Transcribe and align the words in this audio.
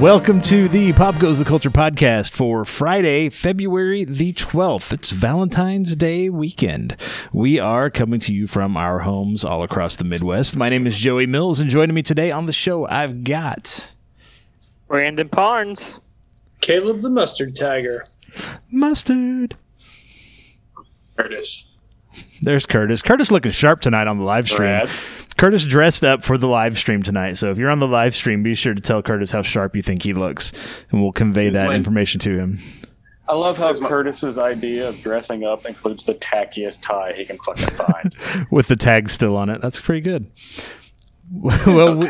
Welcome 0.00 0.40
to 0.42 0.66
the 0.66 0.94
Pop 0.94 1.18
Goes 1.18 1.38
the 1.38 1.44
Culture 1.44 1.68
podcast 1.68 2.32
for 2.32 2.64
Friday, 2.64 3.28
February 3.28 4.04
the 4.04 4.32
12th. 4.32 4.94
It's 4.94 5.10
Valentine's 5.10 5.94
Day 5.94 6.30
weekend. 6.30 6.96
We 7.34 7.58
are 7.58 7.90
coming 7.90 8.18
to 8.20 8.32
you 8.32 8.46
from 8.46 8.78
our 8.78 9.00
homes 9.00 9.44
all 9.44 9.62
across 9.62 9.96
the 9.96 10.04
Midwest. 10.04 10.56
My 10.56 10.70
name 10.70 10.86
is 10.86 10.96
Joey 10.96 11.26
Mills, 11.26 11.60
and 11.60 11.68
joining 11.68 11.94
me 11.94 12.00
today 12.00 12.32
on 12.32 12.46
the 12.46 12.52
show, 12.52 12.86
I've 12.86 13.24
got 13.24 13.94
Brandon 14.88 15.28
Parnes. 15.28 16.00
Caleb 16.62 17.02
the 17.02 17.10
Mustard 17.10 17.54
Tiger. 17.54 18.02
Mustard. 18.72 19.54
Curtis. 21.18 21.66
There's 22.40 22.64
Curtis. 22.64 23.02
Curtis 23.02 23.30
looking 23.30 23.52
sharp 23.52 23.82
tonight 23.82 24.06
on 24.06 24.16
the 24.16 24.24
live 24.24 24.48
stream. 24.48 24.86
Brad. 24.86 24.88
Curtis 25.40 25.64
dressed 25.64 26.04
up 26.04 26.22
for 26.22 26.36
the 26.36 26.46
live 26.46 26.76
stream 26.76 27.02
tonight. 27.02 27.38
So 27.38 27.50
if 27.50 27.56
you're 27.56 27.70
on 27.70 27.78
the 27.78 27.88
live 27.88 28.14
stream, 28.14 28.42
be 28.42 28.54
sure 28.54 28.74
to 28.74 28.80
tell 28.82 29.00
Curtis 29.00 29.30
how 29.30 29.40
sharp 29.40 29.74
you 29.74 29.80
think 29.80 30.02
he 30.02 30.12
looks, 30.12 30.52
and 30.90 31.00
we'll 31.00 31.12
convey 31.12 31.44
He's 31.46 31.54
that 31.54 31.68
like- 31.68 31.76
information 31.76 32.20
to 32.20 32.38
him. 32.38 32.58
I 33.26 33.32
love 33.32 33.56
how 33.56 33.72
my- 33.80 33.88
Curtis's 33.88 34.36
idea 34.36 34.86
of 34.86 35.00
dressing 35.00 35.44
up 35.44 35.64
includes 35.64 36.04
the 36.04 36.12
tackiest 36.12 36.82
tie 36.82 37.14
he 37.16 37.24
can 37.24 37.38
fucking 37.38 37.68
find. 37.68 38.46
with 38.50 38.68
the 38.68 38.76
tag 38.76 39.08
still 39.08 39.34
on 39.34 39.48
it. 39.48 39.62
That's 39.62 39.80
pretty 39.80 40.02
good. 40.02 40.30
well, 41.64 41.96
we, 41.96 42.08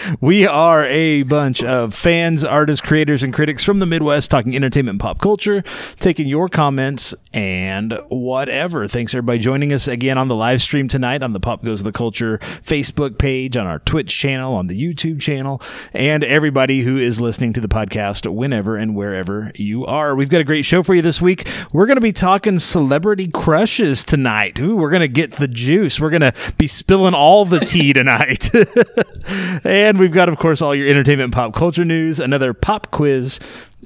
we 0.22 0.46
are 0.46 0.86
a 0.86 1.22
bunch 1.24 1.62
of 1.62 1.94
fans, 1.94 2.46
artists, 2.46 2.80
creators, 2.80 3.22
and 3.22 3.34
critics 3.34 3.62
from 3.62 3.78
the 3.78 3.84
Midwest 3.84 4.30
talking 4.30 4.56
entertainment 4.56 4.94
and 4.94 5.00
pop 5.00 5.20
culture, 5.20 5.62
taking 6.00 6.26
your 6.26 6.48
comments 6.48 7.14
and 7.34 8.00
whatever. 8.08 8.88
Thanks 8.88 9.12
everybody 9.12 9.38
joining 9.38 9.70
us 9.74 9.86
again 9.86 10.16
on 10.16 10.28
the 10.28 10.34
live 10.34 10.62
stream 10.62 10.88
tonight 10.88 11.22
on 11.22 11.34
the 11.34 11.40
Pop 11.40 11.62
Goes 11.62 11.82
the 11.82 11.92
Culture 11.92 12.38
Facebook 12.64 13.18
page, 13.18 13.54
on 13.54 13.66
our 13.66 13.80
Twitch 13.80 14.16
channel, 14.16 14.54
on 14.54 14.66
the 14.66 14.80
YouTube 14.80 15.20
channel, 15.20 15.60
and 15.92 16.24
everybody 16.24 16.80
who 16.80 16.96
is 16.96 17.20
listening 17.20 17.52
to 17.52 17.60
the 17.60 17.68
podcast 17.68 18.32
whenever 18.32 18.78
and 18.78 18.96
wherever 18.96 19.52
you 19.56 19.84
are. 19.84 20.14
We've 20.14 20.30
got 20.30 20.40
a 20.40 20.44
great 20.44 20.64
show 20.64 20.82
for 20.82 20.94
you 20.94 21.02
this 21.02 21.20
week. 21.20 21.46
We're 21.70 21.86
going 21.86 21.96
to 21.96 22.00
be 22.00 22.12
talking 22.12 22.58
celebrity 22.58 23.28
crushes 23.28 24.06
tonight. 24.06 24.58
Ooh, 24.58 24.74
we're 24.74 24.90
going 24.90 25.00
to 25.00 25.08
get 25.08 25.32
the 25.32 25.48
juice. 25.48 26.00
We're 26.00 26.08
going 26.08 26.22
to 26.22 26.32
be 26.56 26.66
spilling 26.66 27.12
all 27.12 27.44
the 27.44 27.60
tea 27.60 27.92
tonight. 27.92 28.37
and 29.64 29.98
we've 29.98 30.12
got, 30.12 30.28
of 30.28 30.38
course, 30.38 30.62
all 30.62 30.74
your 30.74 30.88
entertainment 30.88 31.24
and 31.24 31.32
pop 31.32 31.54
culture 31.54 31.84
news, 31.84 32.20
another 32.20 32.54
pop 32.54 32.90
quiz, 32.90 33.40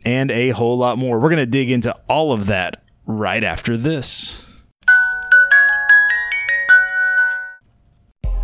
and 0.05 0.31
a 0.31 0.51
whole 0.51 0.77
lot 0.77 0.99
more. 0.99 1.19
We're 1.19 1.31
going 1.31 1.39
to 1.39 1.47
dig 1.47 1.71
into 1.71 1.95
all 2.09 2.33
of 2.33 2.47
that 2.47 2.83
right 3.07 3.43
after 3.43 3.77
this. 3.77 4.43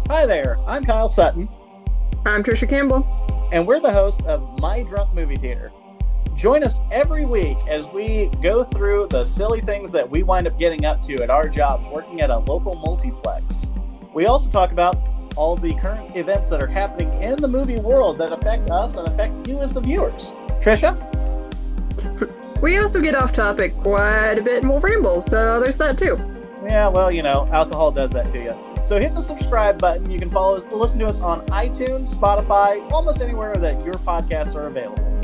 Hi 0.08 0.24
there, 0.26 0.58
I'm 0.66 0.84
Kyle 0.84 1.08
Sutton, 1.08 1.48
I'm 2.24 2.42
Trisha 2.42 2.68
Campbell. 2.68 3.06
and 3.52 3.66
we're 3.66 3.80
the 3.80 3.92
hosts 3.92 4.22
of 4.24 4.60
My 4.60 4.82
Drunk 4.82 5.14
Movie 5.14 5.36
Theater. 5.36 5.70
Join 6.36 6.62
us 6.62 6.78
every 6.92 7.26
week 7.26 7.56
as 7.68 7.88
we 7.88 8.30
go 8.40 8.62
through 8.62 9.08
the 9.10 9.24
silly 9.24 9.60
things 9.60 9.90
that 9.92 10.08
we 10.08 10.22
wind 10.22 10.46
up 10.46 10.58
getting 10.58 10.84
up 10.84 11.02
to 11.02 11.14
at 11.22 11.30
our 11.30 11.48
jobs 11.48 11.86
working 11.88 12.20
at 12.20 12.30
a 12.30 12.38
local 12.38 12.74
multiplex. 12.76 13.70
We 14.14 14.26
also 14.26 14.48
talk 14.48 14.70
about 14.72 14.96
all 15.38 15.54
the 15.54 15.72
current 15.74 16.16
events 16.16 16.48
that 16.48 16.60
are 16.60 16.66
happening 16.66 17.10
in 17.22 17.36
the 17.36 17.46
movie 17.46 17.78
world 17.78 18.18
that 18.18 18.32
affect 18.32 18.68
us 18.70 18.96
and 18.96 19.06
affect 19.06 19.46
you 19.46 19.60
as 19.60 19.72
the 19.72 19.80
viewers. 19.80 20.32
Trisha? 20.60 20.96
We 22.60 22.76
also 22.78 23.00
get 23.00 23.14
off 23.14 23.30
topic 23.30 23.72
quite 23.76 24.34
a 24.34 24.42
bit 24.42 24.62
and 24.62 24.68
we'll 24.68 24.80
ramble, 24.80 25.20
so 25.20 25.60
there's 25.60 25.78
that 25.78 25.96
too. 25.96 26.18
Yeah, 26.64 26.88
well, 26.88 27.12
you 27.12 27.22
know, 27.22 27.48
alcohol 27.52 27.92
does 27.92 28.10
that 28.10 28.30
to 28.32 28.42
you. 28.42 28.84
So 28.84 28.98
hit 28.98 29.14
the 29.14 29.22
subscribe 29.22 29.78
button. 29.78 30.10
You 30.10 30.18
can 30.18 30.28
follow 30.28 30.56
us, 30.56 30.72
listen 30.72 30.98
to 30.98 31.06
us 31.06 31.20
on 31.20 31.46
iTunes, 31.46 32.14
Spotify, 32.14 32.90
almost 32.90 33.20
anywhere 33.20 33.54
that 33.54 33.84
your 33.84 33.94
podcasts 33.94 34.56
are 34.56 34.66
available. 34.66 35.17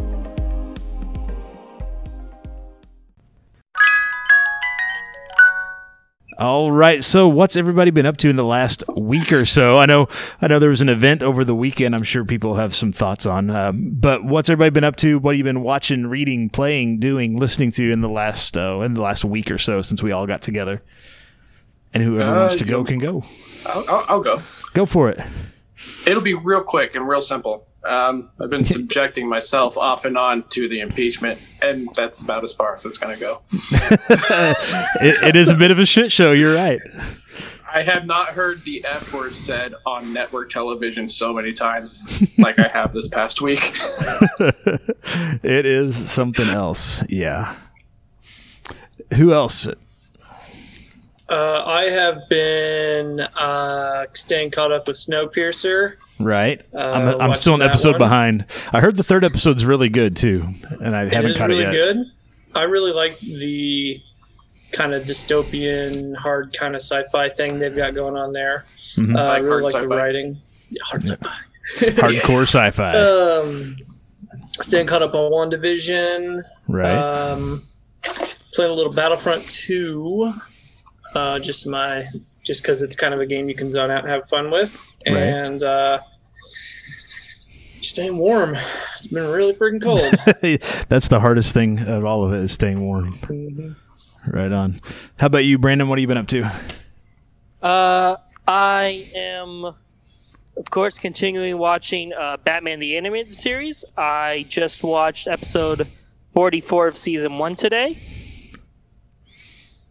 All 6.39 6.73
right. 6.73 7.05
So, 7.05 7.29
what's 7.29 7.57
everybody 7.57 7.91
been 7.91 8.07
up 8.07 8.17
to 8.19 8.29
in 8.29 8.37
the 8.37 8.45
last 8.45 8.83
week 8.97 9.33
or 9.33 9.45
so? 9.45 9.77
I 9.77 9.87
know, 9.87 10.09
I 10.41 10.49
know 10.49 10.59
there 10.59 10.69
was 10.71 10.81
an 10.81 10.89
event 10.89 11.23
over 11.23 11.45
the 11.45 11.55
weekend. 11.55 11.95
I'm 11.95 12.03
sure 12.03 12.25
people 12.25 12.55
have 12.57 12.75
some 12.75 12.91
thoughts 12.91 13.25
on. 13.25 13.51
Um, 13.51 13.91
but 13.93 14.25
what's 14.25 14.51
everybody 14.51 14.71
been 14.71 14.85
up 14.85 14.97
to? 14.97 15.19
What 15.19 15.35
have 15.35 15.39
you 15.39 15.45
been 15.45 15.63
watching, 15.63 16.07
reading, 16.07 16.51
playing, 16.51 16.99
doing, 16.99 17.37
listening 17.37 17.71
to 17.73 17.91
in 17.93 18.01
the 18.01 18.09
last 18.09 18.57
uh, 18.57 18.81
in 18.81 18.95
the 18.95 19.01
last 19.01 19.25
week 19.25 19.51
or 19.51 19.59
so 19.59 19.81
since 19.81 20.03
we 20.03 20.11
all 20.13 20.27
got 20.27 20.43
together? 20.43 20.83
And 21.93 22.03
whoever 22.03 22.31
Uh, 22.33 22.41
wants 22.41 22.57
to 22.57 22.65
go 22.65 22.83
can 22.83 22.99
go. 22.99 23.23
I'll, 23.67 23.85
I'll, 23.89 24.05
I'll 24.09 24.21
go. 24.21 24.43
Go 24.73 24.87
for 24.87 25.09
it. 25.11 25.21
It'll 26.07 26.23
be 26.23 26.35
real 26.35 26.63
quick 26.63 26.97
and 26.97 27.07
real 27.07 27.21
simple. 27.21 27.69
Um, 27.85 28.31
I've 28.41 28.51
been 28.51 28.65
subjecting 28.65 29.29
myself 29.29 29.77
off 29.77 30.05
and 30.05 30.17
on 30.17 30.45
to 30.51 30.69
the 30.69 30.81
impeachment, 30.81 31.41
and 31.63 31.89
that's 31.95 32.23
about 32.23 32.45
as 32.45 32.53
far 32.53 32.75
as 32.75 32.85
it's 32.87 32.99
going 32.99 33.15
to 33.15 33.21
go. 33.21 33.41
it, 33.53 35.23
it 35.23 35.37
is 35.37 35.51
a 35.51 35.55
bit 35.55 35.71
of 35.71 35.79
a 35.79 35.87
shit 35.87 36.11
show. 36.11 36.33
You're 36.33 36.55
right. 36.55 36.81
I 37.75 37.83
have 37.83 38.07
not 38.07 38.29
heard 38.29 38.63
the 38.63 38.85
F 38.85 39.13
word 39.13 39.35
said 39.35 39.75
on 39.85 40.13
network 40.13 40.49
television 40.49 41.09
so 41.09 41.33
many 41.33 41.53
times 41.53 42.05
like 42.39 42.57
I 42.61 42.69
have 42.69 42.93
this 42.93 43.09
past 43.09 43.41
week. 43.41 43.61
it 45.43 45.67
is 45.67 46.09
something 46.09 46.47
else. 46.47 47.03
Yeah. 47.09 47.57
Who 49.15 49.33
else? 49.33 49.67
Uh, 51.35 51.65
I 51.67 51.85
have 51.91 52.29
been 52.29 53.21
uh, 53.21 54.07
staying 54.13 54.53
caught 54.53 54.71
up 54.71 54.87
with 54.87 54.97
Snowpiercer. 54.97 55.95
Right. 56.21 56.61
Uh, 56.73 56.79
I'm, 56.79 57.21
I'm 57.21 57.35
still 57.35 57.55
an 57.55 57.63
episode 57.63 57.93
one. 57.93 57.99
behind. 57.99 58.45
I 58.73 58.81
heard 58.81 58.97
the 58.97 59.03
third 59.03 59.25
episode's 59.25 59.65
really 59.65 59.89
good 59.89 60.17
too, 60.17 60.47
and 60.81 60.95
I 60.95 61.05
It 61.07 61.13
haven't 61.13 61.33
is 61.33 61.39
caught 61.39 61.49
really 61.49 61.65
it 61.65 61.73
yet. 61.73 61.95
good. 61.95 62.07
I 62.55 62.63
really 62.63 62.93
like 62.93 63.19
the 63.19 64.01
kind 64.71 64.95
of 64.95 65.05
dystopian, 65.05 66.15
hard 66.17 66.53
kind 66.57 66.77
of 66.77 66.83
sci-fi 66.83 67.29
thing 67.31 67.59
they've 67.59 67.75
got 67.75 67.95
going 67.95 68.17
on 68.17 68.33
there. 68.33 68.65
Mhm. 68.97 69.17
Uh, 69.17 69.21
I 69.21 69.39
Like 69.39 69.43
really 69.43 69.63
like 69.65 69.73
the 69.73 69.79
sci-fi. 69.81 69.97
writing. 69.97 70.41
Yeah, 70.71 70.83
hard 70.85 71.03
sci-fi. 71.09 71.37
Hardcore 72.01 72.43
sci-fi. 72.43 72.93
Um, 72.97 73.75
staying 74.63 74.87
caught 74.87 75.03
up 75.03 75.15
on 75.15 75.33
WandaVision. 75.33 76.43
right. 76.69 76.97
Um, 76.97 77.67
playing 78.53 78.71
a 78.71 78.75
little 78.75 78.93
Battlefront 78.93 79.49
2. 79.51 80.33
Uh, 81.15 81.39
just 81.39 81.67
my, 81.69 82.05
just 82.43 82.63
because 82.63 82.83
it's 82.83 82.97
kind 82.97 83.15
of 83.15 83.21
a 83.21 83.27
game 83.27 83.49
you 83.49 83.55
can 83.55 83.71
zone 83.71 83.91
out 83.91 84.01
and 84.01 84.09
have 84.09 84.29
fun 84.29 84.51
with, 84.51 84.95
Right. 85.07 85.17
and 85.19 85.63
uh, 85.63 86.01
staying 87.81 88.17
warm. 88.17 88.57
It's 88.95 89.07
been 89.07 89.27
really 89.29 89.53
freaking 89.53 89.83
cold. 89.83 90.01
That's 90.89 91.09
the 91.09 91.21
hardest 91.21 91.53
thing 91.55 91.79
of 91.81 92.05
all 92.05 92.25
of 92.25 92.33
it 92.33 92.41
is 92.41 92.53
staying 92.53 92.81
warm. 92.81 93.19
Mhm. 93.23 93.77
Right 94.35 94.51
on. 94.53 94.81
How 95.19 95.27
about 95.27 95.45
you, 95.45 95.59
Brandon? 95.59 95.89
What 95.89 95.99
have 95.99 96.01
you 96.03 96.09
been 96.09 96.17
up 96.17 96.27
to? 96.29 96.51
Uh, 97.63 98.17
I 98.49 99.11
am, 99.15 99.65
of 99.67 100.71
course, 100.71 100.99
continuing 100.99 101.59
watching 101.59 102.13
uh, 102.13 102.39
Batman 102.39 102.81
the 102.81 102.97
Animated 102.97 103.37
Series. 103.37 103.85
I 103.97 104.47
just 104.49 104.83
watched 104.83 105.29
episode 105.29 105.87
44 106.33 106.89
of 106.89 106.97
season 106.99 107.39
one 107.39 107.55
today. 107.55 107.99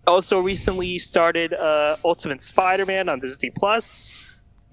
Also, 0.05 0.39
recently 0.39 0.99
started 0.99 1.53
uh, 1.53 1.95
Ultimate 2.03 2.41
Spider-Man 2.41 3.07
on 3.07 3.19
Disney 3.19 3.51
Plus. 3.51 4.11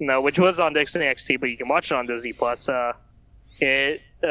No, 0.01 0.21
which 0.21 0.39
was 0.39 0.59
on 0.59 0.73
Disney 0.73 1.05
XD, 1.05 1.39
but 1.39 1.51
you 1.51 1.57
can 1.57 1.69
watch 1.69 1.93
it 1.93 1.95
on 1.95 2.07
Disney 2.07 2.33
Plus. 2.33 2.69
Uh, 2.69 2.95
it 3.61 4.01
uh, 4.25 4.27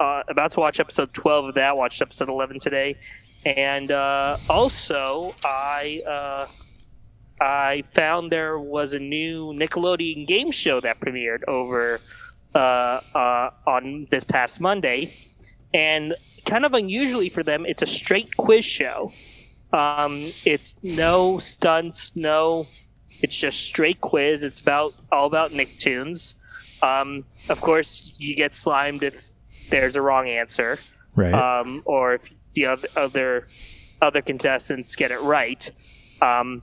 uh, 0.00 0.22
about 0.28 0.52
to 0.52 0.60
watch 0.60 0.80
episode 0.80 1.12
12 1.12 1.46
of 1.50 1.54
that. 1.54 1.76
Watched 1.76 2.02
episode 2.02 2.28
11 2.28 2.58
today, 2.58 2.96
and 3.44 3.90
uh, 3.90 4.38
also 4.48 5.34
I. 5.44 6.02
Uh, 6.06 6.46
I 7.40 7.82
found 7.92 8.30
there 8.30 8.58
was 8.58 8.94
a 8.94 8.98
new 9.00 9.52
Nickelodeon 9.52 10.26
game 10.26 10.52
show 10.52 10.80
that 10.80 11.00
premiered 11.00 11.42
over 11.48 12.00
uh, 12.54 12.58
uh, 12.58 13.50
on 13.66 14.06
this 14.10 14.24
past 14.24 14.60
Monday, 14.60 15.12
and 15.74 16.14
kind 16.46 16.64
of 16.64 16.74
unusually 16.74 17.28
for 17.28 17.42
them, 17.42 17.66
it's 17.66 17.82
a 17.82 17.86
straight 17.86 18.36
quiz 18.36 18.64
show. 18.64 19.12
Um, 19.74 20.32
it's 20.44 20.76
no 20.82 21.38
stunts, 21.38 22.14
no. 22.14 22.66
It's 23.20 23.34
just 23.36 23.60
straight 23.60 24.00
quiz. 24.00 24.44
It's 24.44 24.60
about 24.60 24.94
all 25.10 25.26
about 25.26 25.50
Nicktoons. 25.50 26.36
Um, 26.82 27.24
of 27.48 27.60
course, 27.60 28.12
you 28.18 28.36
get 28.36 28.54
slimed 28.54 29.02
if 29.02 29.32
there's 29.70 29.96
a 29.96 30.02
wrong 30.02 30.28
answer 30.28 30.78
Right. 31.16 31.32
um, 31.34 31.82
or 31.86 32.14
if 32.14 32.30
the 32.54 32.66
other 32.66 33.48
other 34.02 34.22
contestants 34.22 34.94
get 34.94 35.10
it 35.10 35.20
right. 35.22 35.70
Um, 36.20 36.62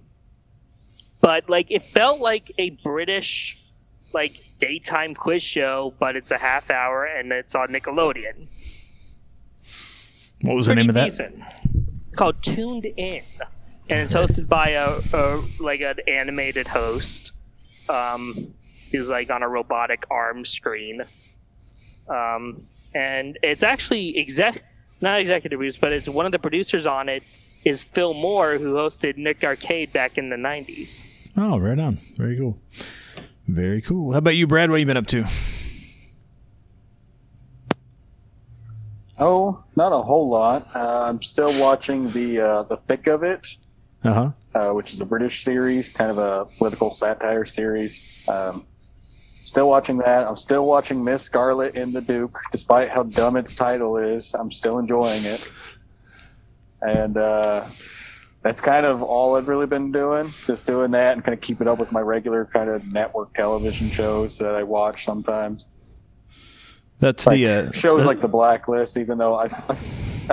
but 1.22 1.50
like 1.50 1.68
it 1.70 1.84
felt 1.94 2.20
like 2.22 2.52
a 2.58 2.72
British 2.84 3.58
like 4.14 4.34
daytime 4.60 5.16
quiz 5.16 5.42
show, 5.42 5.94
but 6.00 6.16
it's 6.16 6.32
a 6.32 6.38
half 6.38 6.70
hour 6.70 7.06
and 7.06 7.32
it's 7.32 7.56
on 7.56 7.70
Nickelodeon. 7.70 8.48
what 10.42 10.56
was 10.56 10.68
the 10.68 10.76
name 10.76 10.90
of 10.90 10.96
that? 10.96 11.06
decent. 11.10 11.42
Called 12.16 12.42
Tooned 12.44 12.86
In, 12.86 13.24
and 13.90 14.00
it's 14.00 14.14
hosted 14.14 14.48
by 14.48 14.70
a, 14.70 15.00
a 15.14 15.44
like 15.60 15.82
an 15.82 15.98
animated 16.08 16.68
host. 16.68 17.32
Um, 17.90 18.54
like 19.10 19.30
on 19.30 19.44
a 19.44 19.48
robotic 19.48 20.06
arm 20.12 20.46
screen. 20.46 21.02
Um, 22.08 22.68
and 22.94 23.38
it's 23.42 23.64
actually 23.64 24.18
exec 24.18 24.64
not 25.00 25.20
executive 25.20 25.58
produce, 25.58 25.78
but 25.78 25.92
it's 25.92 26.08
one 26.08 26.26
of 26.26 26.32
the 26.32 26.40
producers 26.40 26.86
on 26.86 27.10
it 27.10 27.24
is 27.66 27.84
Phil 27.84 28.14
Moore, 28.14 28.58
who 28.58 28.74
hosted 28.74 29.18
Nick 29.18 29.44
Arcade 29.44 29.92
back 29.94 30.18
in 30.18 30.30
the 30.30 30.36
'90s. 30.36 31.04
Oh, 31.38 31.58
right 31.58 31.80
on. 31.80 32.00
Very 32.18 32.38
cool. 32.38 32.60
Very 33.48 33.82
cool. 33.82 34.12
How 34.12 34.20
about 34.20 34.36
you, 34.36 34.46
Brad? 34.46 34.70
What 34.70 34.80
you 34.80 34.86
been 34.86 34.98
up 34.98 35.08
to? 35.08 35.26
Oh, 39.24 39.64
not 39.76 39.92
a 39.94 40.02
whole 40.02 40.30
lot. 40.30 40.68
Uh, 40.76 41.04
I'm 41.04 41.22
still 41.22 41.58
watching 41.62 42.12
the 42.12 42.40
uh, 42.40 42.64
the 42.64 42.76
thick 42.78 43.06
of 43.08 43.22
it, 43.24 43.48
Uh 44.04 44.14
huh. 44.14 44.32
uh, 44.56 44.74
which 44.74 44.94
is 44.94 45.00
a 45.02 45.06
British 45.06 45.44
series, 45.44 45.90
kind 45.90 46.10
of 46.10 46.18
a 46.18 46.46
political 46.58 46.90
satire 46.90 47.46
series. 47.46 48.04
Um, 48.28 48.66
still 49.46 49.70
watching 49.70 50.00
that. 50.00 50.28
I'm 50.28 50.36
still 50.36 50.66
watching 50.66 51.04
Miss 51.04 51.22
Scarlet 51.22 51.76
in 51.76 51.94
the 51.94 52.02
Duke, 52.02 52.40
despite 52.52 52.90
how 52.90 53.04
dumb 53.04 53.38
its 53.38 53.54
title 53.54 53.96
is. 53.98 54.34
I'm 54.34 54.50
still 54.50 54.80
enjoying 54.80 55.24
it, 55.26 55.52
and 56.82 57.16
uh, 57.16 57.68
that's 58.42 58.60
kind 58.60 58.88
of 58.88 59.04
all 59.04 59.36
I've 59.36 59.48
really 59.50 59.68
been 59.68 59.92
doing. 59.92 60.34
Just 60.48 60.66
doing 60.66 60.90
that 60.92 61.14
and 61.14 61.24
kind 61.24 61.36
of 61.36 61.42
keeping 61.42 61.68
up 61.68 61.78
with 61.78 61.92
my 61.92 62.02
regular 62.02 62.46
kind 62.46 62.72
of 62.72 62.88
network 62.92 63.36
television 63.36 63.92
shows 63.92 64.40
that 64.40 64.56
I 64.56 64.64
watch 64.64 65.06
sometimes. 65.06 65.68
That's 67.02 67.26
Like 67.26 67.36
the 67.38 67.48
uh, 67.48 67.72
shows 67.72 68.06
like 68.06 68.22
The 68.22 68.28
Blacklist, 68.28 68.96
even 68.96 69.18
though 69.18 69.34
I, 69.36 69.46
I, 69.68 69.78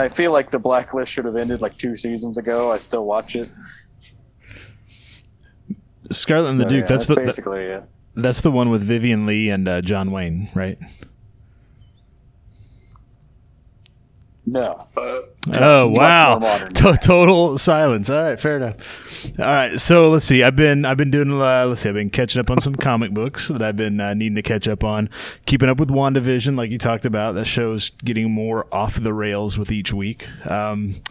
I 0.05 0.09
feel 0.11 0.33
like 0.33 0.51
The 0.51 0.59
Blacklist 0.59 1.11
should 1.11 1.25
have 1.25 1.35
ended 1.37 1.63
like 1.63 1.77
two 1.79 1.97
seasons 1.97 2.37
ago. 2.37 2.71
I 2.71 2.77
still 2.77 3.05
watch 3.07 3.35
it. 3.35 3.49
Scarlet 6.11 6.51
and 6.51 6.61
the 6.61 6.67
Duke. 6.67 6.83
yeah, 6.83 6.87
that's 6.87 7.07
the 7.07 7.15
that- 7.15 7.25
basically 7.25 7.65
it. 7.65 7.85
that's 8.15 8.43
the 8.43 8.51
one 8.51 8.71
with 8.71 8.83
Vivien 8.83 9.25
Leigh 9.27 9.49
and 9.49 9.67
uh, 9.67 9.81
John 9.81 10.11
Wayne, 10.13 10.51
right? 10.55 10.79
No. 14.53 14.77
But 14.95 15.37
Oh 15.53 15.89
wow! 15.89 16.39
To- 16.39 16.99
total 17.01 17.59
silence. 17.59 18.11
All 18.11 18.23
right, 18.23 18.39
fair 18.39 18.57
enough. 18.57 19.27
All 19.39 19.45
right, 19.45 19.79
so 19.79 20.11
let's 20.11 20.25
see. 20.25 20.43
I've 20.43 20.57
been 20.57 20.85
I've 20.85 20.97
been 20.97 21.11
doing 21.11 21.31
uh, 21.33 21.67
let's 21.67 21.83
see. 21.83 21.89
I've 21.89 21.95
been 21.95 22.11
catching 22.11 22.41
up 22.41 22.51
on 22.51 22.61
some 22.61 22.75
comic 22.75 23.13
books 23.13 23.49
that 23.49 23.63
I've 23.63 23.77
been 23.77 24.01
uh, 24.01 24.15
needing 24.15 24.37
to 24.37 24.43
catch 24.43 24.67
up 24.69 24.85
on. 24.85 25.11
Keeping 25.47 25.69
up 25.69 25.79
with 25.79 25.91
Wandavision, 25.91 26.57
like 26.57 26.71
you 26.71 26.79
talked 26.79 27.07
about. 27.07 27.35
That 27.35 27.47
show's 27.47 27.91
getting 28.05 28.31
more 28.31 28.67
off 28.73 29.01
the 29.01 29.13
rails 29.13 29.57
with 29.59 29.71
each 29.71 29.93
week. 29.93 30.29
Um, 30.51 31.03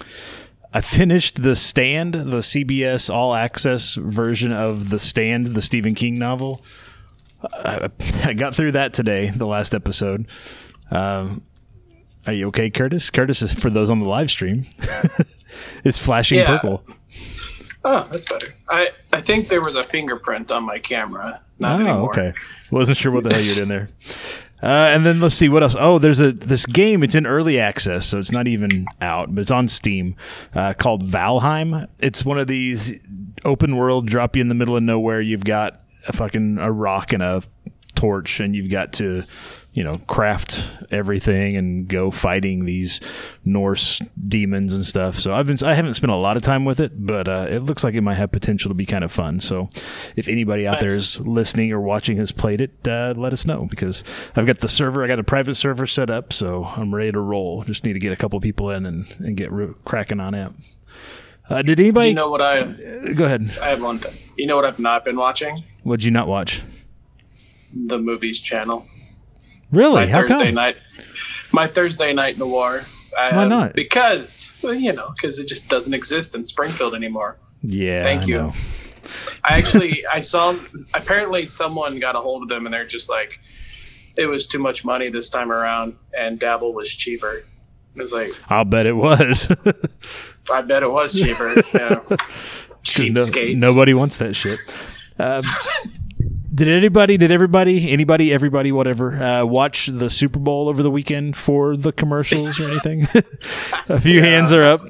I 0.74 0.82
finished 0.82 1.42
The 1.42 1.56
Stand, 1.56 2.14
the 2.14 2.40
CBS 2.40 3.14
All 3.14 3.34
Access 3.34 3.96
version 3.96 4.52
of 4.52 4.90
The 4.90 5.00
Stand, 5.00 5.48
the 5.48 5.62
Stephen 5.62 5.96
King 5.96 6.20
novel. 6.20 6.62
I, 7.42 7.90
I 8.24 8.34
got 8.34 8.54
through 8.56 8.74
that 8.74 8.94
today, 8.94 9.30
the 9.30 9.46
last 9.48 9.74
episode. 9.74 10.28
Um, 10.92 11.42
are 12.28 12.34
you 12.34 12.48
okay, 12.50 12.70
Curtis? 12.70 13.10
Curtis 13.10 13.42
is 13.42 13.54
for 13.54 13.70
those 13.70 13.90
on 13.90 14.00
the 14.00 14.06
live 14.08 14.30
stream. 14.30 14.66
it's 15.84 15.98
flashing 15.98 16.40
Yeah. 16.40 16.46
purple. 16.48 16.84
oh, 17.84 18.08
that's 18.12 18.26
better. 18.26 18.54
I 18.70 18.90
I 19.14 19.22
think 19.22 19.48
there 19.50 19.62
was 19.62 19.76
a 19.76 19.84
fingerprint 19.84 20.52
on 20.52 20.64
my 20.64 20.80
camera. 20.80 21.42
Not 21.60 21.80
oh, 21.80 21.84
anymore. 21.86 22.10
okay. 22.10 22.34
Wasn't 22.72 22.98
sure 22.98 23.12
what 23.12 23.24
the 23.24 23.34
hell 23.34 23.42
you're 23.42 23.56
doing 23.56 23.70
there. 23.70 23.90
Uh, 24.62 24.66
and 24.92 25.06
then 25.06 25.20
let's 25.22 25.36
see 25.36 25.50
what 25.50 25.62
else. 25.64 25.76
Oh, 25.78 26.00
there's 26.00 26.20
a 26.20 26.32
this 26.32 26.66
game. 26.66 27.04
It's 27.04 27.16
in 27.16 27.26
early 27.28 27.60
access, 27.60 28.06
so 28.08 28.18
it's 28.20 28.32
not 28.32 28.48
even 28.48 28.88
out, 29.02 29.34
but 29.34 29.42
it's 29.42 29.52
on 29.52 29.68
Steam. 29.68 30.16
Uh, 30.54 30.74
called 30.74 31.04
Valheim. 31.10 31.88
It's 32.00 32.26
one 32.26 32.40
of 32.40 32.48
these 32.48 32.96
open 33.46 33.78
world, 33.78 34.08
drop 34.08 34.36
you 34.36 34.42
in 34.42 34.48
the 34.48 34.56
middle 34.56 34.76
of 34.76 34.84
nowhere. 34.84 35.22
You've 35.22 35.44
got 35.44 35.80
a 36.08 36.14
fucking 36.14 36.58
a 36.58 36.72
rock 36.72 37.14
and 37.14 37.22
a 37.22 37.44
torch, 37.96 38.40
and 38.40 38.56
you've 38.56 38.72
got 38.72 38.94
to, 38.94 39.24
you 39.78 39.84
know, 39.84 40.00
craft 40.08 40.72
everything 40.90 41.56
and 41.56 41.88
go 41.88 42.10
fighting 42.10 42.66
these 42.66 43.00
Norse 43.46 44.02
demons 44.20 44.74
and 44.74 44.84
stuff. 44.84 45.20
So 45.20 45.36
I've 45.36 45.46
been 45.46 45.58
I 45.64 45.76
haven't 45.76 45.94
spent 45.94 46.10
a 46.12 46.16
lot 46.16 46.36
of 46.36 46.42
time 46.42 46.66
with 46.66 46.80
it, 46.80 46.94
but 47.06 47.28
uh, 47.28 47.46
it 47.48 47.60
looks 47.60 47.84
like 47.84 47.94
it 47.94 48.02
might 48.02 48.16
have 48.16 48.32
potential 48.32 48.70
to 48.70 48.74
be 48.74 48.88
kind 48.88 49.04
of 49.04 49.12
fun. 49.12 49.40
So 49.40 49.70
if 50.16 50.28
anybody 50.28 50.66
out 50.66 50.80
there 50.80 50.90
Nice. 50.90 51.18
is 51.18 51.20
listening 51.20 51.72
or 51.72 51.80
watching 51.80 52.18
has 52.18 52.32
played 52.32 52.60
it, 52.60 52.88
uh, 52.88 53.14
let 53.16 53.34
us 53.34 53.46
know 53.46 53.68
because 53.70 54.04
I've 54.36 54.48
got 54.48 54.62
the 54.62 54.68
server. 54.68 55.04
I 55.04 55.08
got 55.08 55.20
a 55.20 55.24
private 55.24 55.54
server 55.54 55.86
set 55.86 56.10
up, 56.10 56.34
so 56.34 56.64
I'm 56.64 56.92
ready 56.96 57.12
to 57.12 57.20
roll. 57.20 57.62
Just 57.62 57.84
need 57.86 57.94
to 57.94 58.00
get 58.00 58.12
a 58.12 58.16
couple 58.16 58.40
people 58.40 58.72
in 58.72 58.84
and, 58.88 59.06
and 59.20 59.38
get 59.38 59.52
ro- 59.52 59.76
cracking 59.86 60.20
on 60.20 60.34
it. 60.34 60.52
Uh, 61.52 61.62
did 61.62 61.80
anybody 61.80 62.10
You 62.10 62.16
know 62.16 62.32
what 62.32 62.42
I 62.42 62.64
go 63.14 63.26
ahead? 63.26 63.56
I 63.62 63.68
have 63.68 63.84
one 63.84 64.00
thing. 64.00 64.16
You 64.38 64.48
know 64.48 64.56
what 64.56 64.66
I've 64.66 64.80
not 64.80 65.06
been 65.06 65.18
watching? 65.18 65.64
What'd 65.84 66.04
you 66.04 66.10
not 66.10 66.28
watch? 66.28 66.64
The 67.76 68.00
movies 68.00 68.40
channel. 68.42 68.88
Really? 69.72 69.96
My 69.96 70.08
How 70.08 70.22
Thursday 70.28 70.46
come? 70.48 70.56
night. 70.56 70.78
My 71.52 71.68
Thursday 71.68 72.14
night 72.14 72.38
noir. 72.38 72.84
I, 73.18 73.36
Why 73.36 73.44
um, 73.44 73.50
not? 73.50 73.74
Because 73.74 74.54
well, 74.62 74.74
you 74.76 74.94
know, 74.94 75.14
because 75.16 75.40
it 75.40 75.48
just 75.48 75.70
doesn't 75.70 75.94
exist 75.94 76.36
in 76.36 76.44
Springfield 76.46 76.94
anymore. 76.94 77.38
Yeah. 77.64 78.04
Thank 78.04 78.24
I 78.24 78.28
you. 78.28 78.38
know. 78.38 78.54
I 79.44 79.58
actually 79.58 80.06
I 80.12 80.22
saw 80.22 80.56
apparently 80.94 81.46
someone 81.46 82.00
got 82.00 82.16
a 82.16 82.20
hold 82.20 82.44
of 82.44 82.50
them 82.50 82.66
and 82.66 82.74
they're 82.74 82.86
just 82.86 83.10
like 83.10 83.40
it 84.18 84.26
was 84.28 84.48
too 84.48 84.60
much 84.60 84.84
money 84.86 85.10
this 85.10 85.30
time 85.30 85.52
around 85.52 85.96
and 86.18 86.40
Dabl 86.40 86.74
was 86.74 86.90
cheaper. 86.96 87.44
It 87.96 88.02
was 88.02 88.14
like 88.14 88.32
I'll 88.50 88.66
bet 88.66 88.86
it 88.86 88.94
was. 88.96 89.50
I 90.52 90.62
bet 90.62 90.84
it 90.84 90.92
was 90.92 91.14
cheaper. 91.20 91.56
yeah. 91.74 92.00
'Cause 92.08 92.18
Cheap 92.84 93.14
no- 93.16 93.26
skates. 93.26 93.62
nobody 93.62 93.94
wants 93.94 94.16
that 94.18 94.34
shit. 94.34 94.60
Um, 95.20 95.44
did 96.58 96.68
anybody? 96.70 97.18
Did 97.18 97.32
everybody? 97.32 97.92
Anybody? 97.92 98.34
Everybody? 98.34 98.72
Whatever. 98.72 99.22
Uh, 99.22 99.46
watch 99.46 99.88
the 99.88 100.10
Super 100.10 100.40
Bowl 100.40 100.68
over 100.68 100.82
the 100.82 100.90
weekend 100.92 101.38
for 101.38 101.78
the 101.78 101.92
commercials 101.92 102.60
or 102.60 102.68
anything? 102.70 103.08
a 103.90 104.02
few 104.02 104.22
hands 104.22 104.52
are 104.52 104.64
up. 104.64 104.82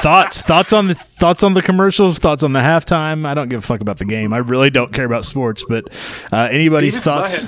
thoughts? 0.00 0.42
Thoughts 0.42 0.72
on 0.72 0.88
the 0.88 0.94
thoughts 0.94 1.42
on 1.42 1.54
the 1.54 1.62
commercials? 1.62 2.18
Thoughts 2.18 2.42
on 2.44 2.52
the 2.52 2.60
halftime? 2.60 3.26
I 3.26 3.34
don't 3.34 3.48
give 3.48 3.58
a 3.58 3.66
fuck 3.66 3.80
about 3.80 3.98
the 3.98 4.04
game. 4.04 4.32
I 4.32 4.38
really 4.38 4.70
don't 4.70 4.92
care 4.92 5.04
about 5.04 5.24
sports. 5.24 5.64
But 5.68 5.84
uh, 6.32 6.48
anybody's 6.50 6.94
and 6.96 7.04
thoughts? 7.04 7.44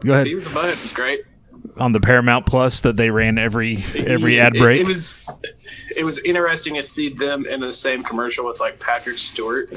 Go 0.00 0.12
ahead. 0.12 0.26
And 0.26 0.40
Butthead 0.40 0.82
was 0.82 0.92
great. 0.92 1.24
On 1.78 1.92
the 1.92 2.00
Paramount 2.00 2.46
Plus 2.46 2.80
that 2.80 2.96
they 2.96 3.10
ran 3.10 3.36
every 3.36 3.84
every 3.94 4.40
ad 4.40 4.56
It- 4.56 4.60
break. 4.60 4.80
It, 4.80 4.86
was 4.86 5.20
it 5.94 6.04
was 6.04 6.18
interesting 6.20 6.74
to 6.74 6.82
see 6.82 7.10
them 7.10 7.44
in 7.44 7.60
the 7.60 7.72
same 7.72 8.02
commercial 8.02 8.46
with 8.46 8.60
like 8.60 8.80
Patrick 8.80 9.18
Stewart, 9.18 9.68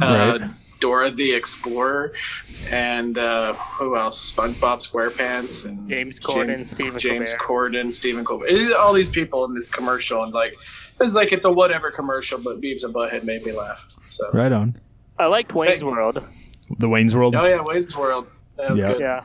uh, 0.00 0.38
Right. 0.40 0.50
Dora 0.80 1.10
the 1.10 1.32
Explorer, 1.32 2.12
and 2.70 3.18
uh, 3.18 3.52
who 3.54 3.96
else? 3.96 4.30
SpongeBob 4.30 4.78
SquarePants 4.88 5.64
and 5.66 5.88
James 5.88 6.20
Corden, 6.20 6.66
Stephen 6.66 6.98
James 6.98 7.34
Colbert. 7.34 7.70
Corden, 7.72 7.92
Stephen 7.92 8.24
Colbert. 8.24 8.74
All 8.78 8.92
these 8.92 9.10
people 9.10 9.44
in 9.44 9.54
this 9.54 9.70
commercial, 9.70 10.22
and 10.24 10.32
like 10.32 10.54
it's 11.00 11.14
like 11.14 11.32
it's 11.32 11.44
a 11.44 11.52
whatever 11.52 11.90
commercial, 11.90 12.38
but 12.38 12.60
Beavis 12.60 12.84
and 12.84 12.94
Butthead 12.94 13.24
made 13.24 13.44
me 13.44 13.52
laugh. 13.52 13.86
So 14.08 14.30
right 14.32 14.52
on. 14.52 14.78
I 15.18 15.26
liked 15.26 15.52
Wayne's 15.52 15.80
Hey. 15.80 15.86
World. 15.86 16.22
The 16.78 16.88
Wayne's 16.88 17.16
World. 17.16 17.34
oh 17.34 17.44
yeah, 17.46 17.62
Wayne's 17.64 17.96
World. 17.96 18.26
That 18.56 18.70
was 18.70 18.80
Yeah. 18.80 18.92
good. 18.92 19.00
Yeah. 19.00 19.24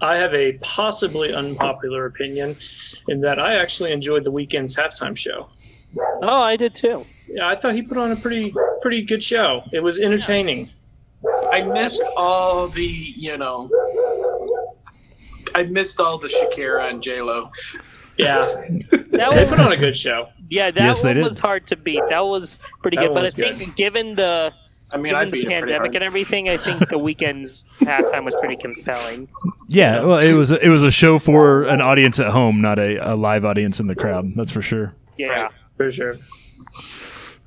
I 0.00 0.16
have 0.16 0.34
a 0.34 0.52
possibly 0.62 1.32
unpopular 1.32 2.04
opinion 2.06 2.56
in 3.08 3.22
that 3.22 3.38
I 3.40 3.54
actually 3.54 3.92
enjoyed 3.92 4.24
the 4.24 4.30
Weeknd's 4.32 4.76
halftime 4.76 5.16
show. 5.16 5.48
Oh, 6.22 6.42
I 6.42 6.56
did 6.56 6.74
too. 6.74 7.06
Yeah, 7.28 7.48
I 7.48 7.54
thought 7.54 7.74
he 7.74 7.82
put 7.82 7.98
on 7.98 8.12
a 8.12 8.16
pretty 8.16 8.54
pretty 8.80 9.02
good 9.02 9.22
show. 9.22 9.62
It 9.72 9.80
was 9.80 9.98
entertaining. 10.00 10.70
I 11.52 11.62
missed 11.62 12.02
all 12.16 12.68
the 12.68 12.84
you 12.86 13.36
know. 13.36 13.70
I 15.54 15.64
missed 15.64 16.00
all 16.00 16.18
the 16.18 16.28
Shakira 16.28 16.90
and 16.90 17.02
J 17.02 17.20
Lo. 17.22 17.50
Yeah, 18.18 18.44
That 18.90 19.10
they 19.10 19.44
put 19.46 19.58
was, 19.58 19.66
on 19.66 19.72
a 19.72 19.76
good 19.76 19.96
show. 19.96 20.28
yeah, 20.48 20.70
that 20.70 20.82
Yes, 20.82 21.04
one 21.04 21.20
was 21.20 21.38
hard 21.38 21.66
to 21.68 21.76
beat. 21.76 22.02
That 22.08 22.20
was 22.24 22.58
pretty 22.80 22.96
That 22.96 23.08
good. 23.08 23.14
But 23.14 23.24
I 23.26 23.28
think 23.30 23.58
good. 23.58 23.76
given 23.76 24.14
the 24.14 24.52
I 24.92 24.96
mean, 24.96 25.12
given 25.12 25.16
I 25.16 25.24
the 25.26 25.30
beat 25.32 25.38
it 25.40 25.44
pretty 25.46 25.60
pandemic 25.60 25.94
and 25.94 26.04
everything, 26.04 26.48
I 26.48 26.56
think 26.56 26.78
the 26.88 26.98
Weeknd's 26.98 27.66
halftime 27.80 28.24
was 28.24 28.34
pretty 28.38 28.56
compelling. 28.56 29.28
Yeah, 29.68 30.02
well, 30.04 30.18
it 30.18 30.32
was 30.34 30.50
it 30.50 30.68
was 30.68 30.82
a 30.82 30.90
show 30.90 31.18
for 31.18 31.64
an 31.64 31.80
audience 31.82 32.18
at 32.20 32.28
home, 32.28 32.60
not 32.62 32.78
a, 32.78 32.96
a 33.12 33.16
live 33.16 33.44
audience 33.44 33.80
in 33.80 33.86
the 33.86 33.94
crowd. 33.96 34.32
That's 34.34 34.52
for 34.52 34.62
sure. 34.62 34.94
Yeah. 35.18 35.48
For 35.76 35.90
sure. 35.90 36.16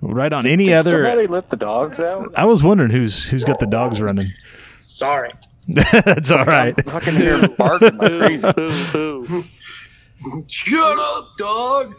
Right 0.01 0.31
on. 0.31 0.45
Any 0.45 0.73
other? 0.73 1.05
Somebody 1.05 1.27
let 1.27 1.49
the 1.49 1.57
dogs 1.57 1.99
out. 1.99 2.31
I 2.35 2.45
was 2.45 2.63
wondering 2.63 2.91
who's 2.91 3.25
who's 3.25 3.43
got 3.43 3.59
the 3.59 3.65
dogs 3.65 4.01
running. 4.01 4.31
Sorry. 4.73 5.31
That's 5.91 6.31
all 6.31 6.45
right. 6.45 6.73
i 6.77 6.81
Fucking 6.81 7.15
hear 7.15 7.47
barking 7.49 7.97
like 7.97 8.19
crazy. 8.19 8.51
boo, 8.55 9.27
boo. 9.27 9.45
Shut 10.47 10.97
up, 10.97 11.37
dog. 11.37 11.95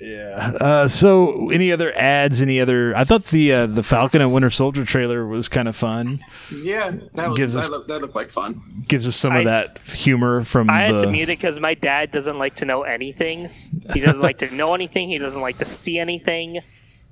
Yeah. 0.00 0.52
Uh, 0.60 0.88
so, 0.88 1.50
any 1.50 1.72
other 1.72 1.96
ads? 1.96 2.40
Any 2.40 2.60
other? 2.60 2.96
I 2.96 3.04
thought 3.04 3.26
the 3.26 3.52
uh, 3.52 3.66
the 3.66 3.82
Falcon 3.82 4.22
and 4.22 4.32
Winter 4.32 4.50
Soldier 4.50 4.84
trailer 4.84 5.26
was 5.26 5.48
kind 5.48 5.68
of 5.68 5.74
fun. 5.74 6.24
Yeah, 6.52 6.92
that 7.14 7.30
was 7.30 7.36
Gives 7.36 7.54
that, 7.54 7.60
us- 7.60 7.68
looked, 7.70 7.88
that 7.88 8.00
looked 8.00 8.14
like 8.14 8.30
fun. 8.30 8.84
Gives 8.86 9.08
us 9.08 9.16
some 9.16 9.32
I 9.32 9.40
of 9.40 9.44
that 9.46 9.78
humor 9.78 10.44
from 10.44 10.70
I 10.70 10.82
had 10.82 11.00
to 11.00 11.08
mute 11.08 11.24
it 11.28 11.38
because 11.38 11.58
my 11.58 11.74
dad 11.74 12.12
doesn't 12.12 12.38
like 12.38 12.56
to 12.56 12.64
know 12.64 12.82
anything. 12.82 13.50
He 13.92 14.00
doesn't 14.00 14.22
like 14.22 14.38
to 14.38 14.54
know 14.54 14.74
anything. 14.74 15.08
He 15.08 15.18
doesn't 15.18 15.40
like 15.40 15.58
to 15.58 15.64
see 15.66 15.98
anything. 15.98 16.60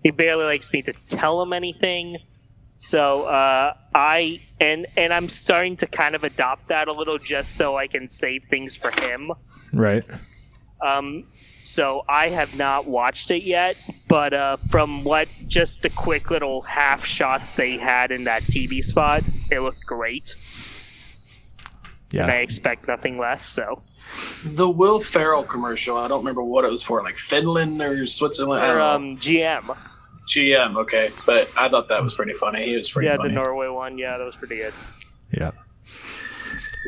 He 0.03 0.11
barely 0.11 0.45
likes 0.45 0.73
me 0.73 0.83
to 0.83 0.93
tell 1.07 1.41
him 1.43 1.53
anything. 1.53 2.19
So 2.79 3.25
uh, 3.25 3.75
I 3.95 4.43
and 4.61 4.87
and 4.97 5.13
I'm 5.13 5.29
starting 5.29 5.77
to 5.79 5.87
kind 5.87 6.15
of 6.15 6.25
adopt 6.25 6.69
that 6.69 6.89
a 6.89 6.93
little, 6.93 7.19
just 7.19 7.57
so 7.57 7.77
I 7.77 7.87
can 7.87 8.07
save 8.09 8.45
things 8.51 8.77
for 8.77 8.91
him. 9.03 9.33
Right. 9.73 10.05
Um, 10.81 11.25
so 11.63 12.05
I 12.09 12.29
have 12.29 12.55
not 12.55 12.87
watched 12.87 13.31
it 13.31 13.43
yet, 13.43 13.77
but 14.09 14.33
uh, 14.33 14.59
from 14.69 15.05
what 15.05 15.29
just 15.49 15.83
the 15.83 15.91
quick 15.91 16.31
little 16.31 16.63
half 16.63 17.05
shots 17.05 17.55
they 17.55 17.77
had 17.77 18.13
in 18.13 18.25
that 18.25 18.43
TV 18.45 18.85
spot, 18.85 19.25
it 19.51 19.61
looked 19.61 19.85
great, 19.85 20.37
and 22.13 22.31
I 22.31 22.37
expect 22.37 22.87
nothing 22.87 23.19
less. 23.19 23.45
So, 23.45 23.83
The 24.45 24.69
Will 24.69 25.01
Ferrell 25.01 25.45
commercial, 25.45 25.97
I 25.97 26.09
don't 26.09 26.21
remember 26.21 26.43
what 26.43 26.65
it 26.65 26.71
was 26.71 26.83
for, 26.83 27.03
like 27.03 27.17
Finland 27.17 27.81
or 27.83 28.07
Switzerland. 28.07 28.65
Or 28.65 28.81
um, 28.81 29.17
GM, 29.17 29.77
GM, 30.29 30.77
okay. 30.77 31.11
But 31.25 31.49
I 31.57 31.69
thought 31.69 31.89
that 31.89 32.03
was 32.03 32.15
pretty 32.15 32.35
funny. 32.35 32.65
He 32.65 32.77
was 32.77 32.91
pretty 32.91 33.09
yeah, 33.09 33.17
funny. 33.17 33.31
the 33.31 33.35
Norway 33.35 33.69
one, 33.69 33.99
yeah, 33.99 34.19
that 34.19 34.25
was 34.25 34.37
pretty 34.37 34.57
good. 34.57 34.75
Yeah. 35.33 35.51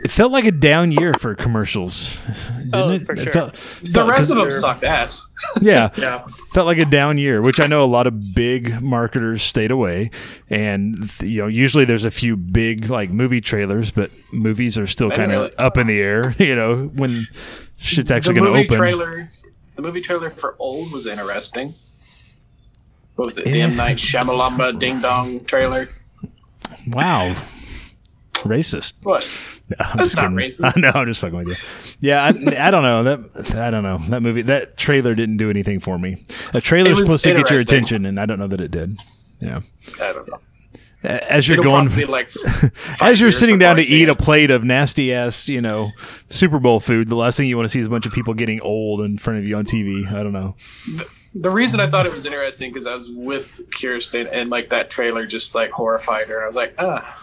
It 0.04 0.10
felt 0.10 0.30
like 0.32 0.44
a 0.44 0.52
down 0.52 0.92
year 0.92 1.12
for 1.14 1.34
commercials, 1.34 2.16
didn't 2.58 2.70
Oh, 2.74 2.90
it? 2.90 3.04
for 3.06 3.14
It 3.14 3.30
felt- 3.32 3.52
the 3.82 3.90
felt- 3.90 4.10
rest 4.10 4.18
'cause- 4.20 4.30
of 4.30 4.36
them 4.38 4.50
sucked 4.50 4.84
ass. 4.84 5.28
yeah, 5.60 5.90
Yeah. 5.96 6.24
felt 6.52 6.66
like 6.66 6.78
a 6.78 6.84
down 6.84 7.18
year, 7.18 7.42
which 7.42 7.60
I 7.60 7.66
know 7.66 7.82
a 7.82 7.86
lot 7.86 8.06
of 8.06 8.34
big 8.34 8.80
marketers 8.82 9.42
stayed 9.42 9.70
away, 9.70 10.10
and 10.50 11.08
th- 11.18 11.30
you 11.30 11.40
know 11.42 11.46
usually 11.48 11.84
there's 11.84 12.04
a 12.04 12.10
few 12.10 12.36
big 12.36 12.90
like 12.90 13.10
movie 13.10 13.40
trailers, 13.40 13.90
but 13.90 14.10
movies 14.32 14.78
are 14.78 14.86
still 14.86 15.10
kind 15.10 15.32
of 15.32 15.42
really- 15.42 15.56
up 15.56 15.76
in 15.78 15.86
the 15.88 16.00
ah. 16.00 16.04
air. 16.06 16.34
You 16.38 16.54
know 16.56 16.90
when 16.94 17.26
shit's 17.78 18.10
actually 18.10 18.34
going 18.34 18.46
to 18.46 18.52
movie 18.52 18.66
open. 18.68 18.78
trailer, 18.78 19.30
the 19.76 19.82
movie 19.82 20.00
trailer 20.00 20.30
for 20.30 20.54
Old 20.58 20.92
was 20.92 21.06
interesting. 21.06 21.74
What 23.16 23.26
was 23.26 23.38
it? 23.38 23.46
The 23.46 23.58
Yeah. 23.58 23.64
M 23.64 23.76
Night 23.76 23.96
Shyamalamba 23.96 24.78
Ding 24.78 25.00
Dong 25.00 25.44
trailer. 25.44 25.88
Wow, 26.86 27.34
racist. 28.42 28.94
What? 29.02 29.28
I'm 29.78 29.86
That's 29.94 29.98
just 29.98 30.16
not 30.16 30.22
kidding. 30.22 30.36
racist. 30.38 30.72
I 30.76 30.80
know. 30.80 30.92
I'm 30.94 31.06
just 31.06 31.20
fucking 31.20 31.36
with 31.36 31.48
you. 31.48 31.56
Yeah, 32.00 32.24
I, 32.24 32.28
I 32.68 32.70
don't 32.70 32.82
know 32.82 33.02
that. 33.04 33.58
I 33.58 33.70
don't 33.70 33.82
know 33.82 33.98
that 34.08 34.20
movie. 34.20 34.42
That 34.42 34.76
trailer 34.76 35.14
didn't 35.14 35.36
do 35.36 35.50
anything 35.50 35.80
for 35.80 35.98
me. 35.98 36.24
A 36.54 36.60
trailer's 36.60 36.98
It 36.98 37.04
supposed 37.04 37.24
to 37.24 37.34
get 37.34 37.50
your 37.50 37.60
attention, 37.60 38.06
and 38.06 38.18
I 38.18 38.26
don't 38.26 38.38
know 38.38 38.48
that 38.48 38.60
it 38.60 38.70
did. 38.70 38.98
Yeah. 39.40 39.60
I 40.00 40.12
don't 40.12 40.28
know. 40.28 40.38
As 41.04 41.48
you're 41.48 41.60
It'll 41.60 41.70
going, 41.70 42.06
like 42.08 42.28
as 43.00 43.20
you're 43.20 43.30
sitting 43.30 43.58
down 43.58 43.76
to 43.76 43.82
eat 43.82 44.08
a 44.08 44.12
a 44.12 44.16
plate 44.16 44.50
of 44.50 44.64
nasty 44.64 45.14
ass, 45.14 45.48
you 45.48 45.60
know, 45.60 45.92
Super 46.28 46.58
Bowl 46.58 46.80
food, 46.80 47.08
the 47.08 47.14
last 47.14 47.36
thing 47.36 47.46
you 47.46 47.56
want 47.56 47.66
to 47.66 47.68
see 47.70 47.78
is 47.78 47.86
a 47.86 47.90
bunch 47.90 48.04
of 48.04 48.12
people 48.12 48.34
getting 48.34 48.60
old 48.62 49.02
in 49.02 49.16
front 49.16 49.38
of 49.38 49.44
you 49.44 49.56
on 49.56 49.64
TV. 49.64 50.10
I 50.12 50.24
don't 50.24 50.32
know. 50.32 50.56
The 51.36 51.50
reason 51.50 51.78
I 51.78 51.88
thought 51.88 52.06
it 52.06 52.12
was 52.12 52.26
interesting 52.26 52.72
because 52.72 52.88
I 52.88 52.94
was 52.94 53.12
with 53.12 53.60
Kirsten 53.70 54.26
and 54.26 54.50
like 54.50 54.70
that 54.70 54.90
trailer 54.90 55.24
just 55.24 55.54
like 55.54 55.70
horrified 55.70 56.26
her. 56.28 56.42
I 56.42 56.46
was 56.46 56.56
like, 56.56 56.74
ah, 56.78 57.22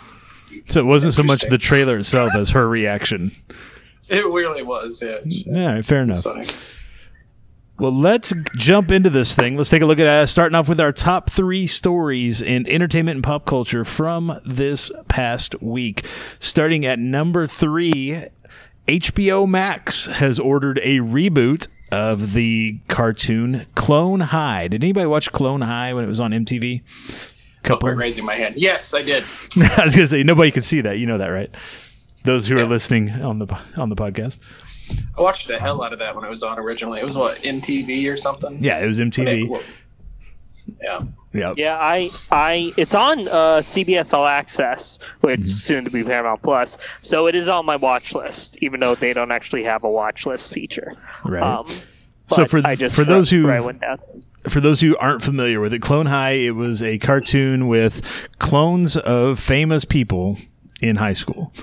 So 0.68 0.80
it 0.80 0.86
wasn't 0.86 1.14
so 1.14 1.24
much 1.24 1.44
the 1.44 1.58
trailer 1.58 1.98
itself 1.98 2.32
as 2.38 2.50
her 2.52 2.68
reaction. 2.68 3.32
it 4.10 4.26
really 4.26 4.64
was. 4.64 5.04
Yeah, 5.04 5.20
Yeah, 5.26 5.82
fair 5.82 6.02
enough. 6.04 6.26
Well, 7.78 7.92
let's 7.92 8.34
jump 8.56 8.90
into 8.90 9.10
this 9.10 9.36
thing. 9.36 9.58
Let's 9.58 9.70
take 9.70 9.82
a 9.82 9.86
look 9.86 10.00
at 10.00 10.08
uh, 10.08 10.26
starting 10.26 10.56
off 10.56 10.70
with 10.70 10.80
our 10.80 10.94
top 10.94 11.30
three 11.30 11.68
stories 11.68 12.42
in 12.42 12.66
entertainment 12.70 13.18
and 13.18 13.24
pop 13.24 13.46
culture 13.46 13.84
from 13.84 14.40
this 14.46 14.90
past 15.10 15.62
week. 15.62 16.06
Starting 16.40 16.86
at 16.86 17.00
number 17.00 17.48
three, 17.48 18.28
HBO 18.88 19.46
Max 19.46 20.06
has 20.06 20.40
ordered 20.40 20.80
a 20.84 21.00
reboot 21.00 21.68
of 21.92 22.32
the 22.32 22.80
cartoon 22.88 23.66
Clone 23.76 24.22
High. 24.22 24.70
Did 24.70 24.82
anybody 24.82 25.08
watch 25.08 25.34
Clone 25.34 25.62
High 25.62 25.94
when 25.94 26.06
it 26.06 26.08
was 26.08 26.22
on 26.22 26.32
MTV? 26.32 26.82
Couple. 27.66 27.88
quit 27.88 27.98
raising 27.98 28.26
my 28.26 28.36
hand. 28.36 28.56
Yes, 28.58 28.94
I 28.94 29.02
did. 29.02 29.24
I 29.78 29.84
was 29.86 29.96
gonna 29.96 30.08
say 30.08 30.24
nobody 30.24 30.52
could 30.52 30.64
see 30.64 30.82
that. 30.82 30.98
You 31.00 31.06
know 31.08 31.18
that, 31.18 31.28
right? 31.28 31.50
Those 32.24 32.48
who 32.48 32.58
are 32.58 32.66
listening 32.66 33.10
on 33.12 33.40
the 33.40 33.48
on 33.78 33.90
the 33.90 33.96
podcast. 33.96 34.40
I 35.18 35.22
watched 35.22 35.48
the 35.48 35.58
hell 35.60 35.82
out 35.84 35.94
of 35.94 36.00
that 36.00 36.16
when 36.16 36.24
it 36.26 36.30
was 36.30 36.44
on 36.44 36.60
originally. 36.60 37.00
It 37.00 37.06
was 37.06 37.18
what 37.18 37.38
MTV 37.40 38.12
or 38.12 38.18
something. 38.18 38.58
Yeah, 38.62 38.80
it 38.80 38.88
was 38.88 39.00
MTV. 39.00 39.62
Yeah. 40.82 41.02
Yeah. 41.34 41.54
Yeah, 41.58 41.78
I, 41.78 42.10
I, 42.32 42.74
it's 42.78 42.96
on 42.96 43.28
uh, 43.28 43.58
CBS 43.62 44.14
All 44.14 44.26
Access, 44.26 45.00
which 45.22 45.42
Mm-hmm. 45.42 45.48
soon 45.48 45.84
to 45.86 45.92
be 45.92 46.04
Paramount 46.04 46.42
Plus. 46.42 46.78
So 47.02 47.28
it 47.28 47.36
is 47.36 47.50
on 47.50 47.66
my 47.66 47.76
watch 47.76 48.16
list, 48.16 48.58
even 48.62 48.80
though 48.80 48.96
they 48.96 49.12
don't 49.14 49.32
actually 49.32 49.64
have 49.64 49.84
a 49.84 49.90
watch 49.90 50.26
list 50.26 50.54
feature. 50.54 50.94
Right. 51.26 51.44
Um, 51.44 51.68
So 52.28 52.38
but 52.44 52.50
for- 52.50 52.62
I 52.66 52.76
just 52.76 52.96
for 52.96 53.04
those 53.04 53.30
who- 53.30 53.46
where 54.46 54.54
I 54.54 54.54
went 54.54 54.54
down. 54.54 54.54
for 54.54 54.60
those 54.60 54.82
who 54.82 54.98
aren't 54.98 55.24
familiar 55.24 55.60
with 55.60 55.74
it, 55.74 55.82
Clone 55.82 56.06
High, 56.06 56.32
it 56.32 56.56
was 56.56 56.82
a 56.82 56.98
cartoon 56.98 57.68
with 57.68 58.06
clones 58.40 58.98
of 58.98 59.40
famous 59.40 59.86
people 59.86 60.38
in 60.82 60.98
high 60.98 61.14
school. 61.14 61.54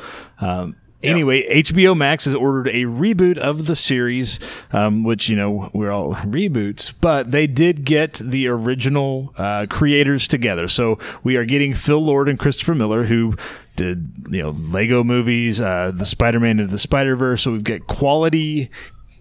Um, 0.41 0.77
Anyway, 1.05 1.43
HBO 1.49 1.97
Max 1.97 2.27
has 2.27 2.35
ordered 2.35 2.69
a 2.69 2.85
reboot 2.85 3.37
of 3.39 3.67
the 3.67 3.75
series, 3.75 4.39
um, 4.73 5.03
which, 5.03 5.29
you 5.29 5.35
know, 5.37 5.69
we're 5.73 5.91
all 5.91 6.15
reboots, 6.15 6.93
but 7.01 7.33
they 7.33 7.47
did 7.47 7.85
get 7.85 8.15
the 8.25 8.47
original 8.47 9.35
uh, 9.37 9.67
creators 9.69 10.29
together. 10.29 10.69
So 10.69 11.01
we 11.25 11.37
are 11.37 11.45
getting 11.45 11.75
Phil 11.75 11.99
Lord 11.99 12.29
and 12.29 12.39
Christopher 12.39 12.75
Miller, 12.75 13.05
who 13.05 13.37
did, 13.75 14.13
you 14.31 14.43
know, 14.43 14.51
Lego 14.51 15.03
movies, 15.03 15.61
uh, 15.61 15.91
the 15.93 16.05
Spider 16.05 16.39
Man 16.39 16.61
and 16.61 16.71
the 16.71 16.79
Spider 16.79 17.17
Verse. 17.17 17.43
So 17.43 17.51
we've 17.51 17.65
got 17.65 17.87
quality 17.89 18.71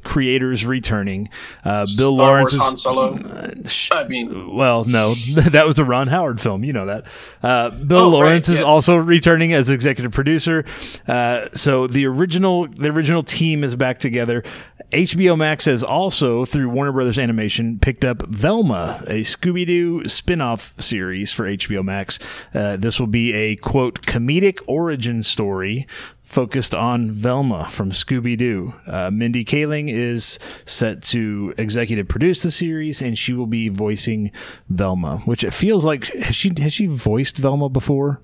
creators 0.04 0.66
returning. 0.66 1.30
Uh, 1.64 1.86
Bill 1.98 2.16
Star 2.16 2.28
Lawrence 2.28 2.54
Wars 2.54 2.54
is. 2.54 2.62
Han 2.62 2.78
Solo. 2.78 3.12
Uh, 3.32 3.96
I 3.96 4.08
mean, 4.08 4.56
Well, 4.56 4.86
no, 4.86 5.14
that 5.34 5.66
was 5.66 5.80
a 5.80 5.86
Ron 5.86 6.08
Howard 6.08 6.40
film. 6.42 6.64
You 6.64 6.74
know 6.74 6.86
that. 6.86 7.06
Uh, 7.44 7.70
Bill 7.70 8.00
Oh, 8.02 8.06
right, 8.06 8.12
Lawrence 8.12 8.50
is 8.50 8.60
yes. 8.60 8.68
also 8.68 8.96
returning 8.96 9.54
as 9.54 9.70
executive 9.70 10.12
producer. 10.12 10.66
Uh, 11.08 11.50
so 11.54 11.88
the 11.88 12.06
original, 12.06 12.68
the 12.68 12.90
original 12.90 13.24
team 13.24 13.64
is 13.64 13.76
back 13.76 13.98
together. 14.00 14.44
HBO 14.92 15.38
Max 15.38 15.66
has 15.66 15.84
also, 15.84 16.44
through 16.46 16.70
Warner 16.70 16.92
Brothers 16.92 17.18
Animation, 17.18 17.80
picked 17.80 18.04
up 18.04 18.26
Velma, 18.28 19.04
a 19.08 19.22
Scooby 19.22 19.66
Doo 19.66 20.08
spin 20.08 20.42
off 20.42 20.74
series 20.78 21.32
for 21.32 21.46
HBO 21.46 21.84
Max. 21.84 22.20
Uh, 22.54 22.76
this 22.76 23.00
will 23.00 23.08
be 23.08 23.34
a 23.34 23.56
quote 23.58 24.02
comedic 24.02 24.60
origin 24.68 25.22
story 25.24 25.88
focused 26.32 26.74
on 26.74 27.12
Velma 27.12 27.68
from 27.70 27.92
Scooby 27.92 28.38
Doo. 28.38 28.74
Uh, 28.88 29.12
Mindy 29.12 29.44
Kaling 29.44 29.90
is 29.92 30.40
set 30.66 31.02
to 31.04 31.54
executive 31.58 32.08
produce 32.08 32.42
the 32.42 32.52
series, 32.52 33.02
and 33.02 33.18
she 33.18 33.34
will 33.34 33.48
be 33.48 33.70
voicing 33.70 34.32
Velma. 34.70 35.18
Which 35.26 35.44
it 35.44 35.52
feels 35.52 35.86
like 35.86 36.06
has 36.06 36.36
she 36.36 36.52
has 36.60 36.74
she 36.74 36.86
voiced 36.88 37.38
Velma 37.38 37.70
before? 37.70 38.22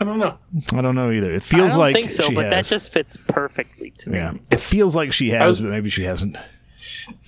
I 0.00 0.04
don't 0.04 0.18
know. 0.20 0.38
I 0.74 0.80
don't 0.80 0.94
know 0.94 1.10
either. 1.10 1.32
It 1.32 1.36
I 1.36 1.38
feels 1.40 1.72
don't 1.72 1.80
like 1.80 1.94
think 1.94 2.10
so, 2.10 2.22
she 2.28 2.34
but 2.34 2.50
that 2.50 2.64
just 2.64 2.92
fits 2.92 3.16
perfectly 3.28 3.90
to 3.98 4.10
me. 4.10 4.18
yeah, 4.18 4.34
it 4.50 4.60
feels 4.60 4.94
like 4.94 5.12
she 5.12 5.30
has, 5.30 5.46
was- 5.48 5.60
but 5.60 5.70
maybe 5.70 5.90
she 5.90 6.04
hasn't. 6.04 6.36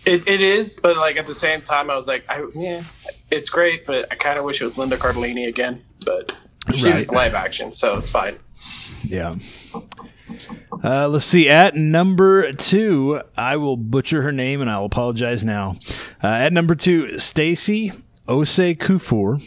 It, 0.06 0.26
it 0.26 0.40
is, 0.40 0.78
but 0.82 0.96
like 0.96 1.16
at 1.16 1.26
the 1.26 1.34
same 1.34 1.60
time, 1.62 1.90
I 1.90 1.94
was 1.96 2.06
like, 2.08 2.24
I, 2.28 2.46
yeah, 2.54 2.82
it's 3.30 3.48
great, 3.50 3.86
but 3.86 4.10
I 4.10 4.14
kind 4.14 4.38
of 4.38 4.44
wish 4.44 4.62
it 4.62 4.64
was 4.64 4.78
Linda 4.78 4.96
Cardellini 4.96 5.48
again. 5.48 5.82
But 6.06 6.34
she 6.72 6.86
Right. 6.86 6.96
was 6.96 7.10
live 7.10 7.34
action, 7.34 7.72
so 7.72 7.94
it's 7.98 8.08
fine. 8.08 8.38
Yeah. 9.04 9.36
Uh, 10.82 11.08
let's 11.08 11.24
see. 11.24 11.48
At 11.48 11.74
number 11.74 12.52
two, 12.52 13.20
I 13.36 13.56
will 13.56 13.76
butcher 13.76 14.22
her 14.22 14.32
name, 14.32 14.60
and 14.60 14.70
I'll 14.70 14.84
apologize 14.84 15.44
now. 15.44 15.76
Uh, 16.22 16.28
at 16.28 16.52
number 16.52 16.74
two, 16.74 17.18
Stacy 17.18 17.92
Ose 18.28 18.48
Kufor. 18.76 19.42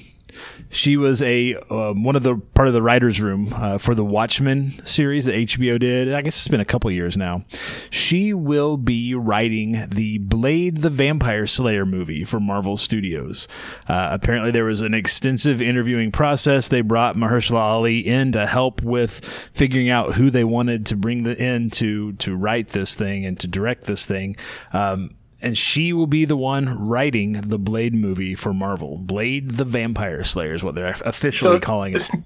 She 0.73 0.97
was 0.97 1.21
a 1.21 1.55
um, 1.69 2.03
one 2.03 2.15
of 2.15 2.23
the 2.23 2.35
part 2.35 2.67
of 2.67 2.73
the 2.73 2.81
writers' 2.81 3.21
room 3.21 3.53
uh, 3.53 3.77
for 3.77 3.93
the 3.93 4.03
Watchmen 4.03 4.73
series 4.85 5.25
that 5.25 5.35
HBO 5.35 5.79
did. 5.79 6.11
I 6.11 6.21
guess 6.21 6.35
it's 6.37 6.47
been 6.47 6.59
a 6.59 6.65
couple 6.65 6.89
years 6.89 7.15
now. 7.15 7.45
She 7.91 8.33
will 8.33 8.77
be 8.77 9.13
writing 9.13 9.85
the 9.89 10.17
Blade 10.17 10.77
the 10.77 10.89
Vampire 10.89 11.45
Slayer 11.45 11.85
movie 11.85 12.25
for 12.25 12.39
Marvel 12.39 12.75
Studios. 12.75 13.47
Uh, 13.87 14.09
apparently, 14.11 14.49
there 14.49 14.65
was 14.65 14.81
an 14.81 14.95
extensive 14.95 15.61
interviewing 15.61 16.11
process. 16.11 16.69
They 16.69 16.81
brought 16.81 17.15
Mahershala 17.15 17.59
Ali 17.59 17.99
in 17.99 18.31
to 18.31 18.47
help 18.47 18.81
with 18.81 19.23
figuring 19.53 19.89
out 19.89 20.15
who 20.15 20.31
they 20.31 20.43
wanted 20.43 20.87
to 20.87 20.95
bring 20.95 21.21
the, 21.21 21.37
in 21.37 21.69
to 21.71 22.13
to 22.13 22.35
write 22.35 22.69
this 22.69 22.95
thing 22.95 23.27
and 23.27 23.39
to 23.39 23.47
direct 23.47 23.83
this 23.83 24.07
thing. 24.07 24.35
Um, 24.73 25.11
and 25.43 25.55
she 25.57 25.93
will 25.93 26.07
be 26.07 26.25
the 26.25 26.35
one 26.37 26.87
writing 26.87 27.33
the 27.33 27.59
Blade 27.59 27.93
movie 27.93 28.33
for 28.33 28.53
Marvel. 28.53 28.97
Blade 28.97 29.51
the 29.51 29.65
Vampire 29.65 30.23
Slayer 30.23 30.53
is 30.55 30.63
what 30.63 30.73
they're 30.75 30.95
officially 31.05 31.57
So- 31.57 31.59
calling 31.59 31.95
it. 31.95 32.09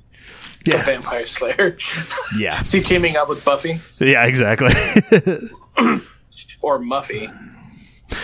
The 0.65 0.71
Yeah. 0.73 0.83
Vampire 0.83 1.25
Slayer. 1.27 1.77
Yeah, 2.37 2.61
Is 2.63 2.73
he 2.73 2.81
teaming 2.81 3.15
up 3.15 3.29
with 3.29 3.45
Buffy 3.45 3.79
yeah, 3.99 4.25
exactly. 4.25 4.73
or 6.61 6.79
Muffy? 6.79 7.31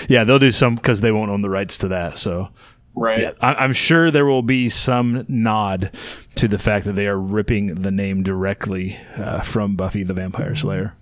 yeah, 0.10 0.24
they'll 0.26 0.40
do 0.40 0.52
some 0.52 0.76
because 0.76 1.00
they 1.02 1.12
won't 1.12 1.32
own 1.32 1.42
the 1.42 1.50
rights 1.50 1.78
to 1.80 1.88
that. 1.90 2.18
So 2.18 2.50
Right. 2.96 3.20
yeah, 3.22 3.32
I, 3.42 3.54
I'm 3.56 3.72
sure 3.74 4.12
there 4.12 4.26
will 4.26 4.42
be 4.42 4.68
some 4.70 5.26
nod 5.30 5.92
to 6.36 6.48
the 6.50 6.58
fact 6.60 6.86
that 6.86 6.94
they 6.94 7.08
are 7.08 7.18
ripping 7.20 7.76
the 7.76 7.92
name 7.92 8.24
directly 8.24 8.98
uh, 9.16 9.42
from 9.42 9.76
Buffy 9.76 10.04
the 10.04 10.14
Vampire 10.14 10.56
Slayer. 10.56 10.94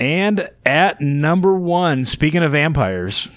And 0.00 0.48
at 0.64 1.00
number 1.00 1.54
one, 1.54 2.06
speaking 2.06 2.42
of 2.42 2.52
vampires, 2.52 3.28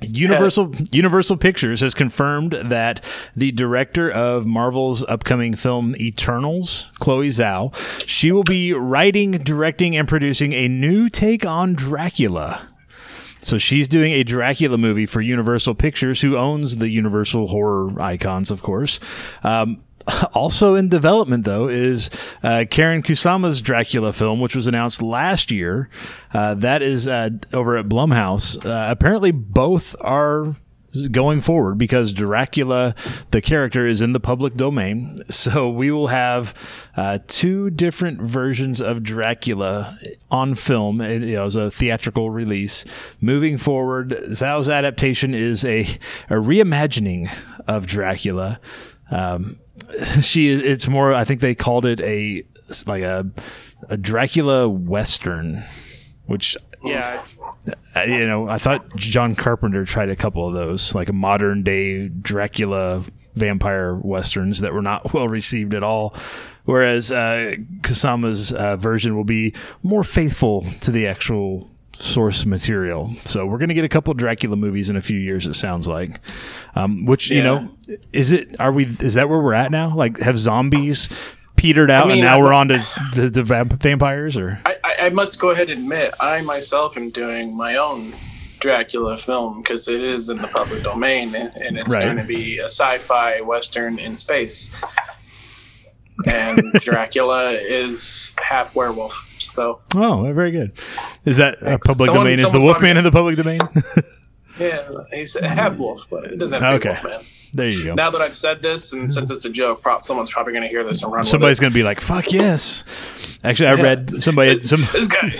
Universal 0.00 0.74
Universal 0.92 1.38
Pictures 1.38 1.80
has 1.80 1.94
confirmed 1.94 2.52
that 2.52 3.04
the 3.34 3.50
director 3.52 4.10
of 4.10 4.46
Marvel's 4.46 5.02
upcoming 5.04 5.54
film 5.56 5.96
Eternals, 5.96 6.90
Chloe 7.00 7.28
Zhao, 7.28 7.74
she 8.06 8.30
will 8.30 8.44
be 8.44 8.72
writing, 8.72 9.32
directing, 9.32 9.96
and 9.96 10.06
producing 10.06 10.52
a 10.52 10.68
new 10.68 11.08
take 11.08 11.44
on 11.44 11.74
Dracula. 11.74 12.68
So 13.40 13.58
she's 13.58 13.88
doing 13.88 14.12
a 14.12 14.24
Dracula 14.24 14.78
movie 14.78 15.06
for 15.06 15.20
Universal 15.20 15.76
Pictures, 15.76 16.20
who 16.20 16.36
owns 16.36 16.76
the 16.76 16.88
Universal 16.88 17.46
horror 17.48 18.00
icons, 18.00 18.50
of 18.50 18.62
course. 18.62 18.98
Um, 19.44 19.82
also 20.34 20.74
in 20.74 20.88
development, 20.88 21.44
though, 21.44 21.68
is 21.68 22.10
uh, 22.42 22.64
Karyn 22.68 23.02
Kusama's 23.02 23.60
Dracula 23.60 24.12
film, 24.12 24.40
which 24.40 24.56
was 24.56 24.66
announced 24.66 25.02
last 25.02 25.50
year. 25.50 25.88
Uh, 26.32 26.54
that 26.54 26.82
is 26.82 27.08
uh, 27.08 27.30
over 27.52 27.76
at 27.76 27.86
Blumhouse. 27.86 28.64
Uh, 28.64 28.90
apparently, 28.90 29.30
both 29.30 29.94
are 30.00 30.56
going 31.10 31.40
forward 31.40 31.76
because 31.76 32.12
Dracula, 32.12 32.94
the 33.30 33.42
character, 33.42 33.86
is 33.86 34.00
in 34.00 34.12
the 34.12 34.20
public 34.20 34.54
domain. 34.54 35.18
So 35.38 35.68
we 35.68 35.90
will 35.90 36.08
have 36.08 36.54
uh, 36.96 37.18
two 37.28 37.70
different 37.70 38.20
versions 38.20 38.80
of 38.80 39.02
Dracula 39.02 39.96
on 40.30 40.54
film, 40.56 41.00
you 41.00 41.36
know, 41.36 41.44
as 41.44 41.54
a 41.54 41.70
theatrical 41.70 42.30
release. 42.30 42.84
Moving 43.20 43.56
forward, 43.56 44.10
Zhao's 44.30 44.68
adaptation 44.68 45.34
is 45.34 45.64
a, 45.64 45.82
a 46.28 46.34
reimagining 46.34 47.32
of 47.68 47.86
Dracula. 47.86 48.58
Um, 49.10 49.58
she 50.20 50.48
is. 50.48 50.60
It's 50.60 50.88
more. 50.88 51.14
I 51.14 51.24
think 51.24 51.40
they 51.40 51.54
called 51.54 51.86
it 51.86 52.00
a 52.00 52.44
like 52.86 53.02
a 53.02 53.26
a 53.88 53.96
Dracula 53.96 54.68
western, 54.68 55.64
which 56.26 56.56
Yeah, 56.84 57.22
uh, 57.96 58.02
you 58.02 58.26
know 58.26 58.48
I 58.48 58.58
thought 58.58 58.96
John 58.96 59.34
Carpenter 59.34 59.84
tried 59.84 60.10
a 60.10 60.16
couple 60.16 60.46
of 60.46 60.54
those, 60.54 60.94
like 60.94 61.08
a 61.08 61.14
modern 61.14 61.62
day 61.62 62.08
Dracula 62.08 63.04
vampire 63.34 63.94
westerns 63.94 64.60
that 64.60 64.74
were 64.74 64.82
not 64.82 65.12
well 65.14 65.28
received 65.28 65.74
at 65.74 65.82
all. 65.82 66.14
Whereas 66.64 67.10
uh, 67.10 67.54
Kusama's 67.80 68.52
uh, 68.52 68.76
version 68.76 69.16
will 69.16 69.24
be 69.24 69.54
more 69.82 70.04
faithful 70.04 70.66
to 70.80 70.90
the 70.90 71.06
actual 71.06 71.70
source 72.00 72.46
material. 72.46 73.12
So 73.24 73.44
we're 73.46 73.58
going 73.58 73.68
to 73.68 73.74
get 73.74 73.84
a 73.84 73.88
couple 73.88 74.14
Dracula 74.14 74.56
movies 74.56 74.88
in 74.90 74.96
a 74.96 75.00
few 75.02 75.18
years. 75.18 75.46
It 75.46 75.54
sounds 75.54 75.88
like, 75.88 76.20
um, 76.74 77.04
which 77.06 77.30
you 77.30 77.42
know, 77.42 77.68
is 78.12 78.32
it? 78.32 78.58
Are 78.60 78.72
we? 78.72 78.86
Is 78.86 79.14
that 79.14 79.28
where 79.28 79.38
we're 79.40 79.54
at 79.54 79.70
now? 79.70 79.94
Like, 79.94 80.18
have 80.18 80.38
zombies 80.38 81.08
petered 81.56 81.90
out, 81.90 82.04
I 82.04 82.08
mean, 82.10 82.18
and 82.18 82.24
now 82.26 82.38
I- 82.38 82.40
we're 82.40 82.52
on 82.52 82.68
to 82.68 82.86
the, 83.14 83.28
the 83.30 83.42
vampires? 83.42 84.36
Or 84.36 84.60
I, 84.64 84.76
I, 84.84 84.96
I 85.06 85.10
must 85.10 85.40
go 85.40 85.50
ahead 85.50 85.70
and 85.70 85.80
admit, 85.82 86.14
I 86.20 86.40
myself 86.40 86.96
am 86.96 87.10
doing 87.10 87.56
my 87.56 87.76
own 87.76 88.14
Dracula 88.60 89.16
film 89.16 89.62
because 89.62 89.88
it 89.88 90.00
is 90.02 90.28
in 90.30 90.38
the 90.38 90.46
public 90.48 90.82
domain 90.84 91.34
and, 91.34 91.54
and 91.56 91.76
it's 91.78 91.92
Right. 91.92 92.04
going 92.04 92.16
to 92.16 92.24
be 92.24 92.58
a 92.58 92.64
sci-fi 92.66 93.40
western 93.40 93.98
in 93.98 94.14
space. 94.16 94.74
And 96.26 96.72
Dracula 96.74 97.52
is 97.52 98.34
half 98.42 98.74
werewolf, 98.74 99.27
so 99.40 99.80
oh, 99.96 100.30
very 100.32 100.50
good. 100.50 100.72
Is 101.24 101.36
that 101.38 101.54
a 101.62 101.78
public 101.78 102.06
Someone- 102.06 102.26
domain? 102.26 102.40
Is 102.40 102.52
the 102.52 102.60
Wolfman 102.60 102.96
in 102.96 103.04
the 103.04 103.10
public 103.10 103.36
domain? 103.36 103.60
yeah, 104.58 104.88
he's 105.12 105.36
a 105.36 105.48
half 105.48 105.78
wolf, 105.78 106.06
but 106.10 106.24
it 106.24 106.38
doesn't 106.38 106.60
have 106.62 106.80
to 106.82 106.88
Okay. 106.90 107.00
be 107.02 107.08
wolf 107.08 107.22
man. 107.22 107.30
there 107.54 107.68
you 107.68 107.84
go. 107.84 107.94
Now 107.94 108.10
that 108.10 108.20
I've 108.20 108.34
said 108.34 108.60
this, 108.62 108.92
and 108.92 109.10
since 109.12 109.30
it's 109.30 109.44
a 109.44 109.50
joke, 109.50 109.82
prop 109.82 110.04
someone's 110.04 110.30
probably 110.30 110.52
going 110.52 110.64
to 110.64 110.68
hear 110.68 110.84
this 110.84 111.02
and 111.02 111.12
run. 111.12 111.24
Somebody's 111.24 111.60
going 111.60 111.72
to 111.72 111.74
be 111.78 111.82
like, 111.84 112.00
"Fuck 112.00 112.32
yes." 112.32 112.84
Actually, 113.44 113.68
I 113.68 113.74
Yeah. 113.74 113.82
read 113.82 114.10
somebody 114.22 114.50
it. 114.52 114.62
some. 114.64 114.86
This 114.92 115.06
guy, 115.08 115.30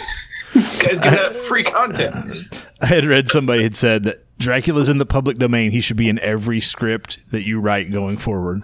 this 0.55 0.79
guy's 0.83 1.01
out 1.01 1.35
free 1.35 1.65
content. 1.65 2.63
I 2.81 2.87
had 2.87 3.05
read 3.05 3.29
somebody 3.29 3.63
had 3.65 3.75
said 3.75 4.05
that 4.05 4.25
Dracula's 4.39 4.89
in 4.89 4.99
the 4.99 5.07
public 5.07 5.39
domain. 5.39 5.73
He 5.73 5.81
should 5.81 5.97
be 5.97 6.09
in 6.09 6.19
every 6.21 6.61
script 6.61 7.19
that 7.33 7.43
you 7.45 7.59
write 7.61 7.93
going 7.93 8.17
forward. 8.19 8.63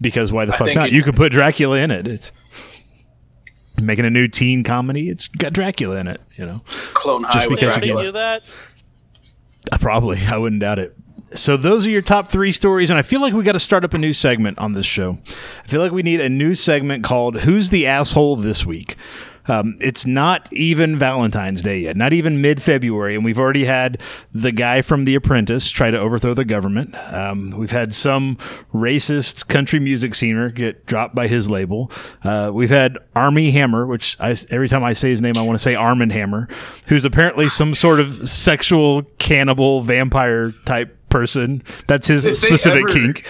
Because 0.00 0.32
why 0.32 0.44
the 0.44 0.52
fuck 0.52 0.74
not? 0.74 0.88
it- 0.88 0.92
you 0.92 1.02
can 1.02 1.14
put 1.14 1.32
Dracula 1.32 1.78
in 1.78 1.90
it. 1.90 2.06
It's 2.06 2.30
making 3.82 4.04
a 4.04 4.10
new 4.10 4.28
teen 4.28 4.62
comedy. 4.64 5.08
It's 5.10 5.28
got 5.28 5.52
Dracula 5.52 5.96
in 5.96 6.08
it. 6.08 6.20
You 6.36 6.46
know, 6.46 6.60
Clone 6.94 7.22
High 7.24 7.46
with 7.46 7.60
because 7.60 7.76
you 7.76 7.80
Did 7.80 7.80
can- 7.80 7.80
they 7.80 7.86
Dracula. 7.86 8.02
do 8.04 8.12
that? 8.12 8.42
Uh, 9.72 9.78
probably 9.78 10.18
I 10.30 10.36
wouldn't 10.36 10.60
doubt 10.60 10.78
it. 10.78 10.94
So 11.32 11.56
those 11.56 11.84
are 11.84 11.90
your 11.90 12.02
top 12.02 12.28
three 12.28 12.52
stories, 12.52 12.90
and 12.90 12.98
I 12.98 13.02
feel 13.02 13.20
like 13.20 13.34
we 13.34 13.42
got 13.42 13.52
to 13.52 13.58
start 13.58 13.84
up 13.84 13.92
a 13.92 13.98
new 13.98 14.12
segment 14.12 14.58
on 14.58 14.74
this 14.74 14.86
show. 14.86 15.18
I 15.64 15.66
feel 15.66 15.80
like 15.80 15.90
we 15.90 16.02
need 16.04 16.20
a 16.20 16.28
new 16.28 16.54
segment 16.54 17.02
called 17.02 17.40
"Who's 17.40 17.70
the 17.70 17.86
Asshole 17.86 18.36
This 18.36 18.64
Week." 18.64 18.94
Um, 19.46 19.76
it's 19.80 20.06
not 20.06 20.50
even 20.52 20.96
Valentine's 20.98 21.62
Day 21.62 21.80
yet, 21.80 21.96
not 21.96 22.12
even 22.12 22.40
mid 22.40 22.62
February, 22.62 23.14
and 23.14 23.24
we've 23.24 23.38
already 23.38 23.64
had 23.64 24.00
the 24.32 24.52
guy 24.52 24.82
from 24.82 25.04
The 25.04 25.14
Apprentice 25.14 25.70
try 25.70 25.90
to 25.90 25.98
overthrow 25.98 26.34
the 26.34 26.44
government. 26.44 26.94
Um, 27.12 27.50
we've 27.50 27.70
had 27.70 27.94
some 27.94 28.36
racist 28.72 29.48
country 29.48 29.80
music 29.80 30.14
singer 30.14 30.50
get 30.50 30.86
dropped 30.86 31.14
by 31.14 31.28
his 31.28 31.50
label. 31.50 31.90
Uh, 32.22 32.50
we've 32.52 32.70
had 32.70 32.98
Armie 33.14 33.50
Hammer, 33.50 33.86
which 33.86 34.16
I, 34.20 34.36
every 34.50 34.68
time 34.68 34.84
I 34.84 34.92
say 34.92 35.10
his 35.10 35.22
name, 35.22 35.36
I 35.36 35.42
want 35.42 35.58
to 35.58 35.62
say 35.62 35.74
Armin 35.74 36.10
Hammer, 36.10 36.48
who's 36.88 37.04
apparently 37.04 37.48
some 37.48 37.74
sort 37.74 38.00
of 38.00 38.28
sexual 38.28 39.02
cannibal 39.18 39.82
vampire 39.82 40.52
type 40.64 40.96
person. 41.14 41.62
That's 41.86 42.08
his 42.08 42.26
If 42.26 42.36
specific 42.36 42.82
ever- 42.90 42.92
kink. 42.92 43.24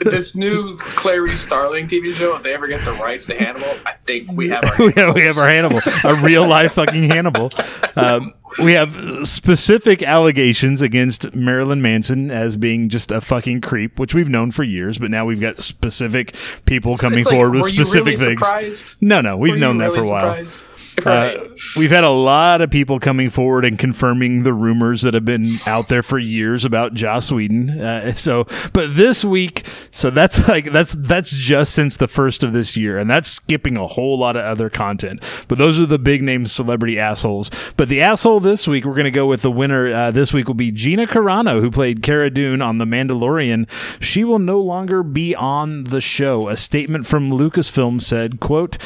this 0.10 0.36
new 0.36 0.76
Clarice 0.76 1.40
Starling 1.40 1.88
TV 1.88 2.12
show, 2.12 2.36
if 2.36 2.42
they 2.42 2.52
ever 2.52 2.68
get 2.68 2.84
the 2.84 2.92
rights 2.92 3.24
to 3.28 3.34
Hannibal, 3.34 3.72
I 3.86 3.94
think 4.04 4.30
we 4.30 4.50
have 4.50 4.62
our 4.62 4.76
we, 4.86 4.92
have, 4.92 5.14
we 5.14 5.22
have 5.22 5.38
our 5.38 5.48
Hannibal, 5.48 5.80
a 6.04 6.14
real 6.22 6.46
life 6.46 6.74
fucking 6.74 7.04
Hannibal. 7.04 7.48
Um, 7.96 8.34
we 8.62 8.72
have 8.74 9.26
specific 9.26 10.02
allegations 10.02 10.82
against 10.82 11.34
Marilyn 11.34 11.80
Manson 11.80 12.30
as 12.30 12.58
being 12.58 12.90
just 12.90 13.10
a 13.10 13.22
fucking 13.22 13.62
creep, 13.62 13.98
which 13.98 14.14
we've 14.14 14.28
known 14.28 14.50
for 14.50 14.62
years, 14.64 14.98
but 14.98 15.10
now 15.10 15.24
we've 15.24 15.40
got 15.40 15.56
specific 15.56 16.34
people 16.66 16.94
coming 16.96 17.24
like, 17.24 17.32
forward 17.32 17.54
with 17.54 17.66
specific 17.68 18.18
really 18.18 18.26
things. 18.36 18.46
surprised? 18.46 18.96
No, 19.00 19.22
no, 19.22 19.38
we've 19.38 19.54
Were 19.54 19.58
known 19.58 19.78
that 19.78 19.92
really 19.92 20.02
for 20.02 20.06
a 20.06 20.10
while. 20.10 20.44
surprised? 20.44 20.62
Right. 21.08 21.38
Uh, 21.38 21.48
we've 21.76 21.90
had 21.90 22.04
a 22.04 22.10
lot 22.10 22.60
of 22.60 22.70
people 22.70 23.00
coming 23.00 23.30
forward 23.30 23.64
and 23.64 23.78
confirming 23.78 24.42
the 24.42 24.52
rumors 24.52 25.02
that 25.02 25.14
have 25.14 25.24
been 25.24 25.52
out 25.66 25.88
there 25.88 26.02
for 26.02 26.18
years 26.18 26.64
about 26.64 26.92
Joss 26.92 27.32
Whedon. 27.32 27.70
Uh, 27.70 28.14
so, 28.14 28.46
but 28.72 28.94
this 28.94 29.24
week, 29.24 29.66
so 29.90 30.10
that's 30.10 30.46
like 30.48 30.70
that's 30.70 30.92
that's 30.94 31.30
just 31.30 31.72
since 31.74 31.96
the 31.96 32.08
first 32.08 32.44
of 32.44 32.52
this 32.52 32.76
year, 32.76 32.98
and 32.98 33.08
that's 33.08 33.30
skipping 33.30 33.76
a 33.76 33.86
whole 33.86 34.18
lot 34.18 34.36
of 34.36 34.44
other 34.44 34.68
content. 34.68 35.22
But 35.48 35.56
those 35.56 35.80
are 35.80 35.86
the 35.86 35.98
big 35.98 36.22
name 36.22 36.46
celebrity 36.46 36.98
assholes. 36.98 37.50
But 37.76 37.88
the 37.88 38.02
asshole 38.02 38.40
this 38.40 38.68
week, 38.68 38.84
we're 38.84 38.92
going 38.94 39.04
to 39.04 39.10
go 39.10 39.26
with 39.26 39.42
the 39.42 39.50
winner. 39.50 39.92
Uh, 39.92 40.10
this 40.10 40.32
week 40.32 40.46
will 40.46 40.54
be 40.54 40.70
Gina 40.72 41.06
Carano, 41.06 41.60
who 41.60 41.70
played 41.70 42.02
Cara 42.02 42.28
Dune 42.28 42.60
on 42.60 42.78
The 42.78 42.84
Mandalorian. 42.84 43.68
She 44.00 44.24
will 44.24 44.38
no 44.38 44.60
longer 44.60 45.02
be 45.02 45.34
on 45.34 45.84
the 45.84 46.00
show. 46.00 46.48
A 46.48 46.56
statement 46.56 47.06
from 47.06 47.30
Lucasfilm 47.30 48.02
said, 48.02 48.40
"quote 48.40 48.76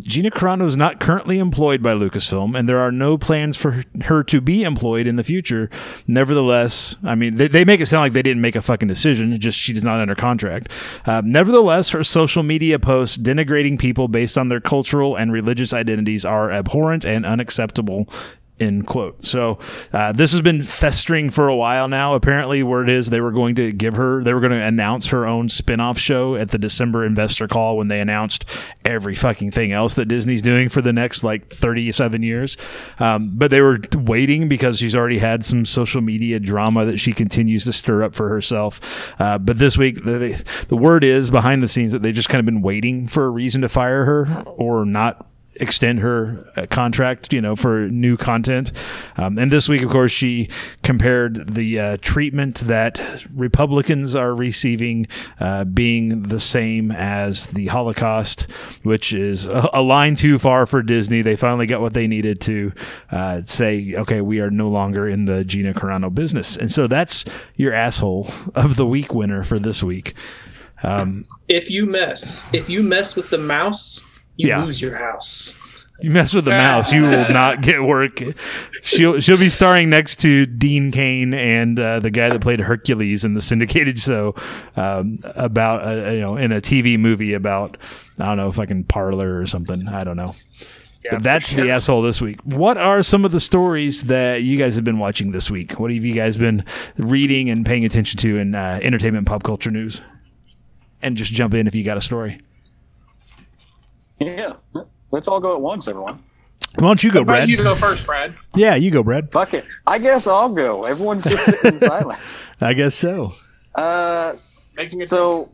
Gina 0.00 0.30
Carano 0.30 0.66
is 0.66 0.76
not 0.76 1.00
currently 1.00 1.38
employed 1.38 1.59
by 1.60 1.94
Lucasfilm, 1.94 2.58
and 2.58 2.68
there 2.68 2.78
are 2.78 2.92
no 2.92 3.16
plans 3.18 3.56
for 3.56 3.84
her 4.04 4.22
to 4.24 4.40
be 4.40 4.62
employed 4.62 5.06
in 5.06 5.16
the 5.16 5.24
future. 5.24 5.70
Nevertheless, 6.06 6.96
I 7.04 7.14
mean, 7.14 7.36
they, 7.36 7.48
they 7.48 7.64
make 7.64 7.80
it 7.80 7.86
sound 7.86 8.02
like 8.02 8.12
they 8.12 8.22
didn't 8.22 8.42
make 8.42 8.56
a 8.56 8.62
fucking 8.62 8.88
decision, 8.88 9.38
just 9.40 9.58
she 9.58 9.74
is 9.74 9.84
not 9.84 10.00
under 10.00 10.14
contract. 10.14 10.70
Uh, 11.06 11.22
nevertheless, 11.24 11.90
her 11.90 12.02
social 12.02 12.42
media 12.42 12.78
posts 12.78 13.16
denigrating 13.16 13.78
people 13.78 14.08
based 14.08 14.36
on 14.36 14.48
their 14.48 14.60
cultural 14.60 15.16
and 15.16 15.32
religious 15.32 15.72
identities 15.72 16.24
are 16.24 16.50
abhorrent 16.50 17.04
and 17.04 17.26
unacceptable 17.26 18.08
end 18.60 18.86
quote. 18.86 19.24
So 19.24 19.58
uh, 19.92 20.12
this 20.12 20.32
has 20.32 20.40
been 20.40 20.62
festering 20.62 21.30
for 21.30 21.48
a 21.48 21.56
while 21.56 21.88
now. 21.88 22.14
Apparently, 22.14 22.62
word 22.62 22.88
is 22.88 23.10
they 23.10 23.20
were 23.20 23.32
going 23.32 23.54
to 23.56 23.72
give 23.72 23.94
her, 23.94 24.22
they 24.22 24.34
were 24.34 24.40
going 24.40 24.52
to 24.52 24.58
announce 24.58 25.06
her 25.06 25.26
own 25.26 25.48
spin-off 25.48 25.98
show 25.98 26.36
at 26.36 26.50
the 26.50 26.58
December 26.58 27.04
investor 27.04 27.48
call 27.48 27.76
when 27.76 27.88
they 27.88 28.00
announced 28.00 28.44
every 28.84 29.14
fucking 29.14 29.50
thing 29.50 29.72
else 29.72 29.94
that 29.94 30.06
Disney's 30.06 30.42
doing 30.42 30.68
for 30.68 30.82
the 30.82 30.92
next 30.92 31.24
like 31.24 31.48
37 31.48 32.22
years. 32.22 32.56
Um, 32.98 33.32
but 33.34 33.50
they 33.50 33.60
were 33.60 33.78
waiting 33.96 34.48
because 34.48 34.78
she's 34.78 34.94
already 34.94 35.18
had 35.18 35.44
some 35.44 35.64
social 35.64 36.00
media 36.00 36.38
drama 36.38 36.84
that 36.84 36.98
she 36.98 37.12
continues 37.12 37.64
to 37.64 37.72
stir 37.72 38.02
up 38.02 38.14
for 38.14 38.28
herself. 38.28 39.14
Uh, 39.20 39.38
but 39.38 39.58
this 39.58 39.78
week, 39.78 40.04
the, 40.04 40.42
the 40.68 40.76
word 40.76 41.04
is 41.04 41.30
behind 41.30 41.62
the 41.62 41.68
scenes 41.68 41.92
that 41.92 42.02
they've 42.02 42.14
just 42.14 42.28
kind 42.28 42.40
of 42.40 42.46
been 42.46 42.62
waiting 42.62 43.08
for 43.08 43.24
a 43.24 43.30
reason 43.30 43.62
to 43.62 43.68
fire 43.68 44.04
her 44.04 44.42
or 44.46 44.84
not 44.84 45.26
extend 45.60 46.00
her 46.00 46.50
uh, 46.56 46.66
contract, 46.70 47.32
you 47.32 47.40
know, 47.40 47.56
for 47.56 47.88
new 47.88 48.16
content. 48.16 48.72
Um, 49.16 49.38
and 49.38 49.52
this 49.52 49.68
week, 49.68 49.82
of 49.82 49.90
course, 49.90 50.12
she 50.12 50.48
compared 50.82 51.54
the 51.54 51.78
uh, 51.78 51.96
treatment 52.00 52.56
that 52.60 53.00
Republicans 53.34 54.14
are 54.14 54.34
receiving 54.34 55.06
uh, 55.38 55.64
being 55.64 56.22
the 56.22 56.40
same 56.40 56.90
as 56.90 57.48
the 57.48 57.66
Holocaust, 57.66 58.42
which 58.82 59.12
is 59.12 59.46
a, 59.46 59.68
a 59.74 59.82
line 59.82 60.14
too 60.14 60.38
far 60.38 60.66
for 60.66 60.82
Disney. 60.82 61.22
They 61.22 61.36
finally 61.36 61.66
got 61.66 61.80
what 61.80 61.94
they 61.94 62.06
needed 62.06 62.40
to 62.42 62.72
uh, 63.10 63.42
say, 63.42 63.94
okay, 63.96 64.20
we 64.20 64.40
are 64.40 64.50
no 64.50 64.68
longer 64.68 65.08
in 65.08 65.26
the 65.26 65.44
Gina 65.44 65.74
Carano 65.74 66.14
business. 66.14 66.56
And 66.56 66.72
so 66.72 66.86
that's 66.86 67.24
your 67.56 67.72
asshole 67.72 68.30
of 68.54 68.76
the 68.76 68.86
week 68.86 69.14
winner 69.14 69.44
for 69.44 69.58
this 69.58 69.82
week. 69.82 70.12
Um, 70.82 71.24
If 71.48 71.70
you 71.70 71.86
mess, 71.86 72.46
if 72.52 72.70
you 72.70 72.82
mess 72.82 73.14
with 73.14 73.30
the 73.30 73.38
mouse, 73.38 74.02
you 74.40 74.48
Yeah. 74.48 74.64
lose 74.64 74.80
your 74.80 74.96
house. 74.96 75.58
You 76.02 76.10
mess 76.10 76.32
with 76.32 76.46
the 76.46 76.52
mouse, 76.52 76.92
you 76.94 77.02
will 77.02 77.28
not 77.30 77.60
get 77.60 77.82
work. 77.82 78.22
She'll 78.82 79.20
she'll 79.20 79.36
be 79.36 79.50
starring 79.50 79.90
next 79.90 80.16
to 80.20 80.46
Dean 80.46 80.90
Cain 80.90 81.34
and 81.34 81.78
uh, 81.78 82.00
the 82.00 82.10
guy 82.10 82.30
that 82.30 82.40
played 82.40 82.58
Hercules 82.60 83.24
in 83.26 83.34
the 83.34 83.40
syndicated 83.42 83.98
show 84.08 84.34
um, 84.76 85.18
about 85.34 85.86
uh, 85.86 86.10
you 86.12 86.20
know 86.20 86.36
in 86.38 86.52
a 86.52 86.60
TV 86.62 86.98
movie 86.98 87.34
about 87.34 87.76
I 88.18 88.24
don't 88.26 88.38
know 88.38 88.50
fucking 88.50 88.84
Parler 88.84 89.38
or 89.38 89.46
something. 89.46 89.88
I 89.88 90.04
don't 90.04 90.16
know. 90.16 90.34
but 91.10 91.22
that's 91.22 91.50
the 91.50 91.70
asshole 91.70 92.00
this 92.00 92.20
week. 92.22 92.40
What 92.44 92.78
are 92.78 93.02
some 93.02 93.26
of 93.26 93.32
the 93.32 93.40
stories 93.40 94.04
that 94.04 94.42
you 94.42 94.56
guys 94.56 94.76
have 94.76 94.84
been 94.84 94.98
watching 94.98 95.32
this 95.32 95.50
week? 95.50 95.78
What 95.78 95.92
have 95.92 96.02
you 96.02 96.14
guys 96.14 96.38
been 96.38 96.64
reading 96.96 97.50
and 97.50 97.64
paying 97.66 97.84
attention 97.84 98.16
to 98.20 98.38
in 98.38 98.54
uh, 98.54 98.78
entertainment 98.82 99.26
pop 99.26 99.42
culture 99.42 99.70
news? 99.70 100.00
And 101.02 101.14
just 101.16 101.30
jump 101.32 101.52
in 101.52 101.66
if 101.66 101.74
you 101.74 101.84
got 101.84 101.96
a 101.98 102.00
story. 102.02 102.40
Yeah. 104.20 104.52
Let's 105.10 105.26
all 105.28 105.40
go 105.40 105.54
at 105.54 105.60
once, 105.60 105.88
everyone. 105.88 106.22
Why 106.78 106.86
don't 106.88 107.02
you 107.02 107.10
go, 107.10 107.24
Brad? 107.24 107.48
you 107.48 107.56
go 107.56 107.74
first, 107.74 108.06
Brad? 108.06 108.34
Yeah, 108.54 108.74
you 108.76 108.90
go, 108.90 109.02
Brad. 109.02 109.32
Fuck 109.32 109.54
it. 109.54 109.64
I 109.86 109.98
guess 109.98 110.26
I'll 110.26 110.48
go. 110.50 110.84
Everyone's 110.84 111.24
just 111.24 111.44
sitting 111.46 111.72
in 111.72 111.78
silence. 111.80 112.42
I 112.60 112.74
guess 112.74 112.94
so. 112.94 113.32
Uh, 113.74 114.34
Making 114.76 115.00
it 115.00 115.08
so, 115.08 115.50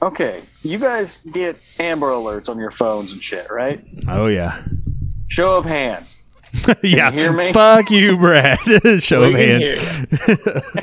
okay. 0.00 0.42
You 0.62 0.78
guys 0.78 1.20
get 1.32 1.56
Amber 1.80 2.10
Alerts 2.10 2.48
on 2.48 2.58
your 2.58 2.70
phones 2.70 3.12
and 3.12 3.22
shit, 3.22 3.50
right? 3.50 3.84
Oh 4.08 4.26
yeah. 4.28 4.62
Show 5.28 5.56
of 5.56 5.64
hands. 5.64 6.22
yeah. 6.82 7.10
you 7.12 7.18
hear 7.18 7.32
me? 7.32 7.52
Fuck 7.52 7.90
you, 7.90 8.16
Brad. 8.18 8.58
Show 9.02 9.24
of 9.24 9.32
We 9.34 9.38
can 9.40 9.62
hands. 9.62 10.82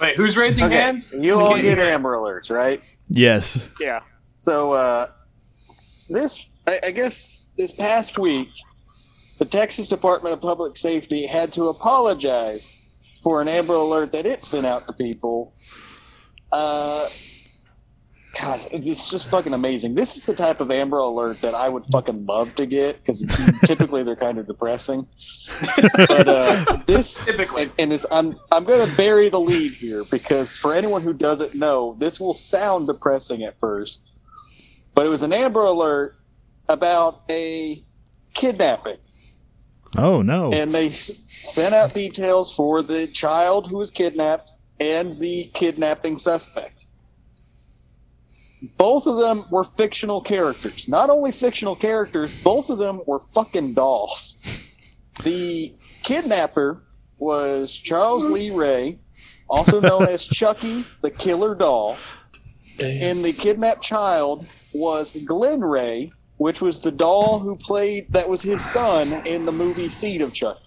Wait, 0.00 0.16
who's 0.16 0.36
raising 0.36 0.64
Okay. 0.64 0.74
hands? 0.76 1.14
You 1.18 1.38
all 1.38 1.60
get. 1.60 1.78
Amber 1.78 2.14
Alerts, 2.16 2.50
right? 2.54 2.82
Yes. 3.08 3.68
Yeah. 3.78 4.00
So, 4.38 4.72
uh, 4.72 5.08
this, 6.10 6.48
I, 6.66 6.80
I 6.86 6.90
guess, 6.90 7.46
this 7.56 7.72
past 7.72 8.18
week, 8.18 8.50
the 9.38 9.44
Texas 9.44 9.88
Department 9.88 10.34
of 10.34 10.40
Public 10.40 10.76
Safety 10.76 11.26
had 11.26 11.52
to 11.54 11.68
apologize 11.68 12.70
for 13.22 13.40
an 13.40 13.48
Amber 13.48 13.74
Alert 13.74 14.12
that 14.12 14.26
it 14.26 14.44
sent 14.44 14.66
out 14.66 14.86
to 14.86 14.92
people. 14.92 15.54
Uh, 16.52 17.08
God, 18.38 18.64
it's 18.70 19.10
just 19.10 19.28
fucking 19.28 19.52
amazing. 19.52 19.94
This 19.94 20.16
is 20.16 20.24
the 20.24 20.34
type 20.34 20.60
of 20.60 20.70
Amber 20.70 20.98
Alert 20.98 21.40
that 21.40 21.54
I 21.54 21.68
would 21.68 21.84
fucking 21.90 22.26
love 22.26 22.54
to 22.56 22.66
get 22.66 22.98
because 22.98 23.26
typically 23.64 24.02
they're 24.04 24.14
kind 24.14 24.38
of 24.38 24.46
depressing. 24.46 25.06
But 25.66 26.28
uh, 26.28 26.78
this 26.86 27.24
Typically. 27.24 27.64
and, 27.64 27.72
and 27.78 27.92
it's, 27.92 28.06
I'm 28.10 28.38
I'm 28.52 28.64
going 28.64 28.88
to 28.88 28.96
bury 28.96 29.28
the 29.30 29.40
lead 29.40 29.72
here 29.72 30.04
because 30.10 30.56
for 30.56 30.74
anyone 30.74 31.02
who 31.02 31.12
doesn't 31.12 31.54
know, 31.54 31.96
this 31.98 32.20
will 32.20 32.34
sound 32.34 32.86
depressing 32.86 33.42
at 33.42 33.58
first, 33.58 34.00
but 34.94 35.06
it 35.06 35.08
was 35.08 35.22
an 35.22 35.32
Amber 35.32 35.62
Alert 35.62 36.16
about 36.68 37.22
a 37.30 37.84
kidnapping, 38.34 38.98
Oh 39.96 40.22
no. 40.22 40.52
and 40.52 40.74
they 40.74 40.86
s- 40.88 41.10
sent 41.28 41.74
out 41.74 41.94
details 41.94 42.54
for 42.54 42.82
the 42.82 43.06
child 43.06 43.68
who 43.68 43.76
was 43.78 43.90
kidnapped 43.90 44.52
and 44.78 45.16
the 45.16 45.50
kidnapping 45.54 46.16
suspect. 46.18 46.86
Both 48.76 49.06
of 49.06 49.16
them 49.16 49.44
were 49.50 49.64
fictional 49.64 50.20
characters. 50.20 50.86
Not 50.86 51.08
only 51.08 51.32
fictional 51.32 51.74
characters, 51.76 52.30
both 52.44 52.68
of 52.68 52.78
them 52.78 53.00
were 53.06 53.20
fucking 53.20 53.72
dolls. 53.74 54.36
The 55.24 55.74
kidnapper 56.02 56.82
was 57.18 57.74
Charles 57.74 58.24
Lee 58.26 58.50
Ray, 58.50 58.98
also 59.48 59.80
known 59.80 60.04
as 60.04 60.26
Chucky 60.26 60.84
the 61.00 61.10
Killer 61.10 61.54
Doll, 61.54 61.96
and 62.82 63.24
the 63.24 63.32
kidnapped 63.32 63.82
child 63.82 64.46
was 64.72 65.16
Glen 65.24 65.60
Ray, 65.62 66.12
which 66.38 66.60
was 66.60 66.80
the 66.80 66.90
doll 66.90 67.38
who 67.40 67.56
played 67.56 68.12
that 68.12 68.28
was 68.28 68.42
his 68.42 68.64
son 68.64 69.26
in 69.26 69.44
the 69.44 69.52
movie 69.52 69.88
Seed 69.88 70.20
of 70.22 70.32
Chucky. 70.32 70.60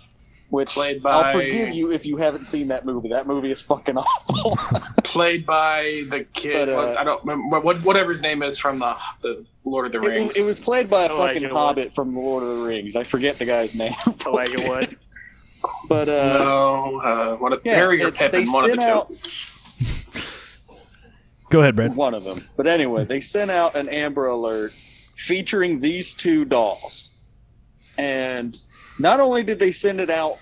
Which 0.49 0.69
Played 0.69 1.02
by, 1.02 1.10
I'll 1.10 1.34
forgive 1.34 1.73
you 1.73 1.91
if 1.91 2.06
you 2.06 2.17
haven't 2.17 2.45
seen 2.45 2.67
that 2.67 2.86
movie. 2.86 3.10
That 3.10 3.26
movie 3.26 3.49
is 3.52 3.60
fucking 3.63 3.97
awful. 3.97 4.56
Played 5.04 5.47
by 5.47 6.04
the 6.10 6.26
kid. 6.34 6.67
But, 6.67 6.69
uh, 6.69 6.95
I 6.99 7.04
don't 7.04 7.23
remember 7.26 7.60
what 7.60 7.82
whatever 7.84 8.12
his 8.12 8.21
name 8.21 8.43
is 8.43 8.60
from 8.60 8.78
the 8.78 8.95
the 9.23 9.43
Lord 9.65 9.88
of 9.88 9.93
the 9.93 9.99
Rings. 9.99 10.38
it 10.38 10.45
was 10.45 10.60
played 10.60 10.91
by 10.91 11.06
a 11.06 11.10
Elijah 11.10 11.17
fucking 11.39 11.43
Wood. 11.49 11.52
hobbit 11.54 11.95
from 11.95 12.15
Lord 12.15 12.43
of 12.43 12.60
the 12.60 12.63
Rings. 12.65 12.95
I 12.95 13.04
forget 13.04 13.39
the 13.39 13.45
guy's 13.45 13.73
name. 13.73 13.95
Elijah 14.28 14.69
Wood. 14.69 14.95
But 15.89 16.08
uh, 16.10 16.38
no, 16.38 16.99
uh, 16.99 17.36
one 17.38 17.54
of 17.54 17.62
yeah, 17.65 17.73
Harry 17.73 18.04
or 18.04 18.10
it- 18.10 18.13
they 18.13 18.30
Pippin, 18.30 18.52
one 18.52 18.65
of 18.69 18.71
the 18.76 18.78
two. 18.78 18.84
out 18.84 19.15
Go 21.54 21.62
ahead, 21.62 21.76
Brad. 21.76 21.96
one 21.96 22.13
of 22.13 22.24
them. 22.24 22.48
But 22.58 22.68
anyway, 22.68 23.06
they 23.06 23.22
sent 23.22 23.52
out 23.52 23.76
an 23.76 23.88
Amber 23.88 24.28
Alert 24.28 24.74
featuring 25.16 25.80
these 25.80 26.13
two 26.13 26.46
dolls. 26.46 27.12
And 27.98 28.58
not 28.98 29.20
only 29.20 29.44
did 29.44 29.60
they 29.60 29.72
send 29.72 30.00
it 30.02 30.10
out, 30.10 30.38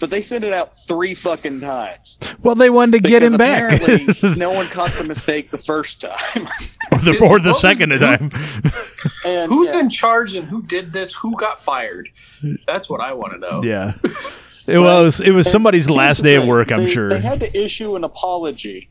but 0.00 0.08
they 0.08 0.22
sent 0.22 0.44
it 0.44 0.52
out 0.54 0.72
three 0.88 1.12
fucking 1.12 1.60
times. 1.60 2.18
Well, 2.42 2.54
they 2.54 2.70
wanted 2.70 3.04
to 3.04 3.08
get 3.10 3.22
him 3.22 3.36
back. 3.36 3.74
Apparently, 3.82 4.34
no 4.36 4.50
one 4.50 4.66
caught 4.68 4.92
the 4.92 5.04
mistake 5.04 5.50
the 5.50 5.58
first 5.58 6.00
time. 6.00 6.48
or 6.90 6.98
the, 7.00 7.10
or 7.10 7.14
the 7.18 7.26
What 7.28 7.44
was- 7.44 7.60
second 7.60 7.90
time. 7.98 8.30
And 9.26 9.50
Who's 9.52 9.74
yeah, 9.74 9.80
in 9.80 9.90
charge 9.90 10.34
and 10.36 10.48
who 10.48 10.62
did 10.62 10.94
this? 10.94 11.12
Who 11.16 11.36
got 11.36 11.60
fired? 11.60 12.08
That's 12.66 12.88
what 12.88 13.02
I 13.02 13.12
want 13.12 13.34
to 13.34 13.38
know. 13.38 13.62
yeah. 13.62 13.94
It 14.66 14.78
was 14.78 15.20
it 15.20 15.32
was 15.32 15.50
somebody's 15.50 15.90
last 15.90 16.22
day 16.22 16.36
of 16.36 16.42
thing. 16.42 16.48
work, 16.50 16.70
I'm 16.70 16.84
They- 16.84 16.90
sure. 16.90 17.08
They 17.08 17.18
had 17.20 17.40
to 17.40 17.60
issue 17.60 17.96
an 17.96 18.04
apology. 18.04 18.88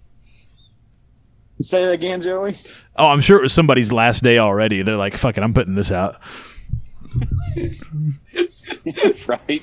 Say 1.61 1.83
that 1.85 1.91
again, 1.91 2.21
Joey. 2.21 2.55
oh, 2.95 3.09
I'm 3.09 3.19
sure 3.19 3.39
it 3.39 3.41
was 3.41 3.51
somebody's 3.53 3.91
last 3.91 4.23
day 4.23 4.37
already. 4.37 4.81
They're 4.81 4.95
like, 4.95 5.17
"Fuck 5.17 5.37
it, 5.37 5.43
I'm 5.43 5.53
putting 5.53 5.75
this 5.75 5.91
out." 5.91 6.17
right. 9.27 9.61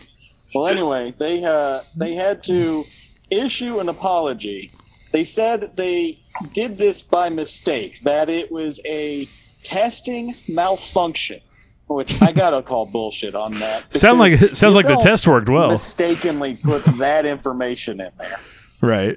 Well, 0.55 0.67
anyway, 0.69 1.15
they 1.17 1.43
uh, 1.45 1.81
they 1.97 2.15
had 2.15 2.43
to 2.45 2.85
issue 3.31 3.79
an 3.79 3.89
apology. 3.89 4.73
They 5.13 5.25
said 5.25 5.77
they 5.77 6.21
did 6.53 6.77
this 6.79 7.01
by 7.03 7.29
mistake. 7.31 8.01
That 8.03 8.29
it 8.29 8.53
was 8.53 8.81
a 8.87 9.29
testing 9.63 10.35
malfunction, 10.49 11.41
which 11.89 12.21
I 12.21 12.33
gotta 12.33 12.63
call 12.63 12.85
bullshit 12.87 13.35
on 13.35 13.55
that. 13.55 13.93
Sound 13.95 14.19
like 14.19 14.39
because 14.39 14.59
sounds 14.59 14.75
like 14.75 14.87
the 14.87 14.97
test 14.97 15.27
worked 15.27 15.49
well. 15.49 15.71
Mistakenly 15.71 16.57
put 16.57 16.85
that 16.99 17.25
information 17.25 18.01
in 18.01 18.11
there. 18.19 18.39
Right. 18.83 19.17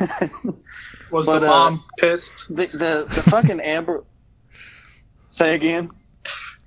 Was 1.10 1.26
But, 1.26 1.40
the 1.40 1.46
uh, 1.46 1.50
mom 1.50 1.84
pissed? 1.98 2.54
The 2.54 2.66
the, 2.66 3.06
the 3.08 3.22
fucking 3.30 3.60
Amber. 3.76 4.04
Say 5.30 5.54
again. 5.54 5.90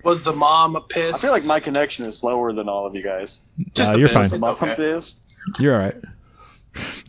Was 0.03 0.23
the 0.23 0.33
mom 0.33 0.83
pissed? 0.89 1.15
I 1.15 1.17
feel 1.19 1.31
like 1.31 1.45
my 1.45 1.59
connection 1.59 2.07
is 2.07 2.17
slower 2.17 2.53
than 2.53 2.67
all 2.67 2.85
of 2.87 2.95
you 2.95 3.03
guys. 3.03 3.55
Just 3.75 3.91
Uh, 3.91 3.95
a 3.95 3.99
you're 3.99 4.09
fine. 4.09 4.23
It's 4.23 4.31
Some 4.31 4.43
of 4.43 4.61
okay. 4.61 4.71
it 4.71 4.79
is. 4.79 5.15
You're 5.59 5.75
all 5.75 5.79
right. 5.81 5.95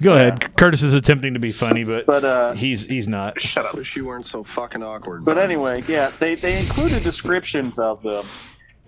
Go 0.03 0.15
ahead. 0.15 0.57
Curtis 0.57 0.83
is 0.83 0.93
attempting 0.93 1.35
to 1.35 1.41
be 1.41 1.53
funny, 1.53 1.85
but, 1.85 2.05
But 2.05 2.25
uh, 2.25 2.53
he's 2.53 2.85
he's 2.87 3.07
not. 3.07 3.41
Shut 3.41 3.65
up. 3.65 3.75
Wish 3.75 3.95
you 3.97 4.05
weren't 4.05 4.27
so 4.27 4.43
fucking 4.43 4.83
awkward. 4.83 5.25
But 5.25 5.39
anyway, 5.39 5.85
yeah, 5.87 6.11
they, 6.19 6.35
they 6.35 6.59
included 6.59 7.03
descriptions 7.05 7.79
of 7.79 8.03
them. 8.03 8.27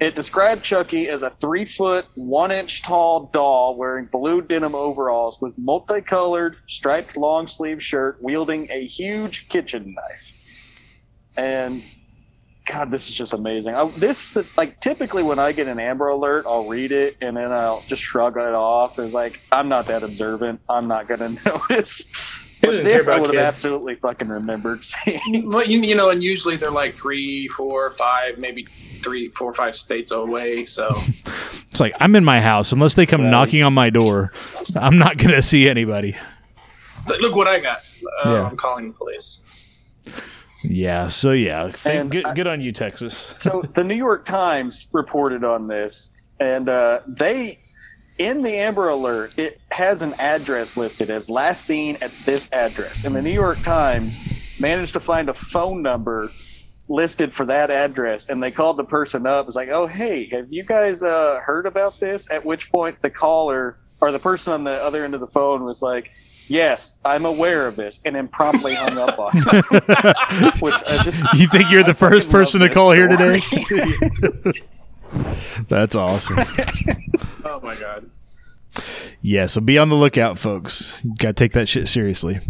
It 0.01 0.17
described 0.17 0.65
Chucky 0.65 1.09
as 1.09 1.23
a 1.23 1.31
three 1.31 1.65
foot, 1.65 2.07
one 2.15 2.51
inch 2.51 2.83
tall 2.83 3.31
doll 3.33 3.77
wearing 3.77 4.07
blue 4.07 4.43
denim 4.43 4.75
overalls 4.75 5.41
with 5.41 5.57
multicolored, 5.57 6.57
striped 6.67 7.17
long 7.17 7.47
sleeve 7.47 7.83
shirt, 7.83 8.19
wielding 8.21 8.69
a 8.71 8.85
huge 8.87 9.49
kitchen 9.49 9.95
knife. 9.95 10.33
And 11.37 11.83
God, 12.67 12.91
this 12.91 13.09
is 13.09 13.15
just 13.15 13.35
amazing. 13.35 13.75
I, 13.75 13.89
this 13.97 14.37
like 14.57 14.81
typically 14.81 15.23
when 15.23 15.39
I 15.39 15.53
get 15.53 15.69
an 15.69 15.79
Amber 15.79 16.09
Alert, 16.09 16.45
I'll 16.47 16.67
read 16.67 16.93
it 16.93 17.17
and 17.21 17.37
then 17.37 17.53
I'll 17.53 17.83
just 17.87 18.03
shrug 18.03 18.37
it 18.37 18.55
off. 18.55 18.99
It's 18.99 19.15
like 19.15 19.41
I'm 19.53 19.69
not 19.69 19.87
that 19.87 20.03
observant. 20.03 20.61
I'm 20.69 20.89
not 20.89 21.07
gonna 21.07 21.37
notice. 21.47 22.34
But 22.65 22.83
this 22.83 23.07
I 23.09 23.13
about 23.13 23.21
would 23.23 23.27
have 23.35 23.35
kids? 23.35 23.65
absolutely 23.65 23.95
fucking 23.97 24.29
remembered 24.29 24.85
seeing. 24.85 25.49
Well, 25.51 25.65
you, 25.67 25.81
you 25.81 25.95
know, 25.95 26.11
and 26.11 26.23
usually 26.23 26.57
they're 26.57 26.71
like 26.71 26.95
three, 26.95 27.49
four, 27.49 27.91
five, 27.91 28.39
maybe 28.39 28.67
three, 29.03 29.29
four, 29.31 29.53
five 29.55 29.77
states 29.77 30.11
away. 30.11 30.65
So 30.65 30.89
It's 31.71 31.81
like 31.81 31.95
I'm 32.01 32.15
in 32.17 32.25
my 32.25 32.41
house. 32.41 32.73
Unless 32.73 32.95
they 32.95 33.07
come 33.07 33.23
Right. 33.23 33.31
knocking 33.31 33.63
on 33.63 33.75
my 33.75 33.91
door, 33.91 34.33
I'm 34.77 34.99
not 34.99 35.17
gonna 35.19 35.43
see 35.43 35.69
anybody. 35.69 36.17
it's 37.01 37.11
like, 37.11 37.21
look 37.21 37.35
what 37.35 37.49
I 37.49 37.61
got. 37.61 37.79
Uh, 38.25 38.31
Yeah. 38.31 38.47
I'm 38.49 38.57
calling 38.57 38.89
the 38.89 38.95
police. 38.95 39.41
Yeah. 40.63 41.09
So 41.09 41.33
yeah. 41.33 41.71
Thank, 41.71 42.01
And 42.01 42.11
good, 42.11 42.25
I- 42.27 42.35
good 42.35 42.47
on 42.47 42.61
you, 42.61 42.73
Texas. 42.73 43.35
so 43.39 43.63
the 43.75 43.85
New 43.85 43.97
York 43.97 44.25
Times 44.25 44.89
reported 44.93 45.45
on 45.45 45.67
this, 45.69 46.13
and 46.41 46.69
uh, 46.69 47.01
they, 47.07 47.59
in 48.19 48.43
the 48.43 48.53
Amber 48.57 48.89
Alert, 48.89 49.33
it 49.37 49.61
has 49.73 50.03
an 50.03 50.15
address 50.15 50.77
listed 50.77 51.11
as 51.11 51.29
last 51.29 51.65
seen 51.65 51.97
at 52.01 52.13
this 52.25 52.53
address, 52.53 53.05
and 53.05 53.15
the 53.15 53.23
New 53.23 53.33
York 53.33 53.63
Times 53.63 54.19
managed 54.61 54.93
to 54.95 55.01
find 55.01 55.29
a 55.29 55.35
phone 55.35 55.83
number 55.83 56.31
listed 56.89 57.35
for 57.35 57.47
that 57.47 57.71
address, 57.71 58.29
and 58.29 58.43
they 58.43 58.51
called 58.51 58.77
the 58.77 58.85
person 58.85 59.27
up. 59.27 59.47
It's 59.47 59.57
like, 59.57 59.71
oh 59.71 59.87
hey, 59.87 60.29
have 60.31 60.53
you 60.53 60.63
guys 60.63 61.03
uh, 61.03 61.41
heard 61.45 61.67
about 61.67 61.99
this? 61.99 62.31
At 62.31 62.45
which 62.45 62.71
point 62.71 63.01
the 63.03 63.11
caller 63.11 63.79
or 64.01 64.13
the 64.13 64.19
person 64.19 64.53
on 64.53 64.65
the 64.65 64.73
other 64.83 65.05
end 65.05 65.15
of 65.15 65.21
the 65.21 65.29
phone 65.29 65.65
was 65.65 65.83
like. 65.83 66.11
Yes, 66.47 66.99
I'm 67.07 67.25
aware 67.25 67.67
of 67.67 67.75
this, 67.75 68.03
and 68.05 68.15
then 68.15 68.29
promptly 68.29 68.75
hung 68.75 68.99
up 68.99 69.19
on. 69.19 69.33
Which 70.61 70.75
I 70.75 71.01
just, 71.03 71.25
You 71.33 71.49
think 71.49 71.71
you're 71.71 71.83
the 71.83 71.93
I 71.93 71.95
first 71.95 72.31
person 72.31 72.61
to 72.61 72.69
call 72.69 72.91
this 72.91 72.99
here 72.99 73.09
today? 73.09 74.61
story. 75.23 75.67
That's 75.69 75.95
awesome. 75.97 76.41
Oh 77.47 77.61
my 77.61 77.77
god. 77.77 78.11
Yeah, 79.21 79.47
so 79.47 79.61
be 79.61 79.77
on 79.79 79.91
the 79.91 79.95
lookout, 79.95 80.39
folks. 80.39 81.03
You 81.05 81.13
gotta 81.19 81.35
take 81.35 81.53
that 81.53 81.69
shit 81.69 81.89
seriously. 81.89 82.41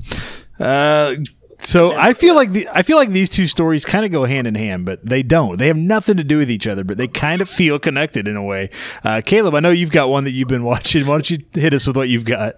Uh, 0.58 1.16
so 1.58 1.96
I 1.96 2.14
feel 2.14 2.34
like 2.34 2.52
the 2.52 2.68
I 2.72 2.82
feel 2.82 2.96
like 2.96 3.08
these 3.08 3.28
two 3.28 3.46
stories 3.46 3.84
kind 3.84 4.04
of 4.04 4.12
go 4.12 4.24
hand 4.24 4.46
in 4.46 4.54
hand, 4.54 4.86
but 4.86 5.04
they 5.04 5.22
don't. 5.22 5.58
They 5.58 5.66
have 5.66 5.76
nothing 5.76 6.16
to 6.16 6.24
do 6.24 6.38
with 6.38 6.50
each 6.50 6.66
other, 6.66 6.84
but 6.84 6.96
they 6.96 7.08
kind 7.08 7.40
of 7.40 7.48
feel 7.48 7.78
connected 7.78 8.28
in 8.28 8.36
a 8.36 8.42
way. 8.42 8.70
Uh, 9.02 9.20
Caleb, 9.24 9.54
I 9.54 9.60
know 9.60 9.70
you've 9.70 9.90
got 9.90 10.10
one 10.10 10.24
that 10.24 10.30
you've 10.30 10.48
been 10.48 10.64
watching. 10.64 11.06
Why 11.06 11.14
don't 11.14 11.28
you 11.30 11.38
hit 11.52 11.74
us 11.74 11.86
with 11.86 11.96
what 11.96 12.08
you've 12.08 12.24
got? 12.24 12.54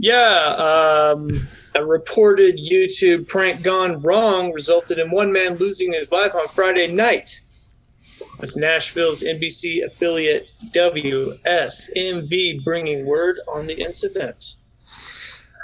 Yeah, 0.00 1.14
um, 1.16 1.42
a 1.74 1.84
reported 1.84 2.58
YouTube 2.58 3.28
prank 3.28 3.62
gone 3.62 4.00
wrong 4.02 4.52
resulted 4.52 4.98
in 4.98 5.10
one 5.10 5.32
man 5.32 5.56
losing 5.56 5.92
his 5.92 6.12
life 6.12 6.34
on 6.34 6.46
Friday 6.48 6.88
night. 6.88 7.40
With 8.40 8.56
Nashville's 8.56 9.22
NBC 9.22 9.84
affiliate 9.84 10.52
WSMV 10.72 12.64
bringing 12.64 13.06
word 13.06 13.38
on 13.48 13.66
the 13.66 13.74
incident. 13.74 14.56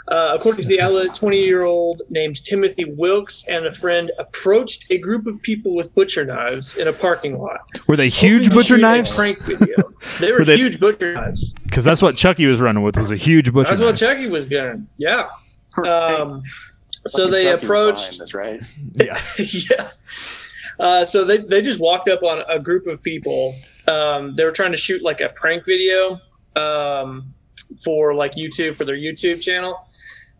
Uh, 0.08 0.32
according 0.34 0.62
to 0.62 0.68
the 0.68 0.80
outlet, 0.80 1.14
20 1.14 1.40
year 1.44 1.62
old 1.62 2.02
named 2.10 2.34
Timothy 2.44 2.84
Wilkes 2.84 3.46
and 3.48 3.64
a 3.66 3.72
friend 3.72 4.10
approached 4.18 4.90
a 4.90 4.98
group 4.98 5.26
of 5.28 5.40
people 5.42 5.76
with 5.76 5.94
butcher 5.94 6.24
knives 6.24 6.76
in 6.76 6.88
a 6.88 6.92
parking 6.92 7.38
lot. 7.38 7.60
Were 7.86 7.94
they 7.96 8.08
huge 8.08 8.50
butcher 8.50 8.74
a 8.74 8.78
knives? 8.78 9.14
Prank 9.14 9.38
video. 9.40 9.76
They 10.18 10.32
were, 10.32 10.38
Were 10.38 10.44
they- 10.46 10.56
huge 10.56 10.80
butcher 10.80 11.12
knives. 11.14 11.52
Because 11.52 11.84
that's 11.84 12.00
what 12.02 12.16
Chucky 12.16 12.46
was 12.46 12.58
running 12.58 12.82
with. 12.82 12.96
Was 12.96 13.10
a 13.10 13.16
huge 13.16 13.52
butcher. 13.52 13.70
Knife. 13.70 13.78
That's 13.78 13.80
what. 13.82 13.96
Chucky 13.96 14.26
was 14.28 14.46
going. 14.46 14.88
Yeah. 14.96 15.28
Um, 15.86 16.42
so 17.06 17.28
they 17.28 17.52
approached. 17.52 18.10
behind 18.10 18.20
this, 18.22 18.34
right? 18.34 18.62
yeah. 18.98 19.20
yeah. 19.38 19.90
Uh, 20.80 21.04
so 21.04 21.24
they, 21.24 21.38
they 21.38 21.60
just 21.62 21.78
walked 21.78 22.08
up 22.08 22.22
on 22.22 22.42
a 22.48 22.58
group 22.58 22.86
of 22.86 23.02
people. 23.04 23.54
Um, 23.86 24.32
they 24.32 24.44
were 24.44 24.50
trying 24.50 24.72
to 24.72 24.78
shoot 24.78 25.02
like 25.02 25.20
a 25.20 25.28
prank 25.34 25.64
video 25.66 26.18
um, 26.56 27.32
for 27.84 28.14
like 28.14 28.32
YouTube 28.32 28.76
for 28.76 28.84
their 28.86 28.96
YouTube 28.96 29.40
channel. 29.42 29.76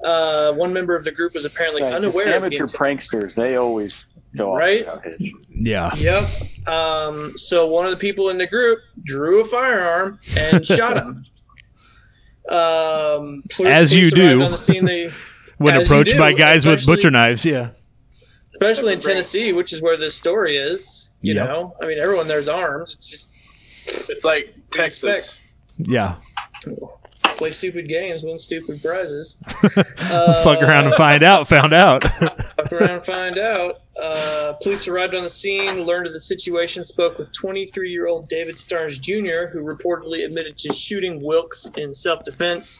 Uh, 0.02 0.52
one 0.52 0.72
member 0.72 0.96
of 0.96 1.04
the 1.04 1.12
group 1.12 1.34
was 1.34 1.44
apparently 1.44 1.82
Right, 1.82 1.90
'cause 1.90 1.96
unaware 1.96 2.24
of 2.24 2.30
the 2.30 2.36
amateur 2.56 2.62
intent. 2.64 2.72
pranksters, 2.72 3.34
they 3.34 3.56
always 3.56 4.16
go 4.34 4.52
off 4.54 4.58
Right? 4.60 4.86
without. 4.86 5.04
Yeah. 5.50 5.94
Yep. 5.94 6.68
Um, 6.72 7.32
so 7.36 7.66
one 7.66 7.84
of 7.84 7.90
the 7.90 7.98
people 7.98 8.30
in 8.30 8.38
the 8.38 8.46
group 8.46 8.78
drew 9.04 9.42
a 9.42 9.44
firearm 9.44 10.18
and 10.38 10.64
shot 10.74 10.96
him. 10.96 11.26
Um, 12.48 13.42
pol- 13.52 13.66
As 13.66 13.94
you 13.94 14.10
do. 14.10 14.42
On 14.42 14.50
the 14.50 14.56
scene, 14.56 14.84
they, 14.86 15.12
When 15.58 15.76
approached 15.80 16.12
do, 16.12 16.18
by 16.18 16.32
guys 16.32 16.64
with 16.64 16.86
butcher 16.86 17.10
knives, 17.10 17.44
yeah. 17.44 17.70
Especially 18.60 18.92
in 18.92 19.00
Tennessee, 19.00 19.52
which 19.52 19.72
is 19.72 19.80
where 19.80 19.96
this 19.96 20.14
story 20.14 20.56
is. 20.56 21.10
You 21.22 21.34
Yep. 21.34 21.48
know, 21.48 21.76
I 21.82 21.86
mean, 21.86 21.98
everyone 21.98 22.28
there's 22.28 22.48
armed. 22.48 22.90
It's 22.92 23.08
just 23.08 23.32
It's 24.10 24.24
like 24.24 24.54
Texas. 24.70 25.42
Yeah. 25.78 26.16
play 27.36 27.50
stupid 27.52 27.88
games, 27.88 28.22
win 28.22 28.36
stupid 28.38 28.82
prizes. 28.82 29.42
Uh, 30.10 30.42
Fuck 30.44 30.62
around 30.62 30.86
and 30.86 30.94
find 30.94 31.22
out. 31.22 31.48
Found 31.48 31.72
out. 31.72 32.04
Fuck 32.20 32.72
around 32.72 32.90
and 32.90 33.04
find 33.04 33.38
out. 33.38 33.80
Uh, 34.00 34.52
police 34.62 34.86
arrived 34.88 35.14
on 35.14 35.22
the 35.22 35.28
scene, 35.28 35.84
learned 35.84 36.06
of 36.06 36.12
the 36.12 36.20
situation, 36.20 36.84
spoke 36.84 37.18
with 37.18 37.32
23 37.32 37.90
year 37.90 38.06
old 38.08 38.28
David 38.28 38.56
Starnes 38.56 39.00
Jr., 39.00 39.48
who 39.50 39.64
reportedly 39.64 40.24
admitted 40.24 40.56
to 40.58 40.72
shooting 40.74 41.18
Wilkes 41.24 41.66
in 41.78 41.92
self 41.94 42.24
defense. 42.24 42.78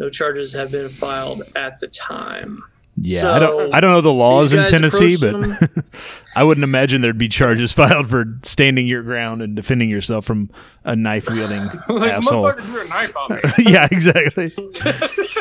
No 0.00 0.08
charges 0.08 0.52
have 0.52 0.72
been 0.72 0.88
filed 0.88 1.42
at 1.54 1.78
the 1.78 1.86
time. 1.88 2.62
Yeah, 2.96 3.20
So, 3.22 3.32
I 3.32 3.38
don't. 3.40 3.74
I 3.74 3.80
don't 3.80 3.90
know 3.90 4.00
the 4.00 4.12
laws 4.12 4.52
in 4.52 4.66
Tennessee, 4.68 5.16
but 5.20 5.84
I 6.36 6.44
wouldn't 6.44 6.62
imagine 6.62 7.00
there'd 7.00 7.18
be 7.18 7.28
charges 7.28 7.72
filed 7.74 8.08
for 8.08 8.24
standing 8.44 8.86
your 8.86 9.02
ground 9.02 9.42
and 9.42 9.56
defending 9.56 9.90
yourself 9.90 10.24
from 10.24 10.48
a 10.84 10.94
knife 10.94 11.28
wielding 11.28 11.64
like, 11.88 12.12
asshole. 12.12 12.46
a 12.46 12.84
knife 12.88 13.16
on 13.16 13.32
me. 13.32 13.40
yeah, 13.58 13.88
exactly. 13.90 14.52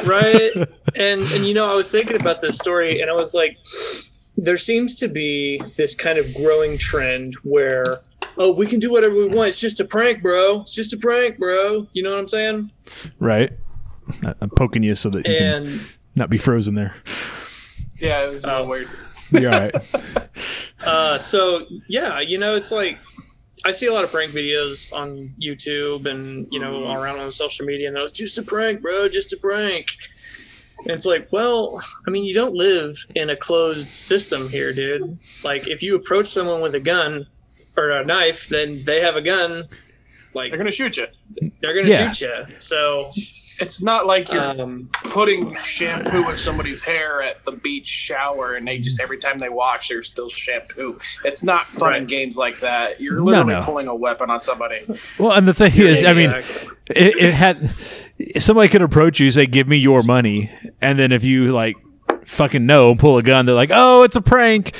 right 0.05 0.51
and 0.95 1.21
and 1.31 1.45
you 1.45 1.53
know 1.53 1.69
i 1.69 1.73
was 1.73 1.91
thinking 1.91 2.19
about 2.19 2.41
this 2.41 2.57
story 2.57 2.99
and 3.01 3.09
i 3.09 3.13
was 3.13 3.33
like 3.33 3.57
there 4.37 4.57
seems 4.57 4.95
to 4.95 5.07
be 5.07 5.61
this 5.77 5.93
kind 5.95 6.17
of 6.17 6.33
growing 6.35 6.77
trend 6.77 7.33
where 7.43 7.99
oh 8.37 8.51
we 8.51 8.65
can 8.65 8.79
do 8.79 8.91
whatever 8.91 9.13
we 9.15 9.27
want 9.27 9.49
it's 9.49 9.59
just 9.59 9.79
a 9.79 9.85
prank 9.85 10.21
bro 10.21 10.61
it's 10.61 10.73
just 10.75 10.93
a 10.93 10.97
prank 10.97 11.37
bro 11.37 11.87
you 11.93 12.01
know 12.03 12.09
what 12.09 12.19
i'm 12.19 12.27
saying 12.27 12.71
Right. 13.19 13.51
I- 14.25 14.33
I'm 14.41 14.49
poking 14.49 14.83
you 14.83 14.95
so 14.95 15.09
that 15.09 15.27
you 15.27 15.37
can 15.37 15.81
not 16.15 16.29
be 16.29 16.37
frozen 16.37 16.75
there. 16.75 16.93
Yeah, 18.03 18.25
it 18.25 18.29
was 18.31 18.43
a 18.43 18.51
little 18.51 18.67
weird. 18.67 18.89
You're 19.31 19.53
all 19.53 19.59
right. 19.61 19.75
uh 20.85 21.17
so 21.17 21.65
yeah 21.87 22.19
you 22.19 22.37
know 22.37 22.55
it's 22.55 22.71
like 22.71 22.99
I 23.65 23.71
see 23.71 23.85
a 23.87 23.93
lot 23.93 24.03
of 24.03 24.11
prank 24.11 24.33
videos 24.33 24.91
on 24.93 25.33
YouTube 25.41 26.05
and 26.05 26.45
you 26.51 26.59
know 26.59 26.91
around 26.91 27.19
on 27.19 27.31
social 27.31 27.65
media, 27.65 27.87
and 27.87 27.95
those 27.95 28.11
just 28.11 28.37
a 28.37 28.43
prank, 28.43 28.81
bro, 28.81 29.07
just 29.07 29.31
a 29.31 29.37
prank. 29.37 29.87
And 30.79 30.91
it's 30.91 31.05
like, 31.05 31.29
well, 31.31 31.81
I 32.05 32.11
mean, 32.11 32.25
you 32.25 32.33
don't 32.33 32.55
live 32.55 32.93
in 33.15 33.29
a 33.29 33.37
closed 33.37 33.87
system 33.93 34.49
here, 34.49 34.73
dude. 34.73 35.17
Like, 35.45 35.69
if 35.69 35.81
you 35.81 35.95
approach 35.95 36.27
someone 36.27 36.59
with 36.59 36.75
a 36.75 36.79
gun 36.81 37.25
or 37.77 37.91
a 37.91 38.03
knife, 38.03 38.49
then 38.49 38.83
they 38.83 38.99
have 38.99 39.15
a 39.15 39.21
gun. 39.21 39.69
Like, 40.33 40.51
They're 40.51 40.57
gonna 40.57 40.69
shoot 40.71 40.97
you. 40.97 41.07
they're 41.61 41.73
gonna 41.73 41.87
Yeah. 41.87 42.11
shoot 42.11 42.27
you. 42.27 42.45
So, 42.57 43.09
It's 43.59 43.81
not 43.81 44.05
like 44.05 44.31
you're 44.31 44.43
um, 44.61 44.89
putting 44.91 45.53
shampoo 45.63 46.29
in 46.29 46.37
somebody's 46.37 46.83
hair 46.83 47.21
at 47.21 47.43
the 47.45 47.51
beach 47.51 47.85
shower 47.87 48.53
and 48.55 48.67
they 48.67 48.79
just 48.79 48.99
every 49.01 49.17
time 49.17 49.39
they 49.39 49.49
wash 49.49 49.89
there's 49.89 50.07
still 50.07 50.29
shampoo. 50.29 50.99
It's 51.23 51.43
not 51.43 51.67
fun 51.67 51.89
Right. 51.89 52.07
games 52.07 52.37
like 52.37 52.59
that. 52.61 52.99
You're 52.99 53.21
literally 53.21 53.53
no. 53.53 53.61
pulling 53.61 53.87
a 53.87 53.95
weapon 53.95 54.29
on 54.29 54.39
somebody. 54.39 54.85
Well, 55.19 55.31
and 55.33 55.47
the 55.47 55.53
thing 55.53 55.73
is, 55.75 56.03
I 56.03 56.13
mean, 56.13 56.31
it, 56.89 57.15
it 57.17 57.33
had 57.33 57.69
somebody 58.39 58.69
could 58.69 58.81
approach 58.81 59.19
you, 59.19 59.29
say, 59.31 59.45
"Give 59.45 59.67
me 59.67 59.77
your 59.77 60.03
money," 60.03 60.51
and 60.81 60.97
then 60.97 61.11
if 61.11 61.23
you 61.23 61.49
like 61.51 61.75
fucking 62.25 62.65
no, 62.65 62.95
pull 62.95 63.17
a 63.17 63.23
gun, 63.23 63.45
they're 63.45 63.55
like, 63.55 63.71
"Oh, 63.73 64.03
it's 64.03 64.15
a 64.15 64.21
prank." 64.21 64.73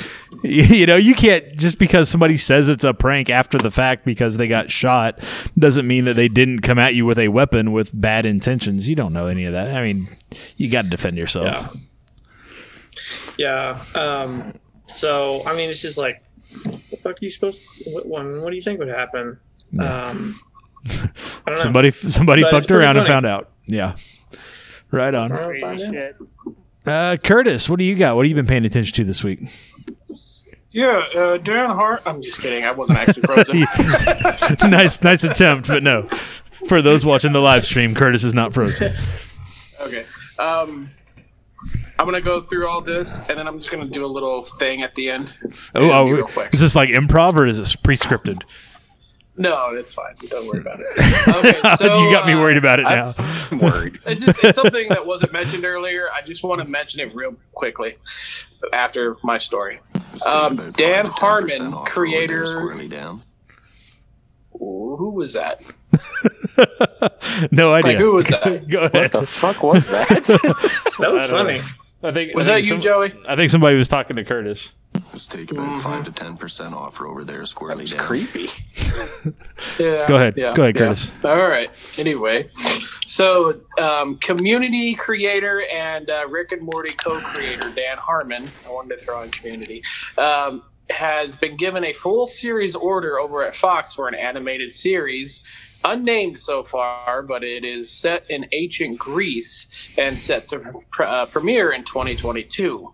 You 0.50 0.86
know, 0.86 0.98
you 0.98 1.16
can't 1.16 1.56
just 1.56 1.80
because 1.80 2.10
somebody 2.10 2.36
says 2.36 2.68
it's 2.68 2.84
a 2.84 2.94
prank 2.94 3.30
after 3.30 3.58
the 3.58 3.72
fact 3.72 4.04
because 4.04 4.36
they 4.36 4.50
got 4.50 4.70
shot 4.70 5.20
doesn't 5.58 5.88
mean 5.88 6.04
that 6.06 6.16
they 6.16 6.28
didn't 6.28 6.60
come 6.60 6.78
at 6.78 6.96
you 6.96 7.06
with 7.06 7.18
a 7.18 7.30
weapon 7.30 7.72
with 7.72 7.92
bad 7.94 8.26
intentions. 8.26 8.90
You 8.90 8.96
don't 8.96 9.14
know 9.14 9.28
any 9.28 9.46
of 9.46 9.54
that. 9.54 9.74
I 9.74 9.82
mean, 9.82 10.10
you 10.58 10.70
got 10.70 10.84
to 10.84 10.90
defend 10.90 11.18
yourself. 11.18 11.78
Yeah. 13.38 13.80
Yeah. 13.96 14.00
Um, 14.00 14.52
so 14.86 15.44
I 15.46 15.56
mean, 15.56 15.70
it's 15.70 15.82
just 15.82 15.98
like, 15.98 16.22
the 16.66 16.98
fuck 17.02 17.14
are 17.14 17.18
you 17.22 17.30
supposed? 17.30 17.70
what, 17.86 18.06
what 18.06 18.50
do 18.50 18.56
you 18.56 18.62
think 18.62 18.80
would 18.80 18.90
happen? 18.90 19.40
Yeah. 19.72 20.08
Um, 20.08 20.40
I 20.86 20.92
don't 20.98 21.48
know. 21.48 21.56
Somebody, 21.56 21.92
somebody 21.92 22.42
But 22.42 22.52
fucked 22.52 22.66
it's 22.66 22.68
pretty 22.68 22.84
around 22.86 22.98
and 22.98 23.08
found 23.08 23.26
out. 23.26 23.50
Yeah, 23.66 23.96
right 24.92 25.16
on. 25.16 25.32
I'll 25.32 25.38
find 25.38 25.62
Crazy 25.62 25.86
out. 25.86 25.94
shit. 25.94 26.16
Uh, 26.86 27.16
Curtis, 27.24 27.70
what 27.70 27.80
do 27.80 27.86
you 27.86 27.96
got? 27.96 28.18
What 28.18 28.26
have 28.26 28.30
you 28.30 28.36
been 28.36 28.46
paying 28.46 28.66
attention 28.66 28.94
to 28.96 29.04
this 29.06 29.24
week? 29.24 29.40
Yeah, 30.74 31.06
uh, 31.16 31.38
Dan 31.38 31.70
Hart. 31.70 32.02
I'm 32.06 32.20
just 32.22 32.42
kidding. 32.42 32.66
I 32.66 32.72
wasn't 32.72 32.98
actually 33.00 33.22
frozen. 33.22 33.60
nice, 34.72 35.04
nice 35.04 35.24
attempt, 35.24 35.68
but 35.68 35.84
no. 35.84 36.10
For 36.68 36.82
those 36.82 37.06
watching 37.06 37.32
the 37.32 37.40
live 37.42 37.64
stream, 37.64 37.94
Curtis 37.94 38.24
is 38.24 38.34
not 38.34 38.56
frozen. 38.56 38.92
okay. 39.82 40.04
Um, 40.40 40.90
I'm 42.00 42.08
gonna 42.08 42.22
go 42.22 42.42
through 42.42 42.68
all 42.68 42.82
this 42.82 43.20
and 43.30 43.38
then 43.38 43.48
I'm 43.48 43.60
just 43.60 43.70
gonna 43.70 43.88
do 43.88 44.04
a 44.04 44.08
little 44.08 44.42
thing 44.42 44.82
at 44.82 44.96
the 44.96 45.12
end. 45.12 45.38
Oh, 45.76 45.92
oh, 45.92 46.10
real 46.10 46.26
quick. 46.26 46.52
is 46.54 46.60
this 46.60 46.76
like 46.76 46.90
improv 46.90 47.38
or 47.38 47.46
is 47.46 47.60
this 47.60 47.76
pre-scripted? 47.76 48.42
No, 49.38 49.70
it's 49.76 49.94
fine. 49.94 50.16
Don't 50.30 50.48
worry 50.48 50.60
about 50.60 50.80
it. 50.80 50.88
Okay, 51.28 51.76
so 51.78 52.04
you 52.04 52.12
got 52.12 52.26
me 52.28 52.34
uh, 52.34 52.40
worried 52.40 52.58
about 52.58 52.80
it 52.80 52.88
I- 52.88 52.96
now. 52.96 53.16
I'm 53.52 53.60
worried. 53.60 54.00
It's 54.06 54.24
just 54.24 54.44
it's 54.44 54.56
something 54.56 54.90
that 54.90 55.06
wasn't 55.06 55.34
mentioned 55.34 55.66
earlier. 55.66 56.10
I 56.12 56.22
just 56.22 56.44
want 56.44 56.62
to 56.62 56.68
mention 56.68 57.00
it 57.00 57.14
real 57.16 57.36
quickly 57.54 57.98
after 58.72 59.18
my 59.24 59.38
story. 59.38 59.80
Um, 60.26 60.72
Dan 60.78 61.06
Harmon, 61.08 61.74
creator. 61.86 62.46
Who 64.52 65.12
was 65.16 65.34
that? 65.34 65.62
no 67.52 67.74
idea. 67.74 67.92
Like 67.92 67.98
who 67.98 68.14
was 68.16 68.28
that? 68.30 68.68
Go 68.68 68.80
ahead. 68.84 68.94
What 68.94 69.12
the 69.12 69.26
fuck 69.28 69.64
was 69.64 69.88
that? 69.88 70.08
That 71.00 71.12
was 71.12 71.24
I 71.24 71.28
don't 71.28 71.46
funny. 71.48 71.60
I 72.04 72.12
think 72.12 72.36
Was 72.36 72.48
I 72.48 72.54
that 72.54 72.58
you, 72.60 72.70
some- 72.70 72.82
Joey? 72.82 73.14
I 73.28 73.36
think 73.36 73.50
somebody 73.50 73.76
was 73.76 73.88
talking 73.88 74.16
to 74.18 74.24
Curtis. 74.24 74.72
Let's 75.14 75.28
take 75.28 75.52
about 75.52 75.84
five 75.84 76.06
to 76.06 76.12
ten 76.12 76.36
percent 76.38 76.74
off 76.74 77.00
over 77.00 77.24
there, 77.24 77.46
squarely 77.46 77.84
It's 77.84 77.94
down. 77.94 78.04
creepy. 78.04 78.48
Yeah. 79.80 80.06
Go 80.08 80.16
ahead. 80.16 80.34
Yeah, 80.36 80.54
Go 80.56 80.64
ahead, 80.64 80.76
yeah. 80.76 80.82
Curtis. 80.88 81.12
All 81.24 81.38
right. 81.48 81.70
Anyway, 81.98 82.50
so 83.06 83.62
um, 83.80 84.18
community 84.18 84.94
creator 84.94 85.64
and 85.74 86.10
uh, 86.10 86.28
Rick 86.30 86.52
and 86.52 86.62
Morty 86.62 86.94
co-creator 86.96 87.72
Dan 87.72 87.98
Harmon. 87.98 88.50
I 88.68 88.72
wanted 88.72 88.98
to 88.98 89.04
throw 89.04 89.22
in 89.24 89.32
community. 89.32 89.82
Um, 90.18 90.64
has 90.90 91.36
been 91.36 91.56
given 91.56 91.86
a 91.86 91.94
full 91.94 92.28
series 92.28 92.76
order 92.76 93.20
over 93.20 93.44
at 93.44 93.56
Fox 93.56 93.94
for 93.94 94.08
an 94.08 94.16
animated 94.16 94.72
series, 94.72 95.44
unnamed 95.86 96.38
so 96.38 96.64
far, 96.64 97.22
but 97.24 97.44
it 97.44 97.64
is 97.64 97.92
set 97.92 98.26
in 98.30 98.48
ancient 98.52 98.98
Greece 98.98 99.70
and 99.98 100.18
set 100.18 100.48
to 100.50 100.62
uh, 101.00 101.26
premiere 101.28 101.72
in 101.72 101.84
2022. 101.84 102.94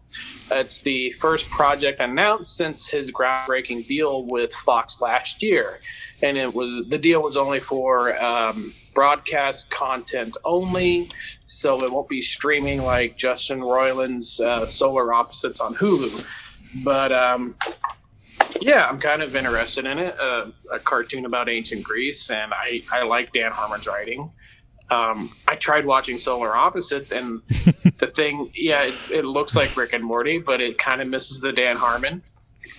It's 0.51 0.81
the 0.81 1.11
first 1.11 1.49
project 1.49 1.99
announced 1.99 2.57
since 2.57 2.89
his 2.89 3.11
groundbreaking 3.11 3.87
deal 3.87 4.25
with 4.25 4.51
Fox 4.53 5.01
last 5.01 5.43
year, 5.43 5.79
and 6.23 6.37
it 6.37 6.53
was 6.53 6.87
the 6.89 6.97
deal 6.97 7.21
was 7.21 7.37
only 7.37 7.59
for 7.59 8.21
um, 8.21 8.73
broadcast 8.95 9.69
content 9.69 10.35
only, 10.43 11.09
so 11.45 11.83
it 11.83 11.91
won't 11.91 12.09
be 12.09 12.21
streaming 12.21 12.81
like 12.81 13.15
Justin 13.15 13.59
Roiland's 13.59 14.41
uh, 14.41 14.65
Solar 14.65 15.13
Opposites 15.13 15.59
on 15.59 15.75
Hulu. 15.75 16.25
But 16.83 17.11
um, 17.11 17.55
yeah, 18.61 18.87
I'm 18.87 18.99
kind 18.99 19.21
of 19.21 19.35
interested 19.35 19.85
in 19.85 19.99
it. 19.99 20.19
Uh, 20.19 20.47
a 20.71 20.79
cartoon 20.79 21.25
about 21.25 21.49
ancient 21.49 21.83
Greece, 21.83 22.29
and 22.29 22.53
I, 22.53 22.83
I 22.91 23.03
like 23.03 23.31
Dan 23.31 23.51
Harmon's 23.51 23.87
writing. 23.87 24.31
Um, 24.89 25.35
I 25.47 25.55
tried 25.55 25.85
watching 25.85 26.17
Solar 26.17 26.55
Opposites, 26.55 27.11
and 27.11 27.41
the 27.97 28.07
thing, 28.15 28.51
yeah, 28.55 28.83
it's 28.83 29.11
it 29.11 29.25
looks 29.25 29.55
like 29.55 29.75
Rick 29.77 29.93
and 29.93 30.03
Morty, 30.03 30.39
but 30.39 30.61
it 30.61 30.77
kind 30.77 31.01
of 31.01 31.07
misses 31.07 31.41
the 31.41 31.51
Dan 31.51 31.77
Harmon 31.77 32.23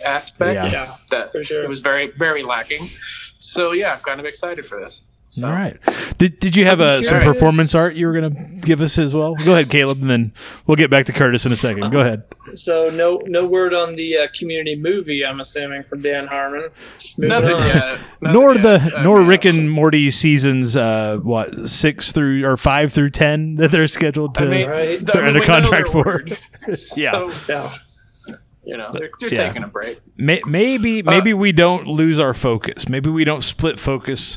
aspect. 0.04 0.64
Yeah. 0.64 0.72
Yeah, 0.72 0.96
that 1.10 1.32
for 1.32 1.44
sure. 1.44 1.62
it 1.62 1.68
was 1.68 1.80
very 1.80 2.12
very 2.18 2.42
lacking. 2.42 2.90
So 3.36 3.72
yeah, 3.72 3.94
I'm 3.94 4.00
kind 4.00 4.18
of 4.20 4.26
excited 4.26 4.66
for 4.66 4.80
this. 4.80 5.02
So. 5.32 5.46
All 5.46 5.52
right. 5.54 5.78
Did 6.18 6.40
Did 6.40 6.56
you 6.56 6.64
have 6.64 6.80
uh, 6.80 7.02
some 7.02 7.22
performance 7.22 7.72
art 7.72 7.94
you 7.94 8.08
were 8.08 8.12
gonna 8.12 8.30
give 8.60 8.80
us 8.80 8.98
as 8.98 9.14
well? 9.14 9.36
Go 9.36 9.52
ahead, 9.52 9.70
Caleb, 9.70 10.00
and 10.02 10.10
then 10.10 10.32
we'll 10.66 10.74
get 10.76 10.90
back 10.90 11.06
to 11.06 11.12
Curtis 11.12 11.46
in 11.46 11.52
a 11.52 11.56
second. 11.56 11.90
Go 11.92 12.00
ahead. 12.00 12.24
So 12.54 12.88
no 12.90 13.22
no 13.26 13.46
word 13.46 13.72
on 13.72 13.94
the 13.94 14.18
uh, 14.18 14.26
community 14.36 14.74
movie. 14.74 15.24
I'm 15.24 15.38
assuming 15.38 15.84
from 15.84 16.02
Dan 16.02 16.26
Harmon. 16.26 16.68
Nothing 17.16 17.54
on. 17.54 17.66
yet. 17.68 18.00
Nothing 18.20 18.32
nor 18.40 18.54
yet. 18.56 18.62
the 18.90 18.96
I 18.98 19.04
nor 19.04 19.22
Rick 19.22 19.44
and 19.44 19.70
Morty 19.70 20.10
seasons 20.10 20.74
uh 20.76 21.18
what 21.22 21.68
six 21.68 22.10
through 22.10 22.44
or 22.44 22.56
five 22.56 22.92
through 22.92 23.10
ten 23.10 23.54
that 23.54 23.70
they're 23.70 23.86
scheduled 23.86 24.34
to. 24.34 24.44
I 24.44 24.48
mean, 24.48 24.68
Right. 24.68 25.06
They're 25.06 25.22
I 25.22 25.26
mean, 25.26 25.36
under 25.36 25.46
contract 25.46 25.88
for. 25.90 26.04
word. 26.04 26.38
Yeah. 26.96 27.28
So, 27.30 27.52
Yeah. 27.52 27.74
you 28.64 28.76
know, 28.76 28.90
they're, 28.92 29.10
they're 29.20 29.32
Yeah. 29.32 29.46
taking 29.46 29.62
a 29.62 29.68
break. 29.68 30.00
May, 30.16 30.42
maybe 30.46 31.00
Uh, 31.06 31.10
maybe 31.10 31.34
we 31.34 31.52
don't 31.52 31.86
lose 31.86 32.18
our 32.18 32.34
focus. 32.34 32.88
Maybe 32.88 33.10
we 33.10 33.24
don't 33.24 33.42
split 33.42 33.78
focus 33.78 34.36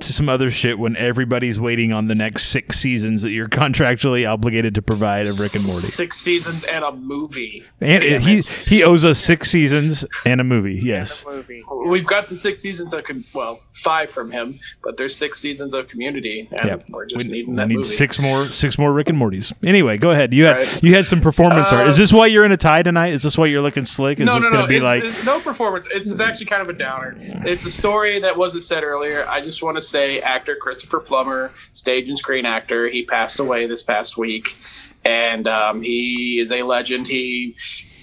to 0.00 0.12
some 0.12 0.28
other 0.28 0.50
shit 0.50 0.78
when 0.78 0.96
everybody's 0.96 1.58
waiting 1.58 1.92
on 1.92 2.06
the 2.06 2.14
next 2.14 2.46
six 2.46 2.78
seasons 2.78 3.22
that 3.22 3.30
you're 3.30 3.48
contractually 3.62 4.28
obligated 4.30 4.74
to 4.76 4.82
provide 4.82 5.26
of 5.28 5.38
Rick 5.40 5.54
and 5.54 5.64
Morty. 5.64 5.86
Six 5.86 6.18
seasons 6.18 6.64
and 6.64 6.84
a 6.84 6.92
movie. 6.92 7.64
And 7.80 8.02
Damn 8.02 8.20
he 8.20 8.38
it. 8.38 8.46
he 8.46 8.84
owes 8.84 9.04
us 9.04 9.18
six 9.18 9.50
seasons 9.50 10.04
and 10.24 10.40
a 10.40 10.44
movie. 10.44 10.74
Yes. 10.74 11.24
movie. 11.26 11.62
We've 11.86 12.06
got 12.06 12.28
the 12.28 12.36
six 12.36 12.60
seasons 12.60 12.94
of 12.94 13.04
well, 13.34 13.60
five 13.72 14.10
from 14.10 14.30
him, 14.30 14.60
but 14.84 14.96
there's 14.96 15.16
six 15.16 15.38
seasons 15.40 15.74
of 15.74 15.88
Community, 15.88 16.48
and 16.52 16.68
Yep. 16.70 16.84
we're 16.90 17.06
just 17.06 17.26
we, 17.26 17.32
needing 17.32 17.52
we 17.52 17.56
that 17.56 17.68
need 17.68 17.76
movie. 17.76 17.86
six 17.88 18.18
more 18.18 18.46
six 18.48 18.78
more 18.78 18.92
Rick 18.92 19.08
and 19.08 19.18
Mortys. 19.20 19.52
Anyway, 19.64 19.98
go 19.98 20.10
ahead. 20.10 20.32
You 20.32 20.44
had 20.46 20.56
Right. 20.58 20.82
you 20.82 20.94
had 20.94 21.06
some 21.06 21.20
performance 21.20 21.72
art. 21.72 21.86
Is 21.88 21.96
Uh, 21.96 22.02
this 22.02 22.12
why 22.12 22.26
you're 22.26 22.44
in 22.44 22.52
a 22.52 22.56
tie 22.56 22.82
tonight? 22.82 23.12
Is 23.12 23.22
this 23.22 23.36
why 23.36 23.46
you're 23.46 23.62
looking 23.62 23.84
slick? 23.84 24.20
Is 24.20 24.26
no, 24.26 24.34
this 24.36 24.44
no, 24.44 24.50
gonna 24.50 24.62
no. 24.62 24.68
be 24.68 24.76
It's, 24.76 24.84
like 24.84 25.02
it's 25.04 25.24
no 25.24 25.40
performance. 25.40 25.88
It's, 25.92 26.08
it's 26.10 26.20
actually 26.20 26.46
kind 26.46 26.62
of 26.62 26.68
a 26.68 26.72
downer. 26.72 27.16
It's 27.18 27.64
a 27.64 27.70
story 27.70 28.20
that 28.20 28.36
wasn't 28.36 28.62
said 28.62 28.84
earlier. 28.84 29.26
I 29.28 29.40
just 29.40 29.62
want 29.62 29.71
to 29.76 29.82
say, 29.82 30.20
actor 30.20 30.56
Christopher 30.56 31.00
Plummer, 31.00 31.52
stage 31.72 32.08
and 32.08 32.18
screen 32.18 32.46
actor, 32.46 32.88
he 32.88 33.04
passed 33.04 33.38
away 33.40 33.66
this 33.66 33.82
past 33.82 34.16
week, 34.16 34.56
and 35.04 35.46
um, 35.46 35.82
he 35.82 36.38
is 36.40 36.52
a 36.52 36.62
legend. 36.62 37.06
He, 37.06 37.56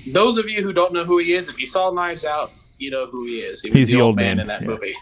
those 0.07 0.37
of 0.37 0.49
you 0.49 0.63
who 0.63 0.73
don't 0.73 0.93
know 0.93 1.05
who 1.05 1.17
he 1.17 1.33
is, 1.33 1.49
if 1.49 1.59
you 1.59 1.67
saw 1.67 1.91
Knives 1.91 2.25
Out, 2.25 2.51
you 2.77 2.91
know 2.91 3.05
who 3.05 3.25
he 3.25 3.39
is. 3.39 3.61
He 3.61 3.69
was 3.69 3.75
He's 3.75 3.87
the, 3.87 3.95
the 3.95 4.01
old 4.01 4.15
man, 4.15 4.37
man, 4.37 4.39
in 4.39 4.47
that 4.47 4.61
yeah. 4.61 4.67
movie. 4.67 4.95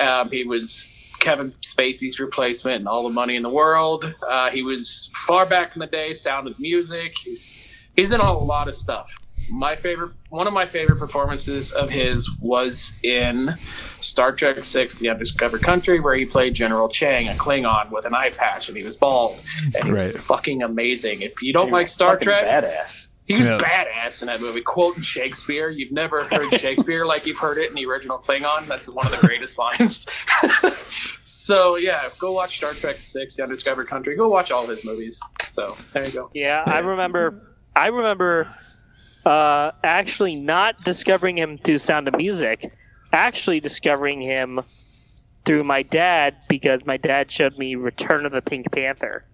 Um, 0.00 0.30
he 0.30 0.44
was 0.44 0.92
Kevin 1.20 1.52
Spacey's 1.62 2.20
replacement 2.20 2.80
in 2.80 2.86
All 2.86 3.04
the 3.04 3.10
Money 3.10 3.36
in 3.36 3.42
the 3.42 3.50
World. 3.50 4.14
Uh, 4.28 4.50
he 4.50 4.62
was 4.62 5.10
far 5.14 5.46
back 5.46 5.74
in 5.74 5.80
the 5.80 5.86
day, 5.86 6.12
Sound 6.12 6.48
of 6.48 6.58
Music. 6.58 7.16
He's 7.16 7.58
he's 7.96 8.12
in 8.12 8.20
a 8.20 8.32
lot 8.32 8.68
of 8.68 8.74
stuff. 8.74 9.16
My 9.50 9.76
favorite, 9.76 10.12
one 10.30 10.46
of 10.46 10.52
my 10.52 10.66
favorite 10.66 10.98
performances 10.98 11.72
of 11.72 11.90
his 11.90 12.30
was 12.40 12.98
in 13.02 13.54
Star 14.00 14.32
Trek 14.32 14.62
Six: 14.64 14.98
The 14.98 15.10
Undiscovered 15.10 15.62
Country, 15.62 16.00
where 16.00 16.14
he 16.14 16.24
played 16.24 16.54
General 16.54 16.88
Chang, 16.88 17.28
a 17.28 17.32
Klingon 17.32 17.90
with 17.90 18.04
an 18.06 18.14
eye 18.14 18.30
patch, 18.30 18.68
and 18.68 18.76
he 18.76 18.82
was 18.84 18.96
bald, 18.96 19.42
and 19.74 19.84
he 19.84 19.92
was 19.92 20.04
Right. 20.06 20.14
fucking 20.16 20.62
amazing. 20.62 21.22
If 21.22 21.42
you 21.42 21.52
don't 21.52 21.70
like 21.70 21.88
Star 21.88 22.14
Fucking 22.14 22.26
Trek, 22.26 22.64
badass. 22.64 23.08
he 23.26 23.36
was 23.36 23.46
Yeah. 23.46 23.58
badass 23.58 24.22
in 24.22 24.26
that 24.26 24.40
movie, 24.40 24.60
quoting 24.60 25.02
Shakespeare. 25.02 25.70
You've 25.70 25.92
never 25.92 26.24
heard 26.24 26.52
Shakespeare 26.60 27.04
like 27.06 27.26
you've 27.26 27.38
heard 27.38 27.58
it 27.58 27.68
in 27.68 27.74
the 27.74 27.86
original 27.86 28.18
Klingon. 28.18 28.66
That's 28.66 28.88
one 28.88 29.06
of 29.06 29.12
the 29.12 29.26
greatest 29.26 29.58
lines. 29.58 30.06
so 31.22 31.76
yeah, 31.76 32.08
go 32.18 32.32
watch 32.32 32.56
Star 32.58 32.72
Trek 32.72 33.00
Six: 33.00 33.36
The 33.36 33.44
Undiscovered 33.44 33.88
Country. 33.88 34.16
Go 34.16 34.28
watch 34.28 34.50
all 34.50 34.66
his 34.66 34.84
movies. 34.84 35.20
So 35.46 35.76
there 35.92 36.04
you 36.06 36.12
go. 36.12 36.30
Yeah, 36.34 36.62
I 36.66 36.78
remember. 36.80 37.40
I 37.76 37.88
remember 37.88 38.54
uh, 39.26 39.72
actually 39.82 40.34
not 40.36 40.82
discovering 40.84 41.36
him 41.38 41.58
through 41.58 41.78
Sound 41.78 42.08
of 42.08 42.16
Music, 42.16 42.72
actually 43.12 43.60
discovering 43.60 44.20
him 44.20 44.60
through 45.44 45.64
my 45.64 45.82
dad 45.82 46.36
because 46.48 46.86
my 46.86 46.96
dad 46.96 47.30
showed 47.30 47.58
me 47.58 47.74
Return 47.74 48.24
of 48.26 48.32
the 48.32 48.40
Pink 48.42 48.70
Panther, 48.72 49.24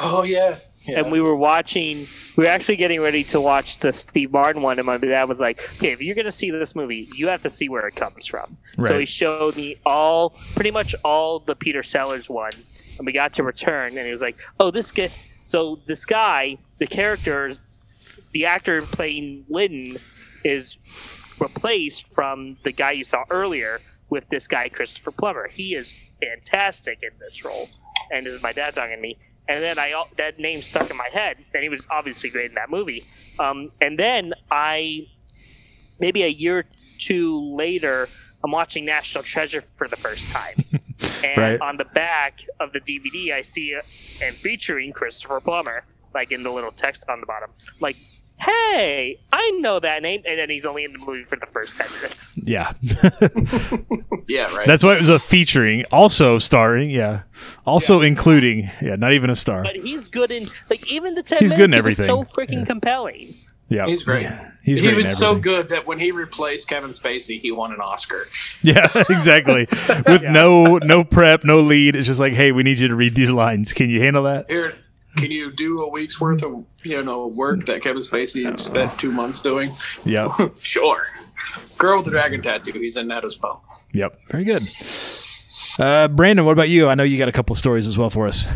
Oh 0.00 0.22
yeah, 0.22 0.58
yeah. 0.84 1.00
and 1.00 1.10
we 1.12 1.20
were 1.20 1.34
watching. 1.36 2.06
We 2.36 2.44
were 2.44 2.50
actually 2.50 2.76
getting 2.76 3.00
ready 3.00 3.24
to 3.24 3.40
watch 3.40 3.78
the 3.78 3.92
Steve 3.92 4.32
Martin 4.32 4.62
one, 4.62 4.78
and 4.78 4.86
my 4.86 4.96
dad 4.96 5.24
was 5.28 5.40
like, 5.40 5.60
"Okay, 5.76 5.92
if 5.92 6.00
you're 6.00 6.14
gonna 6.14 6.30
see 6.32 6.50
this 6.50 6.74
movie, 6.76 7.08
you 7.14 7.28
have 7.28 7.40
to 7.42 7.50
see 7.50 7.68
where 7.68 7.86
it 7.86 7.94
comes 7.96 8.26
from." 8.26 8.56
Right. 8.76 8.88
So 8.88 8.98
he 8.98 9.06
showed 9.06 9.56
me 9.56 9.76
all, 9.86 10.30
pretty 10.54 10.70
much 10.70 10.94
all 11.04 11.40
the 11.40 11.54
Peter 11.56 11.82
Sellers 11.82 12.28
one, 12.30 12.52
and 12.98 13.06
we 13.06 13.12
got 13.12 13.32
to 13.34 13.42
Return, 13.42 13.96
and 13.96 14.06
he 14.06 14.10
was 14.12 14.22
like, 14.22 14.36
"Oh, 14.60 14.70
this 14.70 14.90
guy." 14.92 15.10
So 15.44 15.78
this 15.86 16.04
guy, 16.04 16.58
the 16.78 16.86
character, 16.88 17.52
the 18.36 18.44
actor 18.44 18.82
playing 18.82 19.46
Litton, 19.48 19.96
is 20.44 20.76
replaced 21.40 22.12
from 22.12 22.58
the 22.64 22.70
guy 22.72 22.92
you 22.92 23.02
saw 23.02 23.24
earlier 23.30 23.80
with 24.10 24.28
this 24.28 24.46
guy 24.46 24.68
Christopher 24.68 25.10
Plummer. 25.10 25.48
He 25.48 25.74
is 25.74 25.94
fantastic 26.20 26.98
in 27.02 27.18
this 27.18 27.46
role, 27.46 27.70
and 28.12 28.26
this 28.26 28.34
is 28.34 28.42
my 28.42 28.52
dad 28.52 28.74
talking 28.74 28.96
to 28.96 29.00
me. 29.00 29.16
And 29.48 29.62
then 29.64 29.78
I 29.78 30.04
that 30.18 30.38
name 30.38 30.60
stuck 30.60 30.90
in 30.90 30.98
my 30.98 31.08
head, 31.10 31.38
and 31.54 31.62
he 31.62 31.70
was 31.70 31.80
obviously 31.88 32.28
great 32.28 32.50
in 32.50 32.54
that 32.56 32.68
movie. 32.68 33.04
Um, 33.38 33.72
and 33.80 33.98
then 33.98 34.34
I, 34.50 35.06
maybe 35.98 36.22
a 36.24 36.28
year 36.28 36.58
or 36.58 36.64
two 36.98 37.40
later, 37.56 38.06
I'm 38.44 38.50
watching 38.50 38.84
National 38.84 39.24
Treasure 39.24 39.62
for 39.62 39.88
the 39.88 39.96
first 39.96 40.28
time. 40.28 40.62
And 41.24 41.38
Right. 41.38 41.60
on 41.60 41.76
the 41.76 41.84
back 41.84 42.40
of 42.60 42.72
the 42.72 42.80
DVD, 42.80 43.32
I 43.32 43.42
see 43.42 43.68
it 43.68 43.84
and 44.22 44.34
featuring 44.36 44.92
Christopher 44.92 45.40
Plummer, 45.40 45.84
like 46.14 46.32
in 46.32 46.42
the 46.42 46.50
little 46.50 46.72
text 46.72 47.04
on 47.08 47.20
the 47.20 47.26
bottom. 47.26 47.50
Like, 47.80 47.96
hey, 48.38 49.18
I 49.32 49.50
know 49.60 49.80
that 49.80 50.02
name. 50.02 50.22
And 50.26 50.38
then 50.38 50.50
he's 50.50 50.66
only 50.66 50.84
in 50.84 50.92
the 50.92 50.98
movie 50.98 51.24
for 51.24 51.36
the 51.36 51.46
first 51.46 51.76
10 51.76 51.86
minutes. 52.02 52.38
yeah. 52.42 52.72
yeah, 54.28 54.54
right. 54.54 54.66
That's 54.66 54.84
why 54.84 54.94
it 54.94 55.00
was 55.00 55.08
a 55.08 55.18
featuring, 55.18 55.84
also 55.92 56.38
starring, 56.38 56.90
yeah, 56.90 57.22
also 57.64 58.00
including, 58.00 58.70
yeah, 58.82 58.96
not 58.96 59.12
even 59.12 59.30
a 59.30 59.36
star. 59.36 59.62
But 59.62 59.76
he's 59.76 60.08
good 60.08 60.30
in, 60.30 60.48
like, 60.70 60.86
even 60.90 61.14
the 61.14 61.22
10 61.22 61.38
He's 61.38 61.50
minutes, 61.52 61.58
good 61.74 61.78
in 61.78 61.84
he 61.84 61.88
was 61.88 61.96
so 61.96 62.22
freaking 62.24 62.60
Yeah. 62.60 62.64
compelling. 62.66 63.34
Yeah, 63.68 63.86
He's 63.86 64.04
great. 64.04 64.28
He's 64.62 64.78
he 64.78 64.86
great 64.86 64.96
was 64.96 65.18
so 65.18 65.34
good 65.34 65.70
that 65.70 65.88
when 65.88 65.98
he 65.98 66.12
replaced 66.12 66.68
Kevin 66.68 66.90
Spacey, 66.90 67.40
he 67.40 67.50
won 67.50 67.72
an 67.72 67.80
Oscar. 67.80 68.28
Yeah, 68.62 68.86
exactly. 68.94 69.66
With 70.06 70.22
Yeah. 70.22 70.30
no 70.30 70.78
no 70.78 71.02
prep, 71.02 71.42
no 71.42 71.58
lead. 71.58 71.96
It's 71.96 72.06
just 72.06 72.20
like, 72.20 72.32
hey, 72.32 72.52
we 72.52 72.62
need 72.62 72.78
you 72.78 72.86
to 72.86 72.94
read 72.94 73.16
these 73.16 73.30
lines. 73.32 73.72
Can 73.72 73.90
you 73.90 74.00
handle 74.00 74.22
that? 74.22 74.46
Here, 74.48 74.72
can 75.16 75.30
you 75.30 75.50
do 75.52 75.82
a 75.82 75.88
week's 75.88 76.20
worth 76.20 76.42
of 76.42 76.64
you 76.82 77.02
know 77.02 77.26
work 77.26 77.66
that 77.66 77.82
Kevin 77.82 78.02
Spacey 78.02 78.58
spent 78.58 78.98
two 78.98 79.10
months 79.10 79.40
doing? 79.40 79.70
Yep. 80.04 80.30
Sure. 80.60 81.06
Girl 81.78 81.98
with 81.98 82.06
the 82.06 82.10
dragon 82.10 82.42
tattoo. 82.42 82.72
He's 82.78 82.96
in 82.96 83.08
that 83.08 83.24
as 83.24 83.40
well. 83.40 83.62
Yep. 83.92 84.18
Very 84.30 84.44
good. 84.44 84.68
Uh, 85.78 86.08
Brandon, 86.08 86.44
what 86.44 86.52
about 86.52 86.68
you? 86.68 86.88
I 86.88 86.94
know 86.94 87.02
you 87.02 87.18
got 87.18 87.28
a 87.28 87.32
couple 87.32 87.54
stories 87.54 87.86
as 87.86 87.98
well 87.98 88.10
for 88.10 88.26
us. 88.26 88.46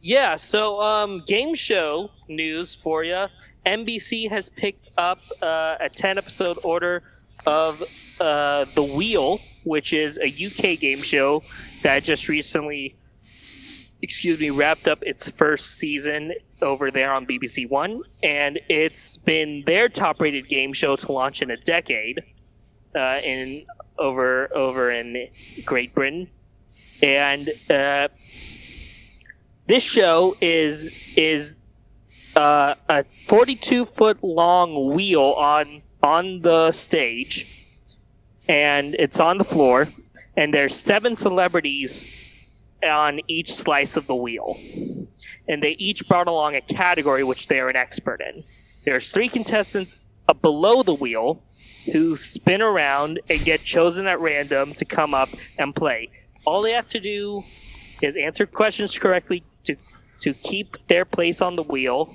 Yeah, 0.00 0.36
so 0.36 0.80
um, 0.80 1.22
game 1.26 1.54
show 1.54 2.10
news 2.28 2.74
for 2.74 3.04
you. 3.04 3.26
NBC 3.66 4.28
has 4.30 4.48
picked 4.48 4.88
up 4.96 5.18
uh, 5.42 5.76
a 5.80 5.88
10 5.88 6.18
episode 6.18 6.58
order 6.62 7.02
of 7.46 7.82
uh, 8.20 8.64
The 8.74 8.82
Wheel, 8.82 9.40
which 9.64 9.92
is 9.92 10.18
a 10.18 10.28
UK 10.28 10.78
game 10.80 11.02
show 11.02 11.42
that 11.82 12.04
just 12.04 12.28
recently, 12.28 12.94
excuse 14.02 14.38
me, 14.38 14.50
wrapped 14.50 14.88
up 14.88 15.02
its 15.02 15.28
first 15.30 15.76
season 15.76 16.32
over 16.62 16.90
there 16.90 17.12
on 17.12 17.26
BBC 17.26 17.68
One. 17.68 18.02
And 18.22 18.60
it's 18.68 19.16
been 19.18 19.62
their 19.66 19.88
top 19.88 20.20
rated 20.20 20.48
game 20.48 20.72
show 20.72 20.96
to 20.96 21.12
launch 21.12 21.42
in 21.42 21.50
a 21.50 21.56
decade 21.56 22.22
uh, 22.94 23.20
in 23.24 23.66
over 23.98 24.54
over 24.56 24.90
in 24.90 25.28
Great 25.64 25.94
Britain. 25.94 26.28
And 27.02 27.50
uh, 27.70 28.08
this 29.66 29.82
show 29.82 30.36
is 30.40 30.90
is 31.16 31.54
uh, 32.36 32.74
a 32.88 33.04
42 33.26 33.86
foot 33.86 34.22
long 34.22 34.92
wheel 34.94 35.34
on 35.36 35.82
on 36.02 36.42
the 36.42 36.70
stage, 36.72 37.66
and 38.48 38.94
it's 38.94 39.18
on 39.18 39.38
the 39.38 39.44
floor, 39.44 39.88
and 40.36 40.54
there's 40.54 40.74
seven 40.74 41.16
celebrities 41.16 42.06
on 42.84 43.20
each 43.28 43.54
slice 43.54 43.96
of 43.96 44.06
the 44.06 44.14
wheel, 44.14 44.58
and 45.48 45.62
they 45.62 45.72
each 45.72 46.06
brought 46.08 46.28
along 46.28 46.54
a 46.54 46.60
category 46.60 47.24
which 47.24 47.48
they 47.48 47.60
are 47.60 47.68
an 47.68 47.76
expert 47.76 48.20
in. 48.20 48.44
There's 48.84 49.10
three 49.10 49.28
contestants 49.28 49.98
uh, 50.28 50.34
below 50.34 50.82
the 50.82 50.94
wheel 50.94 51.42
who 51.92 52.16
spin 52.16 52.62
around 52.62 53.20
and 53.28 53.44
get 53.44 53.62
chosen 53.62 54.06
at 54.06 54.20
random 54.20 54.74
to 54.74 54.84
come 54.84 55.14
up 55.14 55.28
and 55.58 55.74
play. 55.74 56.10
All 56.44 56.62
they 56.62 56.72
have 56.72 56.88
to 56.90 57.00
do 57.00 57.44
is 58.02 58.16
answer 58.16 58.46
questions 58.46 58.98
correctly 58.98 59.42
to 59.64 59.76
to 60.20 60.34
keep 60.34 60.76
their 60.88 61.04
place 61.04 61.40
on 61.40 61.56
the 61.56 61.62
wheel. 61.62 62.14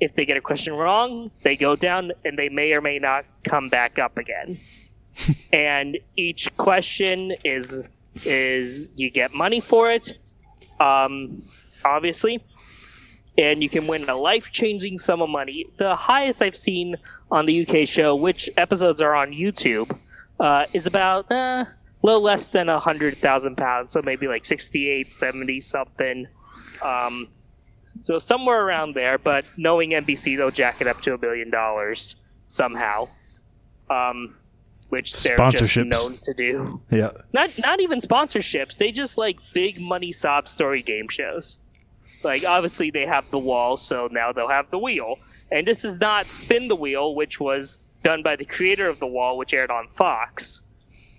If 0.00 0.14
they 0.14 0.26
get 0.26 0.36
a 0.36 0.40
question 0.40 0.74
wrong, 0.74 1.30
they 1.42 1.56
go 1.56 1.76
down 1.76 2.12
and 2.24 2.38
they 2.38 2.48
may 2.48 2.72
or 2.72 2.80
may 2.80 2.98
not 2.98 3.24
come 3.44 3.68
back 3.68 3.98
up 3.98 4.18
again. 4.18 4.58
and 5.52 5.98
each 6.16 6.54
question 6.56 7.34
is 7.44 7.88
is 8.24 8.90
you 8.96 9.10
get 9.10 9.34
money 9.34 9.60
for 9.60 9.90
it, 9.90 10.18
um, 10.80 11.42
obviously, 11.84 12.44
and 13.36 13.62
you 13.62 13.68
can 13.68 13.86
win 13.86 14.08
a 14.08 14.14
life 14.14 14.52
changing 14.52 14.98
sum 14.98 15.22
of 15.22 15.28
money. 15.28 15.66
The 15.78 15.96
highest 15.96 16.42
I've 16.42 16.56
seen 16.56 16.96
on 17.30 17.46
the 17.46 17.66
UK 17.66 17.88
show, 17.88 18.14
which 18.14 18.48
episodes 18.56 19.00
are 19.00 19.14
on 19.14 19.32
YouTube, 19.32 19.96
uh, 20.40 20.66
is 20.72 20.86
about 20.86 21.30
uh, 21.30 21.64
a 21.64 21.68
little 22.02 22.22
less 22.22 22.50
than 22.50 22.68
a 22.68 22.78
hundred 22.78 23.18
thousand 23.18 23.56
pounds, 23.56 23.92
so 23.92 24.02
maybe 24.02 24.28
like 24.28 24.44
68, 24.44 25.10
70 25.10 25.60
something. 25.60 26.26
Um, 26.82 27.28
so 28.02 28.18
somewhere 28.18 28.64
around 28.64 28.94
there, 28.94 29.18
but 29.18 29.44
knowing 29.56 29.90
NBC, 29.90 30.36
they'll 30.36 30.50
jack 30.50 30.80
it 30.80 30.86
up 30.86 31.00
to 31.02 31.14
a 31.14 31.18
billion 31.18 31.50
dollars 31.50 32.16
somehow, 32.46 33.08
um, 33.88 34.34
which 34.88 35.22
they're 35.22 35.36
just 35.50 35.76
known 35.76 36.18
to 36.22 36.34
do. 36.34 36.80
Yeah. 36.90 37.10
Not 37.32 37.50
not 37.58 37.80
even 37.80 38.00
sponsorships. 38.00 38.78
They 38.78 38.92
just 38.92 39.18
like 39.18 39.38
big 39.52 39.80
money 39.80 40.12
sob 40.12 40.48
story 40.48 40.82
game 40.82 41.08
shows. 41.08 41.58
Like 42.22 42.44
obviously 42.44 42.90
they 42.90 43.06
have 43.06 43.30
the 43.30 43.38
wall, 43.38 43.76
so 43.76 44.08
now 44.10 44.32
they'll 44.32 44.48
have 44.48 44.70
the 44.70 44.78
wheel. 44.78 45.18
And 45.50 45.66
this 45.66 45.84
is 45.84 45.98
not 45.98 46.26
Spin 46.26 46.68
the 46.68 46.76
Wheel, 46.76 47.14
which 47.14 47.38
was 47.38 47.78
done 48.02 48.22
by 48.22 48.34
the 48.36 48.44
creator 48.44 48.88
of 48.88 48.98
the 48.98 49.06
wall, 49.06 49.36
which 49.38 49.54
aired 49.54 49.70
on 49.70 49.88
Fox. 49.94 50.62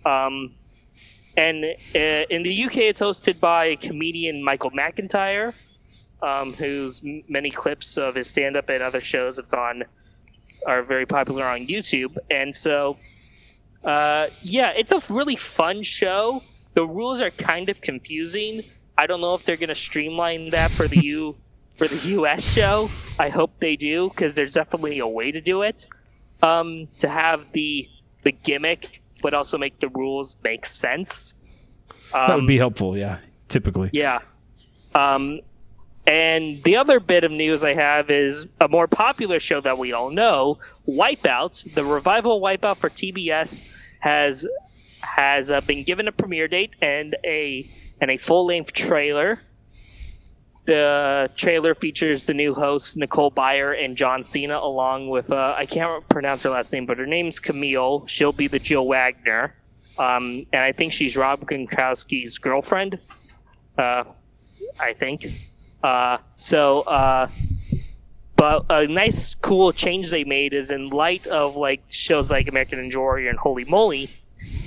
Um, 0.06 0.54
and 1.38 1.64
uh, 1.64 1.98
in 2.30 2.44
the 2.44 2.66
UK, 2.66 2.78
it's 2.78 3.02
hosted 3.02 3.40
by 3.40 3.76
comedian 3.76 4.44
Michael 4.44 4.72
McIntyre, 4.72 5.54
um, 6.22 6.54
whose 6.54 7.02
m- 7.04 7.24
many 7.28 7.52
clips 7.52 7.98
of 7.98 8.16
his 8.16 8.30
stand-up 8.30 8.70
and 8.70 8.82
other 8.82 9.02
shows 9.02 9.38
have 9.38 9.50
gone 9.50 9.84
are 10.66 10.82
very 10.82 11.06
popular 11.06 11.44
on 11.46 11.68
YouTube. 11.68 12.18
And 12.32 12.56
so, 12.56 12.98
uh, 13.86 14.28
yeah, 14.42 14.72
it's 14.76 14.92
a 14.92 15.02
really 15.14 15.36
fun 15.36 15.84
show. 15.84 16.42
The 16.74 16.86
rules 16.86 17.22
are 17.22 17.32
kind 17.32 17.70
of 17.70 17.80
confusing. 17.82 18.64
I 18.98 19.08
don't 19.08 19.22
know 19.22 19.36
if 19.36 19.44
they're 19.46 19.58
going 19.58 19.70
to 19.70 19.76
streamline 19.76 20.50
that 20.50 20.72
for 20.72 20.88
the 20.88 21.00
U 21.04 21.36
for 21.78 21.88
the 21.88 21.98
US 22.20 22.44
show. 22.44 22.90
I 23.20 23.30
hope 23.30 23.52
they 23.60 23.76
do 23.76 24.10
because 24.10 24.34
there's 24.36 24.54
definitely 24.54 25.00
a 25.00 25.08
way 25.08 25.32
to 25.32 25.42
do 25.42 25.62
it. 25.62 25.88
Um, 26.44 26.88
to 26.98 27.08
have 27.10 27.52
the 27.54 27.88
the 28.24 28.32
gimmick, 28.32 29.02
but 29.22 29.34
also 29.34 29.58
make 29.58 29.80
the 29.80 29.90
rules 29.90 30.36
make 30.44 30.66
sense. 30.66 31.34
Um, 32.14 32.28
That 32.28 32.36
would 32.36 32.48
be 32.48 32.58
helpful, 32.58 32.98
yeah. 32.98 33.20
Typically. 33.50 33.90
yeah. 33.94 34.20
Um, 34.96 35.42
and 36.08 36.64
the 36.64 36.78
other 36.78 37.00
bit 37.00 37.24
of 37.24 37.32
news 37.32 37.64
I 37.64 37.74
have 37.74 38.10
is 38.12 38.46
a 38.62 38.68
more 38.68 38.88
popular 38.88 39.40
show 39.40 39.60
that 39.62 39.78
we 39.78 39.92
all 39.92 40.12
know, 40.12 40.60
Wipeout. 40.88 41.74
The 41.74 41.84
revival 41.84 42.40
Wipeout 42.42 42.78
for 42.78 42.90
TBS 42.90 43.64
has 44.00 44.48
has 45.00 45.52
uh, 45.52 45.62
been 45.62 45.84
given 45.84 46.08
a 46.08 46.12
premiere 46.12 46.48
date 46.48 46.72
and 46.82 47.16
a 47.24 47.70
and 48.02 48.12
a 48.12 48.18
full 48.18 48.46
length 48.46 48.74
trailer. 48.74 49.42
The 50.66 51.30
trailer 51.36 51.76
features 51.76 52.26
the 52.26 52.34
new 52.34 52.54
hosts 52.54 52.96
Nicole 52.96 53.32
Byer 53.32 53.84
and 53.84 53.96
John 53.96 54.24
Cena, 54.24 54.58
along 54.58 55.10
with 55.10 55.32
uh, 55.32 55.56
I 55.58 55.66
can't 55.66 56.08
pronounce 56.10 56.44
her 56.44 56.50
last 56.52 56.72
name, 56.72 56.86
but 56.86 57.00
her 57.00 57.06
name's 57.08 57.40
Camille. 57.40 58.06
She'll 58.08 58.32
be 58.32 58.48
the 58.48 58.60
Jill 58.60 58.88
Wagner, 58.88 59.56
um, 59.98 60.46
and 60.54 60.62
I 60.62 60.72
think 60.72 60.94
she's 60.94 61.18
Rob 61.18 61.42
Gronkowski's 61.42 62.38
girlfriend. 62.38 63.00
Uh, 63.76 64.04
I 64.80 64.94
think. 64.94 65.26
Uh, 65.84 66.18
so, 66.36 66.82
uh, 66.82 67.30
but 68.36 68.66
a 68.70 68.88
nice, 68.88 69.36
cool 69.36 69.72
change 69.72 70.12
they 70.12 70.24
made 70.24 70.54
is 70.54 70.72
in 70.72 70.90
light 70.90 71.28
of 71.28 71.56
like 71.56 71.82
shows 71.90 72.32
like 72.32 72.48
American 72.48 72.80
Ninja 72.80 72.98
Warrior 72.98 73.30
and 73.30 73.40
Holey 73.40 73.68
Moley. 73.68 74.10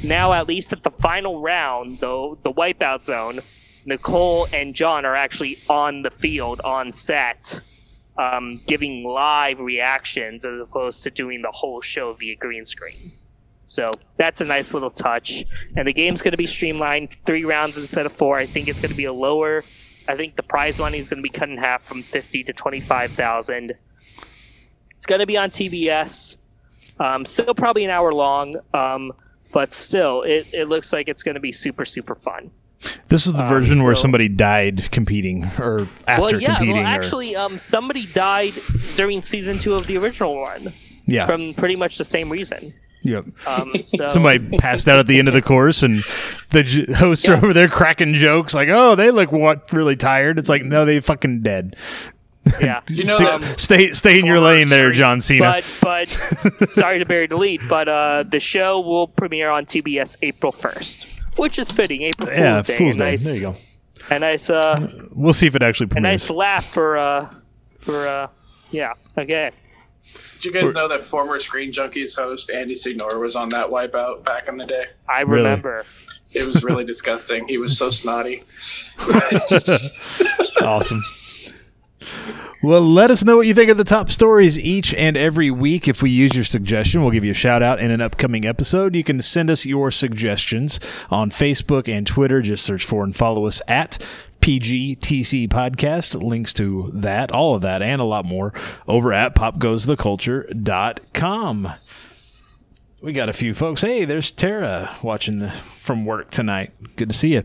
Now, 0.02 0.32
at 0.32 0.46
least 0.46 0.72
at 0.72 0.82
the 0.82 0.90
final 0.90 1.40
round, 1.40 1.98
though, 1.98 2.38
the 2.42 2.52
Wipeout 2.52 3.04
Zone, 3.04 3.40
Nicole 3.84 4.48
and 4.52 4.74
John 4.74 5.04
are 5.04 5.14
actually 5.14 5.58
on 5.68 6.02
the 6.02 6.10
field, 6.10 6.60
on 6.62 6.92
set, 6.92 7.60
um, 8.16 8.60
giving 8.66 9.04
live 9.04 9.60
reactions 9.60 10.44
as 10.44 10.58
opposed 10.58 11.02
to 11.04 11.10
doing 11.10 11.42
the 11.42 11.50
whole 11.52 11.80
show 11.80 12.14
via 12.14 12.36
green 12.36 12.66
screen. 12.66 13.12
So 13.66 13.86
that's 14.16 14.40
a 14.40 14.44
nice 14.44 14.72
little 14.72 14.90
touch. 14.90 15.44
And 15.76 15.86
the 15.86 15.92
game's 15.92 16.22
going 16.22 16.32
to 16.32 16.38
be 16.38 16.46
streamlined, 16.46 17.16
three 17.26 17.44
rounds 17.44 17.76
instead 17.76 18.06
of 18.06 18.12
four. 18.12 18.38
I 18.38 18.46
think 18.46 18.66
it's 18.66 18.80
going 18.80 18.90
to 18.90 18.96
be 18.96 19.04
a 19.04 19.12
lower. 19.12 19.62
I 20.08 20.16
think 20.16 20.36
the 20.36 20.42
prize 20.42 20.78
money 20.78 20.98
is 20.98 21.08
going 21.08 21.18
to 21.18 21.22
be 21.22 21.28
cut 21.28 21.48
in 21.50 21.58
half 21.58 21.84
from 21.84 22.02
fifty 22.02 22.42
to 22.44 22.52
twenty-five 22.52 23.12
thousand. 23.12 23.74
It's 24.96 25.06
going 25.06 25.20
to 25.20 25.26
be 25.26 25.36
on 25.36 25.50
TBS. 25.50 26.38
Um, 26.98 27.24
still 27.24 27.54
probably 27.54 27.84
an 27.84 27.90
hour 27.90 28.12
long, 28.12 28.56
um, 28.74 29.12
but 29.52 29.72
still, 29.72 30.22
it, 30.22 30.48
it 30.52 30.68
looks 30.68 30.92
like 30.92 31.08
it's 31.08 31.22
going 31.22 31.36
to 31.36 31.40
be 31.40 31.52
super 31.52 31.84
super 31.84 32.14
fun. 32.14 32.50
This 33.08 33.26
is 33.26 33.32
the 33.32 33.42
Um, 33.42 33.48
version 33.48 33.82
where 33.84 33.94
somebody 33.94 34.28
died 34.28 34.90
competing 34.92 35.44
or 35.58 35.88
after 36.06 36.36
well, 36.36 36.40
yeah. 36.40 36.56
competing. 36.56 36.76
Well, 36.76 36.84
or- 36.84 36.88
actually, 36.88 37.36
um, 37.36 37.58
somebody 37.58 38.06
died 38.06 38.54
during 38.96 39.20
season 39.20 39.58
two 39.58 39.74
of 39.74 39.86
the 39.86 39.96
original 39.98 40.36
one 40.36 40.72
yeah. 41.06 41.26
from 41.26 41.54
pretty 41.54 41.76
much 41.76 41.98
the 41.98 42.04
same 42.04 42.30
reason. 42.30 42.72
Yep. 43.08 43.24
Um, 43.46 43.72
so, 43.84 44.06
Somebody 44.06 44.56
passed 44.58 44.88
out 44.88 44.98
at 44.98 45.06
the 45.06 45.18
end 45.18 45.28
of 45.28 45.34
the 45.34 45.42
course, 45.42 45.82
and 45.82 46.02
the 46.50 46.62
j- 46.62 46.92
hosts 46.94 47.28
are 47.28 47.34
over 47.36 47.52
there 47.52 47.68
cracking 47.68 48.14
jokes 48.14 48.54
like, 48.54 48.68
"Oh, 48.70 48.94
they 48.94 49.10
look 49.10 49.32
what 49.32 49.72
really 49.72 49.96
tired." 49.96 50.38
It's 50.38 50.48
like, 50.48 50.64
no, 50.64 50.84
they 50.84 51.00
fucking 51.00 51.42
dead. 51.42 51.76
yeah. 52.60 52.80
You 52.88 53.04
know, 53.04 53.14
stay, 53.14 53.24
um, 53.26 53.42
stay, 53.42 53.92
stay 53.92 54.18
in 54.18 54.24
your 54.26 54.40
lane 54.40 54.68
there, 54.68 54.90
John 54.92 55.20
Cena. 55.20 55.60
but 55.82 56.08
but 56.60 56.70
sorry 56.70 56.98
to 56.98 57.04
bury 57.04 57.26
the 57.26 57.36
lead, 57.36 57.60
but 57.68 57.88
uh, 57.88 58.22
the 58.22 58.40
show 58.40 58.80
will 58.80 59.08
premiere 59.08 59.50
on 59.50 59.66
TBS 59.66 60.16
April 60.22 60.52
first, 60.52 61.06
which 61.36 61.58
is 61.58 61.70
fitting. 61.70 62.02
April 62.02 62.26
Fool's 62.28 62.38
yeah, 62.38 62.62
Day. 62.62 62.76
Fool's 62.78 62.96
Day. 62.96 63.10
nice, 63.10 63.24
There 63.24 63.34
you 63.34 63.40
go. 63.40 63.54
A 64.10 64.18
nice, 64.18 64.48
uh, 64.48 64.74
We'll 65.14 65.34
see 65.34 65.46
if 65.46 65.54
it 65.54 65.62
actually 65.62 65.88
premieres. 65.88 66.30
a 66.30 66.32
nice 66.32 66.36
laugh 66.36 66.64
for 66.72 66.96
uh, 66.96 67.34
for 67.80 68.06
uh, 68.08 68.28
yeah. 68.70 68.94
Okay. 69.18 69.50
Did 70.40 70.44
you 70.44 70.52
guys 70.52 70.72
know 70.74 70.86
that 70.88 71.00
former 71.00 71.38
Screen 71.40 71.72
Junkies 71.72 72.14
host 72.16 72.50
Andy 72.50 72.74
Signore 72.74 73.20
was 73.20 73.34
on 73.36 73.48
that 73.50 73.66
Wipeout 73.68 74.24
back 74.24 74.46
in 74.48 74.56
the 74.56 74.66
day? 74.66 74.84
I 75.08 75.22
Really? 75.22 75.42
remember. 75.44 75.84
It 76.32 76.46
was 76.46 76.62
really 76.62 76.84
disgusting. 76.84 77.48
He 77.48 77.58
was 77.58 77.76
so 77.76 77.90
snotty. 77.90 78.42
awesome. 80.62 81.02
Well, 82.62 82.80
let 82.82 83.10
us 83.10 83.24
know 83.24 83.36
what 83.36 83.46
you 83.46 83.54
think 83.54 83.70
of 83.70 83.76
the 83.76 83.84
top 83.84 84.10
stories 84.10 84.58
each 84.58 84.92
and 84.94 85.16
every 85.16 85.50
week. 85.50 85.86
If 85.86 86.02
we 86.02 86.10
use 86.10 86.34
your 86.34 86.44
suggestion, 86.44 87.02
we'll 87.02 87.12
give 87.12 87.24
you 87.24 87.30
a 87.30 87.34
shout 87.34 87.62
out 87.62 87.78
in 87.78 87.90
an 87.90 88.00
upcoming 88.00 88.44
episode. 88.44 88.94
You 88.96 89.04
can 89.04 89.20
send 89.22 89.48
us 89.48 89.64
your 89.64 89.90
suggestions 89.90 90.80
on 91.10 91.30
Facebook 91.30 91.88
and 91.88 92.06
Twitter. 92.06 92.42
Just 92.42 92.64
search 92.64 92.84
for 92.84 93.04
and 93.04 93.14
follow 93.14 93.46
us 93.46 93.62
at 93.68 94.04
PGTC 94.40 95.48
Podcast. 95.48 96.22
Links 96.22 96.54
to 96.54 96.90
that, 96.94 97.30
all 97.32 97.54
of 97.54 97.60
that, 97.62 97.82
and 97.82 98.00
a 98.00 98.04
lot 98.04 98.24
more 98.24 98.52
over 98.86 99.12
at 99.12 99.34
popgoestheculture.com. 99.34 101.72
We 103.00 103.12
got 103.12 103.28
a 103.28 103.32
few 103.32 103.54
folks. 103.54 103.82
Hey, 103.82 104.04
there's 104.04 104.32
Tara 104.32 104.96
watching 105.02 105.38
the, 105.38 105.50
from 105.50 106.04
work 106.04 106.30
tonight. 106.30 106.72
Good 106.96 107.10
to 107.10 107.14
see 107.14 107.34
you. 107.34 107.44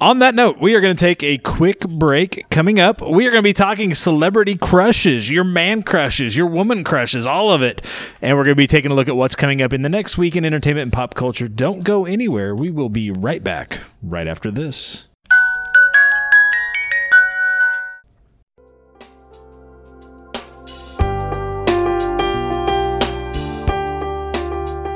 On 0.00 0.18
that 0.18 0.34
note, 0.34 0.58
we 0.60 0.74
are 0.74 0.82
going 0.82 0.94
to 0.94 1.00
take 1.00 1.22
a 1.22 1.38
quick 1.38 1.80
break. 1.80 2.44
Coming 2.50 2.78
up, 2.78 3.00
we 3.00 3.26
are 3.26 3.30
going 3.30 3.42
to 3.42 3.48
be 3.48 3.54
talking 3.54 3.94
celebrity 3.94 4.56
crushes, 4.56 5.30
your 5.30 5.44
man 5.44 5.82
crushes, 5.82 6.36
your 6.36 6.48
woman 6.48 6.84
crushes, 6.84 7.24
all 7.24 7.50
of 7.50 7.62
it. 7.62 7.80
And 8.20 8.36
we're 8.36 8.44
going 8.44 8.56
to 8.56 8.62
be 8.62 8.66
taking 8.66 8.90
a 8.90 8.94
look 8.94 9.08
at 9.08 9.16
what's 9.16 9.36
coming 9.36 9.62
up 9.62 9.72
in 9.72 9.80
the 9.80 9.88
next 9.88 10.18
week 10.18 10.36
in 10.36 10.44
entertainment 10.44 10.82
and 10.82 10.92
pop 10.92 11.14
culture. 11.14 11.48
Don't 11.48 11.84
go 11.84 12.04
anywhere. 12.04 12.54
We 12.54 12.70
will 12.70 12.90
be 12.90 13.10
right 13.10 13.42
back 13.42 13.78
right 14.02 14.26
after 14.26 14.50
this. 14.50 15.06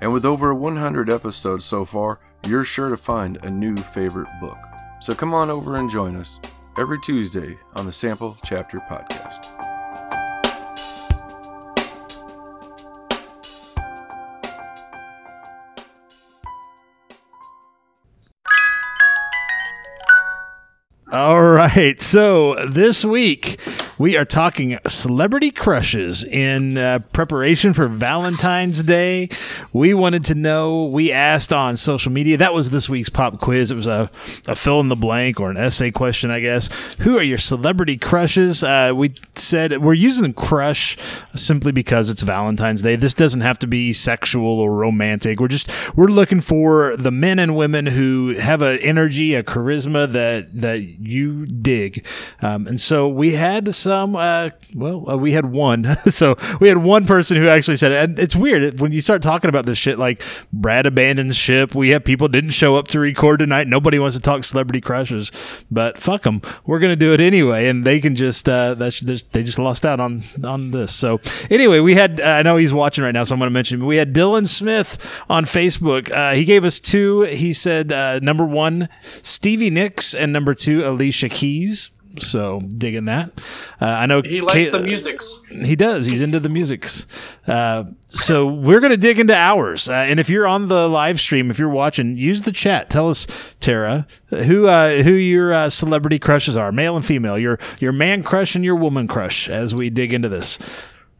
And 0.00 0.12
with 0.12 0.24
over 0.24 0.54
100 0.54 1.10
episodes 1.10 1.64
so 1.64 1.84
far, 1.84 2.20
you're 2.46 2.64
sure 2.64 2.88
to 2.88 2.96
find 2.96 3.36
a 3.42 3.50
new 3.50 3.76
favorite 3.76 4.28
book. 4.40 4.58
So 5.00 5.14
come 5.14 5.34
on 5.34 5.50
over 5.50 5.76
and 5.76 5.90
join 5.90 6.16
us 6.16 6.40
every 6.78 6.98
Tuesday 7.00 7.56
on 7.74 7.84
the 7.84 7.92
Sample 7.92 8.36
Chapter 8.44 8.78
Podcast. 8.80 9.56
All 21.12 21.42
right. 21.42 22.00
So 22.00 22.54
this 22.66 23.04
week 23.04 23.60
we 24.00 24.16
are 24.16 24.24
talking 24.24 24.78
celebrity 24.88 25.50
crushes 25.50 26.24
in 26.24 26.78
uh, 26.78 27.00
preparation 27.12 27.74
for 27.74 27.86
Valentine's 27.86 28.82
Day. 28.82 29.28
We 29.74 29.92
wanted 29.92 30.24
to 30.24 30.34
know, 30.34 30.86
we 30.86 31.12
asked 31.12 31.52
on 31.52 31.76
social 31.76 32.10
media, 32.10 32.38
that 32.38 32.54
was 32.54 32.70
this 32.70 32.88
week's 32.88 33.10
pop 33.10 33.38
quiz. 33.40 33.70
It 33.70 33.74
was 33.74 33.86
a, 33.86 34.10
a 34.48 34.56
fill 34.56 34.80
in 34.80 34.88
the 34.88 34.96
blank 34.96 35.38
or 35.38 35.50
an 35.50 35.58
essay 35.58 35.90
question, 35.90 36.30
I 36.30 36.40
guess. 36.40 36.70
Who 37.00 37.18
are 37.18 37.22
your 37.22 37.36
celebrity 37.36 37.98
crushes? 37.98 38.64
Uh, 38.64 38.92
we 38.96 39.12
said 39.34 39.82
we're 39.82 39.92
using 39.92 40.28
the 40.28 40.32
crush 40.32 40.96
simply 41.34 41.70
because 41.70 42.08
it's 42.08 42.22
Valentine's 42.22 42.80
Day. 42.80 42.96
This 42.96 43.12
doesn't 43.12 43.42
have 43.42 43.58
to 43.58 43.66
be 43.66 43.92
sexual 43.92 44.60
or 44.60 44.74
romantic. 44.74 45.40
We're 45.40 45.48
just, 45.48 45.70
we're 45.94 46.06
looking 46.06 46.40
for 46.40 46.96
the 46.96 47.10
men 47.10 47.38
and 47.38 47.54
women 47.54 47.84
who 47.84 48.34
have 48.38 48.62
an 48.62 48.78
energy, 48.78 49.34
a 49.34 49.42
charisma 49.42 50.10
that, 50.10 50.58
that 50.58 50.80
you 50.80 51.44
dig. 51.44 52.06
Um, 52.40 52.66
and 52.66 52.80
so 52.80 53.06
we 53.06 53.32
had 53.32 53.74
some, 53.74 53.89
uh, 53.90 54.50
well, 54.74 55.10
uh, 55.10 55.16
we 55.16 55.32
had 55.32 55.46
one. 55.46 55.96
so 56.08 56.36
we 56.60 56.68
had 56.68 56.78
one 56.78 57.06
person 57.06 57.36
who 57.36 57.48
actually 57.48 57.76
said, 57.76 57.92
and 57.92 58.18
it's 58.18 58.36
weird 58.36 58.80
when 58.80 58.92
you 58.92 59.00
start 59.00 59.22
talking 59.22 59.48
about 59.48 59.66
this 59.66 59.78
shit, 59.78 59.98
like 59.98 60.22
Brad 60.52 60.86
abandons 60.86 61.36
ship. 61.36 61.74
We 61.74 61.90
have 61.90 62.04
people 62.04 62.28
didn't 62.28 62.50
show 62.50 62.76
up 62.76 62.88
to 62.88 63.00
record 63.00 63.40
tonight. 63.40 63.66
Nobody 63.66 63.98
wants 63.98 64.16
to 64.16 64.22
talk 64.22 64.44
celebrity 64.44 64.80
crushes, 64.80 65.32
but 65.70 65.98
fuck 65.98 66.22
them. 66.22 66.42
We're 66.66 66.78
going 66.78 66.92
to 66.92 66.96
do 66.96 67.12
it 67.12 67.20
anyway. 67.20 67.66
And 67.68 67.84
they 67.84 68.00
can 68.00 68.14
just, 68.14 68.48
uh, 68.48 68.74
that's, 68.74 69.00
they 69.00 69.42
just 69.42 69.58
lost 69.58 69.84
out 69.84 70.00
on, 70.00 70.22
on 70.44 70.70
this. 70.70 70.94
So 70.94 71.20
anyway, 71.50 71.80
we 71.80 71.94
had, 71.94 72.20
uh, 72.20 72.24
I 72.24 72.42
know 72.42 72.56
he's 72.56 72.72
watching 72.72 73.04
right 73.04 73.12
now, 73.12 73.24
so 73.24 73.34
I'm 73.34 73.38
going 73.38 73.50
to 73.50 73.54
mention, 73.54 73.86
we 73.86 73.96
had 73.96 74.14
Dylan 74.14 74.46
Smith 74.46 74.98
on 75.28 75.44
Facebook. 75.44 76.10
Uh, 76.10 76.34
he 76.34 76.44
gave 76.44 76.64
us 76.64 76.80
two. 76.80 77.22
He 77.22 77.52
said, 77.52 77.92
uh, 77.92 78.18
number 78.20 78.44
one, 78.44 78.88
Stevie 79.22 79.70
Nicks, 79.70 80.14
and 80.14 80.32
number 80.32 80.54
two, 80.54 80.86
Alicia 80.86 81.28
Keys. 81.28 81.90
So 82.22 82.60
digging 82.76 83.06
that. 83.06 83.30
Uh, 83.80 83.86
I 83.86 84.06
know 84.06 84.22
He 84.22 84.40
likes 84.40 84.52
Kate- 84.54 84.72
the 84.72 84.80
musics. 84.80 85.40
He 85.50 85.76
does. 85.76 86.06
He's 86.06 86.20
into 86.20 86.40
the 86.40 86.48
musics. 86.48 87.06
Uh, 87.46 87.84
so 88.08 88.46
we're 88.46 88.80
gonna 88.80 88.96
dig 88.96 89.18
into 89.18 89.34
ours. 89.34 89.88
Uh, 89.88 89.92
and 89.94 90.20
if 90.20 90.28
you're 90.28 90.46
on 90.46 90.68
the 90.68 90.88
live 90.88 91.20
stream, 91.20 91.50
if 91.50 91.58
you're 91.58 91.68
watching, 91.68 92.16
use 92.16 92.42
the 92.42 92.52
chat. 92.52 92.90
Tell 92.90 93.08
us, 93.08 93.26
Tara, 93.60 94.06
who 94.30 94.66
uh, 94.66 95.02
who 95.02 95.12
your 95.12 95.52
uh, 95.52 95.70
celebrity 95.70 96.18
crushes 96.18 96.56
are, 96.56 96.72
male 96.72 96.96
and 96.96 97.04
female. 97.04 97.38
Your 97.38 97.58
your 97.78 97.92
man 97.92 98.22
crush 98.22 98.54
and 98.54 98.64
your 98.64 98.76
woman 98.76 99.08
crush. 99.08 99.48
As 99.48 99.74
we 99.74 99.90
dig 99.90 100.12
into 100.12 100.28
this. 100.28 100.58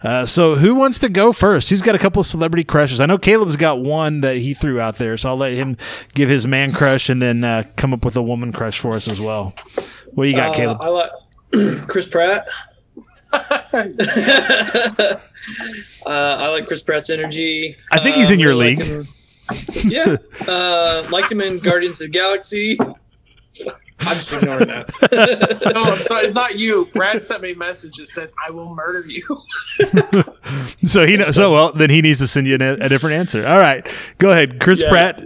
Uh, 0.02 0.24
so 0.24 0.54
who 0.54 0.74
wants 0.74 0.98
to 0.98 1.10
go 1.10 1.30
first? 1.30 1.68
Who's 1.68 1.82
got 1.82 1.94
a 1.94 1.98
couple 1.98 2.20
of 2.20 2.26
celebrity 2.26 2.64
crushes? 2.64 3.02
I 3.02 3.06
know 3.06 3.18
Caleb's 3.18 3.56
got 3.56 3.80
one 3.80 4.22
that 4.22 4.38
he 4.38 4.54
threw 4.54 4.80
out 4.80 4.96
there, 4.96 5.18
so 5.18 5.28
I'll 5.28 5.36
let 5.36 5.52
him 5.52 5.76
give 6.14 6.30
his 6.30 6.46
man 6.46 6.72
crush 6.72 7.10
and 7.10 7.20
then 7.20 7.44
uh, 7.44 7.64
come 7.76 7.92
up 7.92 8.02
with 8.02 8.16
a 8.16 8.22
woman 8.22 8.50
crush 8.50 8.78
for 8.78 8.94
us 8.94 9.08
as 9.08 9.20
well. 9.20 9.54
What 10.14 10.24
do 10.24 10.30
you 10.30 10.36
got, 10.36 10.50
Uh, 10.50 10.54
Caleb? 10.54 10.78
I 10.80 10.88
like 10.88 11.10
Chris 11.88 12.06
Pratt. 12.06 12.46
uh, 13.32 15.16
I 16.06 16.48
like 16.48 16.66
Chris 16.66 16.82
Pratt's 16.82 17.10
energy. 17.10 17.76
I 17.92 18.00
think 18.00 18.16
he's 18.16 18.30
in 18.30 18.38
Uh, 18.40 18.42
your 18.42 18.50
really 18.50 18.74
league. 18.76 18.80
him- 18.80 19.06
Yeah, 19.84 20.16
uh, 20.46 21.06
liked 21.10 21.30
him 21.32 21.40
in 21.40 21.58
Guardians 21.58 22.00
of 22.00 22.06
the 22.06 22.10
Galaxy. 22.10 22.78
I'm 24.02 24.16
just 24.16 24.32
ignoring 24.32 24.68
that. 24.68 24.90
No, 25.74 25.82
I'm 25.82 26.02
sorry, 26.04 26.24
it's 26.26 26.34
not 26.34 26.56
you. 26.58 26.88
Brad 26.94 27.22
sent 27.22 27.42
me 27.42 27.52
a 27.52 27.56
message 27.56 27.96
that 27.96 28.08
said, 28.08 28.28
"I 28.46 28.50
will 28.50 28.74
murder 28.74 29.04
you." 29.08 29.22
So 30.84 31.06
he 31.06 31.16
knows. 31.16 31.36
So 31.36 31.52
well, 31.52 31.70
then 31.72 31.90
he 31.90 32.00
needs 32.00 32.18
to 32.20 32.26
send 32.26 32.46
you 32.46 32.56
a, 32.60 32.72
a 32.74 32.88
different 32.88 33.16
answer. 33.16 33.46
All 33.46 33.58
right, 33.58 33.86
go 34.18 34.30
ahead, 34.32 34.58
Chris 34.60 34.80
Yeah. 34.80 34.88
Pratt. 34.88 35.22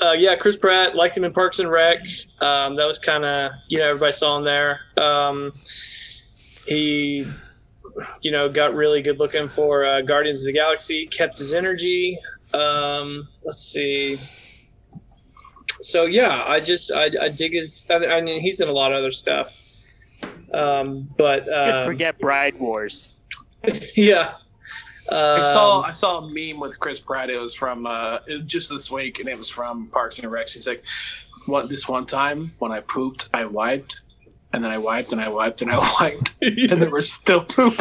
Uh, 0.00 0.12
yeah, 0.12 0.36
Chris 0.36 0.56
Pratt 0.56 0.94
liked 0.94 1.16
him 1.16 1.24
in 1.24 1.32
Parks 1.32 1.58
and 1.58 1.70
Rec. 1.70 1.98
Um, 2.40 2.76
that 2.76 2.86
was 2.86 2.98
kind 2.98 3.24
of 3.24 3.52
you 3.68 3.78
know 3.78 3.86
everybody 3.86 4.12
saw 4.12 4.38
him 4.38 4.44
there. 4.44 4.80
Um, 4.96 5.52
he, 6.66 7.26
you 8.22 8.30
know, 8.30 8.48
got 8.48 8.74
really 8.74 9.02
good 9.02 9.18
looking 9.18 9.48
for 9.48 9.84
uh, 9.84 10.02
Guardians 10.02 10.40
of 10.40 10.46
the 10.46 10.52
Galaxy. 10.52 11.06
Kept 11.06 11.38
his 11.38 11.52
energy. 11.52 12.18
Um, 12.52 13.28
let's 13.44 13.62
see. 13.62 14.20
So 15.80 16.04
yeah, 16.04 16.44
I 16.46 16.60
just 16.60 16.92
I, 16.92 17.10
I 17.20 17.28
dig 17.28 17.52
his. 17.52 17.86
I, 17.90 17.96
I 18.06 18.20
mean, 18.20 18.40
he's 18.40 18.60
in 18.60 18.68
a 18.68 18.72
lot 18.72 18.92
of 18.92 18.98
other 18.98 19.10
stuff. 19.10 19.58
Um, 20.52 21.08
but 21.16 21.52
um, 21.52 21.84
forget 21.84 22.18
Bride 22.18 22.58
Wars. 22.58 23.14
yeah. 23.96 24.34
I 25.10 25.40
saw 25.54 25.78
Um, 25.78 25.84
I 25.86 25.92
saw 25.92 26.18
a 26.18 26.28
meme 26.28 26.60
with 26.60 26.78
Chris 26.78 27.00
Pratt. 27.00 27.30
It 27.30 27.40
was 27.40 27.54
from 27.54 27.86
uh, 27.86 28.18
it 28.26 28.32
was 28.34 28.42
just 28.42 28.70
this 28.70 28.90
week, 28.90 29.20
and 29.20 29.28
it 29.28 29.36
was 29.38 29.48
from 29.48 29.86
Parks 29.88 30.18
and 30.18 30.30
Rec. 30.30 30.48
He's 30.50 30.66
like, 30.68 30.84
"What 31.46 31.68
this 31.68 31.88
one 31.88 32.06
time 32.06 32.52
when 32.58 32.72
I 32.72 32.80
pooped, 32.80 33.28
I 33.32 33.44
wiped, 33.46 34.02
and 34.52 34.62
then 34.64 34.70
I 34.70 34.78
wiped 34.78 35.12
and 35.12 35.20
I 35.20 35.28
wiped 35.28 35.62
and 35.62 35.70
I 35.70 35.78
wiped, 36.00 36.36
and 36.42 36.80
there 36.82 36.90
was 36.90 37.10
still 37.10 37.42
poop." 37.44 37.74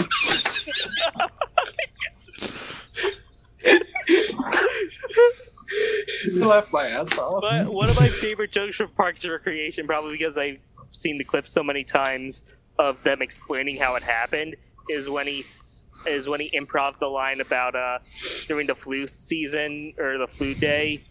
I 6.42 6.46
laughed 6.46 6.72
my 6.72 6.88
ass 6.88 7.18
off. 7.18 7.42
But 7.42 7.68
one 7.68 7.90
of 7.90 8.00
my 8.00 8.08
favorite 8.08 8.52
jokes 8.52 8.78
from 8.78 8.90
Parks 8.92 9.24
and 9.24 9.34
Recreation, 9.34 9.86
probably 9.86 10.12
because 10.18 10.38
I've 10.38 10.60
seen 10.94 11.18
the 11.18 11.24
clip 11.24 11.50
so 11.50 11.64
many 11.64 11.84
times 11.84 12.44
of 12.80 13.02
them 13.04 13.22
explaining 13.22 13.78
how 13.78 13.96
it 13.96 14.04
happened, 14.04 14.56
is 14.90 15.10
when 15.10 15.28
he 15.28 15.40
s- 15.42 15.77
is 16.06 16.28
when 16.28 16.39
he 16.39 16.50
improv 16.52 17.00
the 17.00 17.08
line 17.08 17.41
about 17.41 17.76
uh 17.76 18.00
during 18.48 18.68
the 18.68 18.76
flu 18.76 19.08
season 19.08 19.93
or 19.98 20.18
the 20.18 20.28
flu 20.28 20.54
day 20.54 21.04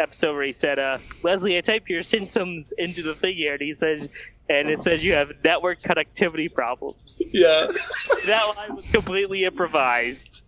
episode 0.00 0.34
where 0.34 0.42
he 0.44 0.50
said, 0.52 0.78
uh, 0.80 0.98
Leslie, 1.22 1.56
I 1.56 1.60
typed 1.60 1.88
your 1.88 2.02
symptoms 2.02 2.72
into 2.78 3.02
the 3.02 3.14
thing 3.14 3.36
here, 3.36 3.52
and 3.52 3.62
he 3.62 3.72
said, 3.72 4.10
and 4.50 4.68
it 4.68 4.82
says 4.82 5.04
you 5.04 5.12
have 5.12 5.30
network 5.44 5.80
connectivity 5.82 6.52
problems. 6.52 7.22
yeah. 7.32 7.66
that 8.26 8.54
line 8.56 8.74
was 8.74 8.84
completely 8.92 9.44
improvised. 9.44 10.42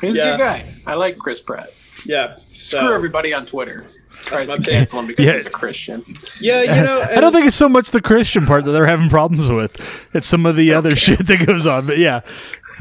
He's 0.00 0.16
Yeah. 0.16 0.34
a 0.34 0.36
good 0.36 0.42
guy. 0.42 0.64
I 0.86 0.94
like 0.94 1.16
Chris 1.18 1.40
Pratt. 1.40 1.72
Yeah. 2.04 2.36
So, 2.44 2.78
Screw 2.78 2.92
everybody 2.92 3.32
on 3.32 3.46
Twitter. 3.46 3.86
Tries 4.22 4.48
my 4.48 4.56
to 4.56 4.62
pick. 4.62 4.72
cancel 4.72 4.98
him 5.00 5.06
because 5.06 5.24
Yeah. 5.24 5.32
he's 5.34 5.46
a 5.46 5.50
Christian. 5.50 6.04
Yeah, 6.40 6.62
you 6.62 6.82
know. 6.82 7.00
I 7.10 7.20
don't 7.20 7.30
think 7.32 7.46
it's 7.46 7.54
so 7.56 7.68
much 7.68 7.92
the 7.92 8.00
Christian 8.02 8.44
part 8.44 8.64
that 8.64 8.72
they're 8.72 8.86
having 8.86 9.08
problems 9.08 9.48
with. 9.50 9.80
It's 10.14 10.26
some 10.26 10.46
of 10.46 10.56
the 10.56 10.74
other 10.74 10.96
shit 11.04 11.26
that 11.28 11.46
goes 11.46 11.66
on. 11.66 11.86
But 11.86 11.98
yeah, 11.98 12.22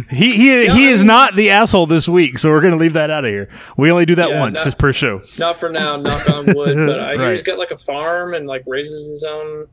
he 0.09 0.31
he 0.35 0.67
he 0.69 0.87
is 0.87 1.03
not 1.03 1.35
the 1.35 1.49
asshole 1.51 1.85
this 1.87 2.07
week, 2.07 2.37
so 2.39 2.49
we're 2.49 2.61
gonna 2.61 2.75
leave 2.77 2.93
that 2.93 3.09
out 3.09 3.25
of 3.25 3.29
here. 3.31 3.49
We 3.77 3.91
only 3.91 4.05
do 4.05 4.15
that 4.15 4.29
Yeah, 4.29 4.39
once 4.39 4.65
not- 4.65 4.77
per 4.77 4.91
show. 4.93 5.21
Not 5.37 5.57
for 5.57 5.69
now, 5.69 5.95
knock 5.97 6.29
on 6.29 6.45
wood. 6.55 6.75
But 6.75 6.99
I 6.99 7.11
hear 7.13 7.21
Right. 7.21 7.31
he's 7.31 7.43
got 7.43 7.57
like 7.59 7.71
a 7.71 7.77
farm 7.77 8.33
and 8.33 8.47
like 8.47 8.63
raises 8.65 9.09
his 9.09 9.23
own 9.23 9.67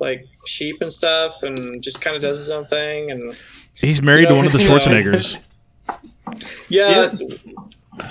like 0.00 0.26
sheep 0.46 0.76
and 0.80 0.92
stuff, 0.92 1.42
and 1.42 1.82
just 1.82 2.00
kind 2.00 2.16
of 2.16 2.22
does 2.22 2.38
his 2.38 2.50
own 2.50 2.64
thing. 2.66 3.10
And 3.10 3.38
He's 3.80 4.02
married 4.02 4.28
to 4.28 4.34
one 4.34 4.46
of 4.46 4.52
the 4.52 4.58
Schwarzeneggers. 4.66 5.38
yeah, 6.68 7.10
Yeah. 7.12 7.52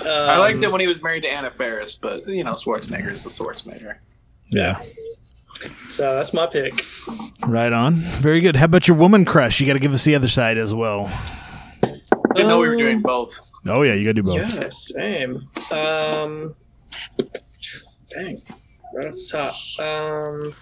I 0.06 0.38
liked 0.38 0.62
it 0.62 0.72
when 0.72 0.80
he 0.80 0.86
was 0.86 1.02
married 1.02 1.22
to 1.24 1.28
Anna 1.30 1.50
Faris, 1.50 1.96
but 1.96 2.26
you 2.26 2.42
know 2.42 2.52
Schwarzenegger 2.52 3.12
is 3.12 3.26
a 3.26 3.28
Schwarzenegger. 3.28 3.96
Yeah, 4.48 4.80
So 5.86 6.14
that's 6.16 6.32
my 6.34 6.46
pick. 6.46 6.84
right 7.46 7.72
on. 7.72 7.94
Very 7.96 8.40
good. 8.40 8.56
How 8.56 8.66
about 8.66 8.86
your 8.86 8.96
woman 8.96 9.24
crush? 9.24 9.60
You 9.60 9.66
got 9.66 9.72
to 9.74 9.78
give 9.78 9.92
us 9.94 10.04
the 10.04 10.14
other 10.14 10.28
side 10.28 10.58
as 10.58 10.74
well. 10.74 11.06
I 11.82 11.88
didn't 12.34 12.48
know 12.48 12.58
we 12.60 12.68
were 12.68 12.76
doing 12.76 13.00
both. 13.02 13.38
Oh 13.68 13.82
yeah, 13.82 13.94
you 13.94 14.04
got 14.04 14.14
to 14.16 14.20
do 14.22 14.28
both. 14.28 14.54
Yeah, 14.54 14.68
same. 14.68 15.48
Um, 15.70 16.54
dang, 18.10 18.42
right 18.94 19.06
off 19.08 19.12
the 19.14 19.28
top. 19.32 19.54
Um, 19.84 20.54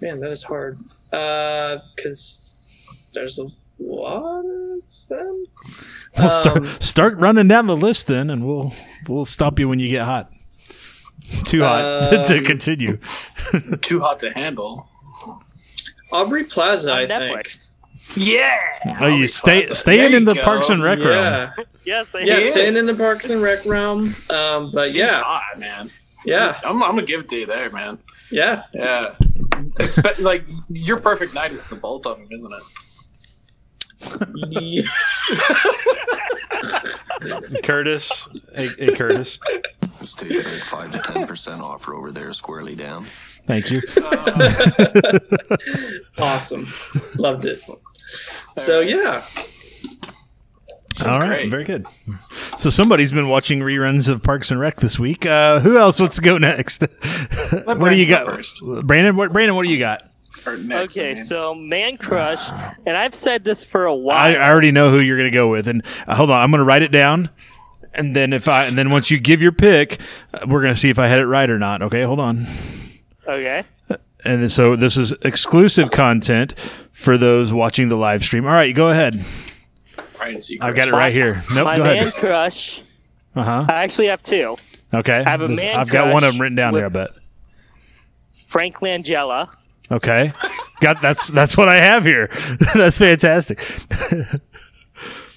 man, 0.00 0.18
that 0.20 0.30
is 0.30 0.42
hard. 0.42 0.78
Uh, 1.12 1.78
because 1.94 2.46
there's 3.12 3.38
a 3.38 3.46
lot 3.80 4.40
of 4.44 5.08
them. 5.08 5.44
We'll 6.18 6.30
start 6.30 6.56
Um, 6.58 6.66
start 6.80 7.16
running 7.18 7.48
down 7.48 7.66
the 7.66 7.76
list 7.76 8.06
then, 8.08 8.30
and 8.30 8.46
we'll 8.46 8.72
we'll 9.08 9.24
stop 9.24 9.58
you 9.58 9.68
when 9.68 9.78
you 9.78 9.88
get 9.88 10.04
hot. 10.04 10.30
Too 11.44 11.60
hot 11.60 12.10
to 12.10 12.38
Um, 12.38 12.44
continue. 12.44 12.98
Too 13.82 14.00
hot 14.00 14.18
to 14.20 14.30
handle. 14.32 14.88
Aubrey 16.12 16.44
Plaza, 16.44 16.92
On 16.92 16.98
I 16.98 17.06
Netflix. 17.06 17.72
think. 18.14 18.18
Yeah. 18.28 18.56
Oh, 19.00 19.08
you 19.08 19.26
stay 19.26 19.60
classic. 19.62 19.76
staying 19.76 19.98
There 20.12 20.14
in 20.16 20.24
the 20.24 20.34
go. 20.34 20.42
Parks 20.42 20.68
and 20.70 20.80
Rec 20.82 20.98
realm. 21.00 21.24
Yeah, 21.24 21.52
Yes, 21.84 22.14
I 22.14 22.20
yeah, 22.20 22.36
He 22.36 22.42
staying 22.44 22.76
in 22.76 22.86
the 22.86 22.94
Parks 22.94 23.30
and 23.30 23.42
Rec 23.42 23.64
realm. 23.66 24.14
Um, 24.30 24.70
but 24.72 24.86
He's 24.88 24.94
yeah, 24.96 25.22
hot, 25.22 25.58
man. 25.58 25.90
yeah, 26.24 26.60
I'm, 26.64 26.80
I'm 26.84 26.90
gonna 26.90 27.02
give 27.02 27.20
it 27.20 27.28
to 27.30 27.36
you 27.40 27.46
there, 27.46 27.68
man. 27.70 27.98
yeah. 28.30 28.62
Yeah. 28.72 29.02
Expe- 29.78 30.20
like 30.20 30.44
your 30.68 30.98
perfect 30.98 31.34
night 31.34 31.50
is 31.52 31.66
the 31.66 31.74
both 31.74 32.06
of 32.06 32.18
them, 32.18 32.28
isn't 32.30 32.52
it? 32.52 32.62
Yeah. 34.50 34.82
Curtis, 37.62 38.28
hey, 38.54 38.68
hey 38.78 38.94
Curtis, 38.94 39.40
Let's 40.06 40.14
take 40.14 40.44
like 40.44 40.62
5 40.62 40.92
to 40.92 40.98
10% 40.98 41.60
offer 41.60 41.94
over 41.94 42.12
there, 42.12 42.32
Squarely 42.32 42.76
Down. 42.76 43.06
thank 43.48 43.72
you. 43.72 43.80
awesome, 46.18 46.68
loved 47.16 47.44
it. 47.44 47.60
So 48.56 48.78
yeah, 48.80 49.24
All 51.04 51.18
right, 51.20 51.26
great. 51.28 51.50
very 51.50 51.64
good. 51.64 51.86
So 52.56 52.70
somebody's 52.70 53.10
been 53.10 53.28
watching 53.28 53.58
reruns 53.60 54.08
of 54.08 54.22
Parks 54.22 54.52
and 54.52 54.60
Rec 54.60 54.76
this 54.76 54.96
week. 54.96 55.26
Uh, 55.26 55.58
who 55.58 55.76
else 55.76 55.98
wants 55.98 56.14
to 56.16 56.22
go 56.22 56.38
next? 56.38 56.82
what 57.64 57.90
do 57.90 57.96
you 57.96 58.06
got, 58.06 58.26
first. 58.26 58.62
Brandon? 58.84 59.16
What 59.16 59.32
Brandon? 59.32 59.56
What 59.56 59.64
do 59.64 59.72
you 59.72 59.78
got? 59.80 60.04
Next, 60.60 60.96
Okay, 60.96 61.14
mean. 61.14 61.24
so 61.24 61.52
Man 61.56 61.96
Crush, 61.96 62.48
and 62.86 62.96
I've 62.96 63.16
said 63.16 63.42
this 63.42 63.64
for 63.64 63.86
a 63.86 63.96
while. 63.96 64.16
I, 64.16 64.34
I 64.34 64.48
already 64.48 64.70
know 64.70 64.92
who 64.92 65.00
you're 65.00 65.16
going 65.16 65.28
to 65.28 65.34
go 65.36 65.48
with, 65.48 65.66
and 65.66 65.82
uh, 66.06 66.14
hold 66.14 66.30
on, 66.30 66.40
I'm 66.40 66.52
going 66.52 66.60
to 66.60 66.64
write 66.64 66.82
it 66.82 66.92
down, 66.92 67.30
and 67.96 68.14
then 68.14 68.32
if 68.32 68.48
I 68.48 68.64
and 68.66 68.78
then 68.78 68.90
once 68.90 69.10
you 69.10 69.18
give 69.18 69.42
your 69.42 69.52
pick, 69.52 69.98
uh, 70.34 70.46
we're 70.48 70.62
going 70.62 70.74
to 70.74 70.78
see 70.80 70.90
if 70.90 70.98
I 70.98 71.08
had 71.08 71.18
it 71.18 71.26
right 71.26 71.48
or 71.50 71.58
not. 71.58 71.82
Okay, 71.82 72.02
hold 72.02 72.20
on. 72.20 72.46
okay. 73.26 73.64
And 74.24 74.50
so 74.50 74.74
this 74.76 74.96
is 74.96 75.12
exclusive 75.22 75.90
content 75.92 76.54
for 76.92 77.16
those 77.16 77.52
watching 77.52 77.88
the 77.88 77.96
live 77.96 78.24
stream. 78.24 78.44
All 78.46 78.52
right, 78.52 78.74
go 78.74 78.88
ahead. 78.88 79.14
Ryan 80.18 80.36
Seacrest. 80.36 80.62
I've 80.62 80.74
got 80.74 80.88
it 80.88 80.92
right 80.94 81.12
here. 81.12 81.42
Nope, 81.54 81.64
My 81.66 81.76
go 81.76 81.84
Man 81.84 81.96
ahead. 81.98 82.14
Crush. 82.14 82.82
Uh 83.36 83.42
huh. 83.44 83.66
I 83.68 83.82
actually 83.84 84.06
have 84.08 84.22
two. 84.22 84.56
Okay, 84.94 85.22
I 85.24 85.30
have 85.30 85.42
a 85.42 85.48
This- 85.48 85.62
man 85.62 85.76
I've 85.76 85.90
got 85.90 86.12
one 86.12 86.24
of 86.24 86.32
them 86.32 86.40
written 86.40 86.56
down 86.56 86.72
with- 86.72 86.80
here. 86.80 86.86
I 86.86 86.88
bet. 86.88 87.10
Frank 88.48 88.76
Langella. 88.78 89.48
Okay, 89.90 90.32
got 90.80 91.00
that's 91.02 91.30
that's 91.30 91.56
what 91.56 91.68
I 91.68 91.76
have 91.76 92.04
here. 92.04 92.28
that's 92.74 92.98
fantastic. 92.98 93.60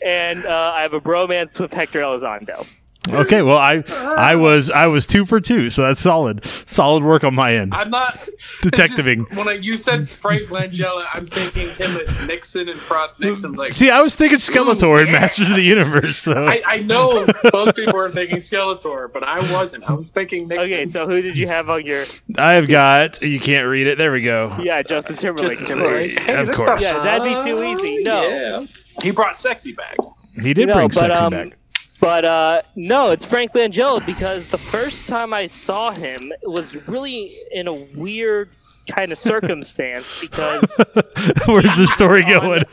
And 0.06 0.46
uh, 0.46 0.74
I 0.76 0.82
have 0.82 0.94
a 0.94 1.02
bromance 1.02 1.60
with 1.60 1.74
Hector 1.74 2.00
Elizondo. 2.02 2.66
Okay, 3.12 3.42
well 3.42 3.58
I 3.58 3.82
I 4.18 4.36
was 4.36 4.70
I 4.70 4.86
was 4.86 5.08
two 5.08 5.26
for 5.26 5.40
two, 5.40 5.70
so 5.72 5.84
that's 5.84 6.02
solid. 6.02 6.46
Solid 6.68 7.02
work 7.02 7.24
on 7.24 7.34
my 7.34 7.56
end. 7.56 7.74
I'm 7.74 7.90
not 7.90 8.28
Detectiving. 8.62 9.26
just- 9.26 9.36
when 9.38 9.48
I, 9.48 9.54
you 9.54 9.78
said 9.78 10.08
Frank 10.08 10.44
Langella, 10.50 11.08
I'm 11.14 11.26
thinking 11.26 11.70
him 11.70 11.98
as 12.02 12.28
Nixon 12.28 12.70
and 12.70 12.80
Frost 12.80 13.20
Nixon. 13.20 13.54
Like 13.54 13.74
See, 13.74 13.90
I 13.90 14.02
was 14.02 14.16
thinking 14.16 14.38
Skeletor 14.38 15.02
in 15.02 15.08
yeah. 15.08 15.14
Masters 15.22 15.50
of 15.50 15.56
the 15.56 15.64
Universe. 15.64 16.20
So 16.20 16.46
I, 16.46 16.62
I 16.66 16.80
know 16.82 17.26
both 17.52 17.76
people 17.76 17.94
were 17.94 18.12
thinking 18.12 18.38
Skeletor, 18.38 19.12
but 19.12 19.24
I 19.24 19.40
wasn't. 19.54 19.86
I 19.90 19.94
was 19.94 20.12
thinking 20.12 20.48
Nixon. 20.48 20.66
Okay, 20.72 20.86
so 20.86 21.08
who 21.08 21.22
did 21.22 21.36
you 21.38 21.48
have 21.48 21.70
on 21.70 21.86
your? 21.86 22.06
I've 22.38 22.68
got. 22.68 23.22
You 23.24 23.40
can't 23.40 23.68
read 23.68 23.88
it. 23.88 23.98
There 23.98 24.12
we 24.12 24.22
go. 24.22 24.56
Yeah, 24.62 24.84
Justin 24.84 25.16
Timberlake. 25.16 25.58
Justin 25.58 25.68
Timberlake. 25.68 26.12
of 26.12 26.18
course. 26.18 26.26
Hey, 26.28 26.42
Of 26.42 26.52
course. 26.52 26.84
Yeah, 26.84 27.00
that'd 27.02 27.24
be 27.24 27.50
too 27.50 27.64
easy. 27.64 28.04
No, 28.04 28.28
yeah. 28.28 28.66
He 29.02 29.12
brought 29.12 29.36
sexy 29.38 29.72
back. 29.74 29.98
He 30.42 30.54
did 30.54 30.68
No, 30.68 30.76
bring 30.76 30.88
but, 30.90 30.94
sexy 30.96 31.14
um, 31.14 31.32
back. 31.32 31.58
But 32.00 32.24
uh, 32.26 32.62
no, 32.76 33.12
it's 33.12 33.26
Frank 33.26 33.52
Langella 33.54 34.06
because 34.06 34.48
the 34.48 34.58
first 34.58 35.10
time 35.10 35.34
I 35.34 35.48
saw 35.48 35.92
him 35.92 36.32
it 36.42 36.50
was 36.50 36.76
really 36.88 37.38
in 37.52 37.68
a 37.68 37.74
weird 37.74 38.50
kind 38.90 39.12
of 39.12 39.18
circumstance 39.18 40.20
because 40.22 40.74
Where's 41.46 41.76
the 41.76 41.86
story 41.88 42.24
on- 42.24 42.32
going? 42.32 42.64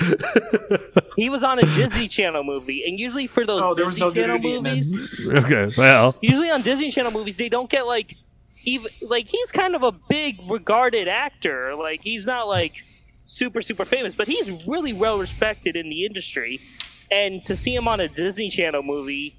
he 1.17 1.29
was 1.29 1.43
on 1.43 1.59
a 1.59 1.63
Disney 1.75 2.07
Channel 2.09 2.45
movie, 2.45 2.85
and 2.87 2.99
usually 3.01 3.27
for 3.27 3.45
those 3.45 3.61
Oh, 3.63 3.75
Disney 3.75 4.01
no 4.01 4.13
Channel 4.13 4.39
movies, 4.39 4.99
okay, 5.39 5.73
well, 5.77 6.15
usually 6.21 6.51
on 6.51 6.63
Disney 6.63 6.91
Channel 6.91 7.11
movies 7.11 7.37
they 7.37 7.49
don't 7.49 7.69
get 7.69 7.85
like 7.87 8.15
even 8.65 8.91
like 9.03 9.29
he's 9.29 9.51
kind 9.53 9.75
of 9.75 9.83
a 9.83 9.93
big 9.93 10.41
regarded 10.51 11.09
actor. 11.09 11.75
Like 11.77 12.01
he's 12.03 12.27
not 12.27 12.47
like 12.49 12.83
super 13.27 13.63
super 13.63 13.85
famous, 13.85 14.15
but 14.15 14.29
he's 14.29 14.51
really 14.67 14.93
well 14.93 15.19
respected 15.19 15.77
in 15.77 15.89
the 15.91 16.05
industry. 16.05 16.61
And 17.11 17.45
to 17.47 17.57
see 17.57 17.75
him 17.75 17.87
on 17.87 18.01
a 18.01 18.09
Disney 18.09 18.51
Channel 18.51 18.83
movie, 18.83 19.37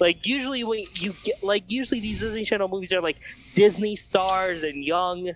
like 0.00 0.26
usually 0.26 0.64
when 0.64 0.84
you 0.94 1.14
get 1.22 1.42
like 1.44 1.70
usually 1.70 2.00
these 2.00 2.20
Disney 2.20 2.44
Channel 2.44 2.68
movies 2.68 2.92
are 2.92 3.00
like 3.02 3.16
Disney 3.54 3.96
stars 3.96 4.64
and 4.64 4.84
young 4.84 5.32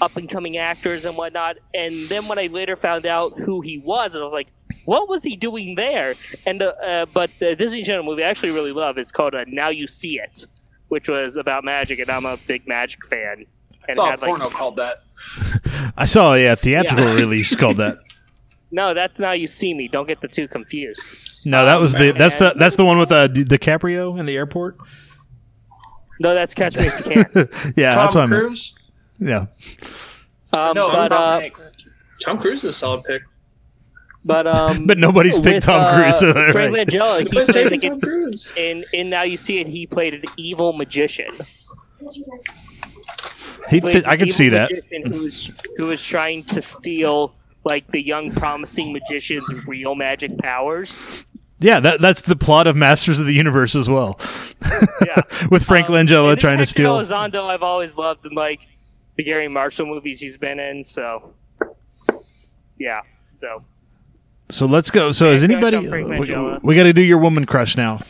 up 0.00 0.16
and 0.16 0.28
coming 0.28 0.56
actors 0.56 1.04
and 1.04 1.16
whatnot. 1.16 1.56
And 1.72 2.08
then 2.08 2.26
when 2.26 2.38
I 2.38 2.46
later 2.46 2.74
found 2.74 3.06
out 3.06 3.38
who 3.38 3.60
he 3.60 3.78
was, 3.78 4.14
and 4.14 4.22
I 4.22 4.24
was 4.24 4.32
like, 4.32 4.48
what 4.86 5.08
was 5.08 5.22
he 5.22 5.36
doing 5.36 5.76
there? 5.76 6.14
And 6.46 6.62
uh, 6.62 6.72
uh, 6.82 7.06
but 7.06 7.30
the 7.38 7.54
Disney 7.54 7.84
Channel 7.84 8.04
movie 8.04 8.24
I 8.24 8.28
actually 8.28 8.50
really 8.52 8.72
love 8.72 8.98
is 8.98 9.12
called 9.12 9.34
uh, 9.34 9.44
Now 9.46 9.68
You 9.68 9.86
See 9.86 10.18
It, 10.18 10.46
which 10.88 11.08
was 11.08 11.36
about 11.36 11.64
magic, 11.64 12.00
and 12.00 12.10
I'm 12.10 12.26
a 12.26 12.36
big 12.36 12.66
magic 12.66 13.06
fan. 13.06 13.46
I 13.82 13.86
And 13.88 13.96
saw 13.96 14.06
a 14.06 14.10
had, 14.10 14.22
like, 14.22 14.28
porno 14.28 14.48
called 14.48 14.76
that. 14.76 15.03
I 15.96 16.04
saw 16.04 16.34
a 16.34 16.42
yeah, 16.42 16.54
theatrical 16.54 17.14
release 17.14 17.54
called 17.56 17.76
that. 17.78 17.96
no, 18.70 18.94
that's 18.94 19.18
Now 19.18 19.32
You 19.32 19.46
See 19.46 19.74
Me. 19.74 19.88
Don't 19.88 20.06
get 20.06 20.20
the 20.20 20.28
two 20.28 20.48
confused. 20.48 21.02
No, 21.46 21.64
that 21.64 21.76
was 21.80 21.92
the 21.92 22.12
that's 22.12 22.36
the 22.36 22.54
that's 22.56 22.76
the 22.76 22.84
one 22.84 22.98
with 22.98 23.12
uh, 23.12 23.26
Di- 23.26 23.44
DiCaprio 23.44 24.18
in 24.18 24.24
the 24.24 24.36
airport. 24.36 24.76
No, 26.20 26.34
that's 26.34 26.54
Catch 26.54 26.76
Me 26.76 26.86
If 26.86 27.06
You 27.06 27.24
Can. 27.24 27.48
yeah, 27.76 27.90
Tom 27.90 28.02
that's 28.02 28.14
what 28.14 28.16
I 28.16 28.26
meant. 28.30 28.42
Cruise? 28.42 28.74
Yeah, 29.18 29.46
Um, 30.56 30.72
no, 30.74 30.88
but 30.90 31.08
Tom 31.08 31.22
uh, 31.22 31.40
Hanks. 31.40 31.72
Tom 32.24 32.38
Cruise 32.38 32.64
is 32.64 32.70
a 32.70 32.72
solid 32.72 33.04
pick. 33.04 33.22
but 34.24 34.46
um, 34.46 34.86
but 34.86 34.96
nobody's 34.98 35.38
picked 35.38 35.64
Tom 35.66 35.80
uh, 35.80 35.94
Cruise. 36.02 36.18
So 36.18 36.32
Frank 36.32 36.54
right. 36.54 36.70
Langella, 36.86 37.18
he 37.28 37.36
Let's 37.36 37.50
played 37.50 37.70
like 37.72 37.82
Tom 37.82 38.00
Cruise. 38.00 38.52
in 38.56 38.84
in 38.92 39.10
Now 39.10 39.22
You 39.22 39.36
See 39.36 39.58
It. 39.58 39.66
He 39.66 39.86
played 39.86 40.14
an 40.14 40.22
evil 40.36 40.72
magician. 40.72 41.32
He 43.70 43.80
fit, 43.80 44.06
I 44.06 44.16
could 44.16 44.30
see 44.32 44.48
that. 44.50 44.70
Who 45.04 45.22
was 45.22 45.52
who 45.76 45.86
was 45.86 46.02
trying 46.02 46.44
to 46.44 46.60
steal 46.62 47.34
like 47.64 47.86
the 47.92 48.02
young 48.02 48.30
promising 48.32 48.92
magician's 48.92 49.50
real 49.66 49.94
magic 49.94 50.36
powers. 50.38 51.24
Yeah, 51.60 51.80
that 51.80 52.00
that's 52.00 52.20
the 52.22 52.36
plot 52.36 52.66
of 52.66 52.76
Masters 52.76 53.20
of 53.20 53.26
the 53.26 53.32
Universe 53.32 53.74
as 53.74 53.88
well. 53.88 54.20
Yeah. 55.06 55.22
with 55.50 55.64
Frank 55.64 55.88
Um, 55.88 55.94
Langella 55.94 56.38
trying 56.38 56.58
to 56.58 56.66
steal. 56.66 56.96
Elizondo, 56.98 57.44
I've 57.48 57.62
always 57.62 57.96
loved 57.96 58.26
in 58.26 58.32
like 58.32 58.60
the 59.16 59.22
Garry 59.22 59.48
Marshall 59.48 59.86
movies 59.86 60.20
he's 60.20 60.36
been 60.36 60.58
in. 60.60 60.84
So 60.84 61.32
yeah, 62.78 63.00
so 63.32 63.62
So 64.50 64.66
let's 64.66 64.90
go. 64.90 65.12
So 65.12 65.32
is 65.32 65.42
anybody? 65.42 65.78
we, 65.88 66.58
we 66.62 66.76
got 66.76 66.82
to 66.82 66.92
do 66.92 67.04
your 67.04 67.18
woman 67.18 67.44
crush 67.44 67.76
now. 67.76 68.00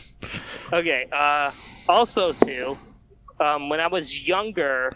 Okay. 0.73 1.07
Uh, 1.11 1.51
also, 1.87 2.33
too, 2.33 2.77
um, 3.39 3.69
when 3.69 3.79
I 3.79 3.87
was 3.87 4.27
younger, 4.27 4.91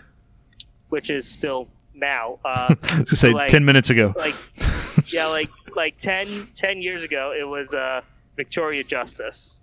which 0.89 1.09
is 1.09 1.27
still 1.29 1.67
now, 1.93 2.39
uh, 2.45 2.75
say 3.05 3.31
Like- 3.31 3.49
ten 3.49 3.65
minutes 3.65 3.89
ago. 3.89 4.13
like 4.17 4.35
yeah, 5.13 5.27
like 5.27 5.49
like 5.75 5.97
10, 5.97 6.49
10 6.55 6.81
years 6.81 7.03
ago, 7.03 7.33
it 7.39 7.43
was 7.47 7.73
uh, 7.73 8.01
Victoria 8.35 8.83
Justice 8.83 9.59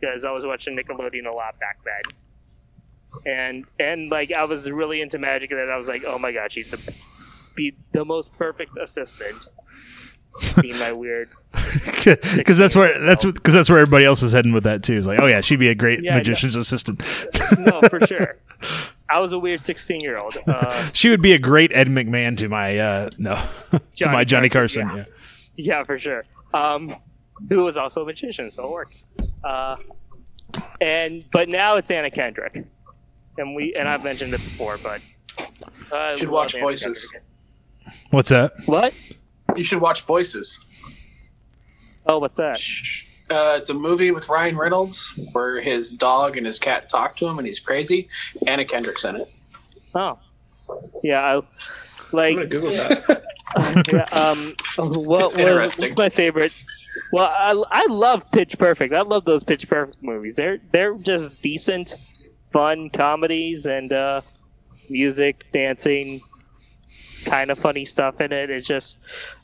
because 0.00 0.24
I 0.24 0.30
was 0.32 0.44
watching 0.44 0.76
Nickelodeon 0.76 1.26
a 1.28 1.32
lot 1.32 1.54
back 1.60 1.78
then, 1.84 3.32
and 3.34 3.64
and 3.78 4.10
like 4.10 4.32
I 4.32 4.44
was 4.44 4.70
really 4.70 5.00
into 5.00 5.18
magic, 5.18 5.50
and 5.50 5.60
then 5.60 5.70
I 5.70 5.76
was 5.76 5.88
like, 5.88 6.04
oh 6.06 6.18
my 6.18 6.32
god, 6.32 6.50
she's 6.52 6.70
the 6.70 6.78
be 7.54 7.74
the 7.92 8.04
most 8.04 8.32
perfect 8.34 8.76
assistant. 8.78 9.46
Being 10.62 10.78
my 10.78 10.92
weird 10.92 11.28
Because 12.04 12.56
that's 12.56 12.74
where 12.74 12.98
that's 12.98 13.22
because 13.24 13.52
that's 13.52 13.68
where 13.68 13.78
everybody 13.80 14.06
else 14.06 14.22
is 14.22 14.32
heading 14.32 14.54
with 14.54 14.64
that 14.64 14.82
too. 14.82 14.96
It's 14.96 15.06
like, 15.06 15.20
oh 15.20 15.26
yeah, 15.26 15.42
she'd 15.42 15.58
be 15.60 15.68
a 15.68 15.74
great 15.74 16.02
Yeah, 16.02 16.16
magician's 16.16 16.56
assistant. 16.56 17.02
no 17.58 17.82
for 17.90 18.00
sure. 18.06 18.38
I 19.10 19.18
was 19.20 19.32
a 19.32 19.38
weird 19.38 19.60
sixteen 19.60 20.00
year 20.00 20.18
old. 20.18 20.36
Uh, 20.46 20.90
She 20.92 21.08
would 21.10 21.20
be 21.22 21.32
a 21.32 21.38
great 21.38 21.74
Ed 21.74 21.88
McMahon 21.88 22.36
to 22.38 22.48
my 22.48 22.78
uh 22.78 23.10
no 23.18 23.34
to 23.70 23.80
Johnny 23.94 24.12
my 24.12 24.24
Johnny 24.24 24.48
Carson, 24.48 24.82
Carson. 24.88 24.98
yeah. 24.98 25.04
yeah. 25.56 25.78
Yeah, 25.78 25.84
for 25.84 25.98
sure. 25.98 26.24
Um, 26.54 26.96
who 27.48 27.64
was 27.64 27.76
also 27.76 28.02
a 28.02 28.06
magician, 28.06 28.50
so 28.50 28.64
it 28.64 28.70
works. 28.70 29.04
Uh, 29.44 29.76
and 30.80 31.24
but 31.30 31.48
now 31.48 31.76
it's 31.76 31.90
Anna 31.90 32.10
Kendrick, 32.10 32.64
and 33.38 33.54
we 33.54 33.74
and 33.74 33.86
I've 33.88 34.02
mentioned 34.04 34.32
it 34.34 34.38
before, 34.40 34.78
but 34.82 35.00
I 35.92 36.14
Should 36.14 36.30
watch 36.30 36.54
Anna 36.54 36.64
Voices. 36.64 37.06
Kendrick. 37.06 37.22
What's 38.10 38.28
that? 38.30 38.52
What? 38.66 38.94
You 39.56 39.62
should 39.64 39.80
watch 39.82 40.02
Voices. 40.02 40.64
Oh, 42.06 42.18
what's 42.18 42.36
that? 42.36 42.56
Uh, 43.32 43.56
it's 43.56 43.70
a 43.70 43.74
movie 43.74 44.10
with 44.10 44.28
Ryan 44.28 44.56
Reynolds 44.56 45.18
where 45.32 45.60
his 45.60 45.92
dog 45.92 46.36
and 46.36 46.44
his 46.46 46.58
cat 46.58 46.88
talk 46.88 47.16
to 47.16 47.26
him, 47.26 47.38
and 47.38 47.46
he's 47.46 47.58
crazy. 47.60 48.08
Anna 48.46 48.64
Kendrick's 48.64 49.04
in 49.04 49.16
it. 49.16 49.32
Oh, 49.94 50.18
yeah. 51.02 51.20
I, 51.22 51.36
I'm 51.38 51.44
like 52.12 52.34
gonna 52.36 52.46
Google 52.46 52.70
that. 52.70 53.22
yeah, 53.92 54.04
um, 54.12 54.54
what 54.76 55.24
It's 55.24 55.34
was 55.34 55.34
interesting. 55.36 55.90
what's 55.90 55.98
my 55.98 56.08
favorite? 56.08 56.52
Well, 57.12 57.24
I, 57.26 57.80
I 57.82 57.86
love 57.86 58.22
Pitch 58.32 58.58
Perfect. 58.58 58.92
I 58.94 59.00
love 59.02 59.24
those 59.24 59.44
Pitch 59.44 59.68
Perfect 59.68 60.02
movies. 60.02 60.36
They're 60.36 60.58
they're 60.72 60.94
just 60.96 61.30
decent, 61.42 61.94
fun 62.52 62.90
comedies 62.90 63.66
and 63.66 63.92
uh, 63.92 64.20
music, 64.88 65.46
dancing, 65.52 66.20
kind 67.24 67.50
of 67.50 67.58
funny 67.58 67.84
stuff 67.84 68.20
in 68.20 68.32
it. 68.32 68.50
It's 68.50 68.66
just 68.66 68.98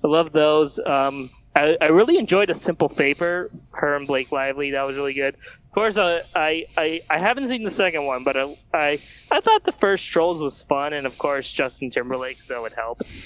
I 0.05 0.09
love 0.09 0.33
those. 0.33 0.79
Um, 0.87 1.31
I, 1.59 1.77
I 1.81 1.87
really 1.89 2.19
enjoyed 2.19 2.51
a 2.51 2.55
simple 2.55 2.89
favor. 2.89 3.51
Her 3.73 3.97
and 3.97 4.07
Blake 4.07 4.31
Lively 4.31 4.71
that 4.71 4.87
was 4.87 4.97
really 4.97 5.15
good. 5.15 5.35
Of 5.35 5.73
course, 5.73 5.97
uh, 5.97 6.23
I, 6.35 6.67
I 6.77 7.01
I 7.11 7.19
haven't 7.19 7.49
seen 7.49 7.65
the 7.65 7.71
second 7.71 8.05
one, 8.05 8.23
but 8.25 8.37
I, 8.37 8.57
I 8.73 8.99
I 9.31 9.41
thought 9.41 9.65
the 9.65 9.73
first 9.73 10.07
Trolls 10.07 10.41
was 10.41 10.63
fun, 10.63 10.93
and 10.93 11.07
of 11.07 11.19
course 11.19 11.53
Justin 11.53 11.91
Timberlake, 11.91 12.43
so 12.43 12.65
it 12.65 12.73
helps. 12.75 13.17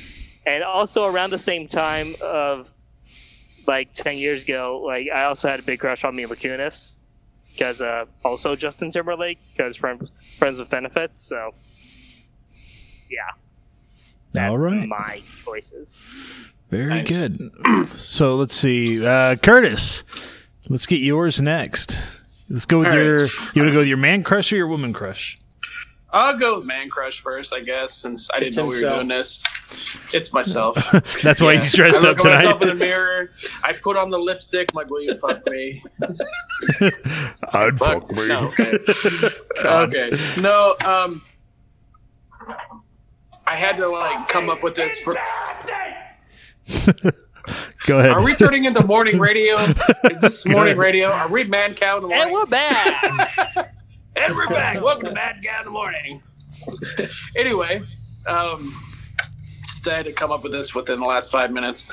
And 0.46 0.64
also 0.64 1.06
around 1.06 1.30
the 1.30 1.38
same 1.38 1.66
time 1.66 2.14
of 2.22 2.72
like 3.66 3.92
ten 3.92 4.16
years 4.16 4.44
ago, 4.44 4.82
like 4.84 5.08
I 5.14 5.24
also 5.24 5.48
had 5.48 5.60
a 5.60 5.62
big 5.62 5.80
crush 5.80 6.02
on 6.04 6.16
Mila 6.16 6.36
Kunis 6.36 6.96
because 7.52 7.82
uh, 7.82 8.06
also 8.24 8.56
Justin 8.56 8.90
Timberlake 8.90 9.38
because 9.54 9.76
friends 9.76 10.10
friends 10.38 10.58
with 10.58 10.70
benefits. 10.70 11.18
So 11.18 11.54
yeah, 13.10 13.20
that's 14.32 14.50
All 14.50 14.66
right. 14.66 14.88
my 14.88 15.22
choices. 15.44 16.08
Very 16.72 16.86
Nice. 17.02 17.08
good. 17.08 17.50
so 17.94 18.36
let's 18.36 18.54
see, 18.56 19.04
uh, 19.06 19.36
Curtis. 19.42 20.04
Let's 20.70 20.86
get 20.86 21.00
yours 21.00 21.42
next. 21.42 22.02
Let's 22.48 22.64
go 22.64 22.78
with 22.78 22.88
All 22.88 22.94
right. 22.96 23.02
your. 23.02 23.18
You 23.18 23.26
want 23.26 23.68
to 23.68 23.70
go 23.72 23.78
with 23.80 23.88
your 23.88 23.98
man 23.98 24.22
crush 24.22 24.50
or 24.52 24.56
your 24.56 24.68
woman 24.68 24.94
crush? 24.94 25.34
I'll 26.14 26.36
go 26.38 26.58
with 26.58 26.66
Man 26.66 26.90
Crush 26.90 27.20
first, 27.20 27.54
I 27.54 27.60
guess, 27.60 27.94
since 27.94 28.30
I 28.32 28.34
didn't 28.34 28.48
It's 28.48 28.56
know 28.58 28.66
we 28.66 28.82
were 28.84 28.96
doing 28.96 29.08
this. 29.08 29.42
It's 30.12 30.30
myself. 30.34 30.76
That's 31.22 31.40
why 31.40 31.52
Yeah. 31.54 31.60
he's 31.60 31.72
dressed 31.72 32.02
I 32.04 32.10
up 32.10 32.16
look 32.18 32.26
at 32.26 32.34
myself 32.36 32.60
in 32.62 32.68
the 32.68 32.74
tonight. 32.74 32.84
mirror. 32.86 33.30
I 33.64 33.72
put 33.72 33.96
on 33.96 34.10
the 34.10 34.18
lipstick. 34.18 34.72
I'm 34.72 34.76
like, 34.76 34.90
will 34.90 35.00
you 35.00 35.14
fuck 35.14 35.46
me? 35.48 35.82
I'd 37.52 37.74
Fuck 37.78 38.10
No, 38.12 38.48
okay. 38.58 38.78
okay. 39.64 40.08
No. 40.42 40.74
Um. 40.84 41.22
I 43.46 43.56
had 43.56 43.76
to 43.78 43.88
like 43.88 44.28
come 44.28 44.50
up 44.50 44.62
with 44.62 44.74
this 44.74 44.98
for. 44.98 45.14
Go 47.86 47.98
ahead. 47.98 48.12
Are 48.12 48.22
we 48.22 48.34
turning 48.34 48.64
into 48.64 48.84
morning 48.84 49.18
radio? 49.18 49.56
Is 50.10 50.20
this 50.20 50.46
morning 50.46 50.76
radio? 50.76 51.10
Are 51.10 51.28
we 51.28 51.44
Mancow 51.44 51.96
in 51.96 52.02
the 52.02 52.08
morning? 52.08 52.22
And 52.22 52.32
we're 52.32 52.46
back. 52.46 53.74
And 54.16 54.34
we're 54.34 54.48
back. 54.48 54.80
Welcome 54.82 55.08
to 55.08 55.12
Mad 55.12 55.42
Cow 55.42 55.58
in 55.60 55.64
the 55.64 55.70
Morning. 55.70 56.22
anyway, 57.36 57.82
um, 58.26 58.74
so 59.76 59.92
I 59.92 59.96
had 59.96 60.04
to 60.06 60.12
come 60.12 60.30
up 60.30 60.44
with 60.44 60.52
this 60.52 60.74
within 60.74 61.00
the 61.00 61.06
last 61.06 61.30
five 61.30 61.50
minutes. 61.50 61.90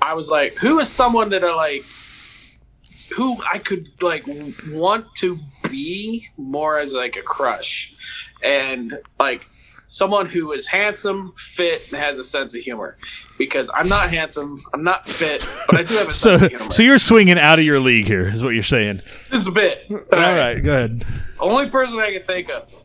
I 0.00 0.14
was 0.14 0.30
like, 0.30 0.54
who 0.56 0.78
is 0.78 0.88
someone 0.88 1.30
that 1.30 1.44
I 1.44 1.54
like, 1.54 1.84
who 3.16 3.36
I 3.50 3.58
could 3.58 3.88
like 4.02 4.24
want 4.70 5.06
to 5.16 5.38
be 5.68 6.28
more 6.36 6.78
as 6.78 6.94
like 6.94 7.16
a 7.16 7.22
crush, 7.22 7.94
and 8.42 8.98
like 9.18 9.48
someone 9.90 10.26
who 10.26 10.52
is 10.52 10.66
handsome, 10.66 11.32
fit, 11.36 11.82
and 11.88 11.98
has 11.98 12.18
a 12.18 12.24
sense 12.24 12.54
of 12.54 12.60
humor. 12.60 12.96
Because 13.38 13.70
I'm 13.74 13.88
not 13.88 14.10
handsome, 14.10 14.62
I'm 14.74 14.84
not 14.84 15.06
fit, 15.06 15.44
but 15.66 15.76
I 15.76 15.82
do 15.82 15.94
have 15.94 16.08
a 16.08 16.12
so, 16.14 16.36
sense 16.36 16.42
of 16.42 16.50
humor. 16.50 16.70
so 16.70 16.82
you're 16.82 16.98
swinging 16.98 17.38
out 17.38 17.58
of 17.58 17.64
your 17.64 17.80
league 17.80 18.06
here, 18.06 18.28
is 18.28 18.42
what 18.44 18.50
you're 18.54 18.62
saying. 18.62 19.00
this 19.30 19.40
is 19.40 19.46
a 19.46 19.52
bit. 19.52 19.86
All 19.90 19.98
right, 20.12 20.60
go 20.62 20.72
ahead. 20.72 21.06
Only 21.40 21.70
person 21.70 21.98
I 21.98 22.12
can 22.12 22.20
think 22.22 22.50
of. 22.50 22.84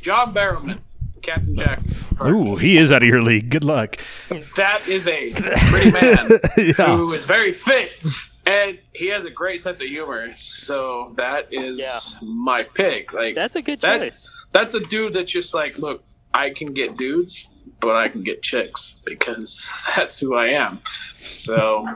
John 0.00 0.32
Barrowman, 0.32 0.78
Captain 1.22 1.54
Jack. 1.54 1.80
Ooh, 2.24 2.54
he 2.56 2.76
is 2.78 2.90
out 2.90 3.02
of 3.02 3.08
your 3.08 3.20
league. 3.22 3.50
Good 3.50 3.64
luck. 3.64 3.98
That 4.56 4.86
is 4.88 5.06
a 5.06 5.32
pretty 5.32 5.90
man 5.90 6.30
Yeah. 6.56 6.96
who 6.96 7.12
is 7.12 7.26
very 7.26 7.52
fit 7.52 7.92
and 8.46 8.78
he 8.94 9.08
has 9.08 9.24
a 9.26 9.30
great 9.30 9.60
sense 9.60 9.80
of 9.82 9.88
humor. 9.88 10.32
So 10.32 11.12
that 11.16 11.48
is 11.52 11.78
Yeah. 11.78 11.98
my 12.26 12.62
pick. 12.62 13.12
Like 13.12 13.34
That's 13.34 13.56
a 13.56 13.62
good 13.62 13.80
That- 13.82 14.00
choice. 14.00 14.30
That's 14.58 14.74
a 14.74 14.80
dude 14.80 15.12
that's 15.12 15.30
just 15.30 15.54
like, 15.54 15.78
look, 15.78 16.02
I 16.34 16.50
can 16.50 16.72
get 16.72 16.96
dudes, 16.96 17.48
but 17.80 17.94
I 17.94 18.08
can 18.08 18.22
get 18.22 18.42
chicks 18.42 19.00
because 19.04 19.70
that's 19.96 20.18
who 20.18 20.34
I 20.34 20.48
am. 20.48 20.80
So 21.20 21.86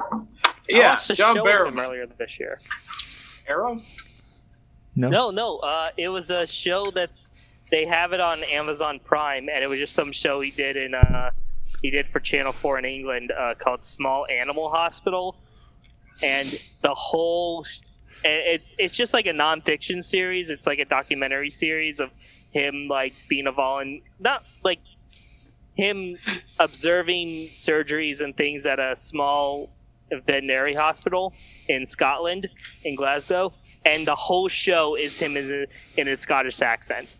yeah, 0.69 0.99
John 1.13 1.37
show 1.37 1.45
with 1.45 1.53
Barrowman. 1.53 1.83
earlier 1.83 2.07
this 2.19 2.39
year. 2.39 2.59
Arrow? 3.49 3.77
No. 4.95 5.09
No, 5.09 5.31
no. 5.31 5.59
Uh, 5.59 5.91
it 5.97 6.09
was 6.09 6.31
a 6.31 6.47
show 6.47 6.91
that's 6.91 7.31
they 7.71 7.85
have 7.87 8.13
it 8.13 8.21
on 8.21 8.45
Amazon 8.45 9.01
Prime, 9.03 9.49
and 9.49 9.65
it 9.65 9.67
was 9.67 9.79
just 9.79 9.95
some 9.95 10.13
show 10.13 10.41
he 10.41 10.51
did 10.51 10.77
in 10.77 10.95
uh, 10.95 11.31
he 11.83 11.91
did 11.91 12.07
for 12.09 12.21
Channel 12.21 12.53
Four 12.53 12.79
in 12.79 12.85
England 12.85 13.33
uh, 13.37 13.55
called 13.59 13.85
Small 13.85 14.27
Animal 14.27 14.71
Hospital, 14.71 15.37
and 16.23 16.49
the 16.83 16.95
whole 16.95 17.65
sh- 17.65 17.81
it's 18.25 18.75
it's 18.79 18.95
just 18.95 19.15
like 19.15 19.27
a 19.27 19.33
nonfiction 19.33 20.05
series. 20.05 20.51
It's 20.51 20.67
like 20.67 20.79
a 20.79 20.85
documentary 20.85 21.51
series 21.51 21.99
of 21.99 22.11
him 22.53 22.87
like 22.89 23.15
being 23.29 23.47
a 23.47 23.53
volun 23.53 24.03
not 24.21 24.45
like 24.63 24.81
him 25.75 26.17
observing 26.59 27.49
surgeries 27.53 28.21
and 28.21 28.37
things 28.37 28.67
at 28.67 28.79
a 28.79 28.95
small 28.97 29.71
veterinary 30.27 30.75
hospital 30.75 31.33
in 31.69 31.87
Scotland 31.87 32.49
in 32.85 32.95
Glasgow 32.95 33.53
and 33.85 34.07
the 34.07 34.15
whole 34.15 34.49
show 34.49 34.95
is 34.95 35.19
him 35.19 35.37
in 35.37 35.51
a, 35.51 36.01
in 36.01 36.09
a 36.09 36.17
Scottish 36.17 36.61
accent. 36.63 37.17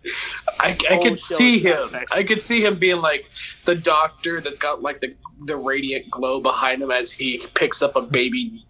I, 0.61 0.77
I 0.91 0.99
could 0.99 1.19
see 1.19 1.59
him. 1.59 1.89
I 2.13 2.23
could 2.23 2.41
see 2.41 2.65
him 2.65 2.79
being 2.79 3.01
like 3.01 3.33
the 3.65 3.75
doctor 3.75 4.41
that's 4.41 4.59
got 4.59 4.83
like 4.83 5.01
the 5.01 5.15
the 5.47 5.57
radiant 5.57 6.11
glow 6.11 6.41
behind 6.41 6.83
him 6.83 6.91
as 6.91 7.11
he 7.11 7.43
picks 7.55 7.83
up 7.83 7.97
a 7.97 8.03
baby 8.03 8.65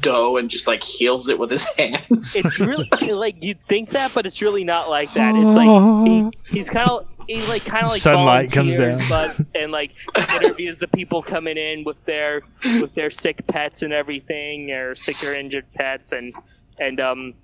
doe 0.00 0.36
and 0.36 0.48
just 0.48 0.66
like 0.66 0.82
heals 0.82 1.28
it 1.28 1.38
with 1.38 1.50
his 1.50 1.64
hands. 1.78 2.34
It's 2.36 2.60
really 2.60 2.88
like 3.12 3.42
you'd 3.42 3.64
think 3.66 3.90
that, 3.90 4.12
but 4.14 4.26
it's 4.26 4.40
really 4.42 4.64
not 4.64 4.88
like 4.88 5.12
that. 5.14 5.34
It's 5.34 5.56
like 5.56 6.06
he, 6.06 6.30
he's 6.56 6.70
kind 6.70 6.88
of 6.88 7.06
he 7.26 7.42
like 7.46 7.64
kind 7.64 7.84
of 7.84 7.90
like 7.90 8.00
Sunlight 8.00 8.52
comes 8.52 8.76
volunteers, 8.76 9.08
down. 9.08 9.36
but 9.36 9.46
and 9.60 9.72
like 9.72 9.92
interviews 10.32 10.78
the 10.78 10.88
people 10.88 11.22
coming 11.22 11.56
in 11.56 11.84
with 11.84 12.02
their 12.04 12.42
with 12.64 12.94
their 12.94 13.10
sick 13.10 13.46
pets 13.46 13.82
and 13.82 13.92
everything, 13.92 14.70
or 14.72 14.94
sick 14.94 15.22
or 15.24 15.34
injured 15.34 15.66
pets, 15.74 16.12
and 16.12 16.34
and 16.78 17.00
um, 17.00 17.34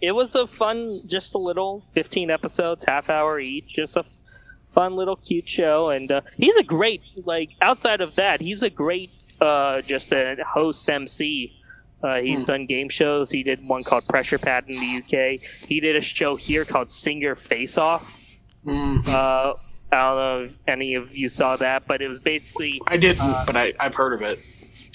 it 0.00 0.12
was 0.12 0.34
a 0.34 0.46
fun, 0.46 1.02
just 1.06 1.34
a 1.34 1.38
little 1.38 1.84
fifteen 1.94 2.30
episodes, 2.30 2.84
half 2.88 3.10
hour 3.10 3.40
each, 3.40 3.68
just 3.68 3.96
a 3.96 4.04
fun 4.72 4.94
little 4.94 5.16
cute 5.16 5.48
show, 5.48 5.90
and 5.90 6.12
uh, 6.12 6.20
he's 6.36 6.56
a 6.56 6.62
great 6.62 7.02
like 7.24 7.50
outside 7.62 8.00
of 8.00 8.14
that, 8.16 8.40
he's 8.40 8.62
a 8.62 8.70
great 8.70 9.10
uh, 9.40 9.80
just 9.82 10.12
a 10.12 10.36
host 10.46 10.88
MC. 10.88 11.56
Uh, 12.02 12.20
he's 12.20 12.46
done 12.46 12.64
game 12.66 12.88
shows. 12.88 13.30
He 13.30 13.42
did 13.42 13.66
one 13.66 13.84
called 13.84 14.06
Pressure 14.08 14.38
Pad 14.38 14.64
in 14.68 14.74
the 14.80 14.96
UK. 15.02 15.40
He 15.68 15.80
did 15.80 15.96
a 15.96 16.00
show 16.00 16.34
here 16.36 16.64
called 16.64 16.90
Sing 16.90 17.20
Your 17.20 17.36
Face 17.36 17.76
Off. 17.76 18.18
Mm, 18.64 19.06
Uh, 19.06 19.54
I 19.92 19.96
don't 19.96 20.16
know 20.16 20.44
if 20.44 20.52
any 20.68 20.94
of 20.94 21.14
you 21.14 21.28
saw 21.28 21.56
that, 21.56 21.86
but 21.86 22.00
it 22.00 22.08
was 22.08 22.20
basically 22.20 22.80
I 22.86 22.96
didn't, 22.96 23.18
but 23.46 23.56
I, 23.56 23.74
I've 23.80 23.94
heard 23.94 24.14
of 24.14 24.22
it. 24.22 24.38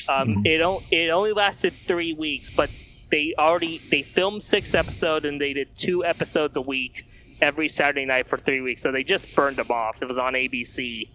um, 0.09 0.41
it, 0.45 0.61
o- 0.61 0.81
it 0.89 1.09
only 1.09 1.33
lasted 1.33 1.73
three 1.87 2.13
weeks, 2.13 2.49
but 2.49 2.69
they 3.11 3.35
already 3.37 3.81
they 3.91 4.01
filmed 4.01 4.41
six 4.41 4.73
episodes 4.73 5.25
and 5.25 5.39
they 5.39 5.53
did 5.53 5.67
two 5.77 6.03
episodes 6.05 6.55
a 6.57 6.61
week 6.61 7.05
every 7.41 7.67
Saturday 7.69 8.05
night 8.05 8.27
for 8.29 8.37
three 8.37 8.61
weeks. 8.61 8.81
So 8.81 8.91
they 8.91 9.03
just 9.03 9.33
burned 9.35 9.57
them 9.57 9.69
off. 9.69 9.97
It 10.01 10.05
was 10.05 10.17
on 10.17 10.33
ABC 10.33 11.09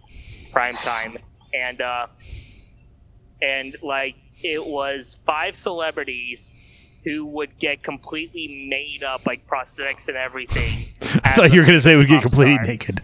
prime 0.53 0.75
time, 0.75 1.17
and 1.53 1.81
uh, 1.81 2.07
and 3.41 3.75
like 3.81 4.15
it 4.43 4.65
was 4.65 5.17
five 5.25 5.55
celebrities 5.55 6.53
who 7.03 7.25
would 7.25 7.57
get 7.59 7.81
completely 7.83 8.67
made 8.69 9.03
up, 9.03 9.25
like 9.25 9.47
prosthetics 9.47 10.07
and 10.07 10.17
everything. 10.17 10.87
I 11.23 11.33
thought 11.33 11.51
you 11.51 11.59
were 11.61 11.65
going 11.65 11.73
to 11.77 11.81
say 11.81 11.97
we 11.97 12.05
get 12.05 12.21
completely 12.21 12.55
star. 12.55 12.65
naked. 12.67 13.01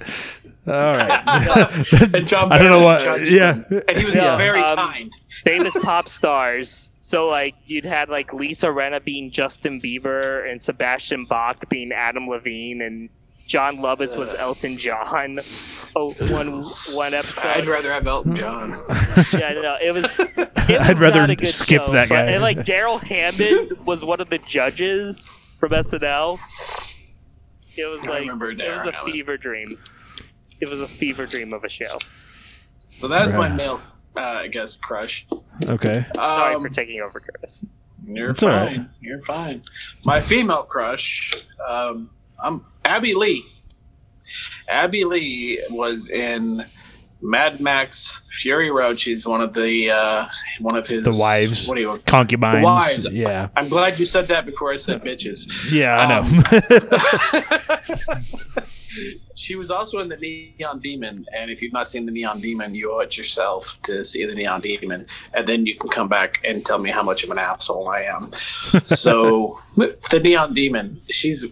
All 0.67 0.73
right. 0.73 2.13
And 2.13 2.27
John 2.27 2.51
I 2.51 2.57
don't 2.57 2.69
know 2.69 2.81
Barrowman 2.81 3.07
what. 3.19 3.31
Yeah. 3.31 3.53
them, 3.53 3.81
and 3.87 3.97
he 3.97 4.05
was 4.05 4.13
Yeah. 4.15 4.35
very 4.37 4.59
Um, 4.61 4.77
kind. 4.77 5.13
famous 5.43 5.75
pop 5.81 6.09
stars. 6.09 6.91
So 7.01 7.25
like 7.27 7.55
you'd 7.65 7.85
had 7.85 8.09
like 8.09 8.33
Lisa 8.33 8.67
Rinna 8.67 9.03
being 9.03 9.31
Justin 9.31 9.79
Bieber 9.81 10.47
and 10.49 10.61
Sebastian 10.61 11.25
Bach 11.25 11.67
being 11.69 11.91
Adam 11.93 12.27
Levine 12.27 12.81
and 12.81 13.09
Jon 13.47 13.77
Lovitz 13.77 14.15
was 14.17 14.33
Elton 14.35 14.77
John. 14.77 15.39
Oh, 15.95 16.11
one 16.29 16.63
one 16.93 17.13
episode. 17.13 17.45
I'd 17.45 17.65
rather 17.65 17.91
have 17.91 18.05
Elton 18.05 18.35
John. 18.35 18.71
Yeah, 19.33 19.53
no, 19.53 19.77
it 19.81 19.93
was. 19.93 20.05
It 20.69 20.77
was 20.79 20.89
I'd 20.89 20.99
rather 20.99 21.21
not 21.21 21.29
a 21.29 21.35
good 21.37 21.47
skip 21.47 21.81
show, 21.81 21.91
that 21.93 22.09
but- 22.09 22.15
guy. 22.15 22.21
And 22.31 22.41
like 22.41 22.65
Darrell 22.65 22.97
Hammond 22.97 23.71
was 23.85 24.03
one 24.03 24.19
of 24.19 24.29
the 24.29 24.37
judges 24.39 25.31
from 25.61 25.71
SNL. 25.71 26.37
It 27.77 27.85
was 27.85 28.05
I 28.05 28.19
like 28.19 28.27
it 28.27 28.33
was 28.71 28.85
a 28.85 28.91
Hammond. 28.91 29.11
fever 29.13 29.37
dream. 29.37 29.69
It 30.59 30.69
was 30.69 30.81
a 30.81 30.87
fever 30.87 31.25
dream 31.25 31.53
of 31.53 31.63
a 31.63 31.69
show. 31.69 31.97
So 32.89 33.07
that's 33.07 33.33
my 33.33 33.47
male, 33.47 33.79
uh, 34.17 34.19
I 34.19 34.47
guess, 34.47 34.75
crush. 34.77 35.25
Okay. 35.69 36.05
Sorry 36.15 36.55
Um, 36.55 36.63
for 36.63 36.69
taking 36.69 36.99
over, 37.01 37.19
Curtis. 37.21 37.63
You're 38.05 38.31
It's 38.31 38.41
fine. 38.43 38.51
right. 38.51 38.79
You're 38.99 39.21
fine. 39.21 39.61
My 40.05 40.19
female 40.19 40.63
crush, 40.63 41.31
um, 41.65 42.09
I'm 42.43 42.65
Abbey 42.87 43.13
Lee. 43.13 43.45
Abbey 44.69 45.03
Lee 45.03 45.61
was 45.69 46.09
in 46.09 46.65
Mad 47.21 47.59
Max 47.59 48.23
Fury 48.39 48.69
Road. 48.71 48.99
She's 48.99 49.27
one 49.27 49.41
of 49.41 49.53
the 49.53 49.89
uh, 49.91 50.27
one 50.61 50.77
of 50.77 50.87
his 50.87 51.03
The 51.03 51.15
wives. 51.19 51.67
What 51.67 51.75
do 51.75 51.81
you? 51.81 51.97
Concubines. 52.05 52.63
Wives. 52.63 53.07
Yeah. 53.11 53.49
I'm 53.55 53.67
glad 53.67 53.99
you 53.99 54.05
said 54.05 54.27
that 54.29 54.45
before 54.45 54.71
I 54.73 54.77
said 54.77 55.01
bitches. 55.03 55.47
Yeah, 55.71 55.97
I 55.97 56.13
Um, 56.19 56.43
know. 58.15 58.23
She 59.35 59.55
was 59.55 59.69
also 59.69 59.99
in 59.99 60.09
the 60.09 60.17
Neon 60.17 60.79
Demon, 60.79 61.23
and 61.31 61.51
if 61.51 61.61
you've 61.61 61.71
not 61.71 61.87
seen 61.87 62.05
the 62.07 62.11
Neon 62.11 62.41
Demon, 62.41 62.73
you 62.73 62.91
owe 62.91 62.99
it 62.99 63.15
yourself 63.15 63.77
to 63.83 64.03
see 64.03 64.25
the 64.25 64.33
Neon 64.33 64.59
Demon, 64.61 65.05
and 65.35 65.45
then 65.47 65.67
you 65.67 65.75
can 65.77 65.89
come 65.91 66.07
back 66.09 66.41
and 66.43 66.65
tell 66.65 66.79
me 66.79 66.89
how 66.89 67.03
much 67.03 67.23
of 67.23 67.29
an 67.29 67.37
asshole 67.37 67.87
I 67.87 68.01
am. 68.01 68.31
so, 68.83 69.61
the 69.75 70.19
Neon 70.21 70.53
Demon, 70.55 70.99
she's 71.09 71.45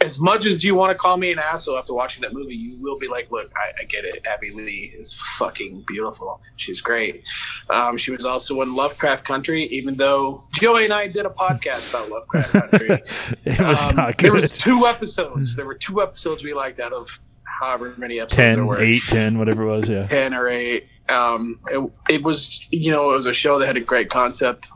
as 0.00 0.20
much 0.20 0.46
as 0.46 0.62
you 0.64 0.74
want 0.74 0.90
to 0.90 0.94
call 0.94 1.16
me 1.16 1.32
an 1.32 1.38
asshole 1.38 1.76
after 1.78 1.92
watching 1.94 2.22
that 2.22 2.32
movie, 2.32 2.54
you 2.54 2.76
will 2.80 2.98
be 2.98 3.08
like, 3.08 3.30
look, 3.30 3.50
I, 3.56 3.82
I 3.82 3.84
get 3.84 4.04
it. 4.04 4.26
Abbey 4.26 4.50
Lee 4.52 4.92
is 4.96 5.12
fucking 5.38 5.84
beautiful. 5.86 6.40
She's 6.56 6.80
great. 6.80 7.22
Um, 7.70 7.96
she 7.96 8.12
was 8.12 8.24
also 8.24 8.60
in 8.62 8.74
Lovecraft 8.76 9.24
Country, 9.24 9.64
even 9.66 9.96
though 9.96 10.38
Joey 10.54 10.84
and 10.84 10.92
I 10.92 11.08
did 11.08 11.26
a 11.26 11.30
podcast 11.30 11.90
about 11.90 12.10
Lovecraft 12.10 12.52
Country. 12.70 13.02
It 13.44 13.60
was 13.60 13.86
Um, 13.88 13.96
not 13.96 14.16
good. 14.18 14.26
There 14.26 14.32
was 14.32 14.52
two 14.56 14.86
episodes. 14.86 15.56
There 15.56 15.66
were 15.66 15.74
two 15.74 16.00
episodes 16.02 16.44
we 16.44 16.54
liked 16.54 16.80
out 16.80 16.92
of 16.92 17.20
however 17.44 17.94
many 17.98 18.20
episodes 18.20 18.36
there 18.54 18.64
10, 18.64 18.66
were. 18.66 18.80
8, 18.80 19.02
10, 19.08 19.38
whatever 19.38 19.64
it 19.64 19.66
was. 19.66 19.88
Yeah. 19.90 20.06
10 20.06 20.34
or 20.34 20.48
8 20.48 20.86
um 21.10 21.58
it, 21.70 21.90
it 22.10 22.22
was 22.22 22.68
you 22.70 22.90
know 22.90 23.10
it 23.10 23.14
was 23.14 23.24
a 23.24 23.32
show 23.32 23.58
that 23.58 23.66
had 23.66 23.78
a 23.78 23.80
great 23.80 24.10
concept 24.10 24.68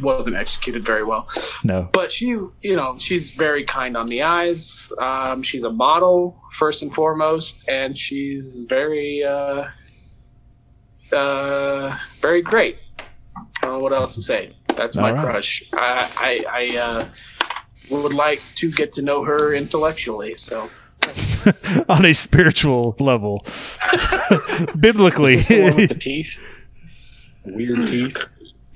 wasn't 0.00 0.36
executed 0.36 0.84
very 0.84 1.02
well 1.04 1.28
No. 1.64 1.88
but 1.92 2.12
she 2.12 2.26
you 2.26 2.76
know 2.76 2.96
she's 2.96 3.30
very 3.30 3.64
kind 3.64 3.96
on 3.96 4.06
the 4.06 4.22
eyes 4.22 4.92
um 4.98 5.42
she's 5.42 5.64
a 5.64 5.70
model 5.72 6.36
first 6.52 6.82
and 6.82 6.94
foremost 6.94 7.64
and 7.68 7.96
she's 7.96 8.64
very 8.68 9.22
uh 9.24 9.64
uh 11.12 11.98
very 12.20 12.42
great 12.42 12.82
i 12.98 13.04
don't 13.62 13.72
know 13.72 13.78
what 13.78 13.92
else 13.92 14.14
to 14.16 14.22
say 14.22 14.54
that's 14.74 14.96
my 14.96 15.10
All 15.10 15.16
right. 15.16 15.24
crush 15.24 15.62
i 15.72 16.10
i, 16.48 16.72
I 16.72 16.76
uh 16.76 17.08
would 17.90 18.12
like 18.14 18.42
to 18.56 18.70
get 18.70 18.92
to 18.94 19.02
know 19.02 19.22
her 19.24 19.54
intellectually 19.54 20.34
so 20.36 20.68
On 21.88 22.04
a 22.04 22.12
spiritual 22.12 22.96
level. 22.98 23.46
Biblically. 24.80 25.36
The 25.36 25.62
one 25.62 25.76
with 25.76 25.90
the 25.90 25.94
teeth? 25.94 26.40
Weird 27.44 27.86
teeth. 27.86 28.16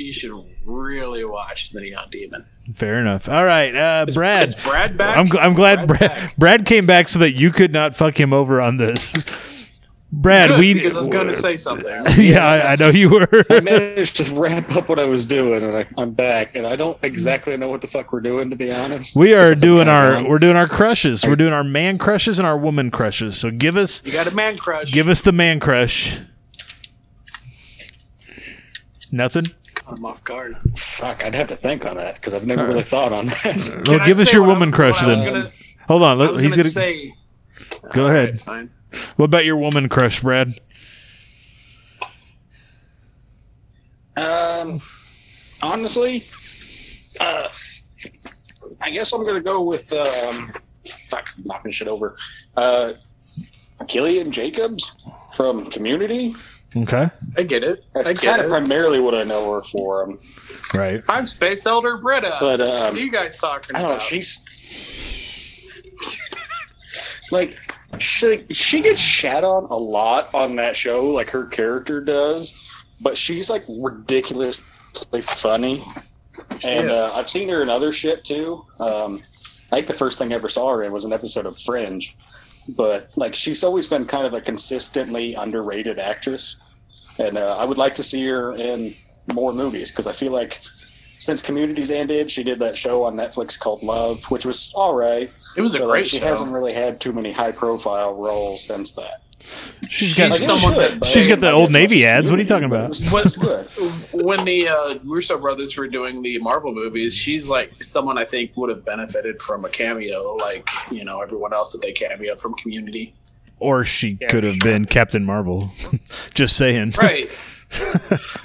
You 0.00 0.12
should 0.12 0.32
really 0.66 1.24
watch 1.24 1.70
the 1.70 1.80
neon 1.80 2.08
demon 2.10 2.44
Fair 2.74 2.98
enough. 3.00 3.28
All 3.28 3.44
right, 3.44 3.74
uh, 3.74 4.06
Brad. 4.12 4.48
Is 4.48 4.54
Brad 4.54 4.96
back? 4.96 5.16
I'm, 5.18 5.28
I'm 5.38 5.54
glad 5.54 5.88
Brad's 5.88 5.98
Brad, 5.98 6.10
back. 6.12 6.36
Brad 6.36 6.66
came 6.66 6.86
back 6.86 7.08
so 7.08 7.18
that 7.18 7.32
you 7.32 7.50
could 7.50 7.72
not 7.72 7.96
fuck 7.96 8.18
him 8.18 8.32
over 8.32 8.60
on 8.60 8.76
this. 8.76 9.12
Brad, 10.12 10.50
Good, 10.50 10.58
we 10.60 10.74
because 10.74 10.96
I 10.96 10.98
was 11.00 11.08
going 11.08 11.26
to 11.28 11.34
say 11.34 11.56
something. 11.56 11.86
yeah, 12.16 12.44
I, 12.46 12.72
I 12.72 12.76
know 12.76 12.88
you 12.88 13.08
were. 13.10 13.28
I 13.50 13.60
managed 13.60 14.16
to 14.16 14.24
wrap 14.34 14.70
up 14.76 14.88
what 14.88 14.98
I 14.98 15.04
was 15.04 15.24
doing, 15.26 15.62
and 15.62 15.76
I, 15.76 15.86
I'm 15.96 16.12
back. 16.12 16.54
And 16.56 16.66
I 16.66 16.74
don't 16.76 16.98
exactly 17.04 17.56
know 17.56 17.68
what 17.68 17.80
the 17.80 17.86
fuck 17.88 18.12
we're 18.12 18.20
doing, 18.20 18.50
to 18.50 18.56
be 18.56 18.72
honest. 18.72 19.16
we 19.16 19.34
are 19.34 19.40
Except 19.52 19.60
doing 19.60 19.88
our 19.88 20.14
dumb. 20.14 20.28
we're 20.28 20.38
doing 20.40 20.56
our 20.56 20.66
crushes. 20.68 21.24
We're 21.26 21.36
doing 21.36 21.52
our 21.52 21.62
man 21.64 21.96
crushes 21.98 22.38
and 22.40 22.46
our 22.46 22.58
woman 22.58 22.90
crushes. 22.90 23.36
So 23.38 23.50
give 23.52 23.76
us 23.76 24.04
You 24.04 24.12
got 24.12 24.26
a 24.26 24.34
man 24.34 24.56
crush. 24.56 24.92
give 24.92 25.08
us 25.08 25.20
the 25.20 25.32
man 25.32 25.60
crush. 25.60 26.16
Nothing. 29.12 29.44
I'm 29.88 30.04
off 30.04 30.22
guard. 30.24 30.56
Fuck, 30.76 31.24
I'd 31.24 31.34
have 31.34 31.48
to 31.48 31.56
think 31.56 31.84
on 31.84 31.96
that 31.96 32.14
because 32.16 32.34
I've 32.34 32.46
never 32.46 32.66
really 32.66 32.82
thought 32.82 33.12
on 33.12 33.26
that. 33.26 33.84
Well, 33.88 34.00
I 34.00 34.06
give 34.06 34.18
us 34.20 34.28
say 34.28 34.34
your 34.34 34.42
what 34.42 34.50
I- 34.50 34.52
woman 34.54 34.72
crush 34.72 34.94
what 35.02 35.04
I 35.04 35.06
was 35.14 35.22
then. 35.22 35.32
gonna- 35.32 35.52
Hold 35.88 36.02
on, 36.02 36.10
I 36.20 36.24
let- 36.24 36.32
was 36.32 36.42
he's 36.42 36.52
gonna 36.52 36.62
gonna 36.64 36.70
say. 36.72 37.14
go 37.92 38.04
All 38.04 38.10
right, 38.12 38.16
ahead. 38.28 38.40
fine. 38.40 38.70
What 39.16 39.24
about 39.26 39.44
your 39.44 39.56
woman 39.56 39.88
crush, 39.88 40.20
Brad? 40.20 40.58
Um, 44.16 44.80
honestly, 45.62 46.24
uh, 47.20 47.48
I 48.80 48.90
guess 48.90 49.12
I'm 49.12 49.24
gonna 49.24 49.40
go 49.40 49.62
with 49.62 49.92
um, 49.92 50.48
fuck, 51.08 51.28
knocking 51.44 51.72
shit 51.72 51.88
over. 51.88 52.16
Uh, 52.56 52.94
Gillian 53.86 54.30
Jacobs 54.30 54.92
from 55.36 55.64
Community. 55.66 56.34
Okay, 56.76 57.10
I 57.36 57.42
get 57.42 57.64
it. 57.64 57.84
That's 57.94 58.08
I 58.08 58.12
get 58.12 58.22
kind 58.22 58.40
of 58.40 58.46
it. 58.46 58.50
primarily 58.50 59.00
what 59.00 59.14
I 59.14 59.24
know 59.24 59.52
her 59.54 59.62
for. 59.62 60.04
Um, 60.04 60.18
right. 60.72 61.02
I'm 61.08 61.26
Space 61.26 61.66
Elder 61.66 61.96
Britta. 61.96 62.36
But, 62.38 62.60
um, 62.60 62.68
what 62.68 62.96
are 62.96 63.00
you 63.00 63.10
guys 63.10 63.38
talking 63.38 63.74
I 63.74 63.82
don't 63.82 63.92
know. 63.94 63.98
She's 63.98 64.44
like 67.32 67.58
she 67.98 68.46
she 68.50 68.80
gets 68.80 69.00
shat 69.00 69.44
on 69.44 69.64
a 69.64 69.76
lot 69.76 70.32
on 70.34 70.56
that 70.56 70.76
show, 70.76 71.06
like 71.06 71.30
her 71.30 71.46
character 71.46 72.00
does. 72.00 72.54
But 73.00 73.16
she's 73.16 73.48
like 73.50 73.64
ridiculously 73.68 75.22
funny, 75.22 75.84
and 76.64 76.90
uh, 76.90 77.10
I've 77.14 77.28
seen 77.28 77.48
her 77.48 77.62
in 77.62 77.68
other 77.68 77.92
shit 77.92 78.24
too. 78.24 78.64
Um, 78.78 79.22
I 79.72 79.76
think 79.76 79.86
the 79.86 79.94
first 79.94 80.18
thing 80.18 80.32
I 80.32 80.36
ever 80.36 80.48
saw 80.48 80.70
her 80.74 80.82
in 80.82 80.92
was 80.92 81.04
an 81.04 81.12
episode 81.12 81.46
of 81.46 81.58
Fringe. 81.58 82.16
But 82.76 83.10
like 83.16 83.34
she's 83.34 83.64
always 83.64 83.86
been 83.86 84.04
kind 84.06 84.26
of 84.26 84.34
a 84.34 84.40
consistently 84.40 85.34
underrated 85.34 85.98
actress, 85.98 86.56
and 87.18 87.38
uh, 87.38 87.56
I 87.58 87.64
would 87.64 87.78
like 87.78 87.94
to 87.96 88.02
see 88.02 88.26
her 88.26 88.54
in 88.54 88.94
more 89.32 89.52
movies 89.52 89.90
because 89.90 90.06
I 90.06 90.12
feel 90.12 90.32
like 90.32 90.60
since 91.18 91.42
Communities 91.42 91.90
ended, 91.90 92.30
she 92.30 92.42
did 92.42 92.58
that 92.60 92.76
show 92.76 93.04
on 93.04 93.14
Netflix 93.14 93.58
called 93.58 93.82
Love, 93.82 94.24
which 94.30 94.46
was 94.46 94.72
all 94.74 94.94
right. 94.94 95.30
It 95.56 95.60
was 95.60 95.74
a 95.74 95.78
but, 95.78 95.88
like, 95.88 95.92
great 95.92 96.06
She 96.06 96.18
show. 96.18 96.26
hasn't 96.26 96.50
really 96.50 96.72
had 96.72 96.98
too 96.98 97.12
many 97.12 97.32
high-profile 97.32 98.14
roles 98.14 98.64
since 98.66 98.92
that. 98.94 99.20
She's 99.88 100.14
got 100.14 100.30
Like, 100.30 100.40
it 100.40 100.48
someone- 100.48 100.74
should, 100.74 101.04
she's 101.06 101.26
got 101.26 101.40
the 101.40 101.46
not 101.46 101.54
Old 101.54 101.72
Navy 101.72 102.04
ads. 102.06 102.30
What 102.30 102.38
are 102.38 102.42
you 102.42 102.48
talking 102.48 102.66
about? 102.66 102.90
but 102.90 103.00
it 103.00 103.00
was- 103.02 103.12
What- 103.12 103.26
it's 103.26 103.36
good. 104.12 104.24
when 104.24 104.44
the 104.44 104.68
uh, 104.68 104.98
Russo 105.04 105.38
brothers 105.38 105.76
were 105.76 105.88
doing 105.88 106.22
the 106.22 106.38
Marvel 106.38 106.72
movies, 106.74 107.14
she's 107.14 107.48
like 107.48 107.82
someone 107.82 108.18
I 108.18 108.24
think 108.24 108.56
would 108.56 108.70
have 108.70 108.84
benefited 108.84 109.40
from 109.42 109.64
a 109.64 109.68
cameo, 109.68 110.34
like 110.36 110.68
you 110.90 111.04
know 111.04 111.20
everyone 111.20 111.52
else 111.52 111.72
that 111.72 111.82
they 111.82 111.92
cameo 111.92 112.36
from 112.36 112.54
Community. 112.54 113.14
or 113.58 113.84
she 113.84 114.18
Yeah, 114.20 114.28
could 114.28 114.44
have 114.44 114.58
been 114.60 114.84
Captain 114.84 115.24
Marvel. 115.24 115.70
Just 116.34 116.56
saying. 116.56 116.92
Right. 116.98 117.28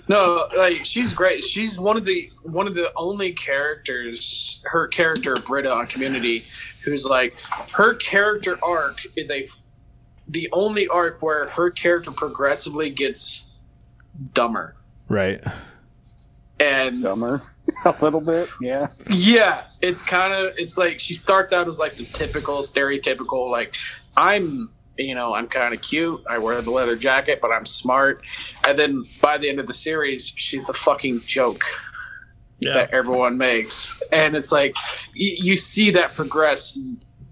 no, 0.08 0.48
like 0.56 0.86
she's 0.86 1.14
great. 1.14 1.44
She's 1.44 1.80
one 1.80 1.98
of 1.98 2.06
the 2.06 2.30
one 2.44 2.68
of 2.68 2.76
the 2.76 2.92
only 2.96 3.32
characters. 3.34 4.62
Her 4.66 4.88
character 4.88 5.36
Britta 5.36 5.74
on 5.74 5.88
Community, 5.88 6.44
who's 6.84 7.06
like 7.06 7.40
her 7.74 7.96
character 7.96 8.58
arc 8.64 9.02
is 9.16 9.32
a 9.32 9.44
the 10.28 10.50
only 10.52 10.88
arc 10.88 11.22
where 11.22 11.48
her 11.50 11.70
character 11.72 12.12
progressively 12.12 12.90
gets 12.90 13.54
dumber. 14.34 14.76
Right. 15.08 15.44
And 16.60 17.04
Dumber. 17.04 17.42
A 17.86 17.96
little 18.02 18.22
bit, 18.22 18.48
yeah. 18.62 18.88
Yeah, 19.10 19.64
it's 19.82 20.02
kind 20.04 20.34
of 20.34 20.54
it's 20.58 20.78
like 20.78 21.00
she 21.00 21.14
starts 21.16 21.52
out 21.52 21.68
as 21.68 21.80
like 21.80 21.96
the 21.98 22.06
typical 22.06 22.60
stereotypical 22.60 23.50
like 23.50 23.76
I'm 24.16 24.70
you 24.98 25.16
know 25.16 25.34
I'm 25.34 25.48
kind 25.48 25.74
of 25.74 25.82
cute 25.82 26.22
I 26.30 26.38
wear 26.38 26.62
the 26.62 26.70
leather 26.72 26.96
jacket 26.96 27.40
but 27.42 27.52
I'm 27.52 27.66
smart 27.66 28.22
and 28.68 28.78
then 28.80 29.06
by 29.20 29.38
the 29.40 29.50
end 29.50 29.60
of 29.60 29.66
the 29.68 29.74
series 29.74 30.32
she's 30.36 30.66
the 30.66 30.74
fucking 30.74 31.22
joke 31.26 31.64
Yeah. 32.60 32.74
that 32.74 32.92
everyone 32.92 33.38
makes 33.38 34.00
and 34.12 34.36
it's 34.36 34.52
like 34.52 34.76
y- 35.20 35.36
you 35.42 35.58
see 35.58 35.90
that 35.92 36.14
progress 36.14 36.80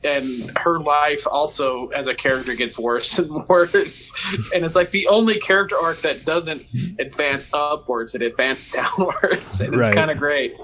and 0.03 0.51
her 0.57 0.79
life 0.79 1.25
also 1.27 1.87
as 1.89 2.07
a 2.07 2.13
character 2.15 2.55
gets 2.55 2.77
worse 2.77 3.17
and 3.19 3.31
worse 3.47 4.11
and 4.53 4.65
it's 4.65 4.75
like 4.75 4.91
the 4.91 5.07
only 5.07 5.39
character 5.39 5.77
arc 5.77 6.01
that 6.01 6.25
doesn't 6.25 6.63
advance 6.99 7.49
upwards 7.53 8.13
it 8.15 8.21
advances 8.21 8.67
downwards 8.73 9.61
and 9.61 9.73
it's 9.73 9.89
kind 9.93 10.11
of 10.11 10.17
great 10.17 10.55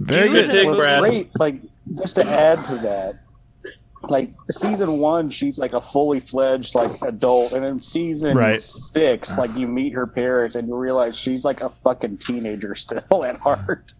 Very 0.00 0.28
good. 0.28 0.50
think- 0.50 0.66
What's 0.70 0.84
Brad. 0.84 1.00
great, 1.00 1.30
like 1.38 1.60
just 1.98 2.16
to 2.16 2.24
add 2.26 2.64
to 2.66 2.74
that, 2.78 3.20
like 4.02 4.34
season 4.50 4.98
one, 4.98 5.30
she's 5.30 5.58
like 5.58 5.72
a 5.72 5.80
fully 5.80 6.20
fledged 6.20 6.74
like 6.74 7.00
adult, 7.02 7.52
and 7.52 7.64
in 7.64 7.80
season 7.80 8.36
Right. 8.36 8.60
six, 8.60 9.38
like 9.38 9.54
you 9.56 9.66
meet 9.66 9.94
her 9.94 10.06
parents 10.06 10.56
and 10.56 10.68
you 10.68 10.76
realize 10.76 11.16
she's 11.18 11.44
like 11.44 11.60
a 11.62 11.70
fucking 11.70 12.18
teenager 12.18 12.74
still 12.84 13.24
at 13.24 13.38
heart. 13.38 13.94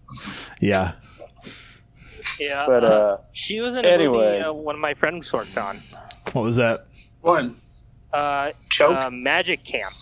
Yeah. 0.61 0.93
Yeah, 2.41 2.65
But 2.67 2.85
uh, 2.85 2.87
uh, 2.89 3.17
she 3.33 3.61
was 3.61 3.75
in 3.77 3.85
a 3.85 3.89
anyway. 3.89 4.39
movie 4.41 4.45
uh, 4.45 4.53
one 4.53 4.75
of 4.75 4.81
my 4.81 4.95
friends 4.95 5.33
worked 5.33 5.57
on. 5.59 5.83
What 6.33 6.45
was 6.45 6.57
that? 6.57 6.87
one 7.21 7.61
Uh, 8.13 8.53
choke 8.71 8.97
uh, 8.97 9.11
Magic 9.11 9.65
Camp. 9.65 9.95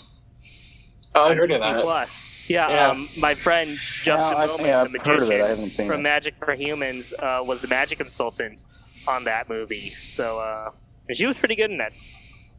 oh 1.15 1.31
i 1.31 1.35
heard 1.35 1.51
of 1.51 1.59
Disney 1.61 1.73
that 1.73 1.83
Plus. 1.83 2.29
Yeah, 2.49 2.69
Yeah. 2.69 2.89
um, 2.89 3.09
my 3.19 3.35
friend 3.35 3.79
Justin 4.03 4.39
I, 4.39 4.47
Willman, 4.47 4.67
yeah, 4.67 4.85
the 4.85 4.99
I've 5.01 5.07
heard 5.07 5.23
of 5.23 5.31
it. 5.31 5.35
I 5.35 5.39
magician 5.39 5.49
haven't 5.49 5.71
seen 5.73 5.87
from 5.89 6.01
it. 6.01 6.03
Magic 6.03 6.35
for 6.45 6.55
Humans, 6.55 7.15
uh, 7.19 7.41
was 7.45 7.61
the 7.61 7.69
magic 7.69 7.99
consultant 7.99 8.65
on 9.07 9.25
that 9.25 9.49
movie. 9.49 9.91
So, 9.91 10.39
uh, 10.41 10.71
and 11.09 11.17
she 11.17 11.27
was 11.27 11.37
pretty 11.37 11.55
good 11.57 11.71
in 11.71 11.79
that. 11.79 11.93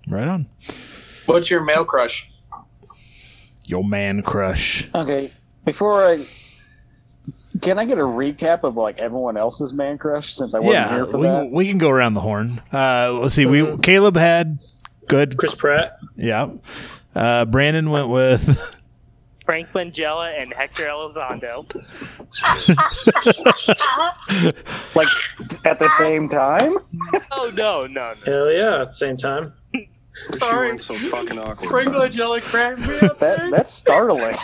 Right 0.08 0.28
on. 0.28 0.48
what's 1.26 1.50
your 1.50 1.64
male 1.64 1.86
crush 1.86 2.30
Your 3.66 3.84
man 3.84 4.22
crush. 4.22 4.90
Okay, 4.94 5.32
before 5.66 6.04
I. 6.06 6.26
Can 7.62 7.78
I 7.78 7.86
get 7.86 7.98
a 8.00 8.04
recap 8.04 8.64
of 8.64 8.76
like 8.78 8.98
everyone 9.00 9.38
else's 9.38 9.74
man 9.74 9.98
crush 9.98 10.34
since 10.34 10.56
I 10.56 10.60
wasn't 10.60 10.76
Yeah, 10.88 10.96
here 10.96 11.06
for 11.06 11.18
we, 11.20 11.28
that? 11.28 11.52
we 11.52 11.68
can 11.68 11.78
go 11.78 11.90
around 11.90 12.16
the 12.16 12.22
horn. 12.22 12.62
Uh, 12.74 13.12
let's 13.14 13.36
see. 13.36 13.46
We 13.46 13.78
Caleb 13.78 14.16
had 14.18 14.60
good. 15.08 15.38
Chris 15.38 15.54
Pratt. 15.56 15.98
Yeah. 16.16 16.50
Uh, 17.14 17.46
Brandon 17.46 17.92
went 17.92 18.10
with 18.10 18.76
Frank 19.46 19.70
Langella 19.74 20.42
and 20.42 20.52
Hector 20.54 20.86
Elizondo. 20.86 21.66
Like 24.96 25.08
at 25.66 25.80
the 25.80 25.90
same 25.98 26.30
time? 26.30 26.78
Oh 27.32 27.52
no, 27.56 27.86
no, 27.88 28.14
no. 28.14 28.32
Hell 28.32 28.52
yeah, 28.52 28.82
at 28.82 28.90
the 28.90 28.94
same 28.94 29.18
time. 29.18 29.54
Sorry. 30.38 30.80
so 30.80 30.96
fucking 31.10 31.40
awkward. 31.40 31.70
Frank 31.70 31.90
Langella 31.90 32.42
cracks 32.42 32.80
me 32.82 33.00
up. 33.00 33.18
That 33.20 33.50
that's 33.52 33.74
startling. 33.74 34.36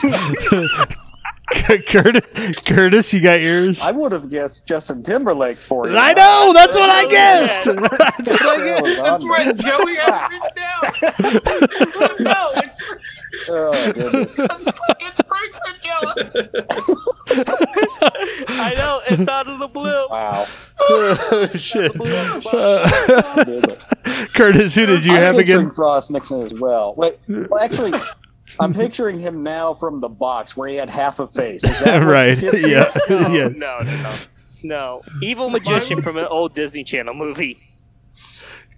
Curtis, 1.87 2.59
Curtis, 2.65 3.13
you 3.13 3.21
got 3.21 3.41
yours. 3.41 3.81
I 3.81 3.91
would 3.91 4.11
have 4.11 4.29
guessed 4.29 4.65
Justin 4.65 5.01
Timberlake 5.03 5.57
for 5.57 5.89
you. 5.89 5.97
I 5.97 6.13
know. 6.13 6.51
That's 6.53 6.75
what 6.75 6.89
I 6.89 7.05
guessed. 7.07 7.63
That's 7.65 7.81
what 7.81 8.01
I 8.01 8.17
That 8.17 8.83
guessed. 8.83 8.97
That's 9.03 9.23
what 9.23 9.55
Joey 9.57 9.95
has 9.95 10.29
written 10.29 10.49
down. 10.55 10.81
no, 12.19 12.51
it's, 12.55 12.77
there. 12.79 12.99
Oh, 13.49 13.93
goodness. 13.93 14.35
it's 14.99 15.21
Frank 15.27 15.53
Langella. 15.65 16.13
I 18.49 18.73
know 18.75 19.01
it's 19.07 19.29
out 19.29 19.47
of 19.47 19.59
the 19.59 19.67
blue. 19.67 20.07
Wow. 20.09 20.47
oh, 20.89 21.49
shit. 21.55 21.91
Uh, 22.53 23.75
Curtis, 24.33 24.75
who 24.75 24.85
did 24.85 25.05
you 25.05 25.13
I'm 25.13 25.21
have 25.21 25.35
picturing 25.35 25.59
again? 25.65 25.71
Frost 25.73 26.11
Nixon 26.11 26.41
as 26.41 26.53
well. 26.53 26.93
Wait, 26.95 27.17
well, 27.27 27.59
actually, 27.59 27.93
I'm 28.59 28.73
picturing 28.85 29.19
him 29.19 29.43
now 29.43 29.73
from 29.73 29.99
the 29.99 30.09
box 30.09 30.55
where 30.57 30.67
he 30.69 30.75
had 30.75 30.89
half 30.89 31.19
a 31.19 31.27
face. 31.27 31.63
Is 31.63 31.79
that 31.83 32.03
right. 32.03 32.37
Yeah. 32.41 32.91
No, 33.09 33.29
yeah. 33.33 33.47
no, 33.49 33.79
no, 33.79 34.01
no. 34.03 34.15
No, 34.61 35.01
evil 35.21 35.49
magician 35.49 36.01
from 36.01 36.17
an 36.17 36.25
old 36.25 36.53
Disney 36.53 36.83
Channel 36.83 37.13
movie. 37.13 37.57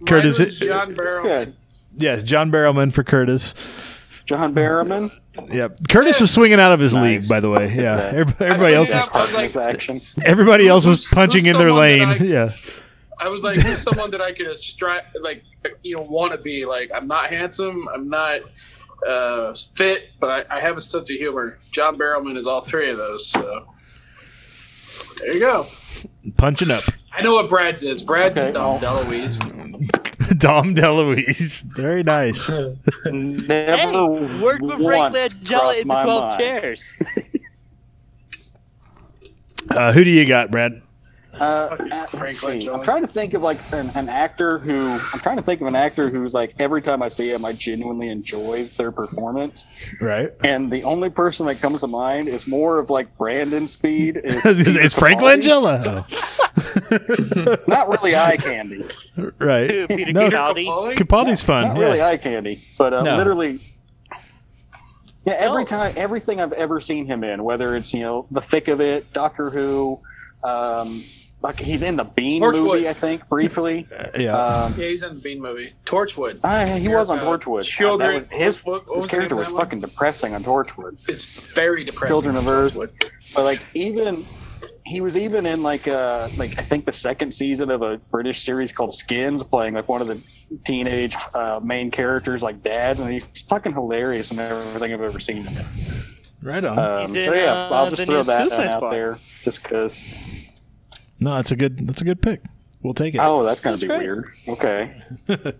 Curtis, 0.06 0.38
Mine 0.38 0.46
was 0.48 0.58
John 0.58 0.94
Barrow. 0.94 1.46
Yes, 1.96 2.22
John 2.22 2.50
Barrowman 2.50 2.92
for 2.92 3.02
Curtis. 3.04 3.54
John 4.24 4.54
Barrowman. 4.54 5.10
Yep. 5.52 5.78
Curtis 5.88 6.20
is 6.20 6.30
swinging 6.32 6.60
out 6.60 6.72
of 6.72 6.78
his 6.80 6.94
Nice. 6.94 7.22
league, 7.22 7.28
by 7.28 7.40
the 7.40 7.50
way. 7.50 7.74
Yeah. 7.74 7.94
Okay. 7.96 8.16
Everybody, 8.18 8.44
everybody 8.44 8.74
else 8.74 8.88
is 8.90 9.10
out- 9.12 9.16
I 9.16 9.44
was 9.44 9.56
like- 9.56 9.74
action. 9.74 10.00
everybody 10.24 10.68
else 10.68 10.86
is 10.86 11.04
punching 11.12 11.46
in 11.46 11.56
their 11.58 11.72
lane. 11.72 12.02
I- 12.02 12.16
Yeah. 12.18 12.52
I 13.18 13.28
was 13.28 13.42
like, 13.44 13.58
who's 13.60 13.78
someone 13.78 14.10
that 14.12 14.20
I 14.20 14.32
could 14.32 14.48
extract, 14.50 15.16
like, 15.20 15.44
you 15.82 15.96
know, 15.96 16.02
want 16.02 16.32
to 16.32 16.38
be? 16.38 16.64
Like, 16.64 16.90
I'm 16.94 17.06
not 17.06 17.26
handsome, 17.30 17.88
I'm 17.92 18.08
not 18.08 18.40
uh, 19.06 19.54
fit, 19.54 20.10
but 20.20 20.46
I, 20.50 20.56
I 20.58 20.60
have 20.60 20.76
a 20.76 20.80
sense 20.80 21.10
of 21.10 21.16
humor. 21.16 21.58
John 21.70 21.98
Barrowman 21.98 22.36
is 22.36 22.46
all 22.46 22.60
three 22.60 22.90
of 22.90 22.96
those. 22.96 23.26
So 23.26 23.66
there 25.18 25.34
you 25.34 25.40
go. 25.40 25.66
Punching 26.36 26.70
up. 26.70 26.84
I 27.12 27.20
know 27.22 27.34
what 27.34 27.48
Brad's 27.48 27.82
is. 27.82 28.02
Brad's 28.02 28.36
is 28.36 28.44
Okay, 28.48 28.52
Dom 28.54 28.80
well- 28.80 29.04
DeLuise. 29.04 29.38
Dom 30.38 30.74
DeLuise. 30.74 31.62
Very 31.64 32.02
nice. 32.02 32.48
Never 33.06 33.76
Hey, 33.76 34.40
worked 34.42 34.62
with 34.62 34.82
Frank 34.82 35.14
once 35.14 35.34
Langella 35.34 35.58
crossed 35.58 35.78
in 35.80 35.88
the 35.88 35.94
my 35.94 36.02
12 36.04 36.22
mind. 36.22 36.38
chairs. 36.40 36.94
Uh, 39.70 39.92
who 39.92 40.02
do 40.04 40.10
you 40.10 40.26
got, 40.26 40.50
Brad? 40.50 40.82
Uh, 41.42 41.68
Fucking 41.70 41.92
uh, 41.92 42.06
Frank 42.06 42.22
let's 42.22 42.40
see. 42.40 42.46
Langella. 42.68 42.74
I'm 42.78 42.84
trying 42.84 43.02
to 43.02 43.08
think 43.12 43.34
of 43.34 43.42
like 43.42 43.58
an, 43.72 43.90
an 43.94 44.08
actor 44.08 44.58
who 44.58 44.92
I'm 45.12 45.18
trying 45.20 45.36
to 45.36 45.42
think 45.42 45.60
of 45.60 45.66
an 45.66 45.74
actor 45.74 46.08
who's 46.08 46.32
like 46.34 46.54
every 46.60 46.82
time 46.82 47.02
I 47.02 47.08
see 47.08 47.30
him, 47.32 47.44
I 47.44 47.52
genuinely 47.52 48.08
enjoy 48.10 48.68
their 48.76 48.92
performance. 48.92 49.66
Right. 50.00 50.30
And 50.44 50.70
the 50.70 50.84
only 50.84 51.10
person 51.10 51.46
that 51.46 51.60
comes 51.60 51.80
to 51.80 51.86
mind 51.88 52.28
is 52.28 52.46
more 52.46 52.78
of 52.78 52.90
like 52.90 53.18
Brandon 53.18 53.66
Speed. 53.66 54.16
Is 54.24 54.44
It's, 54.46 54.62
Peter 54.64 54.80
it's 54.80 54.94
Frank 54.94 55.20
Capaldi. 55.20 56.06
Langella. 56.06 56.06
Not 57.68 57.88
really 57.88 58.14
eye 58.14 58.36
candy. 58.36 58.84
Oh, 59.18 59.30
right. 59.38 59.68
Who, 59.70 59.86
Peter 59.88 60.12
No, 60.12 60.30
Capaldi? 60.30 60.66
Capaldi? 60.66 60.94
Capaldi's 60.96 61.42
fun. 61.42 61.68
Not 61.68 61.76
really 61.78 61.98
Yeah. 61.98 62.06
eye 62.08 62.16
candy, 62.18 62.62
but 62.78 62.92
uh, 62.94 63.02
No. 63.02 63.16
literally. 63.16 63.60
Yeah, 65.26 65.34
every 65.34 65.62
No. 65.62 65.66
time, 65.66 65.94
everything 65.96 66.40
I've 66.40 66.52
ever 66.52 66.80
seen 66.80 67.06
him 67.06 67.22
in, 67.24 67.42
whether 67.44 67.74
it's 67.76 67.92
you 67.94 68.00
know 68.00 68.26
The 68.30 68.40
Thick 68.40 68.68
of 68.68 68.80
It, 68.80 69.12
Doctor 69.12 69.50
Who, 69.50 70.00
um, 70.44 71.04
like 71.42 71.58
he's 71.58 71.82
in 71.82 71.96
the 71.96 72.04
Bean 72.04 72.42
Torchwood. 72.42 72.64
movie, 72.74 72.88
I 72.88 72.94
think 72.94 73.28
briefly. 73.28 73.86
Yeah. 74.18 74.36
Um, 74.36 74.74
Yeah, 74.78 74.86
he's 74.88 75.02
in 75.02 75.14
the 75.16 75.20
Bean 75.20 75.40
movie. 75.40 75.72
Torchwood. 75.84 76.40
Ah, 76.44 76.64
he 76.66 76.88
was 76.88 77.10
on 77.10 77.18
Uh, 77.18 77.22
Torchwood. 77.24 77.64
Children- 77.64 78.26
That 78.30 78.38
was- 78.38 78.56
his 78.56 78.64
what- 78.64 78.86
what 78.86 78.94
his 78.96 79.02
was 79.04 79.10
character 79.10 79.36
was 79.36 79.48
of 79.48 79.54
one? 79.54 79.62
fucking 79.62 79.80
depressing 79.80 80.34
on 80.34 80.44
Torchwood. 80.44 80.96
It's 81.08 81.24
very 81.24 81.84
depressing. 81.84 82.14
Children 82.14 82.36
of 82.36 82.46
Earth. 82.48 82.74
Torchwood. 82.74 83.10
But 83.34 83.44
like 83.44 83.60
even 83.74 84.24
he 84.84 85.00
was 85.00 85.16
even 85.16 85.46
in 85.46 85.62
like 85.62 85.86
uh 85.88 86.28
like 86.36 86.58
I 86.58 86.62
think 86.62 86.84
the 86.86 86.92
second 86.92 87.32
season 87.32 87.70
of 87.70 87.82
a 87.82 87.98
British 88.10 88.44
series 88.44 88.72
called 88.72 88.94
Skins, 88.94 89.42
playing 89.42 89.74
like 89.74 89.88
one 89.88 90.02
of 90.02 90.08
the 90.08 90.20
teenage 90.64 91.16
uh, 91.34 91.60
main 91.62 91.90
characters, 91.90 92.42
like 92.42 92.62
dads, 92.62 93.00
and 93.00 93.10
he's 93.10 93.24
fucking 93.48 93.72
hilarious 93.72 94.30
in 94.30 94.38
everything 94.38 94.92
I've 94.92 95.00
ever 95.00 95.18
seen 95.20 95.44
him 95.44 95.64
right 96.42 96.62
on. 96.64 96.78
Um, 96.78 97.00
He's 97.14 97.24
so 97.24 97.32
yeah, 97.32 97.52
uh, 97.52 97.68
I'll 97.74 97.88
just 97.90 98.02
throw 98.04 98.22
that 98.24 98.52
out 98.52 98.72
Squad. 98.78 98.90
there 98.92 99.18
just 99.44 99.62
because. 99.62 100.04
No, 101.22 101.36
that's 101.36 101.52
a 101.52 101.56
good. 101.56 101.86
That's 101.86 102.00
a 102.00 102.04
good 102.04 102.20
pick. 102.20 102.42
We'll 102.82 102.94
take 102.94 103.14
it. 103.14 103.18
Oh, 103.18 103.44
that's 103.44 103.60
gonna 103.60 103.76
be 103.78 103.86
great. 103.86 104.00
weird. 104.00 104.32
Okay. 104.48 105.00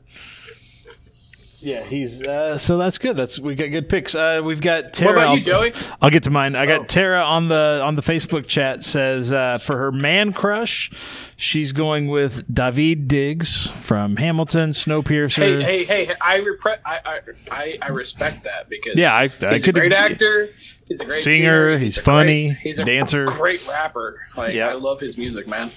Yeah, 1.65 1.85
he's 1.85 2.21
uh, 2.23 2.59
so 2.59 2.77
that's 2.77 2.99
good. 2.99 3.17
That's 3.17 3.39
we 3.39 3.55
got 3.55 3.69
good 3.71 3.89
picks. 3.89 4.17
Uh, 4.17 4.41
we've 4.45 4.61
got 4.61 4.93
Tara. 4.93 5.13
What 5.13 5.17
about 5.19 5.29
I'll, 5.29 5.37
you, 5.39 5.45
Joey? 5.45 5.73
I'll 6.01 6.11
get 6.11 6.25
to 6.25 6.31
mine. 6.31 6.57
I 6.57 6.67
got 6.67 6.81
Oh. 6.81 6.85
Tara 6.85 7.23
on 7.23 7.47
the 7.47 7.81
on 7.85 7.95
the 7.95 8.03
Facebook 8.03 8.49
chat 8.49 8.83
says 8.83 9.33
uh, 9.33 9.59
for 9.59 9.77
her 9.79 9.93
man 9.93 10.33
crush, 10.33 10.91
she's 11.37 11.71
going 11.71 12.09
with 12.09 12.53
David 12.53 13.07
Diggs 13.07 13.69
from 13.69 14.17
Hamilton, 14.17 14.71
Snowpiercer. 14.71 15.63
Hey, 15.63 15.85
hey, 15.85 16.05
hey! 16.07 16.15
I, 16.21 16.41
repre- 16.41 16.81
I, 16.85 17.01
I, 17.05 17.21
I, 17.51 17.79
I 17.81 17.89
respect 17.91 18.43
that 18.45 18.69
because 18.69 18.97
Yeah, 18.97 19.15
I- 19.15 19.31
I 19.43 19.53
he's 19.53 19.65
could- 19.65 19.77
a 19.77 19.81
great 19.81 19.93
actor. 19.93 20.49
He's 20.89 21.01
a 21.01 21.05
great 21.05 21.23
Singer, 21.23 21.75
singer. 21.75 21.79
he's 21.79 21.97
a 21.97 22.03
funny, 22.03 22.47
great- 22.49 22.59
he's 22.59 22.79
a 22.81 22.85
dancer. 22.85 23.25
great 23.25 23.65
rapper. 23.69 24.21
Like 24.37 24.55
Yeah. 24.55 24.69
I 24.71 24.73
love 24.75 24.99
his 24.99 25.17
music, 25.17 25.47
man. 25.47 25.71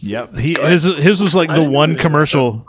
Yep. 0.00 0.34
He 0.36 0.54
his 0.60 0.82
his 0.82 1.22
was 1.22 1.34
like 1.36 1.50
the 1.54 1.62
one 1.62 1.96
commercial. 1.96 2.66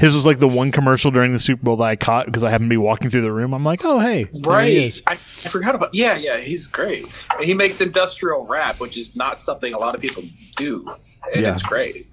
His 0.00 0.14
was 0.14 0.24
like 0.24 0.38
the 0.38 0.48
one 0.48 0.72
commercial 0.72 1.10
during 1.10 1.32
the 1.32 1.38
Super 1.38 1.62
Bowl 1.62 1.76
that 1.76 1.84
I 1.84 1.96
caught 1.96 2.26
because 2.26 2.42
I 2.44 2.50
happened 2.50 2.68
to 2.70 2.72
be 2.72 2.78
walking 2.78 3.10
through 3.10 3.22
the 3.22 3.32
room. 3.32 3.52
I'm 3.52 3.64
like, 3.64 3.84
oh 3.84 3.98
hey, 4.00 4.24
there 4.24 4.32
he 4.42 4.48
Right. 4.48 4.72
is. 4.72 5.02
I, 5.06 5.12
I 5.14 5.48
forgot 5.48 5.74
about. 5.74 5.94
Yeah, 5.94 6.16
yeah. 6.16 6.38
He's 6.38 6.66
great. 6.66 7.06
He 7.42 7.52
makes 7.54 7.80
industrial 7.80 8.46
rap, 8.46 8.80
which 8.80 8.96
is 8.96 9.14
not 9.14 9.38
something 9.38 9.74
a 9.74 9.78
lot 9.78 9.94
of 9.94 10.00
people 10.00 10.22
do, 10.56 10.90
and 11.34 11.42
Yeah. 11.42 11.52
it's 11.52 11.62
great. 11.62 12.08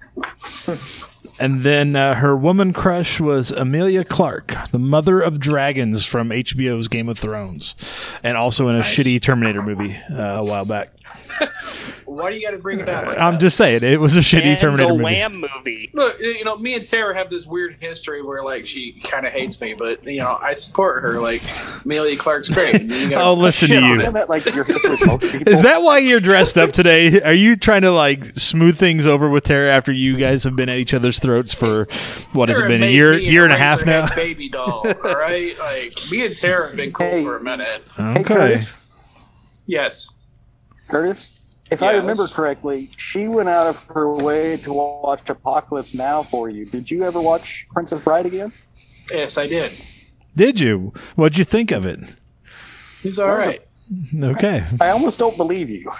And 1.38 1.60
then 1.60 1.96
uh, 1.96 2.16
her 2.16 2.36
woman 2.36 2.72
crush 2.74 3.18
was 3.18 3.50
Emilia 3.50 4.04
Clarke, 4.04 4.52
the 4.72 4.78
mother 4.78 5.20
of 5.20 5.38
dragons 5.38 6.04
from 6.04 6.28
HBO's 6.30 6.86
Game 6.88 7.08
of 7.08 7.18
Thrones, 7.18 7.74
and 8.22 8.36
also 8.36 8.68
in 8.68 8.74
a 8.74 8.78
Nice. 8.78 8.94
shitty 8.94 9.22
Terminator 9.22 9.62
movie 9.62 9.96
uh, 10.12 10.16
a 10.40 10.44
while 10.44 10.66
back. 10.66 10.90
Why 12.04 12.30
do 12.30 12.36
you 12.36 12.42
got 12.44 12.50
to 12.50 12.58
bring 12.58 12.80
it 12.80 12.88
up? 12.88 13.06
Like 13.06 13.18
I'm 13.18 13.34
that? 13.34 13.40
just 13.40 13.56
saying, 13.56 13.84
it 13.84 14.00
was 14.00 14.16
a 14.16 14.20
shitty 14.20 14.42
and 14.46 14.58
Terminator 14.58 14.88
the 14.88 14.94
movie. 14.98 15.04
Wham 15.04 15.40
movie. 15.56 15.90
Look, 15.94 16.18
you 16.18 16.42
know, 16.44 16.56
me 16.56 16.74
and 16.74 16.84
Tara 16.84 17.14
have 17.16 17.30
this 17.30 17.46
weird 17.46 17.76
history 17.80 18.20
where 18.22 18.42
like 18.42 18.66
she 18.66 18.92
kind 19.00 19.24
of 19.26 19.32
hates 19.32 19.60
me, 19.60 19.74
but 19.74 20.02
you 20.04 20.18
know, 20.18 20.36
I 20.42 20.54
support 20.54 21.02
her. 21.02 21.20
Like 21.20 21.42
Emilia 21.84 22.16
Clarke's 22.16 22.48
great. 22.48 22.90
Oh, 23.20 23.34
listen 23.34 23.68
to 23.68 23.80
you. 23.80 24.02
that 24.12 24.28
like 24.28 24.44
your 24.54 24.64
history 24.64 24.90
with 24.90 25.06
most 25.06 25.22
people? 25.30 25.48
Is 25.52 25.62
that 25.62 25.82
why 25.82 25.98
you're 25.98 26.20
dressed 26.20 26.56
up 26.58 26.72
today? 26.72 27.20
Are 27.22 27.32
you 27.34 27.56
trying 27.56 27.82
to 27.82 27.90
like 27.92 28.24
smooth 28.24 28.76
things 28.76 29.06
over 29.06 29.28
with 29.28 29.44
Tara 29.44 29.70
after 29.72 29.92
you 29.92 30.16
guys 30.16 30.44
have 30.44 30.56
been 30.56 30.68
at 30.68 30.78
each 30.78 30.94
other's 30.94 31.18
throats 31.20 31.52
for 31.54 31.86
what 32.32 32.48
has 32.48 32.58
it 32.58 32.66
been 32.68 32.82
a 32.82 32.90
year 32.90 33.16
year 33.18 33.44
and 33.44 33.52
a 33.52 33.56
half 33.58 33.84
now? 33.86 34.12
Baby 34.14 34.48
doll. 34.48 34.86
All 35.04 35.14
right, 35.14 35.56
like 35.58 35.92
me 36.10 36.26
and 36.26 36.36
Tara 36.36 36.66
have 36.68 36.76
been 36.76 36.92
cool 36.92 37.10
Hey. 37.10 37.22
for 37.24 37.36
a 37.36 37.42
minute. 37.42 37.82
Okay. 37.98 38.22
Curtis. 38.22 38.76
Yes. 39.66 40.10
Curtis, 40.90 41.56
if 41.70 41.82
I 41.82 41.92
Yes. 41.92 42.00
remember 42.00 42.26
correctly, 42.28 42.90
she 42.96 43.28
went 43.28 43.48
out 43.48 43.66
of 43.66 43.82
her 43.94 44.12
way 44.12 44.56
to 44.58 44.72
watch 44.72 45.28
Apocalypse 45.30 45.94
Now 45.94 46.22
for 46.22 46.48
you. 46.48 46.66
Did 46.66 46.90
you 46.90 47.04
ever 47.04 47.20
watch 47.20 47.66
Princess 47.72 48.00
Bride 48.00 48.26
again? 48.26 48.52
Yes, 49.10 49.38
I 49.38 49.46
did. 49.46 49.72
Did 50.36 50.60
you? 50.60 50.92
What'd 51.16 51.38
you 51.38 51.44
think 51.44 51.70
of 51.70 51.86
it? 51.86 52.00
He's 53.02 53.18
all 53.18 53.28
right. 53.30 53.60
Okay, 54.22 54.64
I 54.80 54.90
almost 54.90 55.18
don't 55.18 55.36
believe 55.36 55.68
you. 55.70 55.90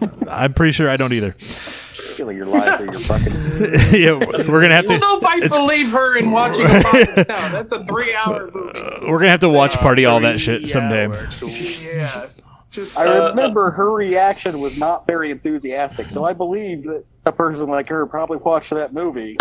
I'm 0.30 0.52
pretty 0.52 0.72
sure 0.72 0.88
I 0.88 0.96
don't 0.96 1.12
either. 1.12 1.32
feel 1.32 2.26
like 2.26 2.36
you're 2.36 2.46
lying 2.46 2.76
through 2.78 2.92
your 2.92 3.00
fucking. 3.00 3.32
yeah, 4.00 4.12
we're 4.48 4.60
gonna 4.60 4.74
have 4.74 4.84
I 4.84 4.98
don't 4.98 5.00
know 5.00 5.18
if 5.18 5.24
I 5.24 5.48
believe 5.48 5.90
her 5.92 6.16
in 6.16 6.30
watching 6.30 6.66
Apocalypse 6.68 7.28
Now. 7.28 7.48
That's 7.50 7.72
a 7.72 7.84
three-hour 7.84 8.50
movie. 8.52 8.80
We're 9.10 9.18
gonna 9.18 9.30
have 9.30 9.40
to 9.40 9.48
watch 9.48 9.76
uh, 9.76 9.80
party 9.80 10.04
all 10.04 10.20
that 10.20 10.38
shit 10.38 10.68
someday. 10.68 11.08
Yeah. 11.82 12.26
Just, 12.70 12.98
I 12.98 13.06
uh, 13.06 13.28
remember 13.30 13.70
her 13.70 13.92
reaction 13.92 14.60
was 14.60 14.78
not 14.78 15.06
very 15.06 15.30
enthusiastic, 15.30 16.10
so 16.10 16.24
I 16.24 16.34
believe 16.34 16.84
that 16.84 17.04
a 17.24 17.32
person 17.32 17.66
like 17.68 17.88
her 17.88 18.06
probably 18.06 18.36
watched 18.38 18.70
that 18.70 18.92
movie. 18.92 19.38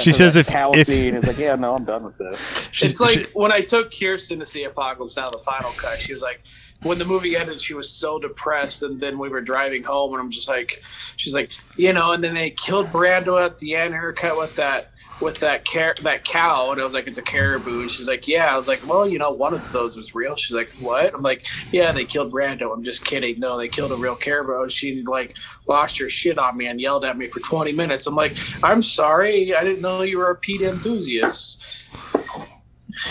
She 0.00 0.12
says 0.12 0.34
that 0.34 0.40
if- 0.40 0.48
cow 0.48 0.72
if- 0.72 0.86
scene 0.86 1.14
is 1.14 1.26
like, 1.26 1.38
yeah, 1.38 1.54
no, 1.54 1.74
I'm 1.74 1.84
done 1.84 2.04
with 2.04 2.18
this. 2.18 2.82
It's 2.82 3.00
like 3.00 3.10
she- 3.10 3.26
when 3.32 3.52
I 3.52 3.60
took 3.60 3.92
Kirsten 3.96 4.38
to 4.40 4.46
see 4.46 4.64
Apocalypse 4.64 5.16
Now, 5.16 5.30
the 5.30 5.38
final 5.38 5.70
cut. 5.72 5.98
She 5.98 6.12
was 6.12 6.22
like, 6.22 6.40
when 6.82 6.98
the 6.98 7.04
movie 7.04 7.36
ended, 7.36 7.60
she 7.60 7.74
was 7.74 7.88
so 7.90 8.18
depressed, 8.18 8.82
and 8.82 9.00
then 9.00 9.18
we 9.18 9.28
were 9.28 9.40
driving 9.40 9.82
home, 9.82 10.12
and 10.12 10.20
I'm 10.20 10.30
just 10.30 10.48
like, 10.48 10.82
she's 11.16 11.34
like, 11.34 11.52
you 11.76 11.92
know, 11.92 12.12
and 12.12 12.22
then 12.22 12.34
they 12.34 12.50
killed 12.50 12.88
Brando 12.88 13.42
at 13.42 13.56
the 13.58 13.74
end. 13.76 13.94
Her 13.94 14.12
cut 14.12 14.36
with 14.36 14.56
that 14.56 14.90
with 15.20 15.38
that 15.38 15.66
car- 15.66 15.94
that 16.02 16.24
cow, 16.24 16.70
and 16.72 16.80
I 16.80 16.84
was 16.84 16.92
like, 16.92 17.06
it's 17.06 17.18
a 17.18 17.22
caribou. 17.22 17.80
And 17.82 17.90
she's 17.90 18.06
like, 18.06 18.28
yeah. 18.28 18.52
I 18.54 18.58
was 18.58 18.68
like, 18.68 18.86
well, 18.86 19.08
you 19.08 19.18
know, 19.18 19.30
one 19.30 19.54
of 19.54 19.72
those 19.72 19.96
was 19.96 20.14
real. 20.14 20.36
She's 20.36 20.52
like, 20.54 20.70
what? 20.78 21.14
I'm 21.14 21.22
like, 21.22 21.46
yeah, 21.72 21.90
they 21.92 22.04
killed 22.04 22.30
Brando. 22.32 22.72
I'm 22.72 22.82
just 22.82 23.04
kidding. 23.04 23.38
No, 23.40 23.56
they 23.56 23.68
killed 23.68 23.92
a 23.92 23.96
real 23.96 24.14
caribou. 24.16 24.68
She 24.68 25.02
like 25.04 25.34
lost 25.66 25.98
her 25.98 26.10
shit 26.10 26.38
on 26.38 26.56
me 26.56 26.66
and 26.66 26.80
yelled 26.80 27.04
at 27.04 27.16
me 27.16 27.28
for 27.28 27.40
20 27.40 27.72
minutes. 27.72 28.06
I'm 28.06 28.14
like, 28.14 28.36
I'm 28.62 28.82
sorry, 28.82 29.54
I 29.54 29.64
didn't 29.64 29.80
know 29.80 30.02
you 30.02 30.18
were 30.18 30.30
a 30.30 30.36
Pete 30.36 30.60
enthusiast. 30.62 31.62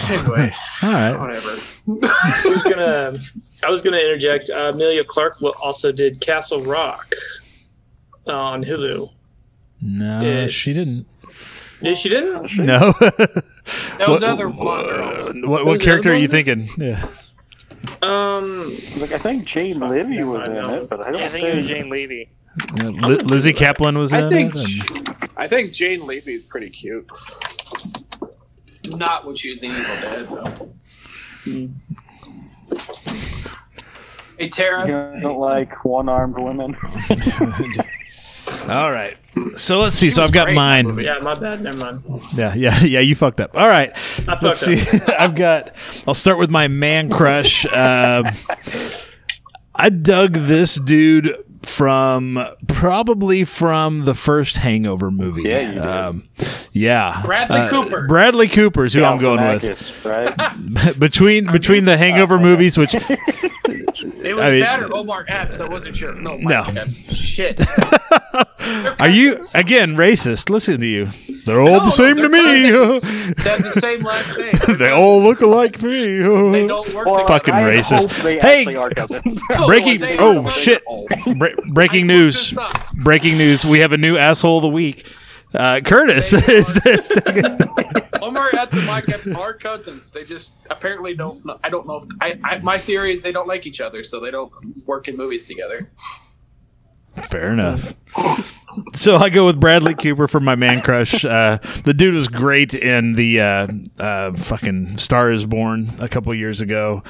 Anyway, 0.07 0.53
All 0.83 0.91
right. 0.91 1.17
whatever. 1.17 1.57
I 2.03 2.41
was 2.45 2.63
gonna, 2.63 3.19
I 3.65 3.69
was 3.69 3.81
gonna 3.81 3.97
interject. 3.97 4.49
Uh, 4.49 4.71
Emilia 4.73 5.03
Clarke 5.03 5.41
also 5.63 5.91
did 5.91 6.19
Castle 6.21 6.63
Rock 6.63 7.13
on 8.27 8.63
Hulu. 8.63 9.11
No, 9.81 10.21
It's- 10.21 10.51
she 10.51 10.73
didn't. 10.73 11.05
Yeah, 11.81 11.93
she 11.93 12.09
didn't. 12.09 12.57
No. 12.57 12.93
That 13.97 14.07
was 14.07 14.21
What- 14.21 14.23
another 14.23 14.49
blonde 14.49 14.87
girl. 14.89 15.49
what 15.49 15.65
what 15.65 15.81
character 15.81 16.11
are 16.11 16.15
you 16.17 16.27
thinking? 16.27 16.69
Yeah. 16.77 17.03
Um, 18.03 18.71
Like 18.99 19.11
I 19.11 19.17
think 19.17 19.45
Jane 19.45 19.79
Levy 19.79 20.23
was 20.23 20.47
in 20.47 20.55
it, 20.69 20.89
but 20.89 21.01
I 21.01 21.11
don't 21.11 21.21
I 21.21 21.29
think 21.29 21.43
it 21.45 21.57
was. 21.57 21.67
Jane 21.67 21.89
Levy. 21.89 22.29
Yeah, 22.77 22.89
Li- 22.89 23.17
Lizzy 23.17 23.53
Caplan 23.53 23.97
was 23.97 24.13
in 24.13 24.23
I 24.25 24.29
think 24.29 24.53
it. 24.55 24.61
and- 24.61 25.29
I 25.35 25.47
think 25.47 25.71
Jane 25.73 26.05
Levy 26.05 26.33
is 26.35 26.43
pretty 26.43 26.69
cute. 26.69 27.09
Not 28.89 29.25
when 29.25 29.35
she 29.35 29.49
was 29.49 29.63
in 29.63 29.71
Evil 29.71 29.95
Dead, 30.01 30.27
though. 30.29 31.73
Hey 34.37 34.49
Tara, 34.49 34.85
You 35.15 35.21
don't 35.21 35.37
like 35.39 35.83
one-armed 35.85 36.37
women. 36.37 36.75
All 38.69 38.91
right. 38.91 39.17
So 39.57 39.79
let's 39.81 39.95
see. 39.95 40.11
So 40.11 40.23
I've 40.23 40.31
got 40.31 40.45
great 40.45 40.51
in 40.53 40.55
that 40.55 40.85
mine. 40.85 40.99
yeah, 40.99 41.19
my 41.21 41.35
bad. 41.35 41.61
Never 41.61 41.77
mind. 41.77 42.01
Yeah, 42.35 42.53
yeah, 42.55 42.81
yeah. 42.83 42.99
You 43.01 43.15
fucked 43.15 43.41
up. 43.41 43.57
All 43.57 43.67
right. 43.67 43.91
I 44.27 44.37
Let's 44.41 44.59
see. 44.59 44.81
up. 44.81 45.09
I've 45.19 45.35
got. 45.35 45.75
I'll 46.07 46.13
start 46.13 46.37
with 46.37 46.49
my 46.49 46.67
man 46.67 47.09
crush. 47.09 47.65
Um 47.67 48.27
I 49.77 49.89
dug 49.89 50.33
this 50.33 50.75
dude 50.75 51.35
from 51.65 52.39
probably 52.67 53.43
from 53.43 54.05
the 54.05 54.13
first 54.15 54.57
Hangover 54.57 55.11
movie. 55.11 55.43
Yeah, 55.43 55.59
you 55.67 55.73
did. 55.75 55.81
Um, 55.85 56.27
yeah. 56.71 57.21
Bradley 57.25 57.59
Uh, 57.59 57.69
Cooper. 57.69 58.07
Bradley 58.07 58.47
Cooper's 58.47 58.93
who 58.93 59.03
I'm 59.03 59.19
going 59.19 59.41
with. 59.45 60.05
Right? 60.05 60.33
between 60.99 61.45
between 61.51 61.85
the 61.85 61.97
Hangover 61.97 62.37
movies, 62.39 62.77
which 62.77 62.93
it 63.65 64.33
was 64.35 64.39
I 64.39 64.51
mean- 64.51 64.59
that 64.61 64.81
or 64.83 64.93
Omar 64.93 65.25
Epps. 65.27 65.59
I 65.59 65.67
wasn't 65.67 65.95
sure. 65.95 66.13
No, 66.13 66.35
No. 66.37 66.63
Epps. 66.63 67.13
Shit. 67.13 67.61
are 68.99 69.09
you 69.09 69.39
again 69.53 69.95
racist? 69.95 70.49
Listen 70.49 70.79
to 70.81 70.87
you. 70.87 71.09
They're 71.45 71.61
all 71.61 71.67
No, 71.77 71.85
the 71.85 71.91
same 71.91 72.15
no, 72.17 72.23
to 72.23 72.29
me. 72.29 72.71
cousins. 72.71 73.35
They 73.35 73.49
have 73.51 73.61
the 73.63 73.71
same 73.79 74.01
last 74.01 74.37
name. 74.39 74.77
they 74.79 74.89
all 74.89 75.21
look 75.21 75.41
alike 75.41 75.77
to 75.79 75.85
me. 75.85 76.51
They 76.51 76.65
don't 76.67 76.91
work 76.95 77.05
Well. 77.05 77.27
Fucking 77.27 77.53
I 77.53 77.61
racist. 77.61 78.09
Hey! 78.41 78.61
actually 78.61 78.77
are 78.77 78.89
cousins. 78.89 79.39
No, 79.51 79.67
breaking- 79.67 79.99
oh, 80.19 80.41
they- 80.41 80.49
shit. 80.49 80.83
Bre- 81.55 81.73
breaking 81.73 82.07
news. 82.07 82.55
looked 82.55 82.71
this 82.73 82.81
up. 82.81 82.95
Breaking 83.03 83.37
news. 83.37 83.65
We 83.65 83.79
have 83.79 83.91
a 83.91 83.97
new 83.97 84.17
asshole 84.17 84.57
of 84.57 84.61
the 84.63 84.69
week. 84.69 85.11
Uh, 85.53 85.79
Curtis 85.81 86.33
is, 86.33 86.85
is 86.85 87.11
Omar 88.21 88.49
Epps 88.53 88.73
and 88.73 88.85
Mike 88.85 89.07
Epps 89.07 89.27
are 89.27 89.53
cousins. 89.53 90.11
They 90.11 90.23
just 90.23 90.55
apparently 90.69 91.15
don't. 91.15 91.45
Know, 91.45 91.57
I 91.63 91.69
don't 91.69 91.87
know 91.87 91.97
if 91.97 92.05
I, 92.19 92.39
I. 92.43 92.59
My 92.59 92.77
theory 92.77 93.13
is 93.13 93.21
they 93.23 93.31
don't 93.31 93.47
like 93.47 93.65
each 93.65 93.79
other, 93.79 94.03
so 94.03 94.19
they 94.19 94.31
don't 94.31 94.51
work 94.85 95.07
in 95.07 95.15
movies 95.15 95.45
together. 95.45 95.89
Fair 97.23 97.51
enough. 97.53 97.95
So 98.93 99.15
I 99.15 99.29
go 99.29 99.45
with 99.45 99.57
Bradley 99.57 99.95
Cooper 99.95 100.27
for 100.27 100.41
my 100.41 100.55
man 100.55 100.79
crush. 100.79 101.23
Uh, 101.23 101.59
the 101.85 101.93
dude 101.93 102.13
was 102.13 102.27
great 102.27 102.73
in 102.73 103.13
the 103.13 103.39
uh, 103.39 103.67
uh, 103.97 104.33
fucking 104.33 104.97
Star 104.97 105.31
Is 105.31 105.45
Born 105.45 105.93
a 105.99 106.09
couple 106.09 106.33
years 106.35 106.59
ago. 106.59 107.03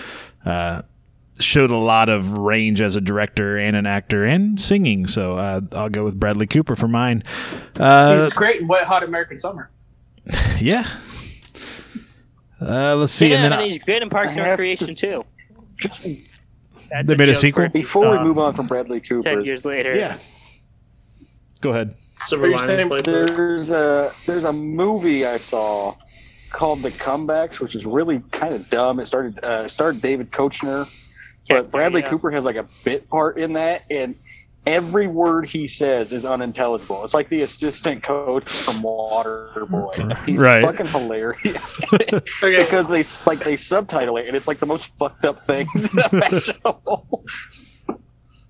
Showed 1.39 1.69
a 1.69 1.77
lot 1.77 2.07
of 2.07 2.37
range 2.37 2.79
as 2.79 2.95
a 2.95 3.01
director 3.01 3.57
and 3.57 3.75
an 3.75 3.85
actor 3.85 4.23
and 4.23 4.59
singing. 4.59 5.05
So 5.05 5.37
uh, 5.37 5.61
I'll 5.73 5.89
go 5.89 6.03
with 6.05 6.17
Bradley 6.19 6.47
Cooper 6.47 6.75
for 6.77 6.87
mine. 6.87 7.23
Uh, 7.77 8.23
He's 8.23 8.31
great 8.33 8.61
in 8.61 8.67
Wet 8.67 8.85
Hot 8.85 9.03
American 9.03 9.37
Summer. 9.37 9.69
yeah. 10.59 10.85
Uh, 12.61 12.95
let's 12.95 13.11
see, 13.11 13.27
yeah, 13.29 13.35
and 13.35 13.43
then 13.43 13.53
and 13.53 13.61
I- 13.61 13.67
he's 13.67 13.83
good 13.83 14.01
in 14.01 14.09
Parks 14.09 14.31
I 14.31 14.35
and 14.35 14.43
Recreation 14.49 14.87
to- 14.87 14.95
too. 14.95 15.25
That's 15.81 16.03
They 17.07 17.15
made 17.15 17.27
a 17.29 17.33
joke 17.33 17.41
sequel? 17.41 17.63
for, 17.65 17.69
Before 17.69 18.11
we 18.11 18.17
uh, 18.17 18.23
move 18.23 18.37
on 18.39 18.53
from 18.53 18.67
Bradley 18.67 19.01
Cooper, 19.01 19.23
ten 19.23 19.43
years 19.43 19.65
later. 19.65 19.93
yeah. 19.95 20.17
Go 21.61 21.71
ahead. 21.71 21.95
Silver 22.25 22.47
You're 22.47 22.57
Linings 22.57 23.03
saying 23.03 23.25
there's 23.35 23.69
a 23.71 24.11
there's 24.25 24.45
a 24.45 24.53
movie 24.53 25.25
I 25.25 25.37
saw 25.39 25.95
called 26.51 26.81
The 26.81 26.91
Comebacks, 26.91 27.59
which 27.59 27.75
is 27.75 27.85
really 27.85 28.19
kind 28.31 28.53
of 28.55 28.69
dumb. 28.69 28.99
It 28.99 29.07
started 29.07 29.43
uh, 29.43 29.67
starred 29.67 29.99
David 29.99 30.31
Koechner, 30.31 30.87
Yeah, 31.49 31.61
but 31.61 31.71
Bradley 31.71 32.01
yeah. 32.01 32.09
Cooper 32.09 32.31
has 32.31 32.45
like 32.45 32.55
a 32.55 32.67
bit 32.83 33.09
part 33.09 33.37
in 33.37 33.53
that, 33.53 33.83
and 33.91 34.13
every 34.65 35.05
word 35.07 35.47
he 35.47 35.67
says 35.67 36.11
is 36.11 36.25
unintelligible. 36.25 37.03
It's 37.03 37.13
like 37.13 37.29
the 37.29 37.41
assistant 37.43 38.01
coach 38.01 38.49
from 38.49 38.81
Waterboy. 38.81 40.17
He's 40.25 40.39
Right. 40.39 40.63
fucking 40.63 40.87
hilarious 40.87 41.79
because 42.41 42.87
they 42.89 43.03
like 43.29 43.43
they 43.43 43.57
subtitle 43.57 44.17
it, 44.17 44.27
and 44.27 44.35
it's 44.35 44.47
like 44.47 44.59
the 44.59 44.65
most 44.65 44.85
fucked 44.97 45.23
up 45.25 45.41
things 45.43 45.87
imaginable. 46.11 47.23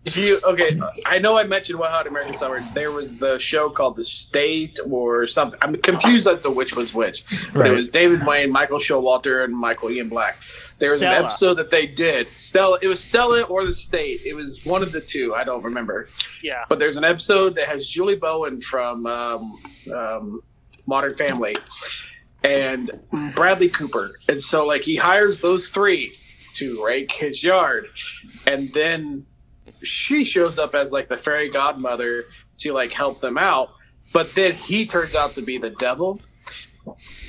If 0.06 0.18
you 0.18 0.40
okay, 0.44 0.80
I 1.06 1.18
know 1.20 1.38
I 1.38 1.44
mentioned 1.46 1.80
Wet 1.80 1.90
Hot 1.90 2.06
American 2.06 2.36
Summer. 2.36 2.62
There 2.74 2.92
was 2.92 3.18
the 3.18 3.40
show 3.40 3.70
called 3.70 3.96
The 3.96 4.04
State 4.04 4.80
or 4.90 5.26
something. 5.26 5.58
I'm 5.64 5.76
confused 5.78 6.28
as 6.28 6.44
to 6.44 6.52
which 6.52 6.76
was 6.76 6.94
which, 6.94 7.26
but 7.54 7.62
Right. 7.62 7.72
it 7.72 7.76
was 7.76 7.90
David 7.90 8.26
Wain, 8.26 8.52
Michael 8.52 8.78
Showalter, 8.78 9.44
and 9.44 9.56
Michael 9.58 9.90
Ian 9.92 10.10
Black. 10.10 10.44
There 10.80 10.92
was 10.92 11.02
an 11.02 11.08
episode 11.12 11.56
that 11.56 11.72
they 11.72 11.88
did 11.88 12.36
Stella. 12.38 12.78
It 12.84 12.88
was 12.88 13.04
Stella 13.04 13.42
or 13.44 13.66
The 13.66 13.74
State. 13.74 14.22
It 14.26 14.36
was 14.36 14.64
one 14.66 14.84
of 14.84 14.92
the 14.92 15.02
two. 15.02 15.34
I 15.34 15.44
don't 15.44 15.64
remember. 15.64 16.08
Yeah. 16.44 16.66
But 16.70 16.78
there's 16.80 16.98
an 16.98 17.04
episode 17.04 17.56
that 17.56 17.68
has 17.68 17.88
Julie 17.88 18.16
Bowen 18.16 18.60
from 18.60 19.08
um, 19.08 19.60
um, 19.94 20.42
Modern 20.86 21.16
Family 21.16 21.56
and 22.44 22.92
Bradley 23.34 23.70
Cooper, 23.70 24.12
and 24.30 24.40
so 24.42 24.66
like 24.68 24.84
he 24.84 24.96
hires 24.98 25.42
those 25.42 25.70
three 25.70 26.14
to 26.54 26.86
rake 26.86 27.12
his 27.12 27.44
yard, 27.44 27.88
and 28.46 28.72
then 28.74 29.26
she 29.86 30.24
shows 30.24 30.60
up 30.60 30.76
as 30.76 30.92
like 30.92 31.08
the 31.08 31.18
fairy 31.18 31.50
godmother 31.50 32.26
to 32.60 32.74
like 32.74 32.92
help 32.92 33.20
them 33.22 33.38
out, 33.38 33.70
but 34.14 34.34
then 34.36 34.54
he 34.54 34.86
turns 34.86 35.16
out 35.16 35.36
to 35.36 35.42
be 35.42 35.58
the 35.58 35.72
devil. 35.72 36.20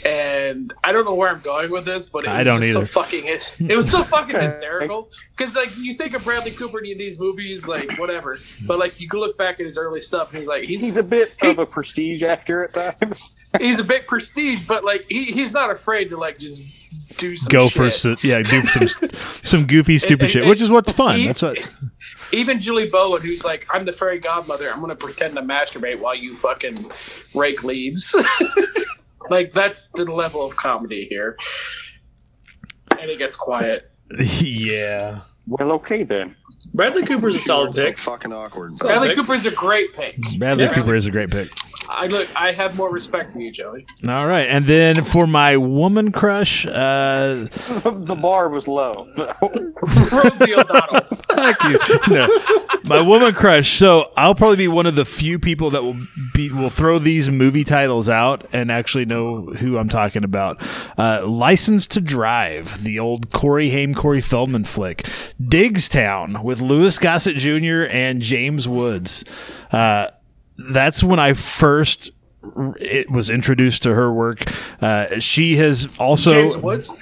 And 0.04 0.72
I 0.84 0.92
don't 0.92 1.04
know 1.06 1.14
where 1.14 1.30
I'm 1.30 1.40
going 1.40 1.70
with 1.70 1.86
this, 1.86 2.08
but 2.10 2.24
it 2.24 2.28
I 2.28 2.44
don't 2.44 2.60
just 2.60 2.76
either. 2.76 2.86
so 2.86 2.92
fucking 2.92 3.24
it 3.26 3.76
was 3.76 3.90
so 3.90 4.02
fucking 4.04 4.38
hysterical 4.38 5.06
because 5.36 5.56
like 5.56 5.74
you 5.78 5.94
think 5.94 6.14
of 6.14 6.22
Bradley 6.24 6.50
Cooper 6.50 6.78
in 6.80 6.98
these 6.98 7.18
movies, 7.18 7.66
like 7.66 7.98
whatever, 7.98 8.38
but 8.66 8.78
like 8.78 9.00
you 9.00 9.08
can 9.08 9.18
look 9.20 9.36
back 9.38 9.58
at 9.58 9.64
his 9.66 9.78
early 9.78 10.00
stuff 10.02 10.28
and 10.30 10.38
he's 10.38 10.46
like 10.46 10.64
he's 10.64 10.82
He's 10.82 10.96
a 10.96 11.02
bit 11.02 11.34
of 11.42 11.58
a 11.58 11.66
prestige 11.66 12.22
actor 12.22 12.64
at 12.64 13.00
times. 13.00 13.34
he's 13.60 13.78
a 13.78 13.84
bit 13.84 14.06
prestige, 14.06 14.62
but 14.68 14.84
like 14.84 15.06
he, 15.08 15.24
he's 15.24 15.52
not 15.52 15.70
afraid 15.70 16.10
to 16.10 16.16
like 16.18 16.38
just 16.38 16.62
do 17.16 17.34
some 17.34 17.48
Go 17.48 17.66
shit. 17.68 17.72
for 17.76 17.86
s- 17.86 18.22
yeah, 18.24 18.42
do 18.42 18.62
some 18.66 19.08
some 19.42 19.66
goofy 19.66 19.96
stupid 19.98 20.24
And- 20.24 20.30
shit, 20.30 20.42
and- 20.42 20.50
which 20.50 20.60
is 20.60 20.70
what's 20.70 20.92
fun. 20.92 21.18
he- 21.18 21.26
That's 21.26 21.42
what. 21.42 21.58
Even 22.32 22.60
Julie 22.60 22.88
Bowen, 22.88 23.22
who's 23.22 23.44
like, 23.44 23.66
I'm 23.70 23.84
the 23.84 23.92
fairy 23.92 24.18
godmother. 24.18 24.70
I'm 24.70 24.80
gonna 24.80 24.96
pretend 24.96 25.34
to 25.36 25.42
masturbate 25.42 25.98
while 26.00 26.14
you 26.14 26.36
fucking 26.36 26.76
rake 27.34 27.62
leaves. 27.64 28.14
like 29.30 29.52
that's 29.52 29.88
the 29.88 30.04
level 30.04 30.44
of 30.44 30.56
comedy 30.56 31.06
here. 31.08 31.36
And 33.00 33.10
it 33.10 33.18
gets 33.18 33.36
quiet. 33.36 33.90
yeah. 34.40 35.20
Well, 35.48 35.72
okay 35.72 36.02
then. 36.02 36.34
Bradley 36.74 37.04
Cooper's 37.04 37.36
a 37.36 37.40
solid 37.40 37.74
pick. 37.74 37.98
fucking 37.98 38.32
awkward. 38.32 38.76
Solid 38.78 38.90
Bradley 38.90 39.08
pick. 39.08 39.16
Cooper's 39.18 39.46
a 39.46 39.50
great 39.52 39.92
pick. 39.94 40.16
Bradley 40.38 40.64
Yeah. 40.64 40.74
Cooper 40.74 40.94
is 40.94 41.06
a 41.06 41.10
great 41.10 41.30
pick. 41.30 41.52
I 41.88 42.06
look. 42.06 42.28
I 42.36 42.52
have 42.52 42.76
more 42.76 42.90
respect 42.90 43.32
for 43.32 43.40
you, 43.40 43.50
Joey. 43.50 43.86
All 44.06 44.26
right, 44.26 44.46
and 44.48 44.66
then 44.66 45.04
for 45.04 45.26
my 45.26 45.56
woman 45.56 46.12
crush, 46.12 46.66
uh, 46.66 46.72
the 47.84 48.18
bar 48.20 48.48
was 48.48 48.66
low. 48.68 49.06
Rosie 50.12 50.54
O'Donnell. 50.54 51.00
Thank 51.28 51.62
you. 51.64 51.78
No, 52.08 52.28
my 52.88 53.00
woman 53.00 53.34
crush. 53.34 53.78
So 53.78 54.10
I'll 54.16 54.34
probably 54.34 54.56
be 54.56 54.68
one 54.68 54.86
of 54.86 54.94
the 54.94 55.04
few 55.04 55.38
people 55.38 55.70
that 55.70 55.82
will 55.82 55.96
be 56.34 56.50
will 56.50 56.70
throw 56.70 56.98
these 56.98 57.28
movie 57.30 57.64
titles 57.64 58.08
out 58.08 58.46
and 58.52 58.70
actually 58.70 59.04
know 59.04 59.46
who 59.46 59.78
I'm 59.78 59.88
talking 59.88 60.24
about. 60.24 60.60
Uh, 60.98 61.26
License 61.26 61.86
to 61.88 62.00
Drive, 62.00 62.82
the 62.84 62.98
old 62.98 63.32
Corey 63.32 63.70
Haim, 63.70 63.94
Corey 63.94 64.20
Feldman 64.20 64.64
flick. 64.64 65.06
Diggstown 65.40 66.42
with 66.42 66.60
Louis 66.60 66.98
Gossett 66.98 67.36
Jr. 67.36 67.82
and 67.90 68.20
James 68.22 68.68
Woods. 68.68 69.24
Uh, 69.70 70.08
that's 70.58 71.02
when 71.02 71.18
I 71.18 71.32
first. 71.32 72.10
It 72.78 73.10
was 73.10 73.28
introduced 73.28 73.82
to 73.84 73.94
her 73.94 74.12
work. 74.12 74.44
Uh, 74.80 75.18
she 75.18 75.56
has 75.56 75.98
also 75.98 76.32
James 76.32 76.56
Woods. 76.58 76.94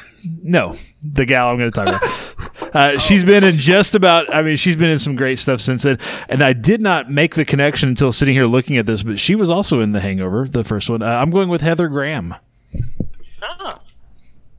no, 0.43 0.74
the 1.02 1.26
gal 1.26 1.51
I'm 1.51 1.59
going 1.59 1.70
to 1.70 1.85
talk 1.85 1.89
about. 2.02 2.10
Uh, 2.74 2.98
she's 2.98 3.22
been 3.22 3.44
in 3.44 3.56
just 3.56 3.94
about. 3.94 4.35
I 4.35 4.43
mean, 4.43 4.56
she's 4.56 4.74
been 4.74 4.90
in 4.90 4.98
some 4.98 5.14
great 5.14 5.39
stuff 5.39 5.60
since 5.60 5.85
then. 5.85 5.97
And 6.28 6.43
I 6.43 6.52
did 6.55 6.82
not 6.82 7.09
make 7.09 7.36
the 7.36 7.44
connection 7.44 7.89
until 7.89 8.10
sitting 8.10 8.35
here 8.35 8.47
looking 8.47 8.78
at 8.78 8.86
this, 8.86 9.05
but 9.05 9.20
she 9.20 9.36
was 9.36 9.48
also 9.48 9.78
in 9.78 9.93
The 9.93 10.01
Hangover, 10.01 10.48
the 10.48 10.64
first 10.64 10.90
one. 10.90 11.01
Uh, 11.01 11.06
I'm 11.06 11.31
going 11.31 11.48
with 11.48 11.60
Heather 11.60 11.86
Graham. 11.86 12.35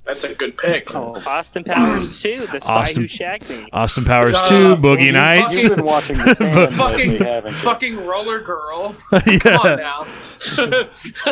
That's 0.05 0.23
a 0.23 0.35
good 0.35 0.55
pick. 0.57 0.93
Austin 0.95 1.63
Powers 1.63 2.21
too. 2.21 2.45
The 2.51 2.59
spy 2.61 2.73
Austin- 2.73 3.03
who 3.03 3.07
shagged 3.07 3.49
me. 3.49 3.67
Austin 3.73 4.05
Powers 4.05 4.35
Uh, 4.35 4.49
2, 4.49 4.75
Boogie 4.77 5.05
you 5.07 5.11
Nights. 5.13 5.63
You've 5.63 5.75
been 5.77 5.85
watching 5.85 6.17
the 6.17 6.33
stand 6.35 6.75
fucking 6.75 7.17
haven't 7.17 7.53
fucking 7.55 8.05
roller 8.05 8.39
girl. 8.39 8.95
Yeah. 9.11 9.19
Come 9.39 9.57
on 9.61 9.77
now. 9.79 10.05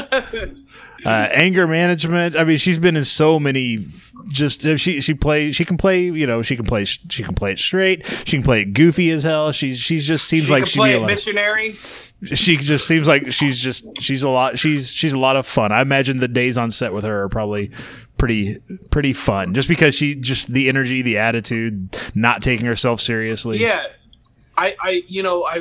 uh, 1.05 1.09
anger 1.31 1.67
management. 1.67 2.35
I 2.35 2.43
mean, 2.43 2.57
she's 2.57 2.79
been 2.79 2.95
in 2.97 3.03
so 3.03 3.39
many. 3.39 3.85
Just 4.29 4.65
if 4.65 4.79
she 4.79 5.01
she 5.01 5.13
plays, 5.13 5.55
she 5.55 5.65
can 5.65 5.77
play. 5.77 6.03
You 6.05 6.25
know, 6.25 6.41
she 6.41 6.55
can 6.55 6.65
play. 6.65 6.85
She 6.85 7.23
can 7.23 7.35
play 7.35 7.51
it 7.51 7.59
straight. 7.59 8.05
She 8.25 8.37
can 8.37 8.43
play 8.43 8.61
it 8.61 8.73
goofy 8.73 9.11
as 9.11 9.23
hell. 9.23 9.51
She's 9.51 9.77
she's 9.77 10.07
just 10.07 10.25
seems 10.27 10.45
she 10.45 10.51
like 10.51 10.63
can 10.63 10.69
she'd 10.69 10.79
play 10.79 10.89
be 10.89 10.93
a 10.95 10.97
a 10.97 11.01
lot. 11.01 11.11
Of, 11.11 11.15
missionary. 11.17 11.73
she 12.23 12.55
just 12.57 12.87
seems 12.87 13.07
like 13.07 13.31
she's 13.33 13.59
just 13.59 13.85
she's 14.01 14.23
a 14.23 14.29
lot. 14.29 14.57
She's 14.57 14.91
she's 14.91 15.13
a 15.13 15.19
lot 15.19 15.35
of 15.35 15.45
fun. 15.45 15.71
I 15.73 15.81
imagine 15.81 16.17
the 16.17 16.29
days 16.29 16.57
on 16.57 16.71
set 16.71 16.93
with 16.93 17.03
her 17.03 17.23
are 17.23 17.29
probably 17.29 17.71
pretty 18.23 18.57
pretty 18.89 19.11
fun. 19.11 19.53
Just 19.53 19.67
because 19.67 19.93
she 19.93 20.15
just 20.15 20.47
the 20.47 20.69
energy, 20.69 21.01
the 21.01 21.17
attitude, 21.17 21.99
not 22.15 22.41
taking 22.41 22.65
herself 22.65 23.01
seriously. 23.01 23.57
Yeah, 23.59 23.87
I, 24.57 24.77
I, 24.81 25.03
you 25.09 25.21
know, 25.23 25.43
I, 25.43 25.59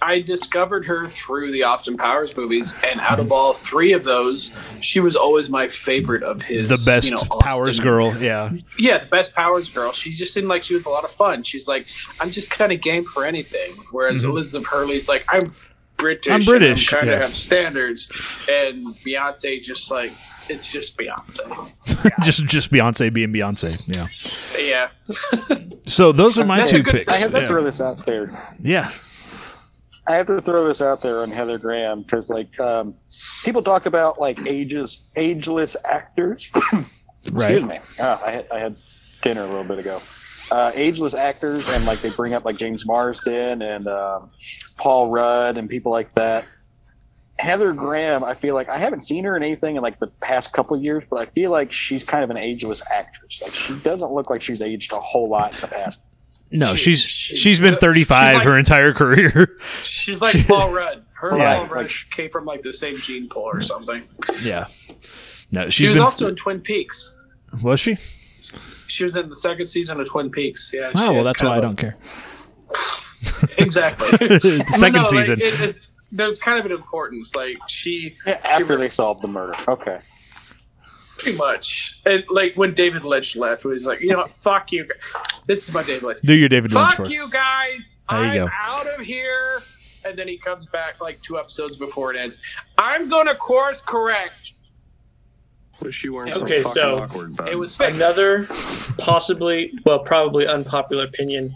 I 0.00 0.20
discovered 0.20 0.84
her 0.84 1.08
through 1.08 1.50
the 1.50 1.64
Austin 1.64 1.96
Powers 1.96 2.36
movies, 2.36 2.72
and 2.88 3.00
out 3.00 3.18
of 3.18 3.32
all 3.32 3.52
three 3.52 3.92
of 3.94 4.04
those, 4.04 4.54
she 4.80 5.00
was 5.00 5.16
always 5.16 5.50
my 5.50 5.66
favorite 5.66 6.22
of 6.22 6.40
his. 6.42 6.68
the 6.68 6.80
best 6.88 7.10
you 7.10 7.16
know, 7.16 7.38
powers 7.40 7.80
girl. 7.80 8.16
Yeah, 8.16 8.52
Yeah, 8.78 8.98
the 8.98 9.06
best 9.06 9.34
powers 9.34 9.68
girl. 9.68 9.90
She 9.90 10.12
just 10.12 10.32
seemed 10.32 10.46
like 10.46 10.62
she 10.62 10.74
was 10.76 10.86
a 10.86 10.90
lot 10.90 11.02
of 11.02 11.10
fun. 11.10 11.42
She's 11.42 11.66
like, 11.66 11.88
I'm 12.20 12.30
just 12.30 12.48
kind 12.48 12.70
of 12.70 12.80
game 12.80 13.02
for 13.02 13.24
anything. 13.24 13.72
Whereas 13.90 14.22
Mhm. 14.22 14.28
Elizabeth 14.28 14.68
Hurley's 14.68 15.08
like, 15.08 15.24
I'm 15.28 15.52
British. 15.96 16.30
I'm 16.32 16.44
British, 16.44 16.88
kind 16.90 17.08
of 17.08 17.14
yeah. 17.18 17.22
have 17.22 17.34
standards, 17.34 18.08
and 18.48 18.94
Beyonce 18.98 19.60
just 19.60 19.90
like 19.90 20.12
it's 20.48 20.70
just 20.70 20.96
Beyonce. 20.98 21.70
just 22.24 22.44
just 22.46 22.70
Beyonce 22.70 23.12
being 23.12 23.32
Beyonce. 23.32 23.80
Yeah. 23.86 24.08
Yeah. 24.58 24.88
So 25.86 26.12
those 26.12 26.38
are 26.38 26.44
my 26.46 26.58
That's 26.58 26.70
two 26.70 26.82
good- 26.82 26.92
picks. 26.94 27.12
I 27.12 27.16
have 27.18 27.32
to 27.32 27.40
Yeah. 27.40 27.44
throw 27.46 27.64
this 27.64 27.80
out 27.80 28.04
there. 28.06 28.54
yeah. 28.60 28.90
I 30.08 30.14
have 30.14 30.28
to 30.28 30.40
throw 30.40 30.68
this 30.68 30.80
out 30.80 31.02
there 31.02 31.22
on 31.22 31.32
Heather 31.32 31.58
Graham 31.58 32.02
because, 32.02 32.30
like, 32.30 32.60
um, 32.60 32.94
people 33.44 33.60
talk 33.60 33.86
about 33.86 34.20
like 34.20 34.38
ages, 34.46 35.12
ageless 35.16 35.76
actors. 35.84 36.50
Right. 37.32 37.50
Excuse 37.56 37.68
me. 37.68 37.80
Ah, 37.98 38.22
I 38.24 38.30
had 38.30 38.46
I 38.54 38.58
had 38.60 38.76
dinner 39.22 39.42
a 39.42 39.48
little 39.48 39.64
bit 39.64 39.80
ago. 39.80 40.00
Uh, 40.52 40.70
ageless 40.76 41.12
actors, 41.12 41.68
and 41.70 41.84
like 41.84 42.00
they 42.00 42.10
bring 42.10 42.34
up 42.34 42.44
like 42.44 42.56
James 42.56 42.86
Marsden 42.86 43.62
and 43.62 43.88
um, 43.88 44.30
Paul 44.78 45.10
Rudd 45.10 45.58
and 45.58 45.68
people 45.68 45.90
like 45.90 46.12
that. 46.14 46.44
Heather 47.38 47.72
Graham, 47.74 48.24
I 48.24 48.34
feel 48.34 48.54
like 48.54 48.68
I 48.68 48.78
haven't 48.78 49.02
seen 49.02 49.24
her 49.24 49.36
in 49.36 49.42
anything 49.42 49.76
in 49.76 49.82
like 49.82 49.98
the 50.00 50.06
past 50.22 50.52
couple 50.52 50.76
of 50.76 50.82
years, 50.82 51.08
but 51.10 51.18
I 51.20 51.26
feel 51.26 51.50
like 51.50 51.72
she's 51.72 52.02
kind 52.04 52.24
of 52.24 52.30
an 52.30 52.38
ageless 52.38 52.88
actress. 52.90 53.42
Like 53.42 53.52
she 53.54 53.74
doesn't 53.80 54.10
look 54.12 54.30
like 54.30 54.40
she's 54.42 54.62
aged 54.62 54.92
a 54.92 55.00
whole 55.00 55.28
lot 55.28 55.54
in 55.54 55.60
the 55.60 55.66
past. 55.68 56.00
No, 56.52 56.74
She- 56.76 56.92
she's 56.92 57.00
she- 57.00 57.36
she's 57.36 57.60
been 57.60 57.74
35 57.76 58.36
like- 58.36 58.44
her 58.44 58.56
entire 58.58 58.92
career. 58.94 59.58
She's 59.82 60.20
like 60.20 60.46
Paul 60.46 60.72
Rudd. 60.72 61.04
Her 61.14 61.30
and 61.30 61.38
Yeah, 61.40 61.56
Paul 61.58 61.66
Rudd 61.66 61.82
like- 61.86 61.92
came 62.12 62.30
from 62.30 62.44
like 62.46 62.62
the 62.62 62.72
same 62.72 62.98
gene 62.98 63.28
pool 63.28 63.42
or 63.42 63.60
something. 63.60 64.02
yeah. 64.42 64.66
No, 65.50 65.64
she's 65.64 65.74
She 65.74 65.88
was 65.88 65.96
been 65.96 66.04
also 66.04 66.28
in 66.28 66.36
Twin 66.36 66.60
Peaks. 66.60 67.16
was 67.62 67.80
she? 67.80 67.96
She 68.86 69.04
was 69.04 69.14
in 69.16 69.28
the 69.28 69.36
second 69.36 69.66
season 69.66 70.00
of 70.00 70.08
Twin 70.08 70.30
Peaks. 70.30 70.70
Yeah. 70.72 70.90
Oh, 70.94 71.08
she 71.08 71.14
well, 71.14 71.24
that's 71.24 71.42
why 71.42 71.50
I 71.50 71.56
of 71.56 71.58
a- 71.58 71.66
don't 71.66 71.76
care. 71.76 71.96
Exactly. 73.58 74.08
the 74.28 74.64
But 74.66 74.74
second 74.76 74.92
no, 74.94 75.00
like, 75.02 75.08
season. 75.10 75.40
it- 75.40 75.60
it's, 75.60 75.95
there's 76.16 76.38
kind 76.38 76.58
of 76.58 76.66
an 76.66 76.72
importance. 76.72 77.34
Like 77.34 77.56
she 77.68 78.16
Yeah, 78.26 78.40
after 78.44 78.76
they 78.76 78.88
solved 78.90 79.22
the 79.22 79.28
murder. 79.28 79.54
Okay. 79.68 79.98
pretty 81.18 81.38
much, 81.38 82.00
and 82.04 82.24
like 82.30 82.54
when 82.56 82.74
David 82.74 83.04
Lynch 83.04 83.36
left, 83.36 83.62
he 83.62 83.68
was 83.68 83.86
like, 83.86 84.00
you 84.00 84.08
know, 84.10 84.18
what, 84.18 84.30
fuck 84.30 84.70
you. 84.72 84.86
This 85.46 85.66
is 85.68 85.72
my 85.74 85.82
David 85.82 86.02
Lynch. 86.02 86.18
Do 86.22 86.34
your 86.34 86.48
David 86.48 86.72
Lynch 86.72 86.94
Fuck 86.94 87.08
you 87.10 87.30
guys. 87.30 87.94
There 88.10 88.20
you 88.34 88.42
I'm 88.42 88.46
go. 88.46 88.48
out 88.62 88.86
of 88.86 89.00
here. 89.06 89.60
And 90.04 90.16
then 90.16 90.28
he 90.28 90.36
comes 90.38 90.66
back 90.66 91.00
like 91.00 91.20
two 91.22 91.38
episodes 91.38 91.76
before 91.76 92.12
it 92.14 92.18
ends. 92.18 92.40
I'm 92.78 93.08
gonna 93.08 93.34
course 93.34 93.80
correct. 93.80 94.52
Wish 95.82 96.04
you 96.04 96.14
weren't 96.14 96.34
Okay, 96.36 96.62
so 96.62 96.70
so- 96.70 96.98
fucking 96.98 97.10
awkward, 97.10 97.36
bud. 97.36 97.48
It 97.48 97.56
was 97.56 97.76
fake. 97.76 97.94
Another 97.94 98.46
possibly, 98.98 99.72
well, 99.84 99.98
probably 99.98 100.46
unpopular 100.46 101.04
opinion, 101.04 101.54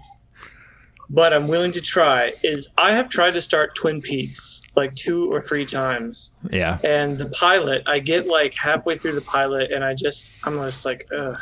but 1.13 1.33
I'm 1.33 1.49
willing 1.49 1.73
to 1.73 1.81
try 1.81 2.33
is 2.45 2.69
I 2.79 2.93
have 2.93 3.09
tried 3.09 3.35
to 3.35 3.41
start 3.41 3.75
Twin 3.75 4.01
Peaks 4.01 4.63
like 4.77 4.95
two 4.95 5.31
or 5.33 5.41
three 5.41 5.67
times, 5.67 6.35
Yeah. 6.51 6.79
and 6.85 7.19
the 7.19 7.27
pilot, 7.31 7.83
I 7.87 7.99
get 7.99 8.27
like 8.29 8.55
halfway 8.55 8.97
through 8.97 9.13
the 9.17 9.21
pilot, 9.21 9.73
and 9.73 9.85
I 9.85 9.95
just, 9.95 10.35
I'm 10.45 10.57
just 10.59 10.85
like, 10.85 11.07
ugh. 11.17 11.39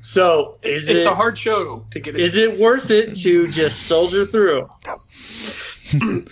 So 0.00 0.58
is 0.62 0.88
it's 0.90 1.04
it 1.04 1.10
a 1.10 1.14
hard 1.14 1.36
show 1.38 1.84
to 1.92 1.98
get. 2.00 2.14
is 2.16 2.36
it 2.36 2.58
worth 2.58 2.90
it 2.90 3.14
to 3.22 3.48
just 3.48 3.84
soldier 3.86 4.24
through? 4.24 4.68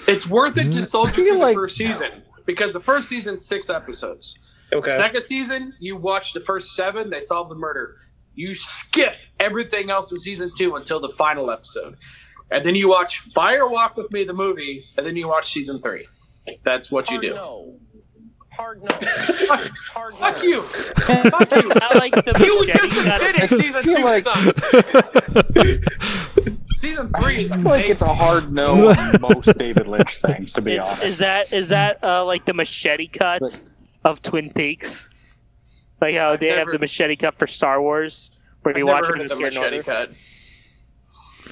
It's 0.09 0.27
worth 0.27 0.59
it 0.59 0.73
to 0.73 0.79
mm, 0.81 0.85
soldier 0.85 1.13
feel 1.13 1.25
through 1.25 1.33
the 1.35 1.39
like- 1.39 1.55
first 1.55 1.77
season 1.77 2.23
because 2.47 2.73
the 2.73 2.81
first 2.81 3.09
season's 3.09 3.45
six 3.47 3.71
episodes. 3.71 4.39
Okay. 4.73 4.97
Second 4.97 5.23
season, 5.23 5.75
you 5.79 5.95
watch 5.97 6.33
the 6.33 6.41
first 6.41 6.75
seven. 6.75 7.11
They 7.11 7.21
solve 7.21 7.49
the 7.49 7.55
murder. 7.55 7.97
You 8.35 8.55
skip 8.55 9.13
everything 9.41 9.91
else 9.91 10.11
in 10.13 10.19
season 10.19 10.51
two 10.57 10.75
until 10.77 11.01
the 11.01 11.09
final 11.11 11.51
episode, 11.51 11.97
and 12.51 12.65
then 12.65 12.75
you 12.75 12.89
watch 12.89 13.19
Fire 13.35 13.69
Walk 13.69 13.97
with 13.97 14.11
Me, 14.13 14.25
the 14.25 14.33
movie, 14.33 14.85
and 14.97 15.07
then 15.07 15.17
you 15.17 15.29
watch 15.29 15.53
season 15.53 15.81
three. 15.83 16.07
That's 16.65 16.91
what 16.91 17.11
you 17.11 17.21
do. 17.21 17.35
no. 17.35 17.79
Hard 18.53 18.83
no. 18.83 18.89
Hard 19.95 20.15
Fuck 20.17 20.43
you. 20.43 20.63
Fuck 20.63 21.51
you. 21.53 21.73
I 21.75 21.97
like 21.99 22.13
the 22.15 22.35
You 22.39 22.67
machete 22.67 22.89
just 22.89 22.93
cut. 23.07 23.23
admitted 23.23 23.59
season 23.63 23.83
feel 23.83 23.97
two 23.97 24.05
like- 24.05 24.25
sucks. 24.25 24.61
season 26.73 27.13
three 27.21 27.37
is 27.37 27.51
I 27.51 27.57
feel 27.57 27.65
like 27.65 27.89
it's 27.89 28.03
a 28.03 28.15
hard 28.15 28.53
no 28.53 28.91
on 28.91 29.21
most 29.23 29.57
David 29.57 29.87
Lynch 29.89 30.17
things, 30.17 30.53
to 30.55 30.61
be 30.61 30.73
Is, 30.75 30.81
honest. 30.81 31.03
is 31.05 31.19
that 31.19 31.53
is 31.53 31.69
that 31.69 32.03
uh, 32.05 32.25
like 32.27 32.45
the 32.45 32.53
machete 32.55 33.07
cut 33.07 33.43
of 34.05 34.21
Twin 34.23 34.53
Peaks? 34.53 35.09
Like 36.03 36.15
how 36.17 36.37
they 36.37 36.49
have 36.49 36.59
never- 36.59 36.73
the 36.73 36.79
machete 36.81 37.17
cut 37.17 37.39
for 37.39 37.47
Star 37.47 37.81
Wars, 37.81 38.43
where 38.63 38.75
I've 38.75 38.79
you 38.79 38.85
never 38.85 38.97
watch 39.01 39.07
heard 39.07 39.21
it 39.21 39.21
of 39.21 39.23
in 39.23 39.29
the 39.29 39.35
the 39.37 39.41
machete 39.41 39.77
order. 39.79 39.83
cut. 39.83 40.11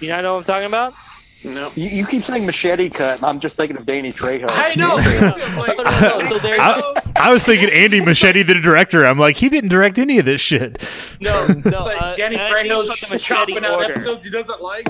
You 0.00 0.08
not 0.08 0.22
know 0.22 0.32
what 0.34 0.38
I'm 0.40 0.44
talking 0.44 0.66
about? 0.66 0.94
No. 1.42 1.70
You, 1.74 1.88
you 1.88 2.06
keep 2.06 2.22
saying 2.24 2.44
machete 2.44 2.90
cut, 2.90 3.16
and 3.16 3.24
I'm 3.24 3.40
just 3.40 3.56
thinking 3.56 3.76
of 3.78 3.86
Danny 3.86 4.12
Trejo. 4.12 4.46
I 4.50 4.74
know. 4.74 4.96
like, 5.58 5.76
No, 5.78 5.84
no, 5.84 6.18
no. 6.20 6.28
So 6.28 6.38
there's 6.38 6.60
I, 6.60 7.02
I 7.16 7.32
was 7.32 7.44
thinking 7.44 7.70
Andy 7.70 8.00
Muschietti, 8.00 8.46
the 8.46 8.54
director. 8.60 9.06
I'm 9.06 9.18
like, 9.18 9.36
he 9.36 9.48
didn't 9.48 9.70
direct 9.70 9.98
any 9.98 10.18
of 10.18 10.26
this 10.26 10.40
shit. 10.40 10.86
no, 11.20 11.46
no. 11.46 11.52
It's 11.56 11.64
like 11.66 12.02
uh, 12.02 12.14
Danny 12.14 12.36
I 12.38 12.40
think 12.52 12.66
it's 12.66 12.70
Trejo's 12.70 12.88
called 13.00 13.12
the 13.12 13.18
chopping 13.18 13.54
machete 13.54 13.66
out 13.72 13.80
order. 13.80 13.92
episodes 13.92 14.24
he 14.24 14.30
doesn't 14.30 14.60
like. 14.60 14.88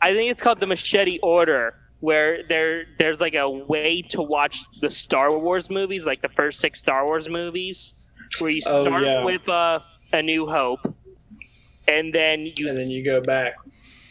I 0.00 0.14
think 0.14 0.30
it's 0.30 0.40
called 0.42 0.60
the 0.60 0.66
Machete 0.66 1.18
Order, 1.20 1.74
where 1.98 2.44
there 2.48 2.84
there's 3.00 3.20
like 3.20 3.34
a 3.34 3.48
way 3.50 4.02
to 4.10 4.22
watch 4.22 4.60
the 4.80 4.90
Star 4.90 5.36
Wars 5.36 5.68
movies, 5.70 6.06
like 6.06 6.22
the 6.22 6.28
first 6.28 6.60
six 6.60 6.78
Star 6.78 7.04
Wars 7.04 7.28
movies, 7.28 7.94
where 8.38 8.50
you 8.50 8.62
Oh, 8.66 8.82
start 8.82 9.04
yeah. 9.04 9.24
with 9.24 9.48
uh, 9.48 9.80
A 10.12 10.22
New 10.22 10.46
Hope, 10.46 10.94
and 11.86 12.12
then 12.12 12.46
you, 12.56 12.68
And 12.68 12.76
then 12.76 12.90
you 12.90 13.04
go 13.04 13.20
back. 13.20 13.54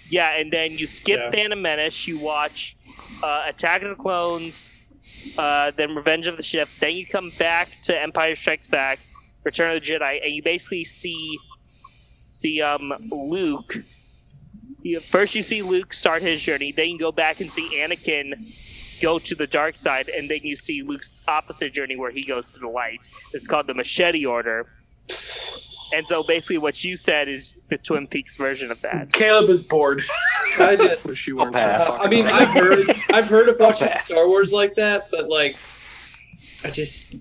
yeah, 0.10 0.38
and 0.38 0.52
then 0.52 0.72
you 0.72 0.88
skip 0.88 1.20
Yeah. 1.20 1.32
Phantom 1.32 1.62
Menace, 1.62 2.08
you 2.08 2.20
watch 2.20 2.76
uh, 3.24 3.46
Attack 3.48 3.84
of 3.84 3.90
the 3.90 3.96
Clones, 3.96 4.72
uh, 5.38 5.72
then 5.78 5.96
Revenge 5.96 6.28
of 6.28 6.38
the 6.38 6.44
Sith, 6.44 6.70
then 6.80 6.96
you 6.96 7.06
come 7.06 7.32
back 7.38 7.70
to 7.84 8.00
Empire 8.00 8.36
Strikes 8.36 8.68
Back, 8.68 9.00
Return 9.44 9.76
of 9.76 9.84
the 9.84 9.90
Jedi, 9.92 10.24
and 10.24 10.34
you 10.34 10.44
basically 10.44 10.84
see 10.84 11.38
see 12.32 12.62
um 12.62 12.92
Luke. 13.10 13.78
You, 14.84 15.00
first, 15.00 15.34
you 15.36 15.42
see 15.42 15.62
Luke 15.64 15.92
start 15.94 16.22
his 16.22 16.40
journey. 16.40 16.72
Then 16.72 16.90
you 16.90 17.00
go 17.00 17.12
back 17.12 17.42
and 17.42 17.52
see 17.52 17.68
Anakin 17.76 18.54
go 19.02 19.20
to 19.20 19.36
the 19.36 19.48
dark 19.48 19.76
side, 19.78 20.10
and 20.10 20.30
then 20.30 20.40
you 20.44 20.56
see 20.56 20.82
Luke's 20.82 21.22
opposite 21.28 21.74
journey 21.74 21.96
where 21.96 22.12
he 22.12 22.24
goes 22.24 22.54
to 22.54 22.60
the 22.60 22.68
light. 22.68 23.08
It's 23.34 23.48
called 23.48 23.68
the 23.68 23.74
Machete 23.74 24.26
Order. 24.26 24.68
And 25.94 26.06
so, 26.06 26.22
basically, 26.24 26.58
what 26.58 26.84
you 26.84 26.98
said 26.98 27.30
is 27.30 27.58
the 27.70 27.78
Twin 27.78 28.08
Peaks 28.08 28.36
version 28.36 28.72
of 28.72 28.82
that. 28.82 29.14
Caleb 29.14 29.50
is 29.50 29.62
bored. 29.62 30.04
I 30.60 30.76
just, 30.76 31.06
Wish 31.06 31.28
you 31.28 31.38
weren't 31.38 31.54
pass. 31.54 31.88
so 31.88 32.04
I 32.04 32.08
mean. 32.10 32.28
I've 32.28 32.50
heard, 32.50 32.86
I've 33.14 33.30
heard 33.30 33.48
of 33.48 33.58
watching 33.62 33.90
Star 34.00 34.28
Wars 34.28 34.52
like 34.52 34.74
that, 34.76 35.10
but 35.12 35.30
like, 35.30 35.56
I 36.66 36.72
just, 36.72 37.16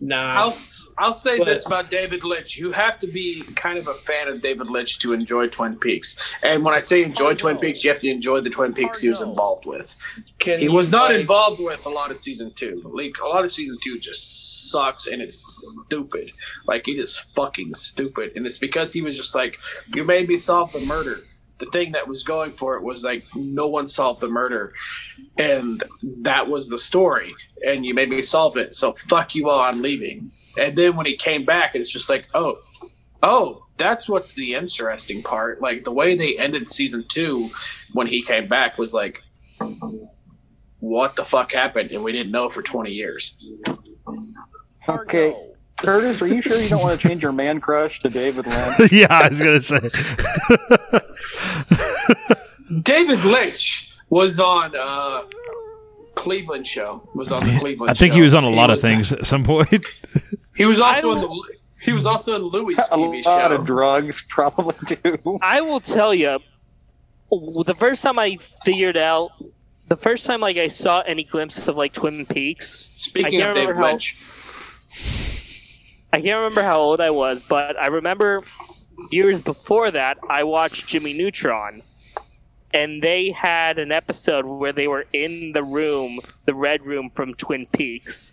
nah. 0.00 0.34
I'll 0.34 0.48
s- 0.48 0.88
I'll 0.98 1.12
say 1.12 1.38
But- 1.38 1.46
this 1.46 1.66
about 1.66 1.90
David 1.90 2.24
Lynch: 2.24 2.56
you 2.58 2.72
have 2.72 2.98
to 3.00 3.06
be 3.06 3.42
kind 3.56 3.78
of 3.78 3.88
a 3.88 3.94
fan 3.94 4.28
of 4.28 4.40
David 4.40 4.68
Lynch 4.68 4.98
to 5.00 5.12
enjoy 5.12 5.48
Twin 5.48 5.76
Peaks. 5.76 6.16
And 6.42 6.64
when 6.64 6.74
I 6.74 6.80
say 6.80 7.02
enjoy 7.02 7.24
Hard 7.24 7.38
Twin 7.38 7.54
no. 7.56 7.60
Peaks, 7.60 7.82
you 7.84 7.90
have 7.90 8.00
to 8.00 8.10
enjoy 8.10 8.40
the 8.40 8.50
Twin 8.50 8.72
Peaks 8.74 9.00
he 9.00 9.08
was 9.08 9.20
no. 9.22 9.30
involved 9.30 9.66
with. 9.66 9.94
Can 10.38 10.60
He 10.60 10.68
was 10.68 10.90
not 10.90 11.10
like- 11.10 11.20
involved 11.20 11.60
with 11.62 11.86
a 11.86 11.90
lot 11.90 12.10
of 12.10 12.16
season 12.16 12.52
two. 12.54 12.80
Like 12.84 13.14
a 13.22 13.26
lot 13.26 13.44
of 13.44 13.50
season 13.50 13.78
two 13.82 13.98
just 13.98 14.70
sucks 14.70 15.06
and 15.06 15.20
it's 15.22 15.36
stupid. 15.86 16.30
Like 16.66 16.88
it 16.88 16.98
is 16.98 17.16
fucking 17.36 17.74
stupid, 17.74 18.32
and 18.36 18.46
it's 18.46 18.58
because 18.58 18.92
he 18.92 19.02
was 19.02 19.16
just 19.16 19.34
like, 19.34 19.60
"You 19.94 20.04
made 20.04 20.28
me 20.28 20.36
solve 20.36 20.72
the 20.72 20.80
murder." 20.80 21.22
The 21.58 21.66
thing 21.66 21.92
that 21.92 22.08
was 22.08 22.22
going 22.22 22.50
for 22.50 22.76
it 22.76 22.82
was 22.82 23.04
like, 23.04 23.24
no 23.34 23.68
one 23.68 23.86
solved 23.86 24.20
the 24.20 24.28
murder, 24.28 24.72
and 25.38 25.82
that 26.22 26.48
was 26.48 26.68
the 26.68 26.78
story. 26.78 27.34
And 27.66 27.86
you 27.86 27.94
made 27.94 28.08
me 28.10 28.22
solve 28.22 28.56
it, 28.56 28.74
so 28.74 28.92
fuck 28.94 29.34
you 29.34 29.48
all. 29.48 29.60
I'm 29.60 29.80
leaving. 29.80 30.32
And 30.60 30.76
then 30.76 30.96
when 30.96 31.06
he 31.06 31.16
came 31.16 31.44
back, 31.44 31.74
it's 31.74 31.90
just 31.90 32.10
like, 32.10 32.26
oh, 32.34 32.58
oh, 33.22 33.66
that's 33.76 34.08
what's 34.08 34.34
the 34.34 34.54
interesting 34.54 35.22
part. 35.22 35.60
Like 35.60 35.84
the 35.84 35.92
way 35.92 36.16
they 36.16 36.36
ended 36.38 36.68
season 36.68 37.04
two 37.08 37.50
when 37.92 38.06
he 38.06 38.22
came 38.22 38.48
back 38.48 38.78
was 38.78 38.94
like, 38.94 39.22
what 40.80 41.16
the 41.16 41.24
fuck 41.24 41.52
happened? 41.52 41.90
And 41.90 42.04
we 42.04 42.12
didn't 42.12 42.32
know 42.32 42.48
for 42.48 42.62
20 42.62 42.90
years. 42.90 43.36
Okay. 44.88 45.53
Curtis, 45.82 46.22
are 46.22 46.26
you 46.26 46.40
sure 46.40 46.56
you 46.60 46.68
don't 46.68 46.82
want 46.82 46.98
to 47.00 47.08
change 47.08 47.22
your 47.22 47.32
man 47.32 47.60
crush 47.60 48.00
to 48.00 48.08
David 48.08 48.46
Lynch? 48.46 48.92
yeah, 48.92 49.06
I 49.10 49.28
was 49.28 49.38
gonna 49.38 49.60
say. 49.60 49.80
David 52.82 53.24
Lynch 53.24 53.92
was 54.10 54.38
on 54.40 54.72
uh, 54.78 55.22
Cleveland 56.14 56.66
show. 56.66 57.06
Was 57.14 57.32
on 57.32 57.40
the 57.46 57.58
Cleveland. 57.58 57.88
Show. 57.88 57.90
I 57.90 57.94
think 57.94 58.12
show. 58.12 58.16
he 58.18 58.22
was 58.22 58.34
on 58.34 58.44
a 58.44 58.50
lot 58.50 58.70
of 58.70 58.74
was- 58.74 58.82
things 58.82 59.12
at 59.12 59.26
some 59.26 59.44
point. 59.44 59.84
He 60.56 60.66
was 60.66 60.78
also 60.78 61.10
in 61.10 61.20
the. 61.20 61.42
He 61.82 61.92
was 61.92 62.06
also 62.06 62.36
in 62.36 62.42
Louis' 62.42 62.76
A 62.92 62.96
lot 62.96 63.24
show. 63.24 63.54
of 63.56 63.66
drugs, 63.66 64.24
probably 64.28 64.76
too. 64.96 65.18
I 65.42 65.60
will 65.62 65.80
tell 65.80 66.14
you, 66.14 66.38
the 67.30 67.74
first 67.76 68.04
time 68.04 68.20
I 68.20 68.38
figured 68.64 68.96
out, 68.96 69.32
the 69.88 69.96
first 69.96 70.24
time 70.26 70.40
like 70.40 70.56
I 70.56 70.68
saw 70.68 71.00
any 71.00 71.24
glimpses 71.24 71.66
of 71.66 71.74
like 71.76 71.92
Twin 71.92 72.24
Peaks. 72.24 72.88
Speaking 72.98 73.42
I 73.42 73.46
of 73.48 73.54
can't 73.54 73.54
David 73.56 73.68
remember 73.70 73.82
how- 73.84 73.90
Lynch, 73.90 74.16
I 76.14 76.20
can't 76.20 76.36
remember 76.36 76.62
how 76.62 76.78
old 76.78 77.00
I 77.00 77.10
was, 77.10 77.42
but 77.42 77.76
I 77.76 77.86
remember 77.86 78.44
years 79.10 79.40
before 79.40 79.90
that 79.90 80.16
I 80.30 80.44
watched 80.44 80.86
Jimmy 80.86 81.12
Neutron, 81.12 81.82
and 82.72 83.02
they 83.02 83.32
had 83.32 83.80
an 83.80 83.90
episode 83.90 84.46
where 84.46 84.72
they 84.72 84.86
were 84.86 85.06
in 85.12 85.50
the 85.50 85.64
room, 85.64 86.20
the 86.44 86.54
red 86.54 86.86
room 86.86 87.10
from 87.10 87.34
Twin 87.34 87.66
Peaks. 87.66 88.32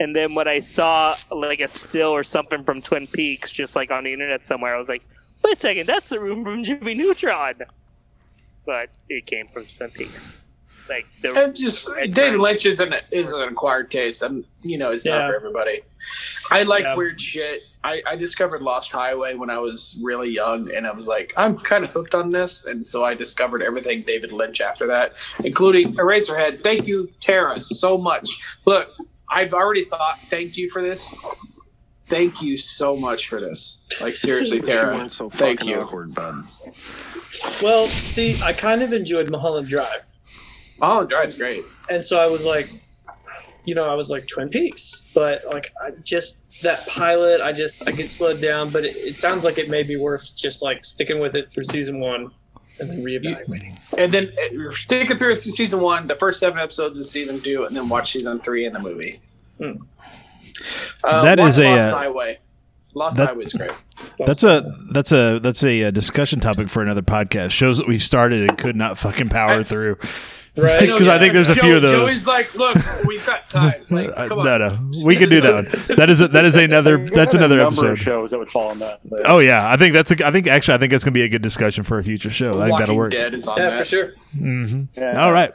And 0.00 0.14
then 0.14 0.34
when 0.34 0.48
I 0.48 0.60
saw 0.60 1.16
like 1.30 1.60
a 1.60 1.68
still 1.68 2.10
or 2.10 2.22
something 2.22 2.62
from 2.62 2.82
Twin 2.82 3.06
Peaks, 3.06 3.50
just 3.50 3.74
like 3.74 3.90
on 3.90 4.04
the 4.04 4.12
internet 4.12 4.44
somewhere, 4.44 4.74
I 4.74 4.78
was 4.78 4.90
like, 4.90 5.02
"Wait 5.42 5.54
a 5.54 5.56
second, 5.56 5.86
that's 5.86 6.10
the 6.10 6.20
room 6.20 6.44
from 6.44 6.62
Jimmy 6.62 6.92
Neutron." 6.92 7.54
But 8.66 8.90
it 9.08 9.24
came 9.24 9.48
from 9.48 9.64
Twin 9.64 9.92
Peaks. 9.92 10.30
Like 10.88 11.06
the 11.22 11.34
and 11.34 11.54
just 11.54 11.88
David 12.10 12.38
Lynch 12.40 12.64
is 12.66 12.80
an 12.80 12.94
is 13.10 13.32
an 13.32 13.40
acquired 13.42 13.90
taste. 13.90 14.22
and 14.22 14.44
you 14.62 14.78
know, 14.78 14.92
it's 14.92 15.04
not 15.06 15.28
for 15.28 15.36
everybody. 15.36 15.82
I 16.50 16.62
like 16.62 16.84
Yeah. 16.84 16.94
weird 16.96 17.20
shit. 17.20 17.62
I, 17.82 18.02
I 18.06 18.16
discovered 18.16 18.62
Lost 18.62 18.90
Highway 18.92 19.34
when 19.34 19.48
I 19.50 19.58
was 19.58 19.98
really 20.02 20.30
young, 20.30 20.72
and 20.74 20.86
I 20.86 20.92
was 20.92 21.06
like, 21.06 21.32
I'm 21.36 21.56
kind 21.56 21.84
of 21.84 21.90
hooked 21.90 22.14
on 22.16 22.30
this, 22.32 22.64
and 22.66 22.84
so 22.84 23.04
I 23.04 23.14
discovered 23.14 23.62
everything 23.62 24.02
David 24.02 24.32
Lynch 24.32 24.60
after 24.60 24.86
that, 24.88 25.14
including 25.44 25.94
Eraserhead. 25.94 26.64
Thank 26.64 26.86
you, 26.88 27.08
Tara, 27.20 27.60
so 27.60 27.96
much. 27.96 28.28
Look, 28.64 28.88
I've 29.30 29.52
already 29.54 29.84
thought. 29.84 30.18
Thank 30.30 30.56
you 30.56 30.68
for 30.68 30.82
this. 30.82 31.14
Thank 32.08 32.40
you 32.42 32.56
so 32.56 32.96
much 32.96 33.28
for 33.28 33.40
this. 33.40 33.80
Like 34.00 34.14
seriously, 34.16 34.60
Tara. 34.62 34.96
weren't 34.96 35.12
so 35.12 35.28
thank 35.30 35.64
you. 35.64 35.80
awkward, 35.80 36.14
bud. 36.14 36.44
Well, 37.62 37.86
see, 37.88 38.40
I 38.42 38.52
kind 38.52 38.82
of 38.82 38.92
enjoyed 38.92 39.30
Mulholland 39.30 39.68
Drive, 39.68 40.06
Mulholland 40.78 41.08
Drive's 41.10 41.36
great. 41.36 41.64
and 41.90 42.04
so 42.04 42.18
I 42.18 42.26
was 42.26 42.44
like, 42.44 42.70
you 43.64 43.74
know, 43.74 43.84
I 43.88 43.94
was 43.94 44.10
like 44.10 44.26
Twin 44.26 44.48
Peaks, 44.48 45.08
but 45.14 45.42
like 45.52 45.72
I 45.82 45.90
just 46.04 46.44
that 46.62 46.86
pilot, 46.86 47.40
I 47.40 47.52
just 47.52 47.86
I 47.88 47.92
get 47.92 48.08
slowed 48.08 48.40
down. 48.40 48.70
But 48.70 48.84
it, 48.84 48.96
it 48.96 49.18
sounds 49.18 49.44
like 49.44 49.58
it 49.58 49.68
may 49.68 49.82
be 49.82 49.96
worth 49.96 50.36
just 50.36 50.62
like 50.62 50.84
sticking 50.84 51.18
with 51.20 51.34
it 51.36 51.48
through 51.48 51.64
season 51.64 51.98
one 51.98 52.30
and 52.78 52.90
then 52.90 53.02
reevaluating. 53.02 53.94
And 53.98 54.12
then 54.12 54.32
uh, 54.38 54.70
stick 54.70 55.10
it 55.10 55.18
through 55.18 55.34
season 55.36 55.80
one, 55.80 56.06
the 56.06 56.14
first 56.16 56.40
seven 56.40 56.58
episodes 56.58 56.98
of 56.98 57.06
season 57.06 57.40
two, 57.40 57.64
and 57.64 57.74
then 57.74 57.88
watch 57.88 58.12
season 58.12 58.38
three 58.40 58.66
in 58.66 58.72
the 58.72 58.78
movie. 58.78 59.20
Hmm. 59.58 59.72
Uh, 61.04 61.22
That 61.22 61.38
watch 61.38 61.48
is 61.50 61.58
a, 61.58 61.64
Lost 61.76 61.92
uh, 61.92 61.98
Highway. 61.98 62.38
Lost 62.94 63.16
that- 63.18 63.28
Highway's 63.28 63.52
great. 63.52 63.70
That's 64.18 64.44
a 64.44 64.74
that's 64.92 65.10
a 65.12 65.38
that's 65.40 65.64
a, 65.64 65.84
uh 65.84 65.90
discussion 65.90 66.38
topic 66.40 66.68
for 66.68 66.82
another 66.82 67.00
podcast. 67.02 67.50
Shows 67.52 67.78
that 67.78 67.88
we've 67.88 68.02
started 68.02 68.42
and 68.48 68.58
could 68.58 68.76
not 68.76 68.98
fucking 68.98 69.30
power 69.30 69.62
through. 69.62 69.96
Right. 70.56 70.80
Because 70.96 71.08
I 71.08 71.18
think 71.18 71.34
there's 71.34 71.50
a 71.50 71.54
Joe- 71.54 71.60
few 71.62 71.76
of 71.76 71.82
those. 71.82 72.08
Joey's 72.10 72.26
like, 72.26 72.54
look, 72.54 72.76
we've 73.04 73.24
got 73.26 73.46
time. 73.46 73.84
Like, 73.90 74.14
come 74.28 74.38
on. 74.40 74.44
no, 74.46 74.58
no, 74.58 74.78
we 75.04 75.14
can 75.16 75.28
do 75.28 75.40
that. 75.42 75.54
One. 75.54 75.96
That 75.96 76.08
is 76.10 76.20
a, 76.22 76.28
that 76.28 76.44
is 76.44 76.56
another 76.56 76.98
We've 76.98 77.12
a 77.12 77.20
another 77.36 77.56
number 77.56 77.66
episode. 77.66 77.90
of 77.90 77.98
shows 77.98 78.30
that 78.30 78.38
would 78.38 78.48
fall 78.48 78.68
on 78.70 78.78
that. 78.78 79.00
list. 79.08 79.24
Oh 79.26 79.38
yeah, 79.38 79.60
I 79.64 79.76
think 79.76 79.92
that's 79.92 80.10
a, 80.12 80.26
I 80.26 80.32
think 80.32 80.46
actually 80.46 80.74
I 80.74 80.78
think 80.78 80.90
that's 80.92 81.04
gonna 81.04 81.12
be 81.12 81.22
a 81.22 81.28
good 81.28 81.42
discussion 81.42 81.84
for 81.84 81.98
a 81.98 82.04
future 82.04 82.30
show. 82.30 82.50
I 82.50 82.52
think 82.52 82.62
Walking 82.70 82.78
that'll 82.78 82.96
work. 82.96 83.12
Dead 83.12 83.34
is 83.34 83.46
on 83.48 83.58
Yeah, 83.58 83.70
that. 83.70 83.78
for 83.80 83.84
sure. 83.84 84.14
hmm 84.32 84.84
Yeah. 84.96 85.22
All 85.22 85.32
right. 85.32 85.52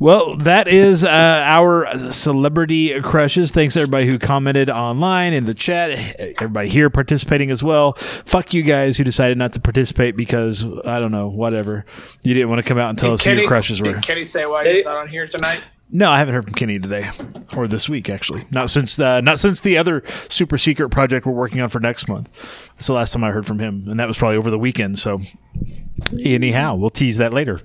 Well, 0.00 0.36
that 0.38 0.68
is 0.68 1.02
uh, 1.04 1.08
our 1.10 2.12
celebrity 2.12 3.00
crushes. 3.00 3.50
Thanks 3.50 3.76
everybody 3.76 4.06
who 4.06 4.18
commented 4.18 4.70
online 4.70 5.32
in 5.32 5.44
the 5.44 5.54
chat. 5.54 5.90
Everybody 6.20 6.68
here 6.68 6.88
participating 6.88 7.50
as 7.50 7.64
well. 7.64 7.94
Fuck 7.94 8.54
you 8.54 8.62
guys 8.62 8.96
who 8.96 9.02
decided 9.02 9.38
not 9.38 9.52
to 9.54 9.60
participate 9.60 10.16
because 10.16 10.64
I 10.84 11.00
don't 11.00 11.10
know, 11.10 11.28
whatever. 11.28 11.84
You 12.22 12.32
didn't 12.34 12.48
want 12.48 12.60
to 12.60 12.62
come 12.62 12.78
out 12.78 12.90
and 12.90 12.98
tell 12.98 13.10
Did 13.10 13.14
us 13.14 13.24
who 13.24 13.32
your 13.32 13.48
crushes 13.48 13.80
were. 13.80 13.94
Did 13.94 14.02
Kenny 14.02 14.24
say 14.24 14.46
why 14.46 14.62
Hey. 14.62 14.76
he's 14.76 14.84
not 14.84 14.96
on 14.98 15.08
here 15.08 15.26
tonight? 15.26 15.64
No, 15.90 16.10
I 16.10 16.18
haven't 16.18 16.34
heard 16.34 16.44
from 16.44 16.52
Kenny 16.54 16.78
today 16.78 17.10
or 17.56 17.66
this 17.66 17.88
week 17.88 18.08
actually. 18.08 18.44
Not 18.52 18.70
since 18.70 18.94
the 18.94 19.20
not 19.22 19.40
since 19.40 19.60
the 19.60 19.78
other 19.78 20.04
super 20.28 20.58
secret 20.58 20.90
project 20.90 21.26
we're 21.26 21.32
working 21.32 21.60
on 21.60 21.70
for 21.70 21.80
next 21.80 22.08
month. 22.08 22.28
That's 22.74 22.86
the 22.86 22.92
last 22.92 23.12
time 23.12 23.24
I 23.24 23.30
heard 23.30 23.46
from 23.46 23.58
him, 23.58 23.86
and 23.88 23.98
that 23.98 24.06
was 24.06 24.16
probably 24.18 24.36
over 24.36 24.50
the 24.50 24.58
weekend. 24.58 24.98
So, 24.98 25.18
anyhow, 26.22 26.76
we'll 26.76 26.90
tease 26.90 27.16
that 27.16 27.32
later. 27.32 27.62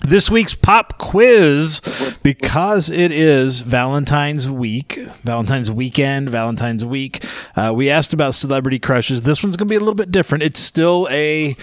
This 0.00 0.30
week's 0.30 0.54
pop 0.54 0.98
quiz, 0.98 1.80
because 2.22 2.90
it 2.90 3.10
is 3.10 3.60
Valentine's 3.60 4.48
week, 4.48 5.00
Valentine's 5.24 5.70
weekend, 5.70 6.28
Valentine's 6.30 6.84
week. 6.84 7.24
Uh, 7.56 7.72
we 7.74 7.90
asked 7.90 8.12
about 8.12 8.34
celebrity 8.34 8.78
crushes. 8.78 9.22
This 9.22 9.42
one's 9.42 9.56
going 9.56 9.66
to 9.66 9.72
be 9.72 9.76
a 9.76 9.80
little 9.80 9.94
bit 9.94 10.12
different. 10.12 10.44
It's 10.44 10.60
still 10.60 11.08
a 11.10 11.54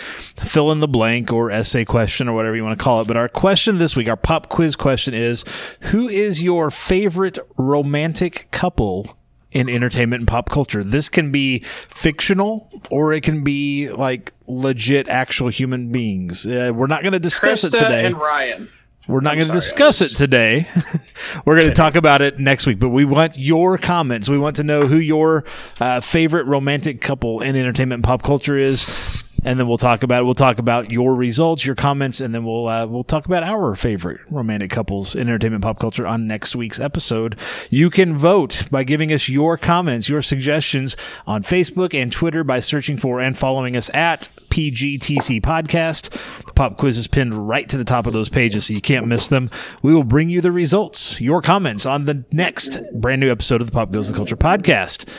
fill 0.42 0.72
in 0.72 0.82
the 0.82 0.88
blank 0.90 1.32
or 1.32 1.52
essay 1.52 1.86
question 1.86 2.28
or 2.28 2.36
whatever 2.36 2.56
you 2.56 2.64
want 2.64 2.78
to 2.78 2.84
call 2.84 3.02
it. 3.02 3.08
But 3.08 3.18
our 3.18 3.30
question 3.30 3.78
this 3.78 3.96
week, 3.96 4.10
our 4.10 4.18
pop 4.18 4.50
quiz 4.50 4.76
question 4.76 5.14
is 5.14 5.46
Who 5.92 6.10
is 6.10 6.44
your 6.44 6.70
favorite 6.70 7.40
romantic 7.56 8.50
couple? 8.52 9.18
In 9.54 9.70
entertainment 9.70 10.22
and 10.22 10.28
pop 10.28 10.50
culture. 10.50 10.84
This 10.84 11.10
can 11.10 11.32
be 11.32 11.60
fictional 11.60 12.70
or 12.90 13.14
it 13.14 13.22
can 13.24 13.44
be 13.44 13.90
like 13.90 14.34
legit 14.48 15.08
actual 15.08 15.50
human 15.50 15.92
beings. 15.92 16.46
Uh, 16.46 16.72
we're 16.74 16.88
not 16.88 17.02
going 17.02 17.14
to 17.14 17.20
discuss 17.20 17.64
it 17.64 17.72
today. 17.72 18.06
and 18.06 18.18
Ryan. 18.18 18.70
We're 19.08 19.20
not 19.20 19.36
going 19.36 19.48
to 19.48 19.54
discuss 19.54 20.02
it 20.02 20.16
today. 20.16 20.66
We're 21.46 21.58
going 21.58 21.68
to 21.68 21.76
talk 21.76 21.98
about 21.98 22.22
it 22.22 22.40
next 22.40 22.66
week, 22.66 22.80
but 22.80 22.88
we 22.88 23.04
want 23.04 23.38
your 23.38 23.78
comments. 23.78 24.30
We 24.30 24.38
want 24.38 24.56
to 24.58 24.64
know 24.64 24.88
who 24.88 24.96
your 24.96 25.44
uh, 25.82 26.00
favorite 26.00 26.46
romantic 26.46 27.02
couple 27.02 27.42
in 27.42 27.58
entertainment 27.58 27.98
and 27.98 28.04
pop 28.06 28.24
culture 28.24 28.58
is. 28.58 29.23
And 29.44 29.60
then 29.60 29.68
we'll 29.68 29.78
talk 29.78 30.04
about. 30.04 30.26
We'll 30.26 30.36
talk 30.36 30.58
about 30.58 30.92
your 30.92 31.16
results, 31.16 31.66
your 31.66 31.76
comments, 31.76 32.22
and 32.22 32.34
then 32.34 32.44
we'll 32.44 32.68
uh, 32.68 32.86
we'll 32.86 33.04
talk 33.04 33.26
about 33.26 33.44
our 33.44 33.76
favorite 33.76 34.22
romantic 34.32 34.72
couples 34.72 35.16
in 35.16 35.22
entertainment 35.28 35.64
pop 35.64 35.80
culture 35.80 36.08
on 36.08 36.28
next 36.28 36.56
week's 36.56 36.80
episode. 36.80 37.38
You 37.70 37.90
can 37.90 38.18
vote 38.18 38.64
by 38.72 38.84
giving 38.84 39.12
us 39.12 39.28
your 39.28 39.58
comments, 39.58 40.08
your 40.08 40.22
suggestions 40.22 40.96
on 41.28 41.44
Facebook 41.44 41.94
and 41.94 42.12
Twitter 42.12 42.44
by 42.44 42.60
searching 42.60 42.98
for 42.98 43.20
and 43.20 43.38
following 43.38 43.76
us 43.76 43.90
at 43.94 44.30
PGTC 44.50 45.42
Podcast. 45.42 46.10
The 46.46 46.54
pop 46.54 46.78
quiz 46.78 46.98
is 46.98 47.08
pinned 47.08 47.34
right 47.34 47.68
to 47.70 47.78
the 47.78 47.84
top 47.84 48.06
of 48.06 48.14
those 48.14 48.30
pages, 48.30 48.68
so 48.68 48.74
you 48.74 48.82
can't 48.82 49.08
miss 49.08 49.28
them. 49.28 49.50
We 49.82 49.94
will 49.94 50.04
bring 50.04 50.30
you 50.30 50.42
the 50.42 50.52
results, 50.52 51.20
your 51.20 51.42
comments 51.42 51.86
on 51.86 52.06
the 52.06 52.24
next 52.32 52.80
brand 52.94 53.20
new 53.20 53.32
episode 53.32 53.62
of 53.62 53.68
the 53.68 53.74
Pop 53.74 53.92
Goes 53.92 54.10
the 54.10 54.16
Culture 54.16 54.38
podcast. 54.38 55.10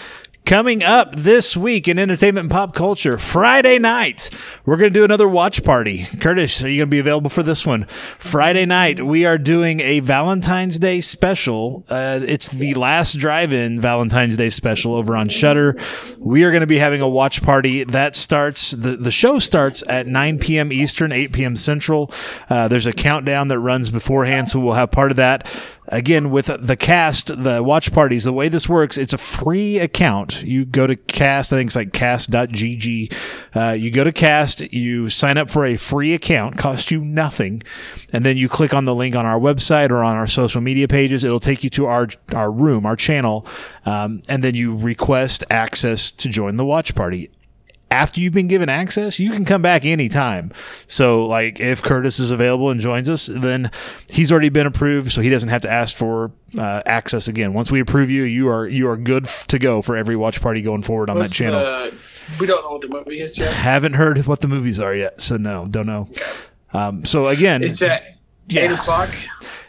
Coming 0.45 0.83
up 0.83 1.16
this 1.16 1.57
week 1.57 1.89
in 1.89 1.99
entertainment 1.99 2.45
and 2.45 2.51
pop 2.51 2.75
culture, 2.75 3.16
Friday 3.16 3.79
night, 3.79 4.29
we're 4.66 4.77
going 4.77 4.93
to 4.93 4.99
do 4.99 5.03
another 5.03 5.27
watch 5.27 5.65
party. 5.65 6.05
Curtis, 6.21 6.62
are 6.62 6.69
you 6.69 6.81
going 6.81 6.89
to 6.89 6.95
be 6.95 6.99
available 6.99 7.31
for 7.31 7.43
this 7.43 7.65
one? 7.65 7.85
Friday 8.19 8.66
night, 8.66 9.03
we 9.03 9.25
are 9.25 9.39
doing 9.39 9.81
a 9.81 10.01
Valentine's 10.01 10.79
Day 10.79 11.01
special. 11.01 11.87
Uh, 11.89 12.21
it's 12.23 12.49
the 12.49 12.75
last 12.75 13.16
drive-in 13.16 13.81
Valentine's 13.81 14.37
Day 14.37 14.51
special 14.51 14.95
over 14.95 15.16
on 15.16 15.31
Shudder. 15.31 15.79
We 16.19 16.45
are 16.45 16.51
going 16.51 16.61
to 16.61 16.66
be 16.66 16.79
having 16.79 17.01
a 17.01 17.09
watch 17.09 17.43
party 17.43 17.85
that 17.85 18.15
starts. 18.15 18.73
the 18.73 18.97
The 18.97 19.11
show 19.11 19.39
starts 19.39 19.83
at 19.89 20.07
9 20.07 20.39
p.m. 20.41 20.75
Eastern, 20.75 21.11
8 21.11 21.33
p.m. 21.33 21.57
Central. 21.57 22.12
Uh, 22.51 22.69
there's 22.69 22.87
a 22.87 22.93
countdown 22.93 23.49
that 23.49 23.61
runs 23.61 23.91
beforehand, 23.91 24.51
so 24.51 24.61
we'll 24.61 24.75
have 24.75 24.91
part 24.91 25.11
of 25.11 25.16
that 25.16 25.49
again 25.89 26.31
with 26.31 26.47
the 26.47 26.77
Kast 26.77 27.43
the 27.43 27.62
watch 27.62 27.93
parties 27.93 28.25
the 28.25 28.33
way 28.33 28.49
this 28.49 28.69
works 28.69 28.97
it's 28.97 29.12
a 29.12 29.19
free 29.19 29.79
account 29.79 30.34
You 30.43 30.65
go 30.65 30.86
to 30.86 30.97
Kast, 30.97 31.52
I 31.52 31.56
think 31.56 31.69
it's 31.69 31.77
like 31.77 31.93
kast.gg. 31.93 33.12
Uh, 33.55 33.73
you 33.73 33.90
go 33.90 34.05
to 34.05 34.12
Kast, 34.12 34.73
you 34.73 35.09
sign 35.11 35.39
up 35.39 35.51
for 35.51 35.65
a 35.65 35.77
free 35.77 36.15
account, 36.15 36.59
costs 36.59 36.90
you 36.90 37.05
nothing, 37.05 37.62
and 38.12 38.24
then 38.24 38.36
you 38.36 38.48
click 38.48 38.74
on 38.74 38.85
the 38.85 38.94
link 38.94 39.16
on 39.16 39.27
our 39.27 39.39
website 39.39 39.90
or 39.90 40.02
on 40.02 40.16
our 40.16 40.27
social 40.27 40.61
media 40.61 40.89
pages. 40.89 41.24
It'll 41.24 41.40
take 41.40 41.65
you 41.65 41.70
to 41.70 41.86
our 41.86 42.09
our 42.35 42.51
room, 42.51 42.86
our 42.86 42.97
channel, 42.97 43.47
um, 43.86 44.23
and 44.28 44.43
then 44.43 44.55
you 44.55 44.77
request 44.77 45.44
access 45.51 46.12
to 46.12 46.28
join 46.28 46.56
the 46.56 46.65
watch 46.65 46.94
party 46.94 47.31
after 47.95 48.21
you've 48.21 48.33
been 48.35 48.49
given 48.49 48.69
access, 48.69 49.19
you 49.21 49.31
can 49.31 49.45
come 49.45 49.62
back 49.62 49.85
anytime. 49.85 50.53
So, 50.89 51.27
like, 51.27 51.61
if 51.61 51.83
Curtis 51.83 52.19
is 52.19 52.31
available 52.31 52.71
and 52.71 52.81
joins 52.81 53.09
us, 53.09 53.27
then 53.27 53.71
he's 54.11 54.33
already 54.33 54.49
been 54.49 54.66
approved, 54.66 55.12
so 55.12 55.21
he 55.23 55.31
doesn't 55.31 55.49
have 55.49 55.62
to 55.62 55.71
ask 55.71 55.97
for 55.97 56.33
uh, 56.59 56.83
access 56.87 57.29
again. 57.29 57.55
Once 57.55 57.71
we 57.71 57.81
approve 57.81 58.11
you, 58.11 58.25
you 58.25 58.49
are 58.49 58.66
you 58.66 58.89
are 58.89 58.97
good 58.97 59.25
f- 59.27 59.47
to 59.49 59.59
go 59.59 59.81
for 59.83 59.97
every 59.97 60.16
watch 60.16 60.41
party 60.41 60.61
going 60.62 60.83
forward 60.83 61.09
on 61.11 61.19
What's 61.19 61.31
that 61.31 61.35
channel. 61.37 61.61
the- 61.61 61.95
we 62.41 62.47
don't 62.47 62.62
know 62.65 62.71
what 62.73 62.81
the 62.81 62.89
movie 62.89 63.21
is 63.21 63.37
yet. 63.39 63.53
Haven't 63.53 63.93
heard 63.95 64.27
what 64.27 64.41
the 64.41 64.49
movies 64.49 64.81
are 64.81 64.95
yet, 64.95 65.21
so 65.21 65.37
no, 65.37 65.66
don't 65.69 65.87
know. 65.87 66.09
Um, 66.73 67.05
so 67.05 67.29
again, 67.29 67.62
It's 67.62 67.83
at 67.83 68.03
eight 68.51 68.71
o'clock. 68.71 69.11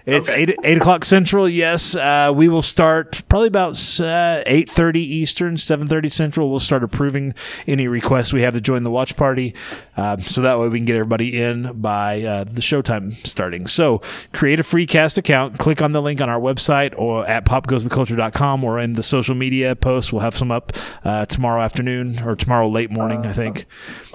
It's 0.05 0.29
Okay. 0.29 0.41
eight 0.43 0.55
eight 0.63 0.77
o'clock 0.77 1.03
central. 1.03 1.49
Yes, 1.49 1.95
uh, 1.95 2.31
we 2.35 2.47
will 2.47 2.61
start 2.61 3.23
probably 3.27 3.47
about 3.47 3.99
uh, 3.99 4.43
eight 4.45 4.69
thirty 4.69 5.01
Eastern, 5.01 5.57
seven 5.57 5.87
thirty 5.87 6.09
Central. 6.09 6.49
We'll 6.51 6.59
start 6.59 6.83
approving 6.83 7.33
any 7.67 7.87
requests 7.87 8.31
we 8.31 8.41
have 8.43 8.53
to 8.53 8.61
join 8.61 8.83
the 8.83 8.91
watch 8.91 9.15
party, 9.15 9.55
uh, 9.97 10.17
so 10.17 10.41
that 10.41 10.59
way 10.59 10.67
we 10.67 10.77
can 10.77 10.85
get 10.85 10.95
everybody 10.95 11.41
in 11.41 11.81
by 11.81 12.21
uh, 12.21 12.43
the 12.43 12.61
showtime 12.61 13.13
starting. 13.25 13.65
So 13.65 14.01
create 14.31 14.59
a 14.59 14.63
free 14.63 14.85
Kast 14.85 15.17
account. 15.17 15.57
Click 15.57 15.81
on 15.81 15.91
the 15.91 16.01
link 16.03 16.21
on 16.21 16.29
our 16.29 16.39
website 16.39 16.93
or 16.97 17.25
at 17.27 17.45
popgoestheculture.com 17.45 18.63
or 18.63 18.79
in 18.79 18.93
the 18.93 19.03
social 19.03 19.33
media 19.33 19.75
posts. 19.75 20.11
We'll 20.13 20.21
have 20.21 20.37
some 20.37 20.51
up 20.51 20.71
uh, 21.03 21.25
tomorrow 21.25 21.61
afternoon 21.63 22.21
or 22.21 22.35
tomorrow 22.35 22.69
late 22.69 22.91
morning, 22.91 23.25
I 23.25 23.33
think, 23.33 23.65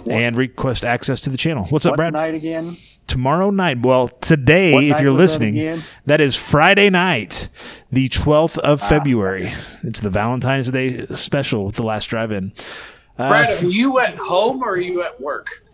and 0.09 0.36
request 0.36 0.85
access 0.85 1.20
to 1.22 1.31
the 1.31 1.36
channel. 1.36 1.64
What's 1.66 1.86
up, 1.86 1.93
what 1.93 1.97
Brad? 1.98 2.12
night 2.12 2.35
again? 2.35 2.77
tomorrow 3.06 3.51
night. 3.51 3.81
Well, 3.82 4.06
today, 4.09 4.72
What 4.72 4.85
if 4.85 5.01
you're 5.01 5.10
was 5.12 5.18
that 5.39 5.43
listening, 5.44 5.82
that 6.06 6.20
is 6.20 6.36
Friday 6.36 6.90
night, 6.90 7.48
the 7.90 8.09
12th 8.09 8.59
Ah, 8.62 8.68
of 8.72 8.81
February. 8.81 9.52
It's 9.82 9.98
the 10.01 10.10
Valentine's 10.10 10.70
Day 10.70 11.06
special 11.06 11.64
with 11.66 11.74
the 11.74 11.82
last 11.82 12.05
drive 12.06 12.31
in. 12.31 12.52
Uh, 13.18 13.28
Brad, 13.28 13.62
are 13.64 13.66
you 13.66 13.98
at 13.98 14.16
home 14.18 14.62
or 14.62 14.70
are 14.70 14.81
you 14.81 15.02
at 15.02 15.20
work? 15.20 15.64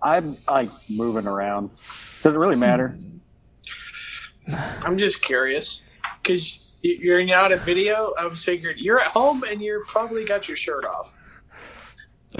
I'm 0.00 0.36
like 0.48 0.70
moving 0.88 1.26
around. 1.26 1.70
Does 2.22 2.34
it 2.34 2.38
really 2.38 2.56
matter? 2.56 2.96
I'm 4.82 4.96
just 4.98 5.22
curious 5.22 5.82
because 6.22 6.60
you're 6.84 7.24
not 7.24 7.50
at 7.50 7.62
video. 7.62 8.12
I 8.18 8.26
was 8.26 8.44
figured 8.44 8.78
you're 8.78 9.00
at 9.00 9.08
home 9.08 9.42
and 9.42 9.62
you're 9.62 9.84
probably 9.86 10.24
got 10.24 10.48
your 10.48 10.56
shirt 10.56 10.84
off. 10.84 11.14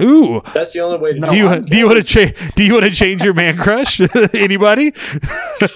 Ooh. 0.01 0.41
That's 0.53 0.73
the 0.73 0.81
only 0.81 0.97
way 0.99 1.13
to 1.13 1.19
do 1.21 1.35
you 1.35 1.61
do 1.61 1.77
you 1.77 1.85
want 1.85 1.97
to 1.97 2.03
change 2.03 2.35
do 2.55 2.63
you 2.63 2.73
want 2.73 2.85
to 2.85 2.91
change 2.91 3.23
your 3.23 3.33
man 3.33 3.57
crush? 3.57 3.99
Anybody? 4.33 4.93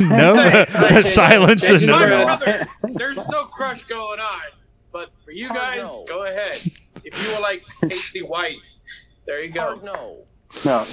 no. 0.00 0.64
Silence. 1.04 1.68
It's 1.68 1.82
and 1.82 1.92
my 1.92 2.06
no. 2.06 2.24
brother. 2.24 2.66
There's 2.94 3.16
no 3.28 3.44
crush 3.44 3.84
going 3.84 4.20
on. 4.20 4.40
But 4.92 5.10
for 5.18 5.32
you 5.32 5.48
guys, 5.48 5.84
go 6.08 6.24
ahead. 6.24 6.62
If 7.04 7.22
you 7.22 7.34
were 7.34 7.40
like 7.40 7.64
Tasty 7.82 8.22
white, 8.22 8.74
there 9.26 9.42
you 9.42 9.52
go. 9.52 9.80
no. 9.82 10.24
No. 10.64 10.86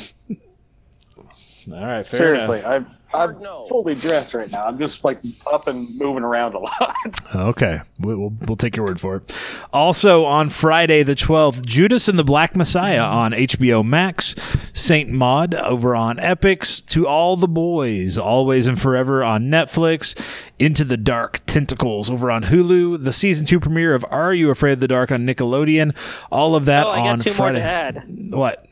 All 1.72 1.86
right, 1.86 2.06
fair 2.06 2.18
Seriously, 2.18 2.60
enough. 2.60 3.02
I've 3.14 3.36
I'm 3.40 3.44
fully 3.70 3.94
dressed 3.96 4.34
right 4.34 4.50
now. 4.52 4.66
I'm 4.66 4.78
just 4.80 5.04
like 5.06 5.20
up 5.52 5.68
and 5.68 5.96
moving 5.98 6.24
around 6.24 6.56
a 6.56 6.60
lot. 6.60 6.96
Okay, 7.36 7.82
we- 8.00 8.16
we'll 8.16 8.34
we'll 8.48 8.56
take 8.58 8.76
your 8.76 8.86
word 8.86 9.00
for 9.00 9.16
it. 9.18 9.38
Also 9.72 10.24
on 10.26 10.50
Friday 10.50 11.04
the 11.04 11.16
twelfth, 11.16 11.66
Judas 11.66 12.08
and 12.08 12.18
the 12.20 12.24
Black 12.24 12.56
Messiah 12.56 13.02
on 13.04 13.32
HBO 13.32 13.84
Max, 13.86 14.36
Saint 14.74 15.10
Maud 15.10 15.54
over 15.56 15.96
on 15.96 16.18
Epix, 16.18 16.86
To 16.88 17.08
All 17.08 17.36
the 17.38 17.48
Boys, 17.48 18.18
Always 18.18 18.68
and 18.68 18.80
Forever 18.80 19.24
on 19.24 19.46
Netflix, 19.46 20.20
Into 20.60 20.84
the 20.84 20.98
Dark 20.98 21.42
Tentacles 21.46 22.10
over 22.10 22.30
on 22.32 22.44
Hulu, 22.44 23.04
the 23.04 23.12
season 23.12 23.46
two 23.46 23.60
premiere 23.60 23.94
of 23.96 24.06
Are 24.10 24.34
You 24.34 24.50
Afraid 24.52 24.74
of 24.74 24.80
the 24.80 24.88
Dark 24.88 25.12
on 25.12 25.26
Nickelodeon. 25.26 25.96
All 26.32 26.56
of 26.56 26.66
that 26.66 26.86
oh, 26.86 26.92
I 26.92 27.00
on 27.00 27.18
got 27.20 27.24
two 27.26 27.32
Friday. 27.32 27.60
more 27.60 27.66
to 27.66 27.68
add. 27.68 28.04
What? 28.32 28.66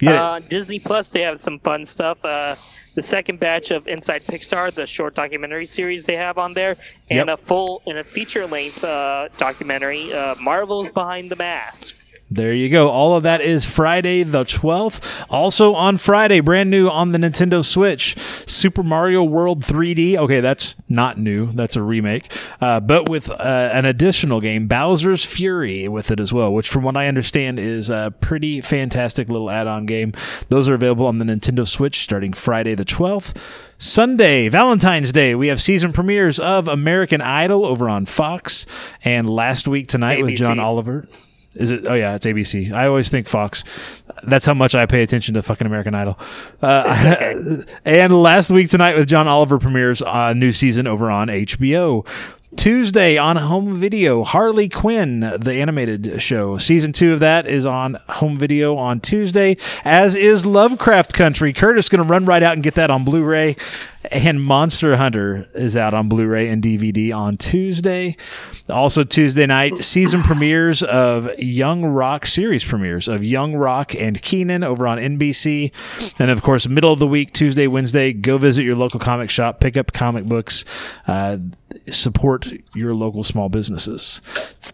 Yeah. 0.00 0.22
Uh, 0.32 0.38
Disney 0.40 0.78
Plus, 0.78 1.10
they 1.10 1.22
have 1.22 1.40
some 1.40 1.58
fun 1.58 1.84
stuff. 1.84 2.24
Uh, 2.24 2.54
the 2.94 3.02
second 3.02 3.38
batch 3.38 3.70
of 3.70 3.86
Inside 3.86 4.24
Pixar, 4.24 4.72
the 4.74 4.86
short 4.86 5.14
documentary 5.14 5.66
series 5.66 6.06
they 6.06 6.16
have 6.16 6.38
on 6.38 6.52
there, 6.54 6.76
and 7.10 7.28
Yep. 7.28 7.28
a 7.28 7.36
full 7.36 7.82
and 7.86 7.98
a 7.98 8.04
feature 8.04 8.46
length 8.46 8.82
uh, 8.82 9.28
documentary, 9.38 10.12
uh, 10.12 10.34
Marvel's 10.36 10.90
Behind 10.90 11.30
the 11.30 11.36
Mask. 11.36 11.94
There 12.30 12.52
you 12.52 12.68
go. 12.68 12.90
All 12.90 13.16
of 13.16 13.22
that 13.22 13.40
is 13.40 13.64
Friday 13.64 14.22
the 14.22 14.44
12th. 14.44 15.24
Also 15.30 15.72
on 15.72 15.96
Friday, 15.96 16.40
brand 16.40 16.70
new 16.70 16.88
on 16.88 17.12
the 17.12 17.18
Nintendo 17.18 17.64
Switch, 17.64 18.16
Super 18.46 18.82
Mario 18.82 19.24
World 19.24 19.62
3D. 19.62 20.16
Okay, 20.16 20.40
that's 20.40 20.76
not 20.90 21.18
new. 21.18 21.50
That's 21.52 21.74
a 21.74 21.82
remake. 21.82 22.30
Uh, 22.60 22.80
but 22.80 23.08
with 23.08 23.30
uh, 23.30 23.70
an 23.72 23.86
additional 23.86 24.42
game, 24.42 24.66
Bowser's 24.66 25.24
Fury, 25.24 25.88
with 25.88 26.10
it 26.10 26.20
as 26.20 26.30
well, 26.30 26.52
which 26.52 26.68
from 26.68 26.82
what 26.82 26.98
I 26.98 27.08
understand 27.08 27.58
is 27.58 27.88
a 27.88 28.12
pretty 28.20 28.60
fantastic 28.60 29.30
little 29.30 29.48
add-on 29.48 29.86
game. 29.86 30.12
Those 30.50 30.68
are 30.68 30.74
available 30.74 31.06
on 31.06 31.18
the 31.18 31.24
Nintendo 31.24 31.66
Switch 31.66 32.00
starting 32.00 32.34
Friday 32.34 32.74
the 32.74 32.84
12th. 32.84 33.34
Sunday, 33.78 34.48
Valentine's 34.48 35.12
Day, 35.12 35.34
we 35.34 35.46
have 35.46 35.62
season 35.62 35.92
premieres 35.92 36.38
of 36.38 36.68
American 36.68 37.22
Idol 37.22 37.64
over 37.64 37.88
on 37.88 38.04
Fox. 38.04 38.66
And 39.02 39.30
last 39.30 39.66
week 39.66 39.86
tonight 39.86 40.22
with 40.22 40.36
John 40.36 40.58
Oliver. 40.58 41.06
Is 41.58 41.70
it? 41.70 41.86
Oh 41.86 41.94
yeah, 41.94 42.14
it's 42.14 42.24
ABC. 42.24 42.72
I 42.72 42.86
always 42.86 43.08
think 43.08 43.26
Fox. 43.26 43.64
That's 44.22 44.46
how 44.46 44.54
much 44.54 44.74
I 44.74 44.86
pay 44.86 45.02
attention 45.02 45.34
to 45.34 45.42
fucking 45.42 45.66
American 45.66 45.94
Idol. 45.94 46.18
Uh, 46.62 47.62
and 47.84 48.22
last 48.22 48.50
week 48.50 48.70
tonight 48.70 48.96
with 48.96 49.08
John 49.08 49.28
Oliver 49.28 49.58
premieres 49.58 50.02
a 50.06 50.34
new 50.34 50.52
season 50.52 50.86
over 50.86 51.10
on 51.10 51.28
HBO. 51.28 52.06
Tuesday 52.58 53.16
on 53.16 53.36
home 53.36 53.76
video, 53.76 54.24
Harley 54.24 54.68
Quinn, 54.68 55.20
the 55.20 55.52
animated 55.52 56.20
show. 56.20 56.58
Season 56.58 56.92
two 56.92 57.12
of 57.12 57.20
that 57.20 57.46
is 57.46 57.64
on 57.64 58.00
home 58.08 58.36
video 58.36 58.76
on 58.76 58.98
Tuesday, 58.98 59.56
as 59.84 60.16
is 60.16 60.44
Lovecraft 60.44 61.14
Country. 61.14 61.52
Curtis 61.52 61.88
going 61.88 62.04
to 62.04 62.12
run 62.12 62.24
right 62.24 62.42
out 62.42 62.54
and 62.54 62.62
get 62.64 62.74
that 62.74 62.90
on 62.90 63.04
Blu 63.04 63.22
ray. 63.22 63.54
And 64.10 64.42
Monster 64.42 64.96
Hunter 64.96 65.48
is 65.54 65.76
out 65.76 65.94
on 65.94 66.08
Blu 66.08 66.26
ray 66.26 66.48
and 66.48 66.62
DVD 66.62 67.14
on 67.14 67.36
Tuesday. 67.36 68.16
Also, 68.68 69.04
Tuesday 69.04 69.46
night, 69.46 69.78
season 69.84 70.22
premieres 70.22 70.82
of 70.82 71.30
Young 71.38 71.84
Rock 71.84 72.26
series 72.26 72.64
premieres 72.64 73.06
of 73.06 73.22
Young 73.22 73.54
Rock 73.54 73.94
and 73.94 74.20
Kenan 74.20 74.64
over 74.64 74.86
on 74.86 74.98
NBC. 74.98 75.72
And 76.18 76.30
of 76.30 76.42
course, 76.42 76.68
middle 76.68 76.92
of 76.92 76.98
the 76.98 77.06
week, 77.06 77.32
Tuesday, 77.32 77.68
Wednesday, 77.68 78.12
go 78.12 78.36
visit 78.36 78.64
your 78.64 78.76
local 78.76 78.98
comic 78.98 79.30
shop, 79.30 79.60
pick 79.60 79.76
up 79.76 79.92
comic 79.92 80.24
books, 80.24 80.64
uh, 81.06 81.38
support 81.88 82.52
your 82.74 82.94
local 82.94 83.24
small 83.24 83.48
businesses. 83.48 84.20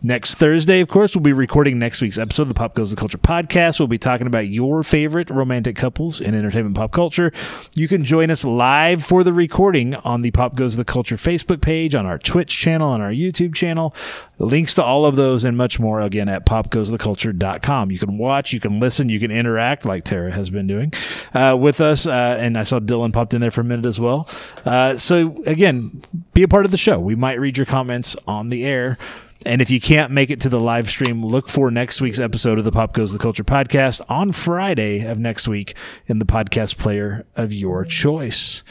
Next 0.02 0.34
Thursday, 0.34 0.80
of 0.80 0.88
course, 0.88 1.14
we'll 1.14 1.22
be 1.22 1.32
recording 1.32 1.78
next 1.78 2.02
week's 2.02 2.18
episode 2.18 2.42
of 2.42 2.48
the 2.48 2.54
Pop 2.54 2.74
Goes 2.74 2.90
the 2.90 2.96
Culture 2.96 3.18
podcast. 3.18 3.78
We'll 3.78 3.88
be 3.88 3.98
talking 3.98 4.26
about 4.26 4.48
your 4.48 4.82
favorite 4.82 5.30
romantic 5.30 5.76
couples 5.76 6.20
in 6.20 6.34
entertainment 6.34 6.76
pop 6.76 6.92
culture. 6.92 7.32
You 7.74 7.88
can 7.88 8.04
join 8.04 8.30
us 8.30 8.44
live 8.44 9.04
for 9.04 9.22
the 9.24 9.32
recording 9.32 9.94
on 9.96 10.22
the 10.22 10.30
Pop 10.30 10.56
Goes 10.56 10.76
the 10.76 10.84
Culture 10.84 11.16
Facebook 11.16 11.60
page, 11.60 11.94
on 11.94 12.06
our 12.06 12.18
Twitch 12.18 12.56
channel, 12.58 12.90
on 12.90 13.00
our 13.00 13.12
YouTube 13.12 13.54
channel. 13.54 13.94
Links 14.38 14.74
to 14.74 14.84
all 14.84 15.06
of 15.06 15.14
those 15.14 15.44
and 15.44 15.56
much 15.56 15.78
more 15.78 16.00
again 16.00 16.28
at 16.28 16.44
popgoestheculture.com. 16.44 17.92
You 17.92 17.98
can 17.98 18.18
watch, 18.18 18.52
you 18.52 18.58
can 18.58 18.80
listen, 18.80 19.08
you 19.08 19.20
can 19.20 19.30
interact 19.30 19.84
like 19.84 20.04
Tara 20.04 20.32
has 20.32 20.50
been 20.50 20.66
doing 20.66 20.92
uh, 21.34 21.56
with 21.58 21.80
us. 21.80 22.06
Uh, 22.06 22.36
and 22.40 22.58
I 22.58 22.64
saw 22.64 22.80
Dylan 22.80 23.12
popped 23.12 23.32
in 23.32 23.40
there 23.40 23.52
for 23.52 23.60
a 23.60 23.64
minute 23.64 23.86
as 23.86 24.00
well. 24.00 24.28
Uh, 24.64 24.96
so 24.96 25.40
again, 25.46 26.02
be 26.32 26.42
a 26.42 26.48
part 26.48 26.64
of 26.64 26.72
the 26.72 26.76
show. 26.76 26.93
We 26.98 27.14
might 27.14 27.40
read 27.40 27.56
your 27.56 27.66
comments 27.66 28.16
on 28.26 28.50
the 28.50 28.64
air. 28.64 28.98
And 29.46 29.60
if 29.60 29.68
you 29.68 29.80
can't 29.80 30.10
make 30.10 30.30
it 30.30 30.40
to 30.42 30.48
the 30.48 30.60
live 30.60 30.88
stream, 30.88 31.22
look 31.24 31.48
for 31.48 31.70
next 31.70 32.00
week's 32.00 32.18
episode 32.18 32.58
of 32.58 32.64
the 32.64 32.72
Pop 32.72 32.94
Goes 32.94 33.12
the 33.12 33.18
Culture 33.18 33.44
podcast 33.44 34.00
on 34.08 34.32
Friday 34.32 35.04
of 35.04 35.18
next 35.18 35.46
week 35.46 35.74
in 36.06 36.18
the 36.18 36.24
podcast 36.24 36.78
player 36.78 37.26
of 37.36 37.52
your 37.52 37.84
choice. 37.84 38.64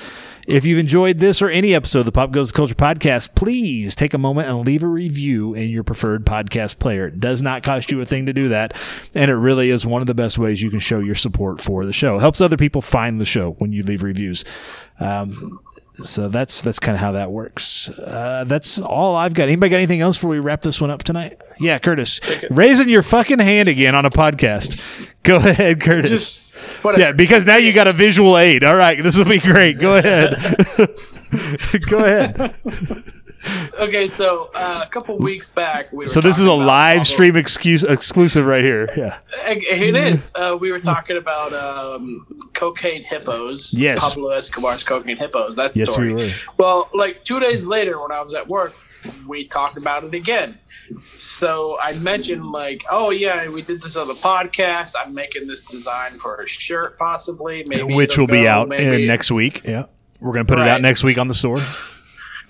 If 0.48 0.66
you've 0.66 0.80
enjoyed 0.80 1.20
this 1.20 1.42
or 1.42 1.50
any 1.50 1.74
episode 1.74 2.00
of 2.00 2.06
the 2.06 2.12
Pop 2.12 2.32
Goes 2.32 2.52
the 2.52 2.58
Culture 2.58 2.76
podcast, 2.76 3.34
please 3.36 3.96
take 3.96 4.14
a 4.14 4.18
moment 4.18 4.50
and 4.50 4.66
leave 4.66 4.84
a 4.84 4.88
review 4.88 5.54
in 5.54 5.70
your 5.70 5.84
preferred 5.84 6.26
podcast 6.26 6.80
player. 6.80 7.08
It 7.08 7.20
does 7.20 7.42
not 7.42 7.64
cost 7.64 7.92
you 7.92 8.02
a 8.02 8.06
thing 8.06 8.26
to 8.26 8.34
do 8.34 8.50
that, 8.50 8.76
and 9.16 9.32
it 9.32 9.36
really 9.36 9.70
is 9.70 9.86
one 9.86 10.02
of 10.02 10.08
the 10.08 10.14
best 10.14 10.38
ways 10.38 10.62
you 10.62 10.70
can 10.70 10.80
show 10.80 11.00
your 11.00 11.16
support 11.16 11.62
for 11.62 11.86
the 11.86 11.94
show. 11.94 12.18
It 12.18 12.22
helps 12.22 12.42
other 12.42 12.58
people 12.58 12.82
find 12.82 13.22
the 13.22 13.26
show 13.26 13.52
when 13.60 13.72
you 13.72 13.84
leave 13.84 14.04
reviews. 14.04 14.44
Um, 15.00 15.60
so 16.02 16.28
that's 16.28 16.62
that's 16.62 16.80
kind 16.80 16.96
of 16.96 17.02
how 17.02 17.12
that 17.12 17.32
works. 17.32 17.90
Uh, 17.90 18.44
that's 18.48 18.80
all 18.80 19.16
I've 19.16 19.34
got. 19.34 19.44
Anybody 19.44 19.70
got 19.70 19.78
anything 19.78 20.02
else 20.02 20.18
before 20.18 20.32
we 20.32 20.40
wrap 20.40 20.62
this 20.62 20.82
one 20.82 20.90
up 20.90 21.04
tonight? 21.04 21.40
Yeah, 21.60 21.78
Curtis, 21.80 22.20
raising 22.50 22.90
your 22.90 23.04
fucking 23.04 23.40
hand 23.40 23.68
again 23.68 23.94
on 23.96 24.06
a 24.06 24.10
podcast. 24.10 25.10
Go 25.24 25.38
ahead, 25.38 25.80
Curtis. 25.82 26.10
Just 26.10 26.60
yeah, 26.98 27.12
because 27.12 27.46
now 27.46 27.56
you 27.56 27.72
got 27.72 27.88
a 27.88 27.94
visual 27.94 28.38
aid. 28.38 28.64
All 28.64 28.76
right, 28.76 29.02
this 29.02 29.18
will 29.18 29.26
be 29.26 29.40
great. 29.40 29.80
Go 29.80 29.96
ahead. 29.98 30.36
Go 31.90 32.04
ahead. 32.04 32.56
Okay, 33.80 34.08
so 34.08 34.50
uh, 34.54 34.84
a 34.86 34.90
couple 34.90 35.18
weeks 35.18 35.50
back, 35.50 35.92
we 35.92 36.00
were 36.00 36.08
So 36.08 36.22
this 36.22 36.40
is 36.40 36.46
a 36.46 36.54
live 36.54 37.06
stream 37.08 37.36
excuse 37.36 37.84
exclusive 37.84 38.46
right 38.46 38.64
here. 38.64 38.90
Yeah. 38.96 39.18
It 39.46 39.96
is. 39.96 40.32
Uh, 40.36 40.58
we 40.60 40.72
were 40.72 40.80
talking 40.80 41.18
about 41.18 41.54
um, 41.54 42.26
cocaine 42.54 43.04
hippos. 43.04 43.74
Yes. 43.74 44.00
Pablo 44.00 44.30
Escobar's 44.30 44.84
cocaine 44.84 45.18
hippos. 45.18 45.56
That 45.58 45.76
Yes, 45.76 45.92
story. 45.92 46.14
we. 46.14 46.32
Well, 46.58 46.90
like 46.94 47.24
two 47.24 47.40
days 47.40 47.66
later, 47.66 48.00
when 48.02 48.12
I 48.12 48.22
was 48.22 48.34
at 48.34 48.48
work, 48.48 48.74
we 49.28 49.46
talked 49.46 49.78
about 49.78 50.04
it 50.06 50.14
again. 50.14 50.60
So 51.18 51.78
I 51.82 51.94
mentioned 51.94 52.52
like, 52.52 52.84
oh 52.90 53.10
yeah, 53.10 53.50
we 53.50 53.62
did 53.62 53.82
this 53.82 53.98
on 53.98 54.08
the 54.08 54.14
podcast. 54.16 54.94
I'm 54.98 55.14
making 55.14 55.48
this 55.48 55.66
design 55.66 56.12
for 56.12 56.36
a 56.42 56.48
shirt, 56.48 56.98
possibly, 56.98 57.64
maybe 57.68 57.94
Which 57.94 58.18
will 58.18 58.28
be 58.28 58.48
out 58.48 58.70
maybe- 58.70 59.02
in 59.04 59.08
next 59.08 59.32
week. 59.32 59.62
Yeah. 59.66 59.86
We're 60.22 60.34
gonna 60.34 60.46
put 60.46 60.60
it 60.60 60.68
out 60.68 60.80
next 60.82 61.04
week 61.04 61.18
on 61.18 61.28
the 61.28 61.34
store. 61.34 61.60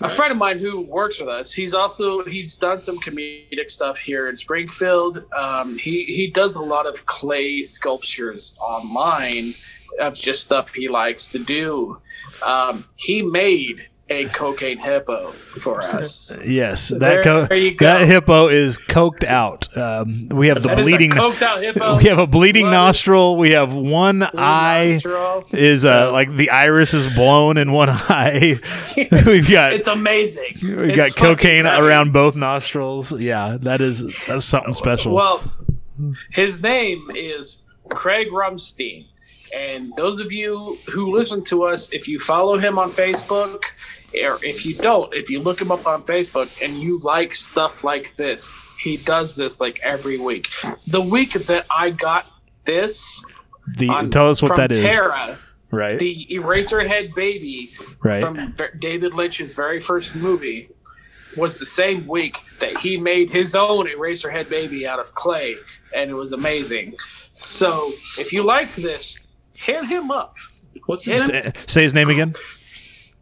A 0.01 0.09
friend 0.09 0.31
of 0.31 0.37
mine 0.37 0.57
who 0.57 0.81
works 0.81 1.19
with 1.19 1.29
us 1.29 1.51
he's 1.51 1.73
also 1.73 2.23
he's 2.25 2.57
done 2.57 2.79
some 2.79 2.99
comedic 2.99 3.69
stuff 3.69 3.97
here 3.97 4.29
in 4.29 4.35
springfield. 4.35 5.23
Um, 5.33 5.77
he 5.77 6.05
he 6.05 6.27
does 6.27 6.55
a 6.55 6.61
lot 6.61 6.85
of 6.85 7.05
clay 7.05 7.63
sculptures 7.63 8.57
online 8.59 9.53
of 9.99 10.15
just 10.15 10.43
stuff 10.43 10.73
he 10.73 10.87
likes 10.87 11.27
to 11.29 11.39
do. 11.39 12.01
Um, 12.43 12.85
he 12.95 13.21
made 13.21 13.81
a 14.13 14.25
cocaine 14.29 14.77
hippo 14.79 15.31
for 15.31 15.81
us 15.99 16.37
Yes, 16.45 16.89
that 16.89 16.99
There 16.99 17.23
co- 17.47 17.53
you 17.55 17.73
go. 17.75 17.85
that 17.85 18.05
hippo 18.07 18.47
is 18.47 18.77
coked 18.77 19.23
out. 19.23 19.75
Um, 19.77 20.29
we 20.29 20.47
have 20.49 20.61
the 20.61 20.69
That 20.69 20.79
is 20.79 20.85
bleeding. 20.85 21.11
coked 21.11 21.41
out 21.41 21.61
hippo. 21.61 21.97
We 21.97 22.05
have 22.05 22.19
a 22.19 22.27
bleeding 22.27 22.65
Blood. 22.65 22.71
nostril. 22.73 23.37
We 23.37 23.51
have 23.51 23.73
one 23.73 24.23
eye 24.23 24.93
nostril. 25.03 25.45
is 25.51 25.83
uh, 25.85 26.11
like 26.11 26.35
the 26.35 26.49
iris 26.51 26.93
is 26.93 27.13
blown 27.13 27.57
in 27.57 27.71
one 27.71 27.89
eye. 27.91 28.59
We've 28.95 29.49
got 29.49 29.73
it's 29.73 29.87
amazing 29.87 30.55
we've 30.61 30.89
It's 30.89 30.97
got 30.97 31.15
cocaine 31.15 31.63
great. 31.63 31.79
around 31.79 32.13
both 32.13 32.35
nostrils. 32.35 33.11
Yeah, 33.19 33.57
that 33.61 33.81
is 33.81 34.05
that's 34.27 34.45
something 34.45 34.73
special. 34.73 35.13
Well, 35.15 35.43
his 36.31 36.61
name 36.63 37.09
is 37.15 37.63
Craig 37.89 38.27
Rumstine. 38.31 39.05
And 39.55 39.93
those 39.95 40.19
of 40.19 40.31
you 40.31 40.77
who 40.91 41.15
listen 41.15 41.43
to 41.45 41.63
us, 41.63 41.91
if 41.93 42.07
you 42.07 42.19
follow 42.19 42.57
him 42.57 42.79
on 42.79 42.91
Facebook, 42.91 43.61
or 44.13 44.39
if 44.43 44.65
you 44.65 44.75
don't, 44.75 45.13
if 45.13 45.29
you 45.29 45.39
look 45.41 45.61
him 45.61 45.71
up 45.71 45.85
on 45.87 46.03
Facebook 46.03 46.49
and 46.63 46.77
you 46.81 46.99
like 46.99 47.33
stuff 47.33 47.83
like 47.83 48.15
this, 48.15 48.49
he 48.79 48.97
does 48.97 49.35
this 49.35 49.61
like 49.61 49.79
every 49.83 50.17
week. 50.17 50.49
The 50.87 51.01
week 51.01 51.33
that 51.33 51.65
I 51.75 51.91
got 51.91 52.25
this, 52.65 53.23
the 53.77 53.89
on- 53.89 54.09
tell 54.09 54.29
us 54.29 54.41
what 54.41 54.55
that 54.57 54.71
is. 54.71 54.79
Tara, 54.79 55.37
right. 55.71 55.99
the 55.99 56.27
Eraserhead 56.31 57.13
baby 57.15 57.71
Right. 58.03 58.21
from 58.21 58.55
David 58.79 59.13
Lynch's 59.13 59.55
very 59.55 59.79
first 59.79 60.15
movie 60.15 60.69
was 61.37 61.59
the 61.59 61.65
same 61.65 62.05
week 62.07 62.37
that 62.59 62.77
he 62.77 62.97
made 62.97 63.31
his 63.31 63.55
own 63.55 63.87
Eraserhead 63.87 64.49
baby 64.49 64.87
out 64.87 64.99
of 64.99 65.13
clay, 65.15 65.55
and 65.95 66.09
it 66.11 66.13
was 66.15 66.33
amazing. 66.33 66.95
So 67.35 67.91
if 68.19 68.31
you 68.33 68.43
like 68.43 68.73
this, 68.75 69.19
hit 69.53 69.85
him 69.85 70.11
up. 70.11 70.37
What's 70.85 71.05
hit 71.05 71.29
him? 71.29 71.53
Say- 71.67 71.83
his 71.83 71.93
name 71.93 72.09
again. 72.09 72.35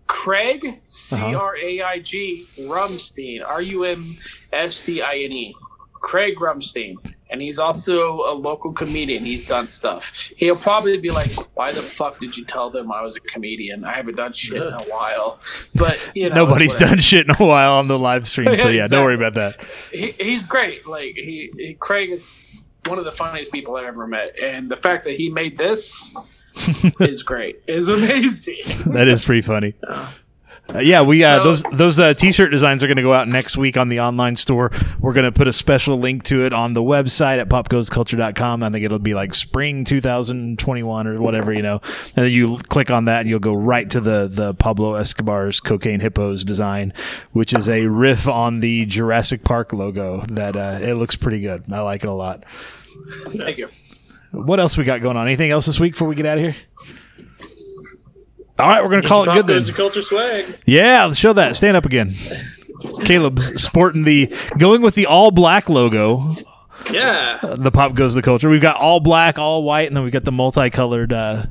Craig 0.07 0.65
uh-huh. 0.65 0.77
C 0.85 1.15
R 1.17 1.55
A 1.55 1.81
I 1.81 1.99
G 1.99 2.45
Rumstine 2.59 3.45
R 3.45 3.61
U 3.61 3.85
M 3.85 4.17
S 4.51 4.81
T 4.81 5.01
I 5.01 5.15
N 5.15 5.31
E 5.31 5.55
Craig 5.93 6.35
Rumstine. 6.37 6.97
And 7.29 7.41
he's 7.41 7.59
also 7.59 8.15
a 8.29 8.33
local 8.33 8.73
comedian. 8.73 9.23
He's 9.23 9.45
done 9.45 9.67
stuff. 9.67 10.11
He'll 10.35 10.57
probably 10.57 10.97
be 10.97 11.11
like 11.11 11.31
why 11.55 11.71
the 11.71 11.81
fuck 11.81 12.19
did 12.19 12.35
you 12.35 12.43
tell 12.43 12.69
them 12.69 12.91
I 12.91 13.01
was 13.01 13.15
a 13.15 13.21
comedian? 13.21 13.85
I 13.85 13.93
haven't 13.93 14.15
done 14.17 14.33
shit 14.33 14.61
in 14.61 14.73
a 14.73 14.83
while. 14.83 15.39
But 15.75 16.11
you 16.13 16.27
know 16.27 16.35
Nobody's 16.35 16.75
done 16.75 16.99
shit 16.99 17.29
in 17.29 17.31
a 17.33 17.45
while 17.45 17.75
on 17.75 17.87
the 17.87 17.97
live 17.97 18.27
stream, 18.27 18.53
so 18.57 18.67
yeah, 18.67 18.87
don't 18.87 19.05
worry 19.05 19.15
about 19.15 19.35
that. 19.35 19.65
he, 19.93 20.11
he's 20.19 20.45
great. 20.45 20.85
Like 20.85 21.15
he, 21.15 21.53
he 21.55 21.73
Craig 21.75 22.09
is 22.09 22.37
one 22.85 22.97
of 22.97 23.05
the 23.05 23.11
funniest 23.11 23.51
people 23.51 23.75
I've 23.75 23.85
ever 23.85 24.07
met. 24.07 24.37
And 24.39 24.69
the 24.69 24.77
fact 24.77 25.03
that 25.05 25.15
he 25.15 25.29
made 25.29 25.57
this 25.57 26.13
is 26.99 27.23
great. 27.23 27.61
Is 27.67 27.89
amazing. 27.89 28.57
That 28.87 29.07
is 29.07 29.23
pretty 29.25 29.41
funny. 29.41 29.73
Uh, 29.87 30.11
yeah, 30.79 31.01
we 31.01 31.23
uh, 31.23 31.37
So- 31.37 31.43
those 31.43 31.63
those 31.63 31.99
uh, 31.99 32.13
t-shirt 32.13 32.51
designs 32.51 32.83
are 32.83 32.87
going 32.87 32.97
to 32.97 33.03
go 33.03 33.13
out 33.13 33.27
next 33.27 33.57
week 33.57 33.77
on 33.77 33.89
the 33.89 33.99
online 33.99 34.35
store. 34.35 34.71
We're 34.99 35.13
going 35.13 35.25
to 35.25 35.31
put 35.31 35.47
a 35.47 35.53
special 35.53 35.97
link 35.97 36.23
to 36.23 36.45
it 36.45 36.53
on 36.53 36.73
the 36.73 36.81
website 36.81 37.39
at 37.39 37.49
popgoesculture.com. 37.49 38.63
I 38.63 38.69
think 38.69 38.85
it'll 38.85 38.99
be 38.99 39.13
like 39.13 39.33
spring 39.35 39.83
2021 39.83 41.07
or 41.07 41.21
whatever, 41.21 41.51
you 41.53 41.61
know. 41.61 41.81
And 42.15 42.25
then 42.25 42.31
you 42.31 42.57
click 42.69 42.89
on 42.89 43.05
that 43.05 43.21
and 43.21 43.29
you'll 43.29 43.39
go 43.39 43.53
right 43.53 43.89
to 43.89 43.99
the 43.99 44.27
the 44.31 44.53
Pablo 44.53 44.93
Escobar's 44.95 45.59
Cocaine 45.59 45.99
Hippos 45.99 46.43
design, 46.43 46.93
which 47.31 47.53
is 47.53 47.67
a 47.67 47.87
riff 47.87 48.27
on 48.27 48.59
the 48.59 48.85
Jurassic 48.85 49.43
Park 49.43 49.73
logo 49.73 50.21
that 50.27 50.55
uh, 50.55 50.79
it 50.81 50.93
looks 50.93 51.15
pretty 51.15 51.41
good. 51.41 51.63
I 51.71 51.81
like 51.81 52.03
it 52.03 52.09
a 52.09 52.13
lot. 52.13 52.43
thank 53.31 53.57
you 53.57 53.67
What 54.31 54.59
else 54.59 54.77
we 54.77 54.83
got 54.83 55.01
going 55.01 55.17
on? 55.17 55.27
Anything 55.27 55.51
else 55.51 55.65
this 55.65 55.79
week 55.79 55.93
before 55.93 56.07
we 56.07 56.15
get 56.15 56.25
out 56.25 56.37
of 56.37 56.43
here? 56.43 56.55
All 58.61 58.69
right, 58.69 58.83
we're 58.83 58.89
going 58.89 59.01
to 59.01 59.07
call 59.07 59.23
it 59.23 59.33
good 59.33 59.47
then. 59.47 59.55
There's 59.55 59.67
the 59.67 59.73
culture 59.73 60.01
swag. 60.01 60.59
Yeah, 60.65 61.05
let's 61.05 61.17
show 61.17 61.33
that. 61.33 61.55
Stand 61.55 61.75
up 61.75 61.85
again. 61.85 62.13
Caleb's 63.05 63.61
sporting 63.61 64.03
the 64.03 64.33
going 64.57 64.81
with 64.81 64.95
the 64.95 65.05
all 65.05 65.31
black 65.31 65.69
logo. 65.69 66.35
Yeah. 66.91 67.39
The 67.41 67.71
pop 67.71 67.93
goes 67.93 68.13
the 68.13 68.21
culture. 68.21 68.49
We've 68.49 68.61
got 68.61 68.75
all 68.77 68.99
black, 68.99 69.37
all 69.37 69.63
white, 69.63 69.87
and 69.87 69.95
then 69.95 70.03
we've 70.03 70.13
got 70.13 70.23
the 70.23 70.31
multicolored 70.31 71.13
uh, 71.13 71.45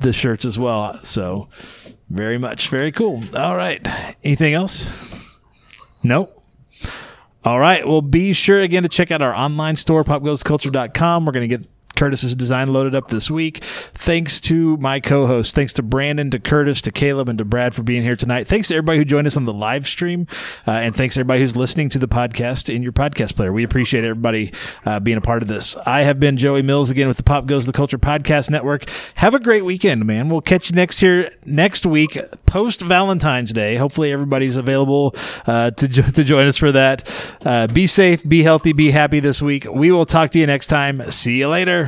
the 0.00 0.12
shirts 0.12 0.44
as 0.44 0.58
well. 0.58 0.98
So 1.04 1.48
very 2.10 2.38
much, 2.38 2.68
very 2.68 2.92
cool. 2.92 3.22
All 3.36 3.56
right. 3.56 3.86
Anything 4.24 4.54
else? 4.54 4.92
Nope. 6.02 6.42
All 7.44 7.58
right. 7.58 7.86
Well, 7.86 8.02
be 8.02 8.32
sure 8.32 8.60
again 8.60 8.82
to 8.82 8.88
check 8.88 9.10
out 9.10 9.22
our 9.22 9.34
online 9.34 9.76
store, 9.76 10.04
popgoesculture.com. 10.04 11.24
We're 11.24 11.32
going 11.32 11.48
to 11.48 11.56
get 11.58 11.68
Curtis's 11.98 12.36
design 12.36 12.72
loaded 12.72 12.94
up 12.94 13.08
this 13.08 13.30
week. 13.30 13.58
Thanks 13.92 14.40
to 14.42 14.76
my 14.76 15.00
co-host. 15.00 15.54
Thanks 15.54 15.72
to 15.74 15.82
Brandon, 15.82 16.30
to 16.30 16.38
Curtis, 16.38 16.80
to 16.82 16.92
Caleb, 16.92 17.28
and 17.28 17.38
to 17.38 17.44
Brad 17.44 17.74
for 17.74 17.82
being 17.82 18.02
here 18.02 18.16
tonight. 18.16 18.46
Thanks 18.46 18.68
to 18.68 18.74
everybody 18.74 18.98
who 18.98 19.04
joined 19.04 19.26
us 19.26 19.36
on 19.36 19.44
the 19.44 19.52
live 19.52 19.86
stream, 19.86 20.26
uh, 20.66 20.72
and 20.72 20.94
thanks 20.94 21.14
to 21.14 21.20
everybody 21.20 21.40
who's 21.40 21.56
listening 21.56 21.88
to 21.90 21.98
the 21.98 22.08
podcast 22.08 22.72
in 22.72 22.82
your 22.82 22.92
podcast 22.92 23.34
player. 23.34 23.52
We 23.52 23.64
appreciate 23.64 24.04
everybody 24.04 24.52
uh, 24.86 25.00
being 25.00 25.16
a 25.16 25.20
part 25.20 25.42
of 25.42 25.48
this. 25.48 25.76
I 25.86 26.02
have 26.02 26.20
been 26.20 26.36
Joey 26.36 26.62
Mills 26.62 26.88
again 26.88 27.08
with 27.08 27.16
the 27.16 27.24
Pop 27.24 27.46
Goes 27.46 27.66
the 27.66 27.72
Culture 27.72 27.98
podcast 27.98 28.48
network. 28.48 28.88
Have 29.16 29.34
a 29.34 29.40
great 29.40 29.64
weekend, 29.64 30.06
man. 30.06 30.28
We'll 30.28 30.40
catch 30.40 30.70
you 30.70 30.76
next 30.76 31.00
here 31.00 31.32
next 31.44 31.84
week 31.84 32.16
post 32.46 32.80
Valentine's 32.80 33.52
Day. 33.52 33.76
Hopefully, 33.76 34.12
everybody's 34.12 34.56
available 34.56 35.14
uh, 35.46 35.72
to 35.72 35.88
jo- 35.88 36.02
to 36.02 36.24
join 36.24 36.46
us 36.46 36.56
for 36.56 36.72
that. 36.72 37.10
Uh, 37.44 37.66
be 37.66 37.86
safe, 37.86 38.26
be 38.28 38.42
healthy, 38.42 38.72
be 38.72 38.90
happy 38.90 39.20
this 39.20 39.42
week. 39.42 39.66
We 39.70 39.90
will 39.90 40.06
talk 40.06 40.30
to 40.32 40.38
you 40.38 40.46
next 40.46 40.68
time. 40.68 41.10
See 41.10 41.38
you 41.38 41.48
later. 41.48 41.87